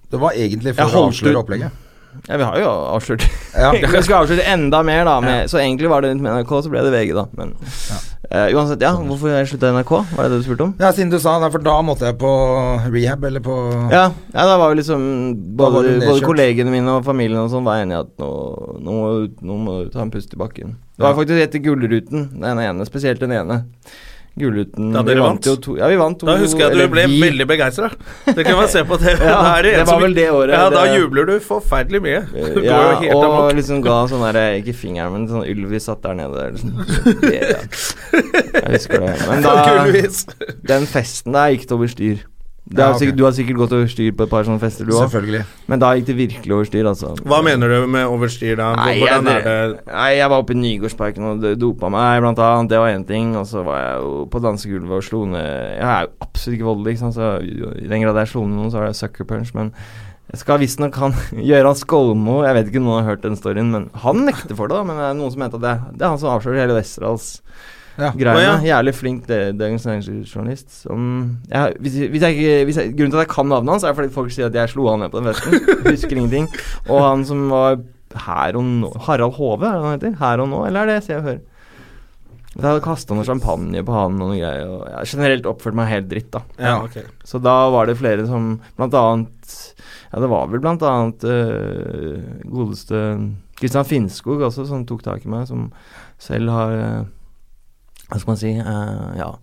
Det 0.09 0.19
var 0.19 0.31
egentlig 0.33 0.73
for 0.75 0.83
å 0.85 1.09
avsløre 1.09 1.43
opplegget. 1.43 1.71
Ja, 2.27 2.37
vi 2.37 2.43
har 2.43 2.59
jo 2.59 2.69
avslørt 2.95 3.23
Ja. 3.55 3.71
Vi 3.79 3.87
skulle 4.03 4.19
avsløre 4.23 4.45
enda 4.51 4.81
mer, 4.83 5.05
da. 5.07 5.19
Med, 5.23 5.49
Så 5.49 5.57
egentlig 5.61 5.89
var 5.89 6.01
det 6.03 6.11
litt 6.13 6.21
med 6.23 6.33
NRK, 6.35 6.51
så 6.65 6.71
ble 6.73 6.83
det 6.85 6.91
VG, 6.93 7.13
da. 7.15 7.23
Men 7.37 7.53
eh, 8.29 8.49
uansett, 8.53 8.83
ja. 8.83 8.91
Hvorfor 8.97 9.31
jeg 9.31 9.47
slutta 9.53 9.71
i 9.71 9.77
NRK? 9.77 9.93
Var 10.17 10.27
det 10.27 10.31
det 10.33 10.41
du 10.41 10.45
spurte 10.49 10.67
om? 10.67 10.73
Ja, 10.81 10.91
siden 10.95 11.13
du 11.13 11.17
sa 11.23 11.37
det, 11.41 11.51
for 11.55 11.63
da 11.65 11.77
måtte 11.85 12.09
jeg 12.09 12.17
på 12.21 12.33
rehab, 12.91 13.23
eller 13.29 13.43
på 13.45 13.55
Ja, 13.93 14.03
ja 14.33 14.45
da 14.51 14.57
var 14.61 14.73
jo 14.73 14.79
liksom 14.81 15.07
Både, 15.59 15.95
både 16.03 16.19
kollegene 16.25 16.73
mine 16.73 16.99
og 16.99 17.07
familien 17.07 17.41
og 17.45 17.49
sånn 17.53 17.65
var 17.67 17.81
enige 17.83 18.01
i 18.01 18.03
at 18.05 18.13
nå, 18.21 18.29
nå, 18.83 18.99
må, 18.99 19.09
nå 19.49 19.57
må 19.63 19.79
du 19.85 19.89
ta 19.95 20.03
en 20.05 20.13
pust 20.13 20.35
i 20.35 20.39
bakken. 20.39 20.77
Det 20.97 21.05
var 21.05 21.15
Ja. 21.15 21.19
faktisk 21.21 21.41
etter 21.47 21.63
Gullruten, 21.63 22.29
den 22.43 22.59
ene, 22.63 22.85
spesielt 22.87 23.23
den 23.23 23.31
ene. 23.35 23.63
Gullruten 24.39 24.89
vi 24.95 25.03
dere 25.09 25.21
vant? 25.23 25.45
jo 25.49 25.55
to, 25.61 25.75
Ja, 25.77 25.87
vi 25.91 25.97
vant 25.99 26.17
to 26.21 26.25
Da 26.29 26.35
husker 26.41 26.63
jeg 26.65 26.71
at 26.71 26.77
du 26.79 26.93
ble 26.93 27.03
vi- 27.11 27.19
veldig 27.21 27.47
begeistra. 27.49 27.89
Det 28.25 28.45
kan 28.47 28.55
man 28.59 28.67
se 28.71 28.83
på 28.87 28.97
TV. 29.01 29.19
Ja, 29.29 29.35
Da 29.43 29.53
er 29.59 29.67
det 29.67 29.85
var 29.87 29.99
vel 30.01 30.13
det 30.17 30.27
året, 30.31 30.53
Ja, 30.55 30.69
da 30.73 30.85
jubler 30.95 31.25
du 31.29 31.35
forferdelig 31.43 32.01
mye. 32.07 32.21
Du 32.55 32.61
Ja, 32.63 32.79
og 33.13 33.23
amok. 33.27 33.53
liksom 33.59 33.83
ga 33.85 33.99
sånn 34.11 34.23
derre 34.25 34.45
Ikke 34.61 34.73
fingeren, 34.73 35.11
men 35.13 35.27
sånn 35.29 35.45
Ylvis 35.49 35.85
satt 35.89 36.01
der 36.03 36.17
nede. 36.17 36.49
Liksom. 36.55 36.73
Det, 37.21 37.39
ja. 37.53 37.61
Jeg 38.59 38.73
husker 38.75 39.05
det. 39.05 39.15
Men 39.29 39.43
da, 39.45 39.55
den 40.73 40.85
festen 40.89 41.33
der 41.35 41.53
gikk 41.55 41.67
det 41.69 41.75
over 41.77 41.87
styr. 41.91 42.25
Ja, 42.69 42.91
okay. 42.91 42.99
sikkert, 42.99 43.17
Du 43.17 43.23
har 43.25 43.33
sikkert 43.33 43.57
gått 43.57 43.71
over 43.73 43.87
styr 43.89 44.11
på 44.13 44.25
et 44.27 44.29
par 44.29 44.45
sånne 44.45 44.61
fester, 44.61 44.85
du 44.85 44.93
òg. 44.93 45.13
Men 45.71 45.81
da 45.81 45.89
gikk 45.97 46.09
det 46.11 46.15
virkelig 46.19 46.53
over 46.53 46.67
styr, 46.69 46.89
altså. 46.91 47.15
Hva 47.25 47.39
mener 47.45 47.71
du 47.71 47.87
med 47.89 48.05
over 48.05 48.29
styr, 48.29 48.59
da? 48.59 48.67
Nei, 48.77 48.99
jeg, 48.99 49.23
det 49.25 49.37
nei, 49.87 50.09
jeg 50.19 50.29
var 50.29 50.43
oppe 50.43 50.53
i 50.53 50.59
Nygårdsparken 50.59 51.29
og 51.31 51.47
dopa 51.57 51.89
meg, 51.93 52.19
blant 52.21 52.41
annet. 52.45 52.69
Det 52.69 52.81
var 52.83 52.93
én 52.93 53.07
ting. 53.09 53.31
Og 53.39 53.47
så 53.49 53.63
var 53.65 53.81
jeg 53.81 54.03
jo 54.03 54.11
på 54.29 54.43
dansegulvet 54.43 54.99
og 54.99 55.07
slo 55.07 55.23
ned 55.31 55.49
Jeg 55.49 55.87
er 55.87 56.05
jo 56.05 56.13
absolutt 56.27 56.59
ikke 56.59 56.69
voldelig, 56.69 56.93
ikke 56.93 57.03
sant? 57.07 57.17
så 57.17 57.31
i 57.41 57.89
den 57.89 58.05
grad 58.05 58.21
jeg 58.21 58.33
slo 58.35 58.45
ned 58.45 58.59
noen, 58.59 58.69
så 58.69 58.83
var 58.83 58.91
det 58.91 59.01
sucker 59.01 59.29
punch. 59.33 59.55
Men 59.57 59.73
jeg 60.29 60.43
skal 60.43 60.61
visstnok 60.61 61.01
han 61.01 61.17
Gøran 61.49 61.77
Skolmo 61.79 62.43
Jeg 62.45 62.53
vet 62.53 62.69
ikke 62.69 62.83
om 62.83 62.89
noen 62.91 63.01
har 63.01 63.15
hørt 63.15 63.25
den 63.25 63.39
storyen, 63.39 63.73
men 63.73 63.89
han 64.05 64.25
nekter 64.29 64.53
for 64.53 64.69
det. 64.69 64.77
da 64.77 64.85
Men 64.85 65.01
det 65.01 65.09
er 65.09 65.17
noen 65.17 65.33
som 65.33 65.41
mente 65.41 65.57
at 65.57 65.65
det, 65.65 65.75
det 65.97 66.05
er 66.05 66.13
han 66.13 66.21
som 66.21 66.35
avslører 66.35 66.67
hele 66.67 66.77
Westerdals 66.77 67.39
Ja. 67.99 68.11
greiene. 68.15 68.39
Å, 68.39 68.43
ja. 68.45 68.55
Jævlig 68.77 68.95
flink 68.95 69.27
Dagens 69.27 69.85
jeg, 71.49 71.75
hvis, 71.83 71.97
hvis 72.13 72.23
jeg 72.23 72.65
hvis 72.67 72.79
jeg, 72.79 72.93
Grunnen 72.95 73.13
til 73.13 73.19
at 73.19 73.25
jeg 73.25 73.31
kan 73.33 73.49
navnet 73.51 73.75
hans, 73.75 73.85
er 73.85 73.95
fordi 73.97 74.13
folk 74.13 74.33
sier 74.33 74.47
at 74.49 74.55
jeg 74.55 74.71
slo 74.71 74.87
han 74.89 75.03
ned 75.03 75.13
på 75.13 75.21
den 75.21 75.31
festen. 75.33 75.59
Husker 75.89 76.15
ingenting. 76.17 76.49
Og 76.87 77.03
han 77.03 77.25
som 77.27 77.45
var 77.51 77.79
her 78.25 78.57
og 78.57 78.65
nå 78.65 78.89
Harald 79.05 79.35
Hove, 79.37 79.67
er 79.67 79.77
det 79.77 79.85
han 79.85 79.97
heter? 79.97 80.17
Her 80.21 80.43
og 80.43 80.49
nå, 80.51 80.63
eller 80.67 80.87
er 80.87 80.95
det 80.95 81.05
Se 81.05 81.17
og 81.19 81.27
Hør? 81.27 81.39
Jeg 82.49 82.65
hadde 82.65 82.81
kasta 82.83 83.15
noe 83.15 83.27
champagne 83.27 83.83
på 83.85 83.93
han 83.93 84.15
og 84.17 84.31
noe 84.31 84.39
greier. 84.39 84.71
Og 84.73 84.87
jeg 84.89 85.11
generelt 85.13 85.49
oppført 85.51 85.77
meg 85.77 85.91
helt 85.91 86.09
dritt, 86.09 86.31
da. 86.33 86.41
Ja, 86.57 86.79
ok. 86.81 86.97
Så 87.27 87.41
da 87.43 87.55
var 87.71 87.87
det 87.87 87.99
flere 87.99 88.25
som 88.27 88.55
blant 88.79 88.97
annet 88.97 89.53
Ja, 90.09 90.23
det 90.23 90.31
var 90.31 90.49
vel 90.49 90.63
blant 90.63 90.83
annet 90.83 91.23
øh, 91.29 92.17
godeste 92.49 93.03
Kristian 93.59 93.85
Finnskog 93.85 94.41
også, 94.47 94.65
som 94.65 94.85
tok 94.89 95.05
tak 95.05 95.25
i 95.27 95.29
meg, 95.29 95.45
som 95.49 95.67
selv 96.19 96.49
har 96.55 96.73
øh, 96.73 96.99
Hva 98.09 98.19
skal 98.21 98.33
man 98.33 98.41
si 98.41 98.53
uh, 98.57 99.11
Ja. 99.19 99.33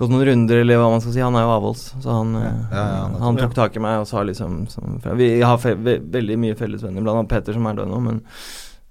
Gått 0.00 0.08
noen 0.08 0.24
runder, 0.24 0.62
eller 0.62 0.78
hva 0.80 0.86
man 0.94 1.02
skal 1.04 1.12
si. 1.12 1.20
Han 1.20 1.36
er 1.36 1.44
jo 1.44 1.50
avholds, 1.52 1.82
så 2.00 2.14
han, 2.14 2.32
ja, 2.38 2.50
Ja, 2.72 2.84
ja, 2.88 3.00
nettopp. 3.10 3.22
han 3.26 3.40
tok 3.42 3.54
tak 3.58 3.74
i 3.76 3.82
meg 3.84 3.98
og 4.00 4.06
sa 4.08 4.22
liksom 4.24 4.62
som, 4.72 4.96
Vi 5.18 5.28
har 5.44 5.58
fe 5.60 5.74
ve 5.76 5.98
veldig 6.00 6.38
mye 6.40 6.56
felles 6.56 6.82
venner, 6.86 7.04
blant 7.04 7.20
annet 7.20 7.32
Peter, 7.34 7.52
som 7.52 7.68
er 7.68 7.76
død 7.76 7.90
nå, 7.90 7.98
men 8.06 8.22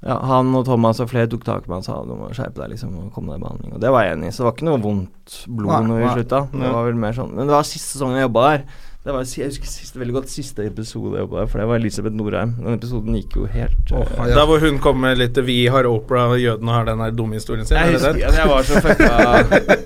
ja, 0.06 0.16
han 0.24 0.54
og 0.56 0.64
Thomas 0.68 1.02
og 1.04 1.10
flere 1.12 1.28
tok 1.28 1.42
tak 1.44 1.66
i 1.66 1.72
meg 1.72 1.82
og 1.82 1.88
sa 1.88 1.98
du 2.08 2.14
må 2.16 2.30
skjerpe 2.32 2.62
deg 2.62 2.70
liksom 2.72 2.94
og 2.96 3.10
komme 3.16 3.34
deg 3.34 3.42
i 3.42 3.44
behandling. 3.44 3.74
Og 3.76 3.82
det 3.84 3.90
var 3.92 4.06
jeg 4.06 4.16
enig 4.16 4.30
i, 4.30 4.36
så 4.36 4.44
det 4.44 4.48
var 4.48 4.54
ikke 4.56 4.68
noe 4.70 4.84
vondt 4.86 5.40
blod 5.58 5.90
når 5.90 6.04
vi 6.04 6.12
slutta. 6.14 6.44
Det 6.54 6.72
var 6.78 6.86
vel 6.88 7.02
mer 7.02 7.18
sånn 7.18 7.34
Men 7.36 7.50
det 7.50 7.58
var 7.58 7.68
siste 7.68 7.98
sesongen 7.98 8.22
jeg 8.22 8.30
jobba 8.30 8.46
der. 8.46 8.64
Det 9.10 9.16
var, 9.16 9.26
jeg 9.26 9.50
husker 9.50 9.66
siste, 9.66 9.98
veldig 9.98 10.14
godt 10.14 10.30
siste 10.30 10.66
episode 10.70 11.16
jeg 11.18 11.24
jobba 11.24 11.40
der, 11.40 11.48
for 11.50 11.58
det 11.58 11.64
var 11.72 11.80
Elisabeth 11.82 12.14
Norheim. 12.14 12.52
Den 12.60 12.76
episoden 12.76 13.16
gikk 13.18 13.38
jo 13.40 13.48
helt 13.50 13.94
øh, 13.98 14.12
ja. 14.20 14.36
Da 14.38 14.44
hvor 14.46 14.62
hun 14.62 14.78
kom 14.84 15.00
med 15.02 15.18
litt 15.18 15.40
'Vi 15.48 15.56
har 15.74 15.88
Opera, 15.90 16.28
og 16.30 16.38
jødene 16.38 16.76
har 16.76 16.86
den 16.86 17.02
her 17.02 17.16
dumme 17.18 17.40
historien 17.40 17.66
sin'. 17.66 17.74
Jeg 17.74 17.88
er 17.88 17.98
husker 17.98 18.28
at 18.28 18.38
jeg 18.38 18.50
var 18.52 18.62
så 18.62 18.82
fucka 18.86 19.10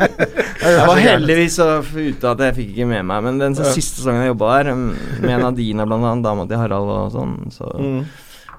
Jeg 0.73 0.87
var 0.87 0.99
heldigvis 1.05 1.55
så 1.55 1.69
ute 1.79 2.29
at 2.33 2.43
jeg 2.49 2.55
fikk 2.55 2.75
ikke 2.75 2.89
med 2.91 3.07
meg, 3.13 3.23
men 3.23 3.39
den 3.39 3.55
siste 3.55 4.03
sangen 4.03 4.25
jeg 4.25 4.33
jobba 4.33 4.51
der, 4.57 4.73
um, 4.73 4.83
med 5.23 5.39
Nadina 5.39 5.85
blant 5.87 6.09
annet, 6.11 6.27
dama 6.27 6.45
til 6.51 6.59
Harald 6.59 6.91
og 6.97 7.15
sånn, 7.15 7.39
så 7.51 7.71
Mm. 7.79 8.03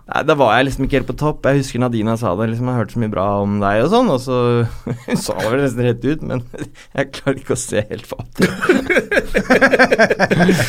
Nei, 0.04 0.20
Da 0.28 0.34
var 0.36 0.50
jeg 0.58 0.66
liksom 0.68 0.84
ikke 0.84 0.98
helt 0.98 1.08
på 1.08 1.14
topp. 1.16 1.46
Jeg 1.48 1.62
husker 1.62 1.80
Nadina 1.80 2.12
sa 2.20 2.34
det. 2.36 2.50
liksom 2.52 2.68
Jeg 2.68 2.76
hørte 2.76 2.92
så 2.96 3.00
mye 3.00 3.12
bra 3.14 3.24
om 3.42 3.54
deg 3.62 3.84
og 3.86 3.90
sånn, 3.94 4.10
og 4.12 4.20
så 4.20 4.36
Hun 5.08 5.20
sa 5.20 5.36
det 5.40 5.52
vel 5.54 5.64
nesten 5.64 5.86
rett 5.88 6.04
ut, 6.04 6.26
men 6.28 6.44
jeg 6.98 7.12
klarer 7.16 7.40
ikke 7.40 7.56
å 7.56 7.62
se 7.64 7.84
helt 7.88 8.08
fattig. 8.10 8.48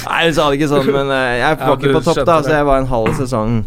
Nei, 0.10 0.22
hun 0.28 0.36
sa 0.38 0.48
det 0.50 0.60
ikke 0.60 0.70
sånn, 0.72 0.90
men 0.94 1.12
eh, 1.14 1.40
jeg 1.42 1.58
var 1.60 1.68
Ja, 1.68 1.76
ikke 1.80 1.96
på 1.98 2.04
topp, 2.08 2.22
da, 2.24 2.38
det. 2.40 2.48
så 2.50 2.56
jeg 2.60 2.68
var 2.70 2.82
en 2.84 2.90
halv 2.92 3.12
sesong. 3.20 3.58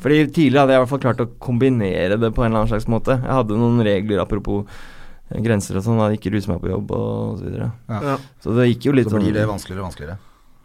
Fordi 0.00 0.20
tidligere 0.32 0.62
hadde 0.64 0.74
jeg 0.74 0.80
i 0.80 0.82
hvert 0.84 0.92
fall 0.94 1.02
klart 1.04 1.22
å 1.22 1.28
kombinere 1.44 2.16
det 2.20 2.30
på 2.32 2.44
en 2.44 2.48
eller 2.50 2.62
annen 2.62 2.72
slags 2.72 2.88
måte. 2.90 3.18
Jeg 3.20 3.36
hadde 3.36 3.58
noen 3.60 3.82
regler 3.84 4.22
apropos 4.22 4.64
eh, 4.66 5.40
grenser 5.44 5.78
og 5.78 5.84
sånn, 5.86 6.00
da 6.00 6.08
ikke 6.16 6.32
ruse 6.34 6.50
meg 6.50 6.62
på 6.64 6.72
jobb 6.72 6.94
og 6.96 7.40
så 7.40 7.46
videre. 7.46 7.70
Ja. 7.92 8.00
Ja. 8.14 8.18
Så 8.42 8.56
det 8.56 8.70
gikk 8.72 8.88
jo 8.90 8.96
litt 8.96 9.10
sånn 9.10 9.20
Så 9.20 9.24
blir 9.26 9.34
sånn 9.34 9.42
det 9.42 9.50
vanskeligere 9.54 9.84
og 9.84 9.90
vanskeligere. 9.90 10.20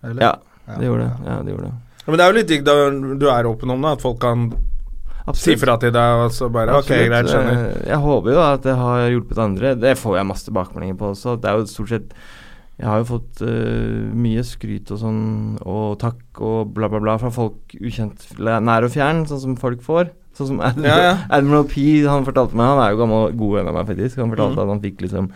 Eller? 0.06 0.30
Ja, 0.30 0.78
det 0.80 0.90
gjorde 0.90 1.10
det. 1.10 1.16
Ja, 1.30 1.38
det 1.46 1.56
gjorde 1.56 1.70
det. 1.70 1.76
Men 2.06 2.20
det 2.20 2.26
er 2.26 2.32
jo 2.32 2.38
litt 2.38 2.50
digg 2.52 2.66
da 2.66 2.76
du 2.94 3.28
er 3.32 3.50
åpen 3.50 3.74
om 3.74 3.86
det, 3.86 3.96
at 3.98 4.04
folk 4.06 4.20
kan 4.22 4.50
si 5.34 5.56
fra 5.58 5.74
til 5.82 5.94
deg 5.96 6.22
og 6.22 6.34
så 6.36 6.52
bare 6.54 6.76
Ok, 6.78 6.92
greit, 6.92 7.30
skjønner. 7.32 7.62
Eh, 7.72 7.86
Jeg 7.90 8.02
håper 8.04 8.36
jo 8.36 8.42
at 8.46 8.66
det 8.66 8.76
har 8.78 9.06
hjulpet 9.10 9.42
andre. 9.42 9.72
Det 9.82 9.96
får 9.98 10.20
jeg 10.20 10.30
masse 10.30 10.46
tilbakemeldinger 10.46 11.00
på 11.00 11.14
også. 11.16 11.38
Det 11.42 11.50
er 11.50 11.58
jo 11.58 11.70
stort 11.72 11.94
sett 11.94 12.14
Jeg 12.78 12.90
har 12.92 13.00
jo 13.00 13.08
fått 13.08 13.42
uh, 13.42 14.12
mye 14.12 14.44
skryt 14.44 14.92
og 14.92 15.00
sånn, 15.00 15.24
og 15.64 15.96
takk 16.02 16.42
og 16.44 16.74
bla, 16.76 16.90
bla, 16.92 17.00
bla 17.00 17.16
fra 17.22 17.32
folk 17.32 17.72
ukjent, 17.80 18.28
nær 18.38 18.84
og 18.84 18.92
fjern, 18.92 19.24
sånn 19.30 19.42
som 19.42 19.54
folk 19.58 19.80
får. 19.86 20.12
Sånn 20.36 20.50
som 20.50 20.60
Admiral, 20.60 21.00
Ja, 21.00 21.06
ja. 21.08 21.14
Admiral 21.38 21.70
P, 21.72 22.04
han 22.04 22.28
fortalte 22.28 22.58
meg 22.60 22.68
Han 22.68 22.82
er 22.84 22.92
jo 22.92 23.00
gammel 23.00 23.38
god 23.40 23.54
venn 23.56 23.70
av 23.72 23.78
meg, 23.78 23.88
faktisk. 23.88 24.20
Han 24.20 24.34
fortalte 24.34 24.60
mm. 24.60 24.66
at 24.66 24.74
han 24.74 24.84
fikk 24.84 25.06
liksom 25.08 25.32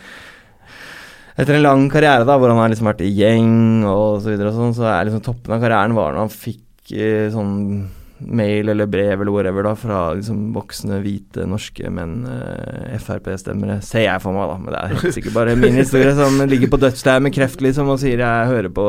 etter 1.40 1.56
en 1.56 1.64
lang 1.66 1.86
karriere 1.92 2.26
da, 2.28 2.36
hvor 2.40 2.52
han 2.52 2.60
har 2.62 2.70
liksom 2.74 2.90
vært 2.92 3.06
i 3.06 3.14
gjeng 3.16 3.86
og 3.88 4.20
så 4.24 4.34
videre 4.34 4.52
og 4.52 4.58
sånn, 4.60 4.76
så 4.78 4.90
er 4.92 5.08
liksom 5.08 5.24
toppen 5.26 5.56
av 5.56 5.64
karrieren 5.64 5.96
var 5.98 6.12
når 6.16 6.26
han 6.26 6.34
fikk 6.36 6.92
eh, 6.98 7.30
sånn 7.34 7.56
mail 8.20 8.68
eller 8.74 8.90
brev 8.92 9.22
eller 9.22 9.32
whatever 9.32 9.64
da, 9.64 9.72
fra 9.80 10.00
liksom 10.18 10.50
voksne, 10.52 10.98
hvite, 11.06 11.46
norske 11.48 11.88
menn, 11.96 12.18
eh, 12.28 12.98
Frp-stemmere, 13.00 13.78
ser 13.88 14.04
jeg 14.10 14.20
for 14.26 14.36
meg, 14.36 14.50
da. 14.52 14.58
Men 14.60 14.74
det 14.76 14.80
er 14.82 14.96
helt 14.98 15.16
sikkert 15.16 15.38
bare 15.38 15.54
min 15.56 15.78
historie 15.80 16.12
som 16.18 16.36
ligger 16.52 16.68
på 16.74 16.82
dødsleiet 16.84 17.24
med 17.24 17.32
kreft, 17.38 17.64
liksom, 17.64 17.88
og 17.94 18.02
sier 18.04 18.20
jeg 18.20 18.50
hører 18.52 18.74
på 18.76 18.88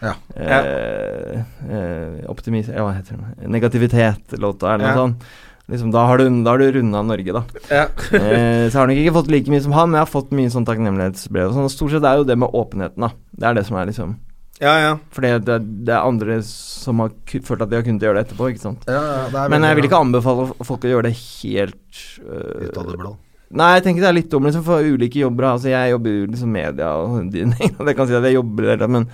Ja. 0.00 0.14
eh, 0.36 1.42
eh, 1.68 2.24
optimis... 2.32 2.68
Ja, 2.72 2.84
hva 2.86 2.94
heter 2.96 3.20
det? 3.20 3.48
Negativitet-låta, 3.52 4.72
eller 4.74 4.86
noe 4.86 4.94
Ja. 4.94 5.02
sånt. 5.04 5.28
Liksom, 5.66 5.90
da 5.90 6.04
har 6.06 6.20
du, 6.20 6.28
da 6.46 6.52
har 6.54 6.62
du 6.62 6.76
runda 6.76 7.00
Norge, 7.02 7.32
da. 7.34 7.42
Ja. 7.72 7.86
eh, 8.20 8.68
så 8.68 8.70
jeg 8.70 8.78
har 8.78 8.90
nok 8.92 9.00
ikke 9.02 9.16
fått 9.16 9.32
like 9.34 9.50
mye 9.50 9.64
som 9.64 9.74
han, 9.74 9.90
men 9.90 9.98
jeg 9.98 10.06
har 10.06 10.12
fått 10.12 10.36
mye 10.38 10.52
sånn 10.54 10.68
takknemlighetsbrev. 10.68 11.50
og 11.50 11.58
Sånn. 11.58 11.72
Stort 11.74 11.96
sett 11.96 12.06
er 12.06 12.20
jo 12.20 12.28
det 12.28 12.38
med 12.38 12.54
åpenheten, 12.54 13.02
da. 13.02 13.10
Det 13.34 13.50
er 13.50 13.58
det 13.58 13.66
som 13.66 13.80
er 13.80 13.90
liksom 13.90 14.14
ja, 14.56 14.72
ja. 14.80 14.92
For 15.12 15.20
det, 15.20 15.58
det 15.84 15.92
er 15.92 16.06
andre 16.06 16.38
som 16.46 17.02
har 17.02 17.12
følt 17.28 17.60
at 17.60 17.68
de 17.68 17.76
har 17.76 17.84
kunnet 17.84 18.04
gjøre 18.06 18.16
det 18.16 18.24
etterpå, 18.24 18.48
ikke 18.52 18.62
sant. 18.62 18.86
Ja, 18.88 19.02
ja, 19.02 19.22
det 19.32 19.40
er 19.42 19.52
Men 19.52 19.66
jeg 19.68 19.76
vil 19.76 19.88
ikke 19.88 20.00
anbefale 20.00 20.46
folk 20.64 20.86
å 20.86 20.92
gjøre 20.94 21.10
det 21.10 21.16
helt 21.18 22.04
øh, 22.24 22.62
Ut 22.64 22.78
av 22.80 22.88
det 22.88 23.00
blå. 23.02 23.12
Nei, 23.56 23.68
jeg 23.76 23.84
tenker 23.84 24.02
det 24.02 24.08
er 24.08 24.16
litt 24.16 24.30
dumt 24.32 24.48
liksom, 24.48 24.64
for 24.66 24.82
ulike 24.82 25.20
jobber. 25.20 25.50
Altså, 25.52 25.70
jeg 25.70 25.92
jobber 25.92 26.14
jo 26.14 26.30
liksom 26.32 26.56
media 26.56 26.94
og 26.98 27.18
de 27.30 27.44
tingene. 27.44 27.90
Jeg 27.90 27.98
kan 27.98 28.08
si 28.08 28.16
at 28.16 28.26
jeg 28.26 28.38
jobber 28.38 28.72
der, 28.72 28.88
men 28.90 29.06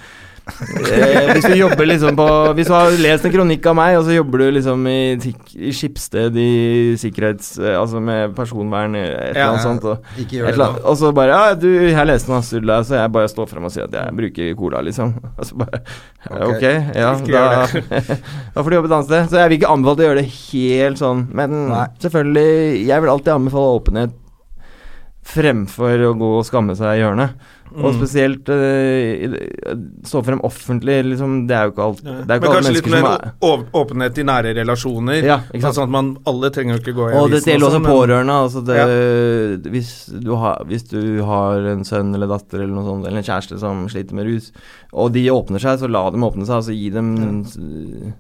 eh, 0.43 1.29
hvis 1.33 1.45
du 1.47 1.55
jobber 1.55 1.87
liksom 1.87 2.17
på 2.19 2.27
Hvis 2.59 2.67
du 2.67 2.73
har 2.75 2.95
lest 2.99 3.27
en 3.29 3.33
kronikk 3.35 3.67
av 3.71 3.77
meg, 3.79 3.97
og 3.99 4.07
så 4.09 4.17
jobber 4.17 4.43
du 4.43 4.47
liksom 4.57 4.87
i, 4.91 5.15
i 5.55 5.75
Skipsted 5.77 6.37
i 6.39 6.53
sikkerhets... 6.99 7.55
eh, 7.61 7.77
altså 7.79 8.03
med 8.03 8.35
personvern, 8.37 8.97
eh, 8.99 9.07
et 9.11 9.37
eller 9.37 9.53
annet 9.53 9.67
sånt. 9.67 9.87
Og, 9.87 10.09
Ikke 10.19 10.41
gjør 10.41 10.51
det 10.59 10.69
og 10.83 10.99
så 10.99 11.13
bare 11.15 11.37
Ja, 11.37 11.59
du, 11.59 11.69
jeg 11.71 12.09
leste 12.11 12.41
Sturla, 12.47 12.81
så 12.87 12.99
jeg 12.99 13.13
bare 13.15 13.31
står 13.31 13.51
frem 13.51 13.69
og 13.69 13.75
sier 13.75 13.87
at 13.87 13.99
jeg 13.99 14.17
bruker 14.19 14.57
cola, 14.59 14.83
liksom. 14.85 15.15
Og 15.39 15.47
så 15.47 15.59
bare 15.61 15.83
Ok. 16.31 16.57
okay 16.57 16.77
ja, 16.97 17.13
da, 17.27 17.67
da 18.55 18.63
får 18.63 18.71
du 18.71 18.77
jobbe 18.77 18.91
et 18.91 18.97
annet 18.97 19.09
sted. 19.09 19.31
Så 19.31 19.41
jeg 19.41 19.51
vil 19.51 19.61
ikke 19.61 19.73
anbefale 19.75 20.05
å 20.05 20.09
gjøre 20.09 20.23
det 20.23 20.29
helt 20.33 21.01
sånn. 21.01 21.25
Men 21.35 21.57
Nei. 21.71 21.87
selvfølgelig, 22.03 22.83
jeg 22.89 23.05
vil 23.05 23.15
alltid 23.15 23.35
anbefale 23.37 23.79
åpenhet 23.79 24.19
fremfor 25.33 26.03
å 26.09 26.15
gå 26.19 26.31
og 26.41 26.47
skamme 26.47 26.75
seg 26.79 26.97
i 26.97 27.03
hjørnet. 27.03 27.37
Mm. 27.73 27.85
Og 27.89 27.95
spesielt 27.97 28.51
uh, 28.53 29.37
stå 30.05 30.21
frem 30.27 30.41
offentlig, 30.45 30.99
liksom. 31.09 31.37
Det 31.49 31.57
er 31.57 31.69
jo 31.69 31.73
ikke 31.73 31.87
alt. 31.87 32.03
Det 32.03 32.13
er 32.13 32.19
Men 32.19 32.37
ikke 32.37 32.51
alle 32.51 32.59
kanskje 32.59 32.75
litt 32.77 32.91
mer 32.93 33.07
er 33.09 33.63
åpenhet 33.83 34.19
i 34.21 34.27
nære 34.29 34.55
relasjoner. 34.59 35.25
Ja, 35.25 35.39
ikke 35.51 35.65
sant. 35.65 35.79
Sånn 35.79 35.89
at 35.89 35.95
man 35.95 36.11
alle 36.29 36.51
trenger 36.55 36.77
jo 36.77 36.83
ikke 36.83 36.97
gå 36.99 37.07
i 37.09 37.13
avisen. 37.13 37.23
Og 37.23 37.33
det 37.33 37.43
gjelder 37.43 37.69
også 37.69 37.79
sånn, 37.79 37.87
men- 37.87 37.97
pårørende. 37.97 38.39
Altså 38.47 38.65
det, 38.69 39.71
hvis, 39.73 39.93
du 40.23 40.35
har, 40.37 40.63
hvis 40.69 40.85
du 40.91 41.01
har 41.29 41.71
en 41.73 41.85
sønn 41.89 42.15
eller 42.15 42.31
datter 42.31 42.61
eller 42.61 42.75
noe 42.77 42.89
sånt, 42.91 43.07
eller 43.09 43.23
en 43.23 43.29
kjæreste 43.31 43.59
som 43.63 43.87
sliter 43.93 44.19
med 44.19 44.29
rus, 44.29 44.53
og 44.93 45.13
de 45.15 45.25
åpner 45.33 45.63
seg, 45.63 45.81
så 45.81 45.89
la 45.89 46.05
dem 46.13 46.27
åpne 46.29 46.45
seg. 46.45 46.59
Altså 46.61 46.77
gi 46.77 46.91
dem 46.93 47.15
eh, 47.25 48.13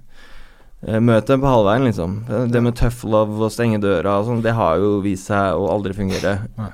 Møt 0.82 1.28
dem 1.30 1.38
på 1.44 1.46
halvveien, 1.46 1.84
liksom. 1.86 2.14
Det 2.50 2.60
med 2.64 2.74
tough 2.74 3.04
love 3.06 3.36
og 3.46 3.52
stenge 3.54 3.78
døra 3.78 4.16
og 4.18 4.26
sånn, 4.26 4.40
det 4.42 4.50
har 4.58 4.80
jo 4.82 4.96
vist 5.04 5.28
seg 5.30 5.54
å 5.54 5.68
aldri 5.70 5.94
fungere. 5.94 6.32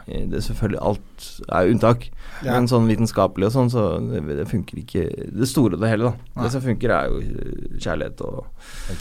Eh, 0.09 0.25
Det 0.31 0.39
er 0.39 0.45
selvfølgelig 0.47 0.81
Alt 0.89 1.27
er 1.53 1.69
unntak. 1.75 2.07
Ja. 2.41 2.55
Men 2.55 2.69
sånn 2.71 2.87
vitenskapelig 2.89 3.49
og 3.51 3.53
sånn, 3.53 3.69
så 3.69 3.85
det, 4.01 4.23
det 4.39 4.47
funker 4.49 4.79
ikke 4.79 5.03
Det 5.35 5.49
store 5.51 5.75
og 5.75 5.83
det 5.83 5.91
hele, 5.91 6.09
da. 6.13 6.43
Det 6.45 6.53
som 6.55 6.63
funker, 6.65 6.95
er 6.95 7.11
jo 7.11 7.21
eh, 7.21 7.79
kjærlighet 7.83 8.23
og 8.25 8.47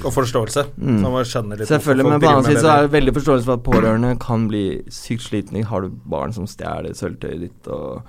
Og 0.03 0.11
forståelse. 0.11 0.65
Mm. 0.75 0.99
Så 1.03 1.11
man 1.13 1.29
skjønner 1.31 1.61
litt 1.61 1.71
Selvfølgelig, 1.71 2.09
men 2.11 2.23
på 2.25 2.31
annen 2.33 2.49
side 2.49 2.63
så 2.65 2.73
er 2.73 2.87
det 2.87 2.95
veldig 2.97 3.13
forståelse 3.21 3.47
for 3.47 3.59
at 3.61 3.67
pårørende 3.67 4.15
kan 4.19 4.47
bli 4.51 4.65
sykt 4.91 5.23
slitne. 5.29 5.63
Har 5.71 5.85
du 5.87 5.93
barn 6.03 6.35
som 6.35 6.49
stjeler 6.49 6.97
sølvtøyet 6.97 7.45
ditt 7.47 7.71
og 7.71 8.01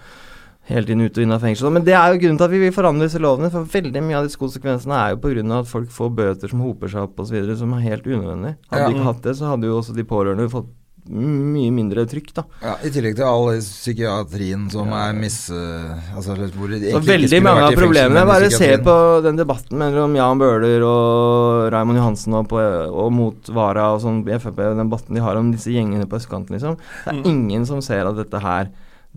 hele 0.69 0.85
tiden 0.89 1.05
ut 1.07 1.17
og 1.19 1.25
inne 1.25 1.37
av 1.39 1.45
fengsel. 1.45 1.71
Men 1.73 1.85
det 1.87 1.95
er 1.97 2.13
jo 2.15 2.21
grunnen 2.23 2.41
til 2.41 2.49
at 2.49 2.55
vi 2.55 2.63
vil 2.67 2.75
forandre 2.77 3.09
disse 3.09 3.21
lovene, 3.25 3.51
for 3.53 3.69
veldig 3.73 4.03
mye 4.05 4.19
av 4.21 4.27
disse 4.29 4.41
konsekvensene 4.41 4.99
er 5.01 5.15
jo 5.15 5.23
pga. 5.25 5.61
at 5.61 5.71
folk 5.71 5.89
får 5.91 6.11
bøter 6.23 6.49
som 6.53 6.61
hoper 6.61 6.89
seg 6.93 7.07
opp 7.09 7.21
osv., 7.25 7.39
som 7.57 7.73
er 7.79 7.87
helt 7.89 8.05
unødvendig. 8.05 8.57
Hadde 8.71 8.83
Ja. 8.83 8.89
de 8.89 8.95
ikke 8.99 9.09
hatt 9.13 9.23
det, 9.23 9.37
så 9.37 9.49
hadde 9.55 9.67
jo 9.71 9.79
også 9.81 9.95
de 9.97 10.05
pårørende 10.05 10.51
fått 10.53 10.69
mye 11.09 11.71
mindre 11.73 12.03
trykk, 12.05 12.35
da. 12.37 12.43
Ja, 12.61 12.75
I 12.85 12.91
tillegg 12.93 13.15
til 13.17 13.25
all 13.25 13.47
psykiatrien 13.65 14.67
som 14.71 14.91
er 14.93 15.15
mis... 15.17 15.39
Altså, 15.51 16.35
hvor 16.53 16.69
det 16.69 16.91
Så 16.93 17.01
veldig 17.01 17.41
mange 17.47 17.63
av 17.65 17.77
problemene 17.79 18.27
Bare 18.29 18.51
se 18.53 18.69
på 18.85 18.97
den 19.25 19.39
debatten 19.41 19.79
mellom 19.81 20.13
Jan 20.19 20.39
Bøhler 20.41 20.85
og 20.85 21.73
Raymond 21.73 21.97
Johansen 21.97 22.37
og, 22.37 22.49
på, 22.51 22.61
og 22.61 23.09
mot 23.17 23.49
Vara 23.57 23.87
og 23.95 24.03
sånn 24.05 24.21
i 24.29 24.37
Frp, 24.37 24.61
den 24.61 24.83
debatten 24.85 25.17
de 25.17 25.25
har 25.25 25.41
om 25.41 25.49
disse 25.55 25.73
gjengene 25.73 26.05
på 26.11 26.21
østkanten, 26.21 26.59
liksom. 26.59 26.77
Det 27.07 27.15
er 27.15 27.25
ingen 27.33 27.65
som 27.65 27.81
ser 27.81 28.05
at 28.11 28.19
dette 28.21 28.43
her 28.45 28.69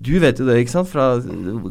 Du 0.02 0.16
vet 0.20 0.40
jo 0.40 0.46
det, 0.48 0.56
ikke 0.64 0.72
sant, 0.72 0.88
fra 0.90 1.20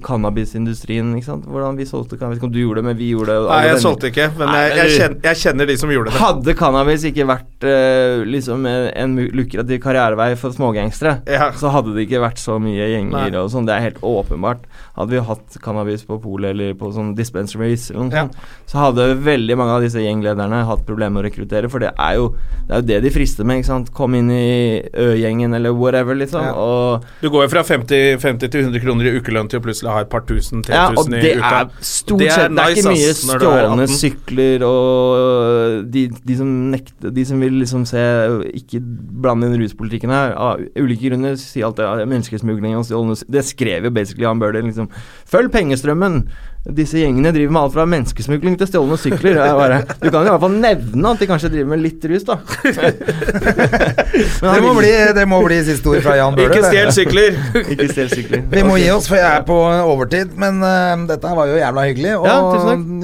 cannabisindustrien, 0.06 1.08
ikke 1.18 1.26
sant. 1.26 1.46
Hvordan 1.50 1.78
vi 1.78 1.86
solgte 1.88 2.18
cannabis. 2.18 2.38
Ikke 2.38 2.48
om 2.48 2.52
du 2.54 2.60
gjorde 2.60 2.80
det, 2.82 2.86
men 2.90 2.98
vi 2.98 3.08
gjorde 3.12 3.34
det. 3.34 3.46
Nei, 3.48 3.58
jeg 3.64 3.72
denne. 3.74 3.82
solgte 3.84 4.10
ikke, 4.10 4.26
men 4.38 4.52
jeg, 4.54 4.70
jeg, 4.78 4.92
kjenner, 4.96 5.18
jeg 5.26 5.40
kjenner 5.42 5.70
de 5.70 5.76
som 5.80 5.92
gjorde 5.94 6.12
det. 6.12 6.20
Hadde 6.20 6.54
cannabis 6.58 7.06
ikke 7.10 7.26
vært 7.30 7.66
uh, 7.66 8.22
liksom 8.30 8.66
en, 8.70 8.86
en 9.04 9.16
lukrativ 9.40 9.80
karrierevei 9.84 10.28
for 10.40 10.54
smågangstere, 10.56 11.16
Ja. 11.30 11.50
så 11.58 11.72
hadde 11.74 11.94
det 11.96 12.06
ikke 12.06 12.22
vært 12.22 12.40
så 12.42 12.58
mye 12.62 12.90
gjenger 12.92 13.16
Nei. 13.16 13.40
og 13.40 13.50
sånn. 13.54 13.66
Det 13.68 13.74
er 13.76 13.86
helt 13.88 14.00
åpenbart. 14.06 14.62
Hadde 14.98 15.16
vi 15.16 15.24
hatt 15.30 15.58
cannabis 15.64 16.04
på 16.08 16.20
polet 16.22 16.52
eller 16.54 16.74
på 16.78 16.92
sånn 16.94 17.14
dispensaries 17.18 17.88
eller 17.90 18.06
noe 18.10 18.14
Ja. 18.20 18.26
så 18.70 18.78
hadde 18.84 19.08
veldig 19.24 19.56
mange 19.58 19.74
av 19.78 19.84
disse 19.84 20.02
gjenglederne 20.02 20.62
hatt 20.68 20.84
problemer 20.86 21.10
med 21.18 21.24
å 21.24 21.28
rekruttere, 21.30 21.70
for 21.72 21.82
det 21.82 21.90
er 21.98 22.18
jo 22.20 22.30
det, 22.68 22.70
er 22.70 22.82
jo 22.82 22.86
det 22.92 23.00
de 23.08 23.10
frister 23.14 23.44
med, 23.48 23.60
ikke 23.62 23.70
sant. 23.72 23.92
Kom 23.96 24.14
inn 24.14 24.30
i 24.30 24.80
Ø-gjengen 24.94 25.54
eller 25.56 25.74
whatever, 25.74 26.14
liksom. 26.14 26.44
Ja. 26.46 26.54
Og, 26.54 27.06
Du 27.22 27.30
går 27.32 27.48
jo 27.48 27.52
fra 27.56 27.64
50, 27.66 28.09
50 28.18 28.50
til 28.50 28.64
100 28.66 28.82
kroner 28.82 29.08
i 29.08 29.12
ukelønn 29.18 29.48
til 29.50 29.60
å 29.60 29.64
plutselig 29.64 29.92
ha 29.92 30.02
et 30.04 30.10
par 30.12 30.24
tusen, 30.28 30.64
3000 30.66 30.74
ja, 30.74 30.88
og 30.90 31.14
i 31.14 31.32
uka. 31.38 31.50
er 31.60 31.86
stort 31.86 32.22
Det 32.22 32.28
er 32.28 32.36
sett 32.36 32.56
Det 32.56 32.64
er 32.64 32.70
nice, 32.70 32.80
ikke 32.80 32.94
mye 32.96 33.14
stjålne 33.20 33.86
sykler 33.94 34.66
og 34.66 35.88
de, 35.94 36.04
de 36.26 36.38
som 36.40 36.52
nekter 36.74 37.14
De 37.16 37.24
som 37.28 37.42
vil 37.44 37.58
liksom 37.62 37.86
se 37.88 38.04
Ikke 38.60 38.82
blande 38.82 39.48
inn 39.50 39.58
ruspolitikken 39.62 40.12
her, 40.14 40.34
av 40.34 40.62
ulike 40.78 41.10
grunner, 41.10 41.36
sier 41.40 41.68
alt 41.68 41.80
det 41.80 42.08
menneskesmugling 42.10 42.78
og 42.78 42.86
stjålne 42.88 43.18
Det 43.30 43.44
skrev 43.48 43.88
jo 43.88 43.94
basically 43.94 44.26
Jan 44.26 44.40
Bøhler, 44.42 44.64
liksom. 44.66 44.90
Følg 45.30 45.52
pengestrømmen! 45.54 46.24
Disse 46.60 46.98
gjengene 47.00 47.30
driver 47.32 47.54
med 47.56 47.62
alt 47.62 47.72
fra 47.72 47.84
menneskesmugling 47.88 48.56
til 48.60 48.68
stjålne 48.68 48.96
sykler. 49.00 49.38
Det 49.38 49.44
er 49.46 49.54
bare, 49.56 49.78
du 49.96 50.10
kan 50.12 50.26
i 50.26 50.28
hvert 50.28 50.42
fall 50.42 50.56
nevne 50.60 51.12
at 51.14 51.22
de 51.22 51.28
kanskje 51.30 51.48
driver 51.54 51.70
med 51.72 51.80
litt 51.80 52.04
rus, 52.10 52.26
da. 52.28 52.36
Men 54.42 54.50
Det 54.54 54.60
må, 54.64 54.74
bli, 54.76 54.90
det 55.16 55.24
må 55.30 55.38
bli 55.46 55.56
siste 55.64 55.88
ord 55.88 56.04
fra 56.04 56.18
Jan 56.18 56.36
Bøhler. 56.36 56.52
Ikke 56.52 56.68
stjel 56.68 56.92
sykler! 56.92 57.38
Ikke 57.62 57.88
stjel 57.94 58.12
sykler. 58.12 58.44
Vi 58.52 58.64
må 58.68 58.76
gi 58.76 58.90
oss, 58.92 59.08
for 59.08 59.16
jeg 59.16 59.40
er 59.40 59.46
på 59.48 59.56
overtid. 59.56 60.36
Men 60.40 60.60
uh, 60.60 61.06
dette 61.08 61.32
var 61.40 61.48
jo 61.48 61.56
jævla 61.62 61.86
hyggelig 61.88 62.12
og 62.18 62.28
Ja, 62.28 62.36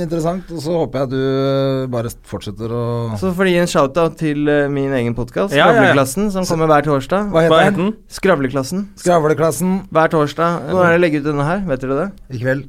interessant. 0.04 0.52
Og 0.52 0.60
så 0.66 0.76
håper 0.82 1.00
jeg 1.00 1.08
at 1.08 1.16
du 1.16 1.90
bare 1.96 2.12
fortsetter 2.28 2.76
å 2.76 2.84
Så 3.20 3.32
får 3.36 3.48
de 3.48 3.56
gi 3.56 3.62
en 3.64 3.72
shout-out 3.72 4.20
til 4.20 4.44
uh, 4.52 4.66
min 4.72 4.92
egen 5.00 5.16
podkast, 5.16 5.56
Ja, 5.56 5.70
ja, 5.70 5.72
ja. 5.72 5.72
Skravleklassen, 5.80 6.28
som 6.36 6.44
kommer 6.52 6.68
hver 6.74 6.84
torsdag. 6.90 7.32
Hva 7.32 7.46
heter 7.48 7.80
den? 7.80 7.92
Skravleklassen. 8.20 8.86
Skravleklassen 9.00 9.76
Hver 9.96 10.12
torsdag. 10.12 10.68
Når 10.76 10.90
er 10.90 10.96
det 10.98 11.04
legge 11.06 11.24
ut 11.24 11.30
denne 11.32 11.48
her? 11.48 11.64
Vet 11.72 11.86
dere 11.86 12.02
det? 12.04 12.10
i 12.36 12.42
kveld. 12.42 12.66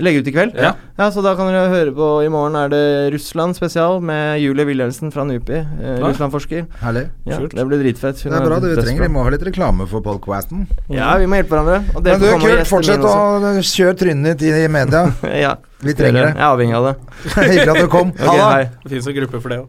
Legge 0.00 0.22
ut 0.22 0.28
i 0.30 0.32
kveld? 0.34 0.54
Ja. 0.58 0.72
ja. 0.98 1.08
Så 1.12 1.22
da 1.24 1.34
kan 1.38 1.48
dere 1.50 1.68
høre 1.72 1.92
på 1.96 2.08
I 2.24 2.28
morgen 2.32 2.56
er 2.58 2.70
det 2.72 2.82
Russland 3.14 3.56
spesial 3.58 4.00
med 4.04 4.40
Julie 4.42 4.66
Wilhelmsen 4.68 5.12
fra 5.14 5.24
NUPI. 5.28 5.58
Eh, 5.60 5.90
Ja. 5.90 6.08
Russland-forsker. 6.08 6.66
Herlig. 6.80 7.06
Ja, 7.28 7.38
det 7.40 7.66
blir 7.68 7.82
dritfett. 7.82 8.22
Hun 8.24 8.32
Det 8.32 8.40
er 8.40 8.46
bra. 8.46 8.60
Det 8.60 8.74
vi 8.74 8.82
trenger 8.82 9.06
Vi 9.06 9.12
må 9.12 9.24
ha 9.26 9.30
litt 9.34 9.44
reklame 9.46 9.86
for 9.90 10.00
podcasten. 10.04 10.66
Ja, 10.88 11.16
vi 11.20 11.26
må 11.30 11.40
hjelpe 11.40 11.56
hverandre. 11.56 11.82
Og 11.94 12.02
Men 12.04 12.20
du, 12.20 12.28
Kurt, 12.46 12.66
Fortsett 12.70 13.04
å 13.04 13.14
kjøre 13.60 13.96
trynet 14.00 14.38
ditt 14.40 14.56
i 14.64 14.68
media. 14.68 15.06
ja. 15.44 15.56
Vi 15.80 15.94
trenger 15.96 16.26
det. 16.26 16.32
Jeg 16.34 16.44
er 16.44 16.48
avhengig 16.50 16.76
av 16.76 16.88
det. 16.90 16.94
Hyggelig 17.50 17.68
at 17.74 17.84
du 17.84 17.88
kom. 17.92 18.10
Okay, 18.16 18.26
Ha 18.40 18.56
det. 18.58 18.70
Det 18.84 18.90
fins 18.96 19.06
en 19.12 19.16
gruppe 19.20 19.40
for 19.40 19.48
det 19.54 19.60
òg. 19.64 19.68